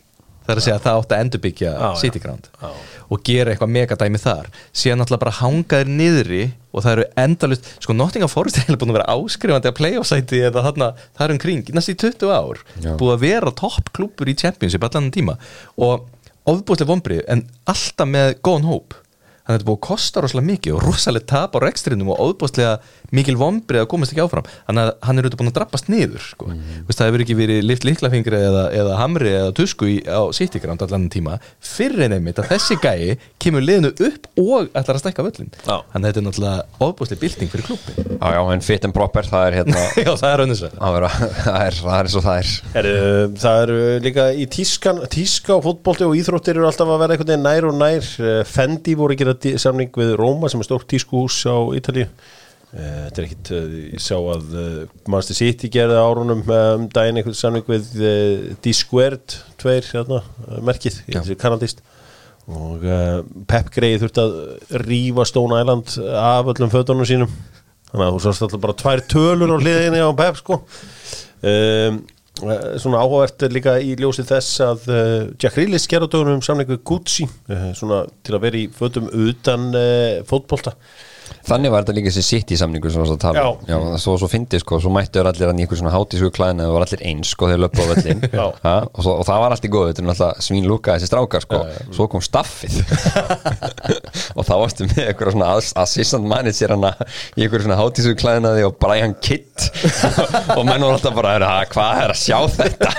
Það 0.46 0.52
er 0.54 0.60
að 0.60 0.66
segja 0.68 0.76
að 0.78 0.84
það 0.86 0.98
átti 1.00 1.16
að 1.16 1.22
endurbyggja. 1.26 1.70
City 1.98 2.20
Ground. 2.22 2.50
Já. 2.62 2.68
Og 3.10 3.24
gera 3.26 3.54
eitthvað 3.54 3.74
megadæmi 3.76 4.22
þar. 4.22 4.50
Síðan 4.76 5.02
náttúrulega 5.02 5.24
bara 5.26 5.36
hanga 5.40 5.82
þér 5.82 5.92
niðri 6.00 6.42
og 6.76 6.84
það 6.84 6.92
eru 6.96 7.06
endalust, 7.26 7.70
sko 7.84 7.96
Nottingham 7.96 8.32
Forest 8.32 8.60
er 8.64 8.80
búin 8.80 8.92
að 8.92 9.00
vera 9.00 9.16
áskrifandi 9.16 9.72
að 9.72 9.78
playoff-sæti 9.80 10.42
eða 10.50 10.66
þarna, 10.66 10.90
það 11.16 11.28
er 11.28 11.36
um 11.36 11.42
kring, 11.46 11.72
næst 11.78 11.94
í 11.94 11.98
20 12.02 12.34
ár. 12.36 12.62
Já. 12.84 12.92
búið 13.00 13.16
að 13.16 13.24
vera 13.24 13.56
topp 13.64 13.94
klúpur 13.96 14.32
í 14.32 14.36
Championship 14.40 14.84
allan 14.88 15.12
tíma 15.16 15.38
og 15.80 16.10
ofbúðslega 16.46 16.92
vombrið 16.92 17.24
en 17.32 17.46
alltaf 17.70 18.10
með 18.10 18.36
góðan 18.46 18.70
hóp 18.70 18.98
þannig 19.46 19.54
að 19.54 19.60
þetta 19.60 19.66
er 19.66 19.70
búið 19.70 19.78
að 19.78 19.86
kosta 19.86 20.24
rosalega 20.24 20.50
mikið 20.50 20.76
og 20.76 20.86
rosalega 20.86 21.30
tap 21.30 21.56
á 21.56 21.60
rekstrinum 21.62 22.12
og 22.14 22.22
óbúðslega 22.26 22.74
mikil 23.16 23.36
vombrið 23.38 23.84
að 23.84 23.90
komast 23.92 24.14
ekki 24.14 24.24
áfram. 24.26 24.48
Þannig 24.66 24.82
að 24.82 24.92
hann 25.06 25.20
er 25.22 25.28
auðvitað 25.28 25.42
búin 25.42 25.52
að 25.52 25.58
drabbast 25.60 25.90
niður 25.92 26.24
sko. 26.26 26.50
Mhm. 26.50 26.86
Veist, 26.88 27.00
það 27.00 27.10
hefur 27.12 27.24
ekki 27.26 27.38
verið 27.38 27.60
lift 27.64 27.86
liklafingri 27.86 28.40
eða, 28.42 28.64
eða 28.74 28.98
hamri 29.00 29.30
eða 29.30 29.54
tusku 29.56 29.86
í, 29.86 29.98
á 30.10 30.22
Cityground 30.34 30.82
allan 30.82 31.10
tíma. 31.14 31.38
Fyrir 31.62 32.08
en 32.08 32.18
einmitt 32.18 32.42
að 32.42 32.50
þessi 32.56 32.80
gæi 32.82 33.18
kemur 33.40 33.62
liðinu 33.62 33.94
upp 33.94 34.28
og 34.42 34.70
ætlar 34.74 34.98
að 34.98 35.04
stækka 35.04 35.26
völlin 35.26 35.52
Já. 35.66 35.78
þannig 35.94 36.06
að 36.06 36.08
þetta 36.10 36.20
er 36.22 36.26
náttúrulega 36.26 36.66
óbúðslega 36.82 37.22
bylting 37.22 37.52
fyrir 37.52 37.66
klubbi 37.68 37.92
Já, 38.16 38.28
já, 38.34 38.42
en 38.56 38.62
fit 38.66 38.86
and 38.86 38.96
proper, 38.96 39.24
það 39.30 39.48
er 39.48 39.58
hérna 39.60 39.84
Já, 40.06 40.12
það 40.16 40.32
er 40.32 40.40
vera, 40.96 41.10
það 41.46 41.60
er, 41.62 41.78
það 41.80 41.98
er 42.00 42.10
svo 42.12 42.24
það 42.26 42.40
er. 42.42 42.48
Heru, 42.76 42.96
það 43.44 43.62
eru 43.66 43.78
líka 44.06 44.28
í 44.34 44.48
tískan 44.52 45.02
tíska 45.12 45.56
og 45.56 45.64
fótbolti 45.68 46.08
og 46.08 46.16
íþróttir 46.18 46.56
eru 46.58 46.68
alltaf 46.70 46.90
að 46.90 47.04
vera 47.06 47.18
Eh, 49.36 49.42
tí- 49.44 49.58
samning 49.62 49.92
við 49.92 50.16
Róma 50.20 50.50
sem 50.50 50.62
er 50.64 50.68
stórt 50.68 50.88
tískuhús 50.92 51.44
á 51.46 51.56
Ítalíu. 51.78 52.08
Eh, 52.76 53.02
þetta 53.08 53.22
er 53.22 53.28
ekkit 53.28 53.52
eh, 53.56 53.76
ég 53.96 54.02
sá 54.04 54.16
að 54.18 54.56
uh, 54.56 54.80
Manchester 55.08 55.38
City 55.38 55.70
gerði 55.72 56.00
árunum 56.02 56.42
eh, 56.44 56.72
um 56.76 56.88
daginn 56.92 57.22
einhvern 57.22 57.38
samning 57.38 57.68
við 57.70 57.92
uh, 58.02 58.56
D-Squared 58.66 59.36
tveir 59.62 59.86
hérna, 59.94 60.24
merkið 60.66 60.98
kanadist 61.40 61.80
og 62.52 62.84
uh, 62.86 63.22
Pep 63.50 63.72
Grey 63.74 63.96
þurfti 64.02 64.22
að 64.22 64.36
rífa 64.84 65.26
Stone 65.26 65.62
Island 65.62 65.96
af 66.20 66.52
öllum 66.52 66.74
fötunum 66.74 67.08
sínum. 67.08 67.32
Þannig 67.90 68.06
að 68.10 68.18
þú 68.18 68.22
sást 68.26 68.44
alltaf 68.46 68.62
bara 68.66 68.78
tvær 68.82 69.02
tölur 69.10 69.56
á 69.56 69.58
hliðinni 69.58 70.04
á 70.04 70.10
Pep 70.20 70.38
sko. 70.42 70.60
Um, 71.46 71.50
eh, 71.50 71.98
svona 72.36 73.00
áhugavert 73.00 73.46
er 73.48 73.54
líka 73.56 73.78
í 73.80 73.94
ljósi 74.00 74.26
þess 74.28 74.62
að 74.66 74.88
uh, 74.92 75.20
Jack 75.40 75.56
Reelis 75.56 75.88
gerði 75.88 76.10
á 76.10 76.14
dögunum 76.14 76.40
um 76.40 76.46
samling 76.46 76.68
við 76.72 76.82
Gucci 76.88 77.28
uh, 77.28 77.70
svona 77.78 78.04
til 78.26 78.36
að 78.36 78.44
vera 78.48 78.60
í 78.60 78.66
fötum 78.76 79.08
utan 79.08 79.70
fótbolta 80.28 80.76
Þannig 81.46 81.72
var 81.74 81.84
þetta 81.86 81.96
líka 81.98 82.10
þessi 82.14 82.24
sitt 82.26 82.52
í 82.56 82.58
samningu 82.60 82.90
sem 82.92 83.02
varst 83.04 83.16
að 83.16 83.22
tala 83.26 83.44
um. 83.52 83.60
Já. 83.68 83.76
Já, 83.76 83.78
það 83.92 84.00
svo, 84.06 84.16
svo 84.22 84.30
fyndi 84.32 84.60
sko, 84.62 84.80
svo 84.82 84.92
mættu 84.96 85.20
þér 85.20 85.30
allir 85.32 85.50
hann 85.52 85.60
í 85.62 85.66
einhver 85.66 85.80
svona 85.82 85.94
hátísku 85.94 86.30
klæðina 86.36 86.68
og 86.70 86.78
var 86.78 86.86
allir 86.88 87.04
eins 87.12 87.32
sko 87.36 87.50
þegar 87.52 87.62
löpu 87.66 87.82
á 87.82 87.86
völlin 87.92 88.24
Já. 88.40 88.46
og, 88.46 89.02
svo, 89.06 89.14
og 89.22 89.26
það 89.30 89.42
var 89.46 89.56
allt 89.56 89.68
í 89.68 89.72
góðu, 89.76 89.92
þetta 89.92 90.04
er 90.04 90.08
náttúrulega 90.10 90.46
svín 90.48 90.70
lúka 90.70 90.96
þessi 90.96 91.10
strákar 91.12 91.46
sko, 91.46 91.62
svo 91.96 92.08
kom 92.12 92.24
staffið. 92.26 92.80
Og 94.36 94.44
þá 94.48 94.54
varstu 94.60 94.86
með 94.88 95.02
einhverja 95.10 95.34
svona 95.36 95.50
ass- 95.56 95.74
assistant 95.80 96.26
manager 96.28 96.74
hana 96.74 96.92
í 97.38 97.46
einhverju 97.46 97.66
svona 97.68 97.78
hátísku 97.80 98.16
klæðina 98.20 98.52
því 98.56 98.64
og 98.68 98.78
Brian 98.82 99.14
Kitt 99.24 99.68
og 100.58 100.64
menn 100.68 100.84
voru 100.84 100.96
alltaf 100.98 101.16
bara, 101.16 101.36
"Ha, 101.40 101.66
hvað 101.72 102.02
er 102.04 102.14
að 102.14 102.20
sjá 102.20 102.40
þetta? 102.56 102.90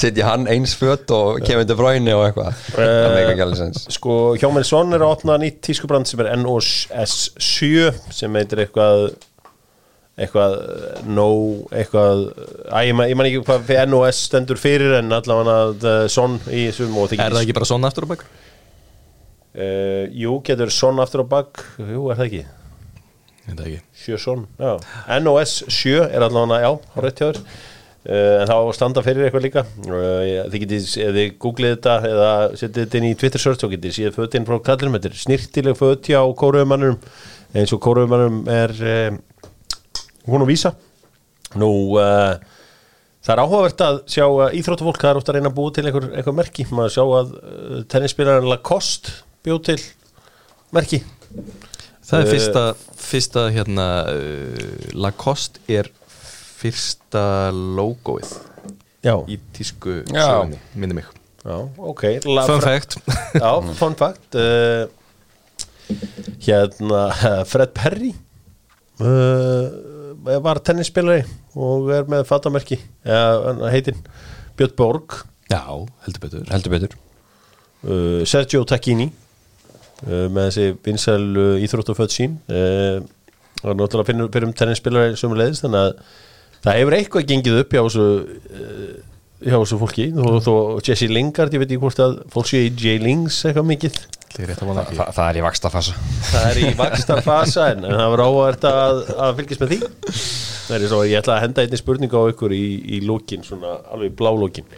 Setja 0.00 0.26
hann 0.30 0.46
eins 0.50 0.74
fött 0.78 1.10
og 1.14 1.40
kemur 1.46 1.66
til 1.68 1.76
bræni 1.78 2.14
og 2.16 2.24
eitthvað. 2.28 2.60
Það 2.74 3.54
sens 3.60 3.84
sko 3.96 4.16
Hjómen 4.40 4.64
Son 4.66 4.94
er 4.96 5.04
að 5.04 5.14
opna 5.16 5.36
nýtt 5.40 5.60
tískubrand 5.66 6.08
sem 6.10 6.20
er 6.24 6.30
NOS7 6.90 7.92
sem 8.14 8.34
heitir 8.38 8.62
eitthvað 8.64 9.04
eitthvað 10.20 10.54
uh, 10.58 11.00
no, 11.08 11.26
eitthvað 11.72 12.26
að 12.68 12.86
ég, 12.90 12.94
man- 12.98 13.08
ég 13.08 13.16
man 13.16 13.28
ekki 13.30 13.42
hvað 13.46 13.70
NOS 13.88 14.18
stendur 14.28 14.58
fyrir 14.60 14.98
en 14.98 15.14
allavega 15.16 15.54
að 15.64 15.86
uh, 15.88 16.04
Son 16.12 16.34
í 16.52 16.66
þessum 16.68 16.98
og 17.00 17.14
Er 17.16 17.32
það 17.32 17.42
ekki 17.46 17.56
bara 17.56 17.68
svona 17.70 17.88
aftur 17.88 18.04
á 18.04 18.10
bak? 18.12 18.26
Uh, 19.50 20.04
jú, 20.14 20.36
getur 20.46 20.70
Son 20.74 21.00
aftur 21.02 21.24
á 21.24 21.26
bak 21.30 21.62
Jú, 21.80 22.04
er 22.12 22.20
það 22.20 22.26
ekki? 22.28 22.42
Þetta 23.48 23.64
ekki 23.70 23.80
Sjö 24.04 24.18
Son, 24.22 24.44
já 24.60 24.76
NOS 25.24 25.56
7 25.72 26.04
er 26.06 26.22
allavega, 26.26 26.60
já, 26.68 27.00
rétt 27.06 27.22
hjá 27.24 27.30
þér 27.32 27.40
En 28.00 28.48
þá 28.48 28.54
á 28.56 28.64
að 28.64 28.70
standa 28.78 29.02
fyrir 29.04 29.26
eitthvað 29.26 29.42
líka. 29.44 29.62
Ég- 29.84 30.46
Þið 30.52 30.62
getið, 30.62 30.84
ef 31.04 31.10
þið 31.16 31.26
googlið 31.44 31.74
þetta 31.74 31.96
eða 32.08 32.30
setið 32.56 32.78
þetta 32.86 32.96
inn 33.00 33.08
í 33.10 33.16
Twitter 33.20 33.42
search 33.42 33.60
þá 33.60 33.66
getið 33.74 33.84
þið 33.90 33.96
séð 33.98 34.14
fötin 34.16 34.46
frá 34.48 34.56
kallinum 34.70 34.96
Þetta 34.96 35.10
er 35.10 35.18
snirtileg 35.20 35.76
föt 35.76 36.08
hjá 36.08 36.20
kóruðumannum 36.40 36.96
eins 37.52 37.74
og 37.76 37.82
kóruðumannum 37.84 38.38
er 38.48 38.72
uh, 38.80 39.18
hún 40.32 40.46
og 40.46 40.48
vísa. 40.48 40.72
Nú, 41.60 41.68
uh, 42.00 42.40
það 43.20 43.34
er 43.36 43.42
áhugavert 43.44 43.84
að 43.84 44.00
sjá 44.16 44.24
að 44.24 44.56
íþróttafólk 44.62 45.00
það 45.02 45.10
er 45.12 45.20
ofta 45.20 45.32
að 45.34 45.36
reyna 45.40 45.52
að 45.52 45.58
búa 45.60 45.76
til 45.76 45.84
einhver, 45.90 46.08
einhver 46.16 46.38
merki. 46.40 46.66
Maður 46.72 46.96
sjá 46.96 47.04
að 47.20 47.36
uh, 47.36 47.78
tennisspilarinn 47.92 48.48
Lacoste 48.48 49.12
bjóð 49.44 49.62
til 49.74 49.80
merki. 50.72 51.04
Það 52.10 52.16
er 52.16 52.24
Eh, 52.26 52.30
fyrsta, 52.32 52.62
fyrsta 52.98 53.42
hérna 53.54 53.88
uh, 54.08 54.68
Lacoste 54.96 55.60
er 55.68 55.92
fyrsta 56.60 57.24
logoið 57.54 58.32
Já, 59.04 59.14
í 59.32 59.38
tísku 59.56 60.02
Já. 60.12 60.24
sögunni, 60.26 60.58
minni 60.76 60.98
mig. 60.98 61.06
Já 61.40 61.56
ok 61.80 62.02
Fun 62.24 62.60
fact. 62.60 62.98
Já, 63.32 63.52
fun 63.78 63.94
fact 63.96 64.36
uh, 64.36 64.84
Hérna 66.44 67.06
Fred 67.48 67.72
Perry 67.74 68.12
uh, 69.00 69.70
var 70.44 70.60
tennisspilari 70.60 71.24
og 71.56 71.88
er 71.96 72.04
með 72.12 72.26
fatamerki 72.28 72.76
eða 73.08 73.70
heitin 73.72 73.96
Björn 74.58 74.76
Borg. 74.76 75.16
Já, 75.50 75.64
heldur 76.04 76.22
betur 76.26 76.44
heldur 76.52 76.74
betur. 76.76 76.96
Uh, 77.80 78.20
Sergio 78.28 78.60
Tacchini 78.68 79.08
uh, 79.08 80.26
með 80.28 80.50
þessi 80.50 80.66
vinsæl 80.84 81.22
uh, 81.40 81.54
íþróttaföld 81.64 82.12
sín. 82.12 82.36
Uh, 82.52 83.00
og 83.64 83.76
náttúrulega 83.76 84.12
finnum 84.12 84.28
fyrir 84.32 84.48
um 84.48 84.54
tennisspilari 84.56 85.16
sem 85.20 85.32
leiðist 85.36 85.64
þannig 85.64 85.88
að 85.88 86.18
það 86.64 86.78
hefur 86.80 86.96
eitthvað 86.98 87.28
gengið 87.30 87.60
upp 87.62 87.74
hjá 87.76 87.82
þessu 87.82 88.06
uh, 88.06 88.94
hjá 89.40 89.56
þessu 89.56 89.80
fólki. 89.80 90.08
Og 90.20 90.40
þó 90.44 90.54
Jesse 90.84 91.10
Lingard, 91.10 91.54
ég 91.54 91.62
veit 91.62 91.70
ekki 91.70 91.82
hvort 91.82 92.02
að 92.04 92.18
fólk 92.32 92.50
sé 92.50 92.64
í 92.66 92.72
J. 92.74 92.96
Lings 93.02 93.42
eitthvað 93.48 93.76
ekki. 93.76 93.92
Þa, 94.30 95.06
það 95.16 95.24
er 95.24 95.38
í 95.40 95.42
vaksta 95.42 95.70
fasa 95.74 95.94
það 96.28 96.44
er 96.46 96.58
í 96.60 96.68
vakstar 96.78 97.18
fasa 97.26 97.64
en, 97.72 97.80
en 97.82 97.96
það 97.98 98.12
var 98.12 98.20
áhært 98.28 98.66
að, 98.68 99.00
að 99.26 99.40
fylgjast 99.40 99.64
með 99.64 99.72
því. 99.72 99.78
Það 100.70 100.76
er 100.76 100.84
svo, 100.92 101.00
ég 101.10 101.18
ætla 101.18 101.34
að 101.34 101.42
henda 101.48 101.64
einni 101.64 101.80
spurningu 101.80 102.20
á 102.22 102.24
ykkur 102.30 102.54
í, 102.54 102.66
í 102.94 103.00
lókin, 103.02 103.42
svona 103.42 103.74
alveg 103.90 104.14
blá 104.20 104.30
lókin 104.30 104.70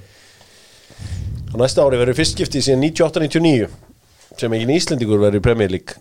á 1.52 1.54
næsta 1.60 1.84
ári 1.84 2.00
verður 2.00 2.16
fyrst 2.16 2.36
skiptið 2.36 2.64
síðan 2.64 2.86
98-99 2.88 3.68
sem 4.40 4.54
eginn 4.56 4.72
Íslendingur 4.72 5.20
verður 5.20 5.42
í 5.42 5.44
Premier 5.44 5.72
League 5.72 6.00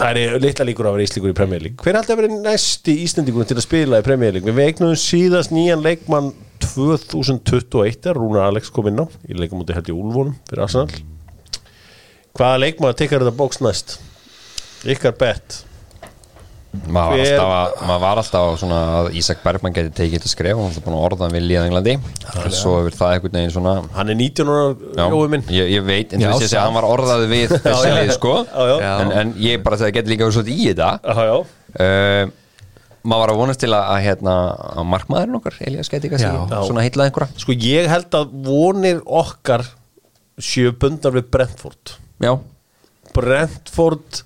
það 0.00 0.20
er 0.20 0.38
litla 0.42 0.66
líkur 0.68 0.88
að 0.88 0.96
vera 0.96 1.06
Íslendingur 1.06 1.34
í 1.34 1.60
League. 1.64 1.78
Hver 1.82 1.98
heldur 1.98 2.16
að 2.16 2.22
vera 2.22 2.38
næsti 2.48 2.96
Íslendingur 3.04 3.48
til 3.48 3.58
að 3.58 3.66
spila 3.66 4.00
í 4.00 4.06
League? 4.36 4.56
Við 4.56 4.68
eignum 4.68 4.96
síðast 4.98 5.54
nýjan 5.54 5.84
leikmann 5.84 6.32
2021 6.64 8.08
er 8.10 8.18
Rúnar 8.18 8.48
Alex 8.48 8.72
kom 8.74 8.88
inn 8.90 8.98
á. 8.98 9.06
Í 9.28 9.36
leikamóti 9.38 9.76
held 9.76 9.92
í 9.92 9.94
Úlfónum 9.94 10.34
fyrir 10.48 10.64
Arsenal. 10.66 10.88
Hvaða 12.34 12.64
leikmann 12.64 12.98
tekkar 12.98 13.22
þetta 13.22 13.38
bóks 13.38 13.62
næst? 13.62 13.98
Ykkar 14.84 15.14
bett 15.20 15.62
maður 16.94 17.10
var, 17.10 17.18
Hver- 17.18 17.32
alltaf 17.34 17.52
að, 17.54 17.86
maður 17.88 18.02
var 18.04 18.20
alltaf 18.22 18.58
svona 18.60 18.78
að 18.98 19.08
Ísak 19.20 19.42
Bergman 19.44 19.74
geti 19.76 19.92
tekið 19.98 20.16
þetta 20.18 20.30
skref 20.32 20.58
og 20.60 20.64
hann 20.66 20.78
er 20.78 20.84
búin 20.86 20.96
að 20.98 21.04
orða 21.08 21.24
hann 21.26 21.34
við 21.36 21.44
líðan 21.48 21.66
Englandi. 21.70 21.94
Svo 22.54 22.76
hefur 22.80 22.96
það 22.98 23.12
einhvern 23.16 23.36
veginn 23.38 23.54
svona 23.56 23.74
hann 23.96 24.12
er 24.14 24.18
19 24.20 24.52
ára 24.54 25.10
jói 25.14 25.28
minn. 25.34 25.44
Ég, 25.54 25.72
ég 25.76 25.84
veit, 25.86 26.14
en 26.16 26.24
þú 26.24 26.30
veist 26.34 26.46
ég 26.48 26.56
að 26.60 26.64
hann 26.68 26.78
var 26.78 26.88
orðað 26.88 27.26
við 27.32 27.54
þessi 27.66 27.92
lið 27.98 28.14
sko. 28.18 28.32
Já, 28.48 28.64
já. 28.74 28.94
En, 29.04 29.12
en 29.22 29.34
ég 29.44 29.62
bara 29.66 29.78
þegar 29.82 29.96
geti 30.00 30.14
líka 30.14 30.26
verið 30.28 30.38
svolítið 30.40 30.64
í 30.64 30.72
þetta. 30.72 30.90
Já. 31.04 31.36
uh, 31.84 32.32
maður 33.04 33.20
var 33.26 33.32
að 33.34 33.40
vonast 33.42 33.60
til 33.60 33.68
að, 33.76 33.82
að, 33.92 33.98
hérna, 34.06 34.34
að 34.80 34.86
markmaðurinn 34.94 35.38
okkar 35.40 35.56
Elias 35.68 35.90
geti 35.92 36.08
Já. 36.16 36.30
svona 36.64 36.84
heitlað 36.86 37.10
einhverja. 37.10 37.40
Sko 37.42 37.56
ég 37.60 37.90
held 37.92 38.16
að 38.16 38.30
vonir 38.46 39.02
okkar 39.04 39.66
séu 40.40 40.72
bundar 40.80 41.12
við 41.14 41.28
Brentford. 41.30 41.92
Já, 42.24 42.32
Brentford 43.14 44.22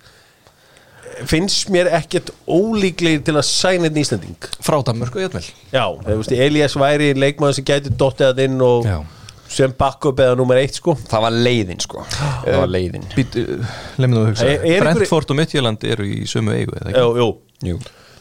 finnst 1.27 1.69
mér 1.75 1.89
ekkert 1.99 2.31
ólíklegir 2.47 3.23
til 3.27 3.35
að 3.39 3.47
sæna 3.49 3.89
einn 3.89 4.01
Íslanding 4.03 4.49
Frá 4.65 4.79
Danmörku, 4.87 5.21
ég 5.23 5.33
vil 5.35 5.45
já, 5.73 5.85
þegar 6.05 6.19
veist, 6.23 6.33
Elias 6.33 6.77
væri 6.79 7.13
leikmaður 7.19 7.59
sem 7.59 7.65
gæti 7.69 7.95
dottið 7.99 8.31
að 8.33 8.43
inn 8.47 8.61
og 8.63 8.87
Já. 8.89 8.99
sem 9.49 9.73
backup 9.79 10.21
eða 10.21 10.37
nummer 10.37 10.57
eitt 10.61 10.75
sko 10.79 10.95
það 11.09 11.23
var 11.27 11.39
leiðin 11.47 11.81
sko 11.81 12.03
það 12.13 12.59
var 12.63 12.69
leiðin 12.75 13.07
Býtu, 13.17 13.47
lemmi 13.99 14.15
nú 14.17 14.25
að 14.25 14.33
hugsa 14.33 14.45
Er- 14.47 14.59
er 14.59 14.67
einhver- 14.67 14.99
Brentford 15.01 15.31
og 15.31 15.37
Midtjöland 15.41 15.85
eru 15.85 16.05
í 16.05 16.27
sömu 16.29 16.53
eigu, 16.59 16.77
eða 16.77 16.91
ekki? 16.93 17.01
jú, 17.01 17.15
jú. 17.17 17.31
Jú. 17.73 17.79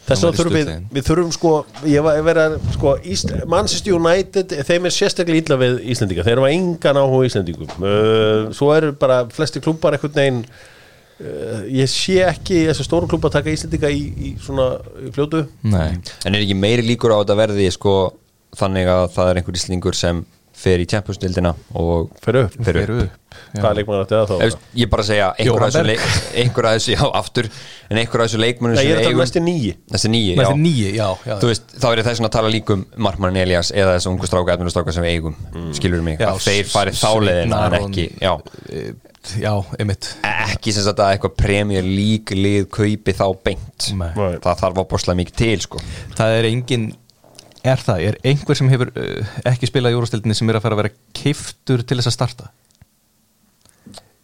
Þess 0.08 0.22
vegna 0.24 0.36
þurfum 0.38 0.54
við, 0.56 0.68
við 0.96 1.04
þurfum 1.04 1.32
sko, 1.36 1.50
ég 1.84 2.00
var 2.02 2.16
að 2.16 2.24
vera 2.24 2.44
sko, 2.72 2.94
Ísl, 3.04 3.34
Manchester 3.46 3.92
United, 3.92 4.54
þeim 4.64 4.86
er 4.88 4.94
sérstaklega 4.96 5.42
illa 5.42 5.58
við 5.60 5.74
Íslendinga, 5.92 6.24
þeir 6.24 6.32
eru 6.38 6.46
að 6.46 6.54
engan 6.56 6.96
áhuga 7.02 7.18
á 7.20 7.28
Íslendingum, 7.28 7.74
uh, 7.84 8.48
svo 8.56 8.70
eru 8.72 8.94
bara 8.96 9.18
flesti 9.28 9.60
klubbar 9.60 9.92
einhvern 9.98 10.14
veginn 10.16 10.40
uh, 11.20 11.60
ég 11.72 11.90
sé 11.92 12.18
ekki 12.28 12.64
þessu 12.70 12.86
stóru 12.86 13.10
klubba 13.10 13.30
taka 13.34 13.52
Íslendinga 13.54 13.90
í, 13.94 14.02
í 14.30 14.32
svona 14.42 14.70
í 15.04 15.12
fljótu. 15.14 15.44
Nei. 15.68 15.98
En 16.24 16.34
er 16.34 16.42
ekki 16.44 16.58
meiri 16.58 16.86
líkur 16.86 17.14
á 17.14 17.20
að 17.20 17.26
þetta 17.26 17.38
verði 17.44 17.70
sko 17.74 17.94
þannig 18.58 18.88
að 18.90 19.06
það 19.14 19.30
er 19.34 19.40
einhver 19.42 19.58
íslingur 19.60 19.98
sem 19.98 20.24
fer 20.58 20.80
í 20.82 20.86
Champions-dildina 20.90 21.52
og 21.78 22.08
Fyrir 22.24 22.48
upp. 22.48 22.54
Fer 22.66 22.78
upp. 22.82 23.02
Upp 23.04 23.28
Hvað 23.54 23.76
leikmann 23.78 24.00
ætti 24.02 24.16
það 24.16 24.30
þá? 24.32 24.38
Ef- 24.48 24.64
Ég 24.80 24.88
bara 24.90 25.04
að 25.04 25.08
segja 25.08 25.26
einhver 25.38 26.66
þessu, 26.72 26.90
já, 26.96 27.02
aftur 27.14 27.46
en 27.88 28.00
einhver 28.00 28.24
Nei, 28.24 28.28
sem 28.28 28.42
ég 28.42 28.90
er 28.90 28.98
að 28.98 29.04
tala 29.04 29.12
eigum 29.12 29.22
næstu 29.22 29.42
nýji 29.44 29.70
Þessi 29.92 30.10
nýji, 30.10 30.32
Með 30.34 30.42
já. 30.42 30.48
þessi 30.48 30.62
nýji, 30.64 30.88
já, 30.96 31.06
já 31.28 31.34
Þú 31.38 31.50
veist, 31.52 31.74
þá 31.78 31.86
er 31.92 32.00
ég 32.02 32.08
þess 32.08 32.24
að 32.26 32.32
tala 32.34 32.50
líka 32.52 32.74
um 32.74 32.82
Markmann 33.06 33.38
Elias 33.38 33.70
eða 33.70 33.94
þessu 33.94 34.10
ungu 34.10 34.26
stráka, 34.28 34.56
sem 34.96 35.06
við 35.06 35.14
eigum 35.14 35.38
skilur 35.78 36.02
mig, 36.02 36.18
Já, 36.18 36.32
að 36.32 36.42
þeir 36.48 36.72
farið 36.72 36.98
þáleiðina 36.98 37.60
en 37.68 37.78
ekki, 37.78 38.08
já. 38.18 38.32
Eh, 38.72 38.90
Já, 39.36 39.52
einmitt. 39.78 40.12
Ekki 40.24 40.72
sem 40.74 40.86
sagt 40.86 41.02
að 41.02 41.14
eitthvað 41.14 41.34
Premier 41.40 41.84
League 41.84 42.36
lið 42.38 42.68
kaupi 42.72 43.14
þá 43.16 43.26
beint. 43.44 43.90
Nei. 43.98 44.10
Það 44.14 44.62
þarf 44.62 44.80
opaslega 44.84 45.20
mikið 45.20 45.38
til 45.42 45.58
sko. 45.66 45.82
Það 46.16 46.38
er 46.38 46.50
engin 46.52 46.88
Er 47.66 47.80
það, 47.82 48.02
er 48.06 48.16
einhver 48.28 48.56
sem 48.56 48.68
hefur 48.70 48.90
uh, 48.94 49.34
ekki 49.50 49.68
spilað 49.68 49.92
í 49.92 49.96
júrastildinni 49.96 50.36
sem 50.38 50.50
er 50.50 50.58
að 50.58 50.64
fara 50.64 50.76
að 50.76 50.82
vera 50.84 50.92
keiftur 51.16 51.82
til 51.82 51.98
þess 51.98 52.10
að 52.12 52.14
starta? 52.14 52.50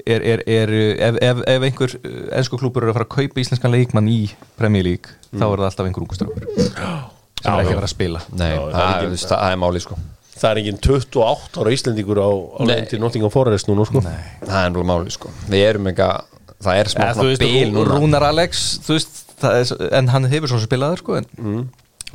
Er, 0.05 0.21
er, 0.21 0.43
er 0.47 0.73
ef, 1.09 1.19
ef, 1.19 1.41
ef 1.51 1.67
einhver 1.67 1.97
uh, 1.99 2.15
ennsku 2.39 2.61
klúpur 2.61 2.87
er 2.87 2.93
að 2.93 2.99
fara 3.01 3.09
að 3.09 3.15
kaupa 3.17 3.43
íslenskan 3.43 3.75
leikmann 3.75 4.11
í 4.13 4.21
Premier 4.61 4.87
League 4.87 5.17
þá 5.33 5.49
er 5.49 5.57
það 5.59 5.69
alltaf 5.71 5.89
einhver 5.89 6.07
ungustrákur 6.07 6.47
sem 6.47 7.51
er 7.51 7.61
ekki 7.61 7.75
að 7.75 7.79
fara 7.81 7.89
að 7.89 7.93
spila. 7.93 8.23
Nei, 8.39 8.53
Já, 8.53 8.61
það 8.61 8.79
er 8.79 8.85
það, 8.85 9.09
er, 9.09 9.25
það 9.35 9.49
er 9.51 9.59
máli 9.65 9.83
sko 9.85 9.99
Það 10.35 10.51
er 10.51 10.61
enginn 10.61 10.79
28 10.83 11.61
ára 11.63 11.73
Íslendingur 11.77 12.19
á, 12.19 12.31
á 12.59 12.63
til 12.91 12.99
Nottingham 13.03 13.31
Forest 13.31 13.69
núna 13.71 13.85
sko. 13.87 14.01
Nei. 14.03 14.17
það 14.43 14.57
er 14.59 14.71
náttúrulega 14.73 14.89
máli 14.91 15.13
sko. 15.15 15.31
Við 15.53 15.63
erum 15.69 15.87
eitthvað, 15.93 16.25
það 16.67 16.81
er 16.81 16.91
smá 16.91 17.07
svona 17.15 17.37
Rú- 17.39 17.71
núna. 17.77 17.99
Rúnar 18.01 18.27
Alex 18.33 18.65
þú 18.87 18.97
veist, 18.97 19.23
það 19.41 19.59
er, 19.61 19.73
en 20.01 20.09
hann 20.15 20.27
hefur 20.33 20.51
svona 20.51 20.67
spilaður 20.67 21.03
sko, 21.05 21.21
en 21.23 21.29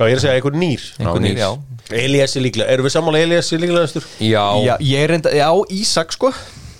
Já, 0.00 0.06
ég 0.08 0.14
er 0.14 0.16
að 0.16 0.22
segja 0.24 0.36
einhver 0.38 0.54
nýr. 0.56 0.84
Einhvern 1.00 1.24
nýr. 1.26 1.36
já. 1.36 1.50
Elias 1.92 2.36
er 2.38 2.44
líklega, 2.46 2.68
erum 2.72 2.86
við 2.86 2.92
sammála 2.94 3.18
Elias 3.20 3.50
er 3.52 3.60
líklega 3.60 3.82
næstur? 3.84 4.04
já, 4.24 4.44
já, 4.64 4.74
ég 4.80 5.02
er 5.04 5.12
enda, 5.18 5.32
já, 5.36 5.48
Ísak 5.76 6.12
sko. 6.16 6.30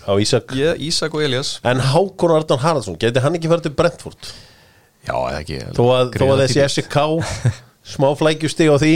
Já, 0.06 0.12
Ísak. 0.24 0.54
Ég, 0.56 0.80
Ísak 0.88 1.14
og 1.14 1.20
Elias. 1.26 1.50
En 1.64 1.80
Hákon 1.84 2.32
Arndan 2.36 2.58
Haraldsson, 2.62 2.96
geti 3.00 3.20
hann 3.20 3.36
ekki 3.36 3.50
farið 3.52 3.66
til 3.68 3.74
Brentford? 3.76 4.30
já, 5.04 5.12
eða 5.12 5.40
ekki. 5.42 5.58
Þó 5.76 5.84
að, 5.98 6.14
þó 6.16 6.24
að 6.32 6.42
þessi 6.46 6.64
FCK 6.64 6.96
smá 7.96 8.08
flækjusti 8.16 8.68
á 8.72 8.76
því 8.80 8.94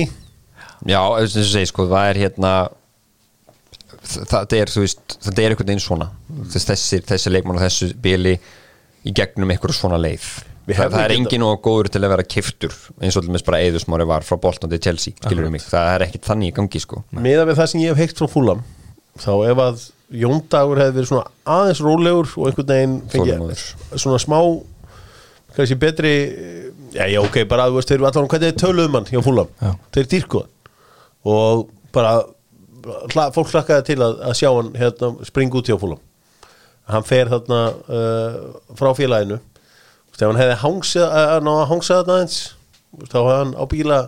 já, 0.86 1.00
þess 1.20 1.36
að 1.42 1.50
segja 1.52 1.70
sko 1.70 1.86
það 1.90 2.08
er 2.12 2.20
hérna 2.24 2.54
það, 4.04 4.56
er, 4.58 4.72
þú 4.72 4.82
veist, 4.84 5.16
það 5.24 5.38
er 5.44 5.54
einhvern 5.54 5.70
veginn 5.70 5.84
svona. 5.84 6.08
Þess, 6.52 6.66
þessi, 6.72 7.00
þessi 7.08 7.32
leikmann 7.32 7.58
og 7.60 7.64
þessu 7.64 7.90
bili 8.04 8.34
í 9.04 9.14
gegnum 9.16 9.52
einhver 9.54 9.74
svona 9.76 9.98
leið. 10.00 10.26
Það, 10.64 10.78
það 10.78 10.94
er 11.02 11.12
geta- 11.12 11.16
engin 11.18 11.42
og 11.44 11.58
góður 11.64 11.90
til 11.92 12.00
að 12.00 12.12
vera 12.14 12.24
kiftur 12.24 12.76
eins 13.04 13.16
og 13.20 13.26
til 13.26 13.32
með 13.34 13.42
bara 13.44 13.58
Eðusmári 13.66 14.06
var 14.08 14.24
frá 14.24 14.38
Bolton 14.40 14.70
til 14.72 14.80
Chelsea, 14.80 15.12
skilur 15.20 15.50
mig, 15.52 15.60
það 15.60 15.90
er 15.92 16.04
ekkit 16.06 16.24
þannig 16.24 16.52
í 16.52 16.54
gangi 16.56 16.80
sko. 16.80 17.02
Miða 17.12 17.44
við 17.50 17.58
það 17.58 17.68
sem 17.72 17.82
ég 17.82 17.92
hef 17.92 18.00
heilt 18.00 18.22
frá 18.22 18.30
fúlam 18.32 18.62
Þá 19.20 19.30
ef 19.50 19.60
að 19.62 19.82
Jóndagur 20.24 20.80
hefði 20.80 20.96
verið 20.96 21.10
svona 21.10 21.28
aðeins 21.44 21.82
rólegur 21.84 22.32
og 22.38 22.48
einhvern 22.48 22.70
veginn 22.72 22.96
fengið 23.12 23.60
svona 24.00 24.18
smá 24.22 24.38
kannski 25.54 25.76
betri 25.78 26.14
já, 26.96 27.04
já, 27.12 27.20
ok, 27.20 27.38
bara 27.50 27.68
þú 27.68 27.76
veist, 27.78 27.92
þeir 27.92 28.00
eru 28.00 28.08
allan 28.08 28.28
hvernig 28.32 28.48
þeir 28.48 28.60
töluðum 28.64 28.98
hann 28.98 29.08
hjá 29.12 29.20
fúlam, 29.22 29.52
þeir 29.94 30.08
dýrkuðan 30.14 30.50
og 31.24 31.68
bara 31.94 32.16
hla, 33.14 33.28
fólk 33.34 33.52
hlakkaði 33.52 33.86
til 33.90 34.00
að, 34.04 34.18
að 34.28 34.36
sjá 34.40 34.50
hann 34.50 34.74
hérna, 34.78 35.12
springa 35.28 35.60
út 35.60 35.70
hjá 35.70 35.78
fúlam 35.80 36.02
hann 36.90 37.06
fer 37.06 37.30
þarna 37.32 37.60
uh, 37.88 38.40
frá 38.76 38.90
félaginu 38.96 39.40
ef 40.14 40.20
hann 40.22 40.38
hefði 40.38 40.58
hangsið, 40.60 41.06
að 41.08 41.46
ná 41.46 41.54
að 41.54 41.70
hangsa 41.72 42.02
þarna 42.02 42.18
eins 42.22 42.42
þá 43.08 43.16
hefði 43.18 43.38
hann 43.38 43.56
á 43.56 43.64
bíla 43.70 43.98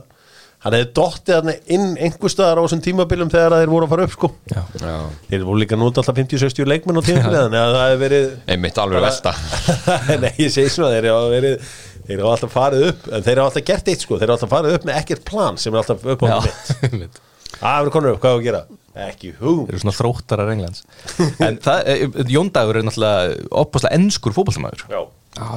hann 0.66 0.74
hefði 0.76 0.90
dottið 0.98 1.34
þarna 1.34 1.54
inn 1.76 1.88
einhver 2.06 2.32
staðar 2.32 2.60
á 2.60 2.64
þessum 2.66 2.82
tímabilum 2.84 3.32
þegar 3.32 3.56
þeir 3.60 3.72
voru 3.72 3.86
að 3.86 3.92
fara 3.92 4.06
upp 4.06 4.14
sko 4.14 4.30
já. 4.50 4.60
já. 4.82 4.94
þeir 5.30 5.44
voru 5.48 5.62
líka 5.62 5.78
nút 5.80 6.00
alltaf 6.00 6.18
50-60 6.18 6.70
leikmenn 6.70 7.00
á 7.00 7.02
að 7.06 7.56
það 7.56 7.76
hefði 7.80 8.00
verið 8.04 8.30
einmitt 8.54 8.80
alveg 8.82 9.06
velta 9.06 9.34
Nei, 10.24 10.32
ég 10.42 10.54
segi 10.54 10.72
svona, 10.72 10.94
þeir 10.96 11.10
hafa 11.12 11.32
verið 11.32 11.70
þeir 12.07 12.22
hafa 12.22 12.34
alltaf 12.36 12.54
farið 12.54 12.88
upp, 12.90 13.07
en 13.11 13.24
þeir 13.26 13.40
hafa 13.42 13.50
alltaf 13.50 13.66
gert 13.70 13.92
eitt 13.92 14.04
sko, 14.04 14.18
þeir 14.20 14.32
hafa 14.32 14.38
alltaf 14.38 14.52
farið 14.54 14.76
upp 14.78 14.88
með 14.88 14.98
ekkert 15.00 15.24
plan 15.28 15.61
sem 15.61 15.74
er 15.74 15.82
alltaf 15.82 16.04
upp 16.14 16.26
á 16.26 16.28
mitt. 16.46 16.74
einmitt. 16.88 17.22
Það 17.57 17.78
er 17.78 17.92
konur 17.94 18.14
upp, 18.14 18.20
hvað 18.22 18.34
er 18.34 18.40
að 18.40 18.44
gera? 18.46 18.61
Ekki 19.07 19.32
hug. 19.40 19.64
Þeir 19.68 19.74
eru 19.76 19.82
svona 19.84 19.96
þróttarar 19.96 20.52
Englands. 20.54 20.84
En 21.46 21.59
það, 21.62 21.88
eh, 21.92 22.20
Jón 22.32 22.52
Dagur 22.52 22.78
er 22.80 22.86
náttúrulega 22.86 23.34
opaslega 23.62 23.98
ennskur 23.98 24.36
fótballtamaður 24.36 24.86
Já, 24.88 25.00
Já, 25.36 25.48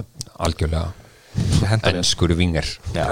algjörlega. 0.47 0.89
Enskur 1.87 2.33
vingar 2.35 2.65
Já, 2.91 3.05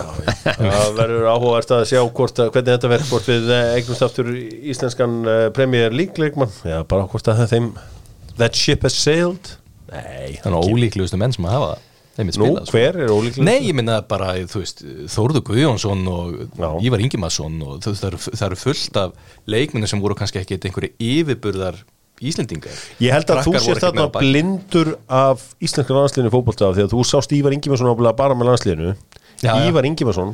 það 0.43 0.95
verður 0.97 1.27
áhugavert 1.29 1.69
að 1.77 1.83
sjá 1.91 1.99
hvort 2.01 2.41
að, 2.41 2.49
hvernig 2.55 2.73
þetta 2.73 2.89
verður 2.91 3.11
hvort 3.11 3.29
við 3.29 3.51
eh, 3.53 3.69
eignumst 3.77 4.05
aftur 4.07 4.31
íslenskan 4.73 5.17
uh, 5.23 5.35
Premier 5.55 5.93
League 5.95 6.19
leikmann. 6.19 6.51
Já, 6.67 6.81
bara 6.89 7.07
hvort 7.11 7.31
að 7.31 7.45
þeim 7.53 7.71
That 8.37 8.57
ship 8.57 8.83
has 8.85 8.97
sailed. 8.97 9.55
Nei, 9.89 10.37
þannig 10.43 10.57
að 10.57 10.67
ólíklegustu 10.73 11.17
menn 11.21 11.33
sem 11.33 11.45
að 11.47 11.55
hafa 11.55 11.69
það 11.71 11.86
Nú, 12.17 12.31
sko. 12.33 12.73
hver 12.73 12.97
er 13.03 13.11
ólíklega? 13.13 13.45
Nei, 13.45 13.67
ég 13.67 13.75
minna 13.77 13.99
bara, 14.09 14.31
þú 14.49 14.61
veist, 14.63 14.81
Þórður 15.13 15.43
Guðjónsson 15.51 16.07
og 16.09 16.39
Já. 16.57 16.69
Ívar 16.87 17.03
Ingimarsson 17.05 17.59
og 17.61 17.77
þú 17.85 17.93
það 17.93 18.07
eru, 18.09 18.21
það 18.31 18.47
eru 18.47 18.57
fullt 18.63 18.97
af 19.03 19.35
leikmenni 19.53 19.91
sem 19.91 20.01
voru 20.01 20.17
kannski 20.17 20.41
ekki 20.41 20.57
einhverju 20.57 20.95
yfirburðar 20.97 21.77
Íslendingar 22.17 22.73
Ég 23.03 23.13
held 23.13 23.29
að 23.29 23.43
þú 23.45 23.53
Frakkar 23.53 23.61
voru 23.61 23.61
sést 23.61 23.85
ekkert 23.85 23.99
þarna 23.99 24.07
blindur 24.17 24.91
af 25.05 25.43
íslenska 25.61 25.93
landsliðinu 25.93 26.33
fótbolta 26.33 26.71
því 26.73 26.85
að 26.87 26.95
þú 26.95 27.05
sást 27.05 27.37
Ívar 27.37 27.53
Ingimarsson 27.53 27.91
ábúinlega 27.91 28.17
bara 28.17 28.37
með 28.37 28.95
já. 29.37 29.53
Ívar 29.67 29.85
Ingimarsson 29.85 30.33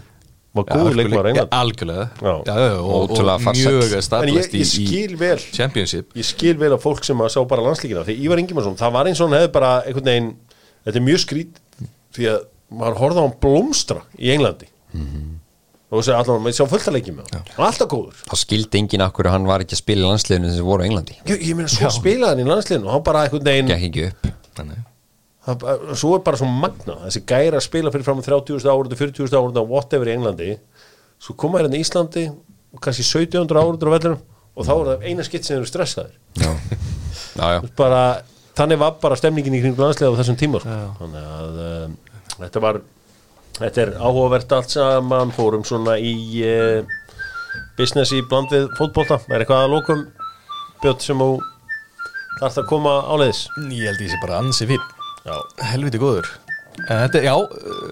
var 0.53 0.67
góður 0.69 0.95
leikmaður 0.95 1.27
Já, 1.27 1.31
England 1.33 1.55
algjörlega 1.57 2.05
Já. 2.23 2.55
Og, 2.79 3.11
og 3.11 3.43
mjög 3.49 4.63
skil 4.69 5.17
vel 5.19 5.39
Championship 5.43 6.15
Ég 6.15 6.27
skil 6.29 6.55
vel 6.61 6.71
að 6.71 6.83
fólk 6.85 7.03
sem 7.03 7.19
að 7.25 7.33
sá 7.35 7.41
bara 7.49 7.65
landslíkina 7.65 8.05
því 8.07 8.15
Ívar 8.27 8.41
Ingimarsson, 8.43 8.77
það 8.79 8.95
var 8.95 9.09
eins 9.09 9.19
og 9.19 9.27
hann 9.27 9.39
hefði 9.41 9.51
bara 9.57 9.73
einhvern 9.83 10.09
veginn, 10.11 10.31
þetta 10.85 11.01
er 11.01 11.05
mjög 11.09 11.23
skrít 11.25 11.62
því 12.15 12.27
að 12.33 12.39
maður 12.73 12.99
horfði 13.01 13.19
á 13.21 13.23
hann 13.27 13.39
blómstra 13.43 14.01
í 14.19 14.31
Englandi. 14.33 14.69
Og 15.93 15.99
þessi 16.01 16.13
allan, 16.17 16.41
maður 16.41 16.55
sjá 16.57 16.65
fullt 16.71 16.87
að 16.89 16.95
leikja 16.97 17.13
með 17.13 17.27
hann? 17.35 17.43
Hann 17.53 17.59
var 17.61 17.67
alltaf 17.69 17.89
góður. 17.91 18.21
Þá 18.25 18.35
skildi 18.41 18.79
enginn 18.79 19.03
akkur 19.05 19.27
að 19.29 19.35
hann 19.35 19.45
var 19.49 19.61
ekki 19.61 19.75
að 19.77 19.81
spila 19.83 20.01
í 20.01 20.09
landsliðinu 20.09 20.53
sem 20.55 20.65
voru 20.65 20.81
á 20.81 20.87
Englandi. 20.87 21.17
Ég, 21.29 21.43
ég 21.51 21.59
meina, 21.59 21.69
svo 21.69 21.91
spilaði 21.93 22.31
hann 22.33 22.41
í 22.41 22.47
landsliðinu 22.49 22.89
og 22.89 22.95
hann 22.95 23.05
bara 23.05 23.27
það, 25.43 25.57
bara- 25.59 25.95
svo 25.99 26.15
er 26.15 26.21
bara 26.23 26.37
svo 26.39 26.47
magna 26.47 26.95
þessi 27.05 27.21
gæra 27.27 27.59
að 27.59 27.65
spila 27.67 27.91
fyrir 27.91 28.05
fram 28.07 28.21
30.000 28.23 28.69
árundu 28.71 28.95
40.000 28.95 29.37
árundu 29.37 29.65
whatever 29.67 30.07
í 30.07 30.13
Englandi. 30.15 30.57
Svo 31.19 31.35
koma 31.35 31.59
hérna 31.59 31.75
í 31.77 31.83
Íslandi 31.83 32.27
og 32.73 32.81
kannski 32.81 33.03
1700 33.03 33.59
árundur 33.59 33.91
á 33.91 33.95
vellinum 33.97 34.21
og 34.55 34.65
þá 34.67 34.71
er 34.73 34.87
það 34.91 35.03
eina 35.09 35.23
skitt 35.27 35.45
sem 35.47 35.57
eru 35.59 35.67
stressaðir. 35.69 36.15
Já, 36.39 36.51
já, 37.39 37.47
já. 37.57 37.59
bara, 37.75 38.01
þannig 38.57 38.81
var 38.81 38.97
bara 39.03 39.19
stemningin 39.19 39.57
í 39.57 39.61
kring 39.63 39.79
landslega 39.79 40.13
á 40.13 40.19
þessum 40.21 40.39
tíma 40.39 40.61
sko. 40.63 40.79
þannig 40.99 41.29
að 41.37 41.61
um, 41.67 41.95
þetta 42.39 42.65
var 42.65 42.81
þetta 43.59 43.85
er 43.85 43.93
áhugavert 43.99 44.57
allt 44.57 44.75
saman. 44.75 45.33
Fórum 45.35 45.65
svona 45.67 45.97
í 46.01 46.13
uh, 46.47 46.83
business 47.77 48.13
í 48.15 48.21
bland 48.29 48.53
við 48.53 48.69
fótbolta. 48.79 49.21
Er 49.29 49.43
eitthvað 49.43 49.65
að 49.67 49.75
lókum 49.75 50.05
bjótt 50.83 51.05
sem 51.05 51.19
þú 51.21 51.31
þarft 52.39 52.59
að 52.63 52.69
koma 52.71 52.95
áleiðis 53.07 53.45
Ég 53.71 53.87
held 53.87 54.03
ég 54.03 54.11
sé 54.11 54.21
bara 54.23 54.41
ansi 54.41 54.67
já, 54.67 55.35
Helviti 55.71 56.01
góður 56.01 56.27
þetta, 56.87 57.21
já, 57.23 57.33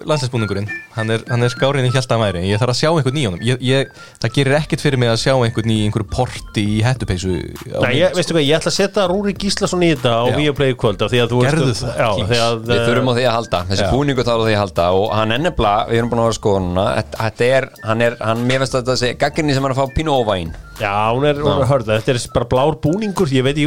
landslæsbúningurinn 0.08 0.68
hann 0.96 1.12
er, 1.14 1.22
hann 1.30 1.46
er 1.46 1.52
skárin 1.52 1.86
í 1.88 1.92
hjálta 1.92 2.18
væri 2.20 2.42
Ég 2.48 2.60
þarf 2.60 2.74
að 2.74 2.78
sjá 2.80 2.88
einhvern 2.90 3.16
nýjónum 3.16 3.44
ég, 3.46 3.60
ég, 3.64 3.92
Það 4.22 4.34
gerir 4.36 4.56
ekkert 4.58 4.84
fyrir 4.84 5.00
mig 5.00 5.12
að 5.12 5.20
sjá 5.22 5.32
einhvern 5.34 5.72
í 5.72 5.78
einhverju 5.86 6.08
porti 6.12 6.64
í 6.66 6.80
mynd, 6.82 7.96
ég, 7.96 8.16
veistu 8.16 8.36
hvað, 8.36 8.44
ég 8.46 8.58
ætla 8.58 8.72
að 8.72 8.76
setja 8.76 9.06
Rúri 9.10 9.34
Gíslason 9.38 9.84
í 9.86 9.92
þetta 9.94 10.12
á 10.12 10.22
Já. 10.28 10.36
Viaplay 10.40 10.74
í 10.74 10.76
kvöld 10.82 11.04
af 11.06 11.12
því 11.12 11.22
að 11.22 11.32
þú 11.32 11.40
Gerðu 11.46 11.76
það, 11.78 12.02
já, 12.02 12.08
að, 12.46 12.58
Við 12.68 12.82
þurfum 12.88 13.08
á 13.08 13.14
því 13.16 13.24
að 13.26 13.36
halda, 13.38 13.62
þessi 13.70 13.88
búningu 13.92 14.26
þarf 14.28 14.42
á 14.42 14.46
því 14.46 14.56
að 14.56 14.62
halda 14.62 14.88
og 14.98 15.06
hann 15.16 15.36
er 15.36 15.44
nefnilega, 15.46 15.88
við 15.88 16.02
erum 16.02 16.12
búin 16.12 16.22
að 16.22 16.28
vera 16.28 16.38
skoðununa 16.40 16.86
þetta 17.16 17.48
er, 17.48 17.68
hann 17.86 18.06
er, 18.08 18.18
hann, 18.20 18.44
mér 18.48 18.62
veist 18.64 18.76
að 18.76 18.84
þetta 18.84 19.00
sé 19.00 19.14
gaggrinni 19.20 19.56
sem 19.56 19.66
er 19.68 19.74
að 19.74 19.80
fá 19.82 19.96
pínu 19.96 20.14
óvæn. 20.20 20.52
Já, 20.80 20.92
hún 21.12 21.26
er, 21.28 21.40
hún 21.42 21.62
er 21.62 21.68
hörða, 21.70 21.98
þetta 22.00 22.14
er 22.16 22.22
bara 22.34 22.48
blár 22.52 22.78
búningur. 22.82 23.30
Ég 23.32 23.44
veit 23.46 23.60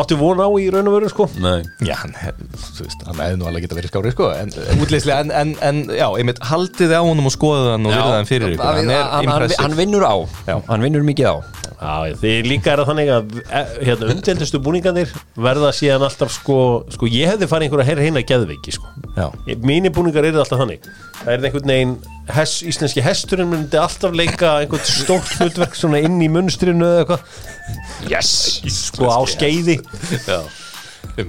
átti 0.00 0.16
von 0.20 0.40
á 0.40 0.48
í 0.60 0.68
raun 0.72 0.88
og 0.90 0.96
veru 0.96 1.08
sko. 1.10 1.26
Nei. 1.42 1.62
Já, 1.86 1.94
hann, 2.02 2.14
þú 2.54 2.86
veist, 2.86 3.04
hann 3.08 3.22
hefði 3.22 3.38
nú 3.40 3.48
alveg 3.50 3.64
geta 3.66 3.78
verið 3.78 3.92
skári 3.92 4.12
sko, 4.14 4.28
en, 4.36 4.52
útleyslega, 4.84 5.24
en, 5.24 5.32
en, 5.34 5.54
en 5.66 5.80
já, 5.98 6.06
einmitt 6.20 6.42
haldið 6.50 6.94
á 6.94 7.00
honum 7.02 7.30
og 7.30 7.34
skoðið 7.34 7.70
hann 7.74 7.88
og 7.88 7.94
virðið 7.96 8.16
hann 8.16 8.30
fyrir 8.30 8.54
ykkur, 8.54 8.78
hann 8.80 8.92
er 8.94 9.08
hann, 9.14 9.56
hann, 9.64 9.76
vinnur 9.78 10.06
á, 10.06 10.14
Já. 10.46 10.54
hann 10.68 10.86
vinnur 10.86 11.06
mikið 11.06 11.30
á. 11.30 11.36
Já, 11.80 12.16
því 12.20 12.32
líka 12.44 12.74
er 12.74 12.82
það 12.82 12.90
þannig 12.92 13.12
að 13.16 13.36
e, 13.40 13.62
hérna, 13.88 14.10
umdeldustu 14.14 14.60
búningarnir 14.60 15.14
verða 15.40 15.72
síðan 15.72 16.04
alltaf 16.06 16.34
sko, 16.34 16.58
sko 16.92 17.08
ég 17.08 17.32
hefði 17.32 17.48
farið 17.50 17.70
einhverja 17.70 17.88
herra 17.88 18.04
heina 18.04 18.24
geðveiki 18.28 18.76
sko. 18.76 18.90
Mínir 19.64 19.94
búningar 19.96 20.28
eru 20.28 20.42
alltaf 20.42 20.60
þannig. 20.60 20.84
Það 21.22 21.32
er 21.32 21.46
einhvern 21.48 21.72
veginn 21.72 21.96
hes, 22.36 22.56
íslenski 22.66 23.04
hesturinn 23.04 23.50
myndi 23.50 23.78
alltaf 23.80 24.14
leika 24.16 24.56
einhvern 24.62 24.86
stórt 24.86 25.36
hlutverk 25.38 25.76
svona 25.78 26.02
inn 26.04 26.20
í 26.22 26.30
munstrinu 26.32 26.86
eða 26.86 27.04
eitthvað. 27.04 27.38
Yes. 28.10 28.32
sko 28.70 29.10
á 29.12 29.20
skeiði. 29.30 29.80
Já 30.26 30.42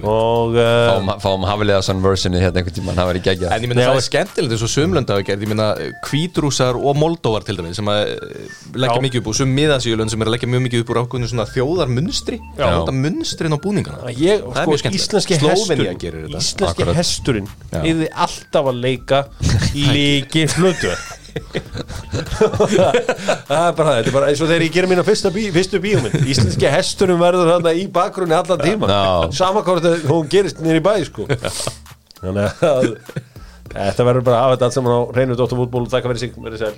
og 0.02 0.54
uh, 0.54 0.62
Fáum, 0.88 1.08
fáum 1.20 1.44
Hafliðason 1.46 1.98
versioni 2.04 2.40
hérna 2.40 2.60
einhvern 2.62 2.76
tímann, 2.76 2.96
það 2.96 3.08
var 3.10 3.18
í 3.18 3.22
gegja 3.26 3.50
En 3.52 3.64
ég 3.64 3.70
minna 3.70 3.84
það 3.86 3.94
og- 3.96 4.00
er 4.00 4.06
skemmtilegt 4.06 4.54
eins 4.56 4.64
og 4.66 4.70
sumlönda 4.72 5.16
hafa 5.16 5.26
gert, 5.28 5.42
ég 5.44 5.50
minna 5.52 5.66
kvítrúsar 6.06 6.78
og 6.78 6.96
moldóvar 7.00 7.44
til 7.46 7.56
dæmis 7.58 7.76
sem 7.80 7.90
að 7.92 8.02
eh, 8.14 8.58
leggja 8.84 9.02
mikið 9.04 9.20
upp 9.22 9.30
úr. 9.32 9.38
Sum 9.42 9.52
miðasíulönd 9.56 10.12
sem 10.14 10.22
er 10.24 10.30
að 10.30 10.36
leggja 10.36 10.50
mjög 10.52 10.64
mikið 10.68 10.84
upp 10.84 10.92
úr 10.94 11.00
ákveðinu 11.02 11.30
svona 11.32 11.48
þjóðar 11.52 11.92
munstri 11.92 12.38
þetta 12.56 12.94
munstrin 12.96 13.56
á 13.56 13.58
búningana. 13.62 14.12
Ég, 14.16 14.44
Það 14.44 14.60
er 14.60 14.62
sko, 14.62 14.70
mjög 14.72 14.82
skemmtilegt. 14.84 15.02
íslenski 15.02 15.40
hesturinn 15.42 15.98
gerir 16.02 16.26
þetta. 16.26 16.42
íslenski 16.42 16.70
Akkurat. 16.72 17.00
hesturinn 17.02 17.48
Já. 17.72 17.82
yfir 17.92 18.08
alltaf 18.26 18.70
að 18.72 18.80
leika 18.86 19.24
líki 19.94 20.46
hlutu 20.56 20.92
það 22.42 23.66
er 23.66 23.74
bara 23.76 23.86
það 23.86 23.96
þetta 23.98 24.10
er 24.10 24.14
bara 24.16 24.28
eins 24.30 24.42
og 24.42 24.48
þegar 24.50 24.64
ég 24.66 24.74
gerir 24.76 24.90
mína 24.90 25.04
fyrsta 25.06 25.32
bí, 25.34 25.46
fyrstu 25.54 25.80
bíómynd 25.82 26.28
íslenski 26.28 26.70
hesturinn 26.72 27.20
verður 27.22 27.52
þarna 27.54 27.74
í 27.78 27.84
bakgrunni 27.92 28.36
allan 28.36 28.62
tíma 28.62 28.90
Já. 28.90 29.04
sama 29.42 29.64
hvort 29.66 29.86
að 29.88 30.06
hún 30.10 30.30
gerist 30.32 30.62
nýri 30.64 30.82
bæ 30.84 30.94
sko. 31.08 31.28
Þannig 32.22 32.64
að 32.68 32.88
þetta 33.76 34.08
verður 34.08 34.26
bara 34.28 34.38
að 34.38 34.42
hafa 34.44 34.56
þetta 34.56 34.68
allt 34.68 34.78
saman 34.78 34.96
á 34.96 35.00
reynu 35.16 35.38
dóttum 35.38 35.62
útból 35.64 35.86
og 35.86 35.92
þakka 35.92 36.12
fyrir 36.12 36.22
sig 36.26 36.36
verið 36.36 36.64
sæl 36.66 36.74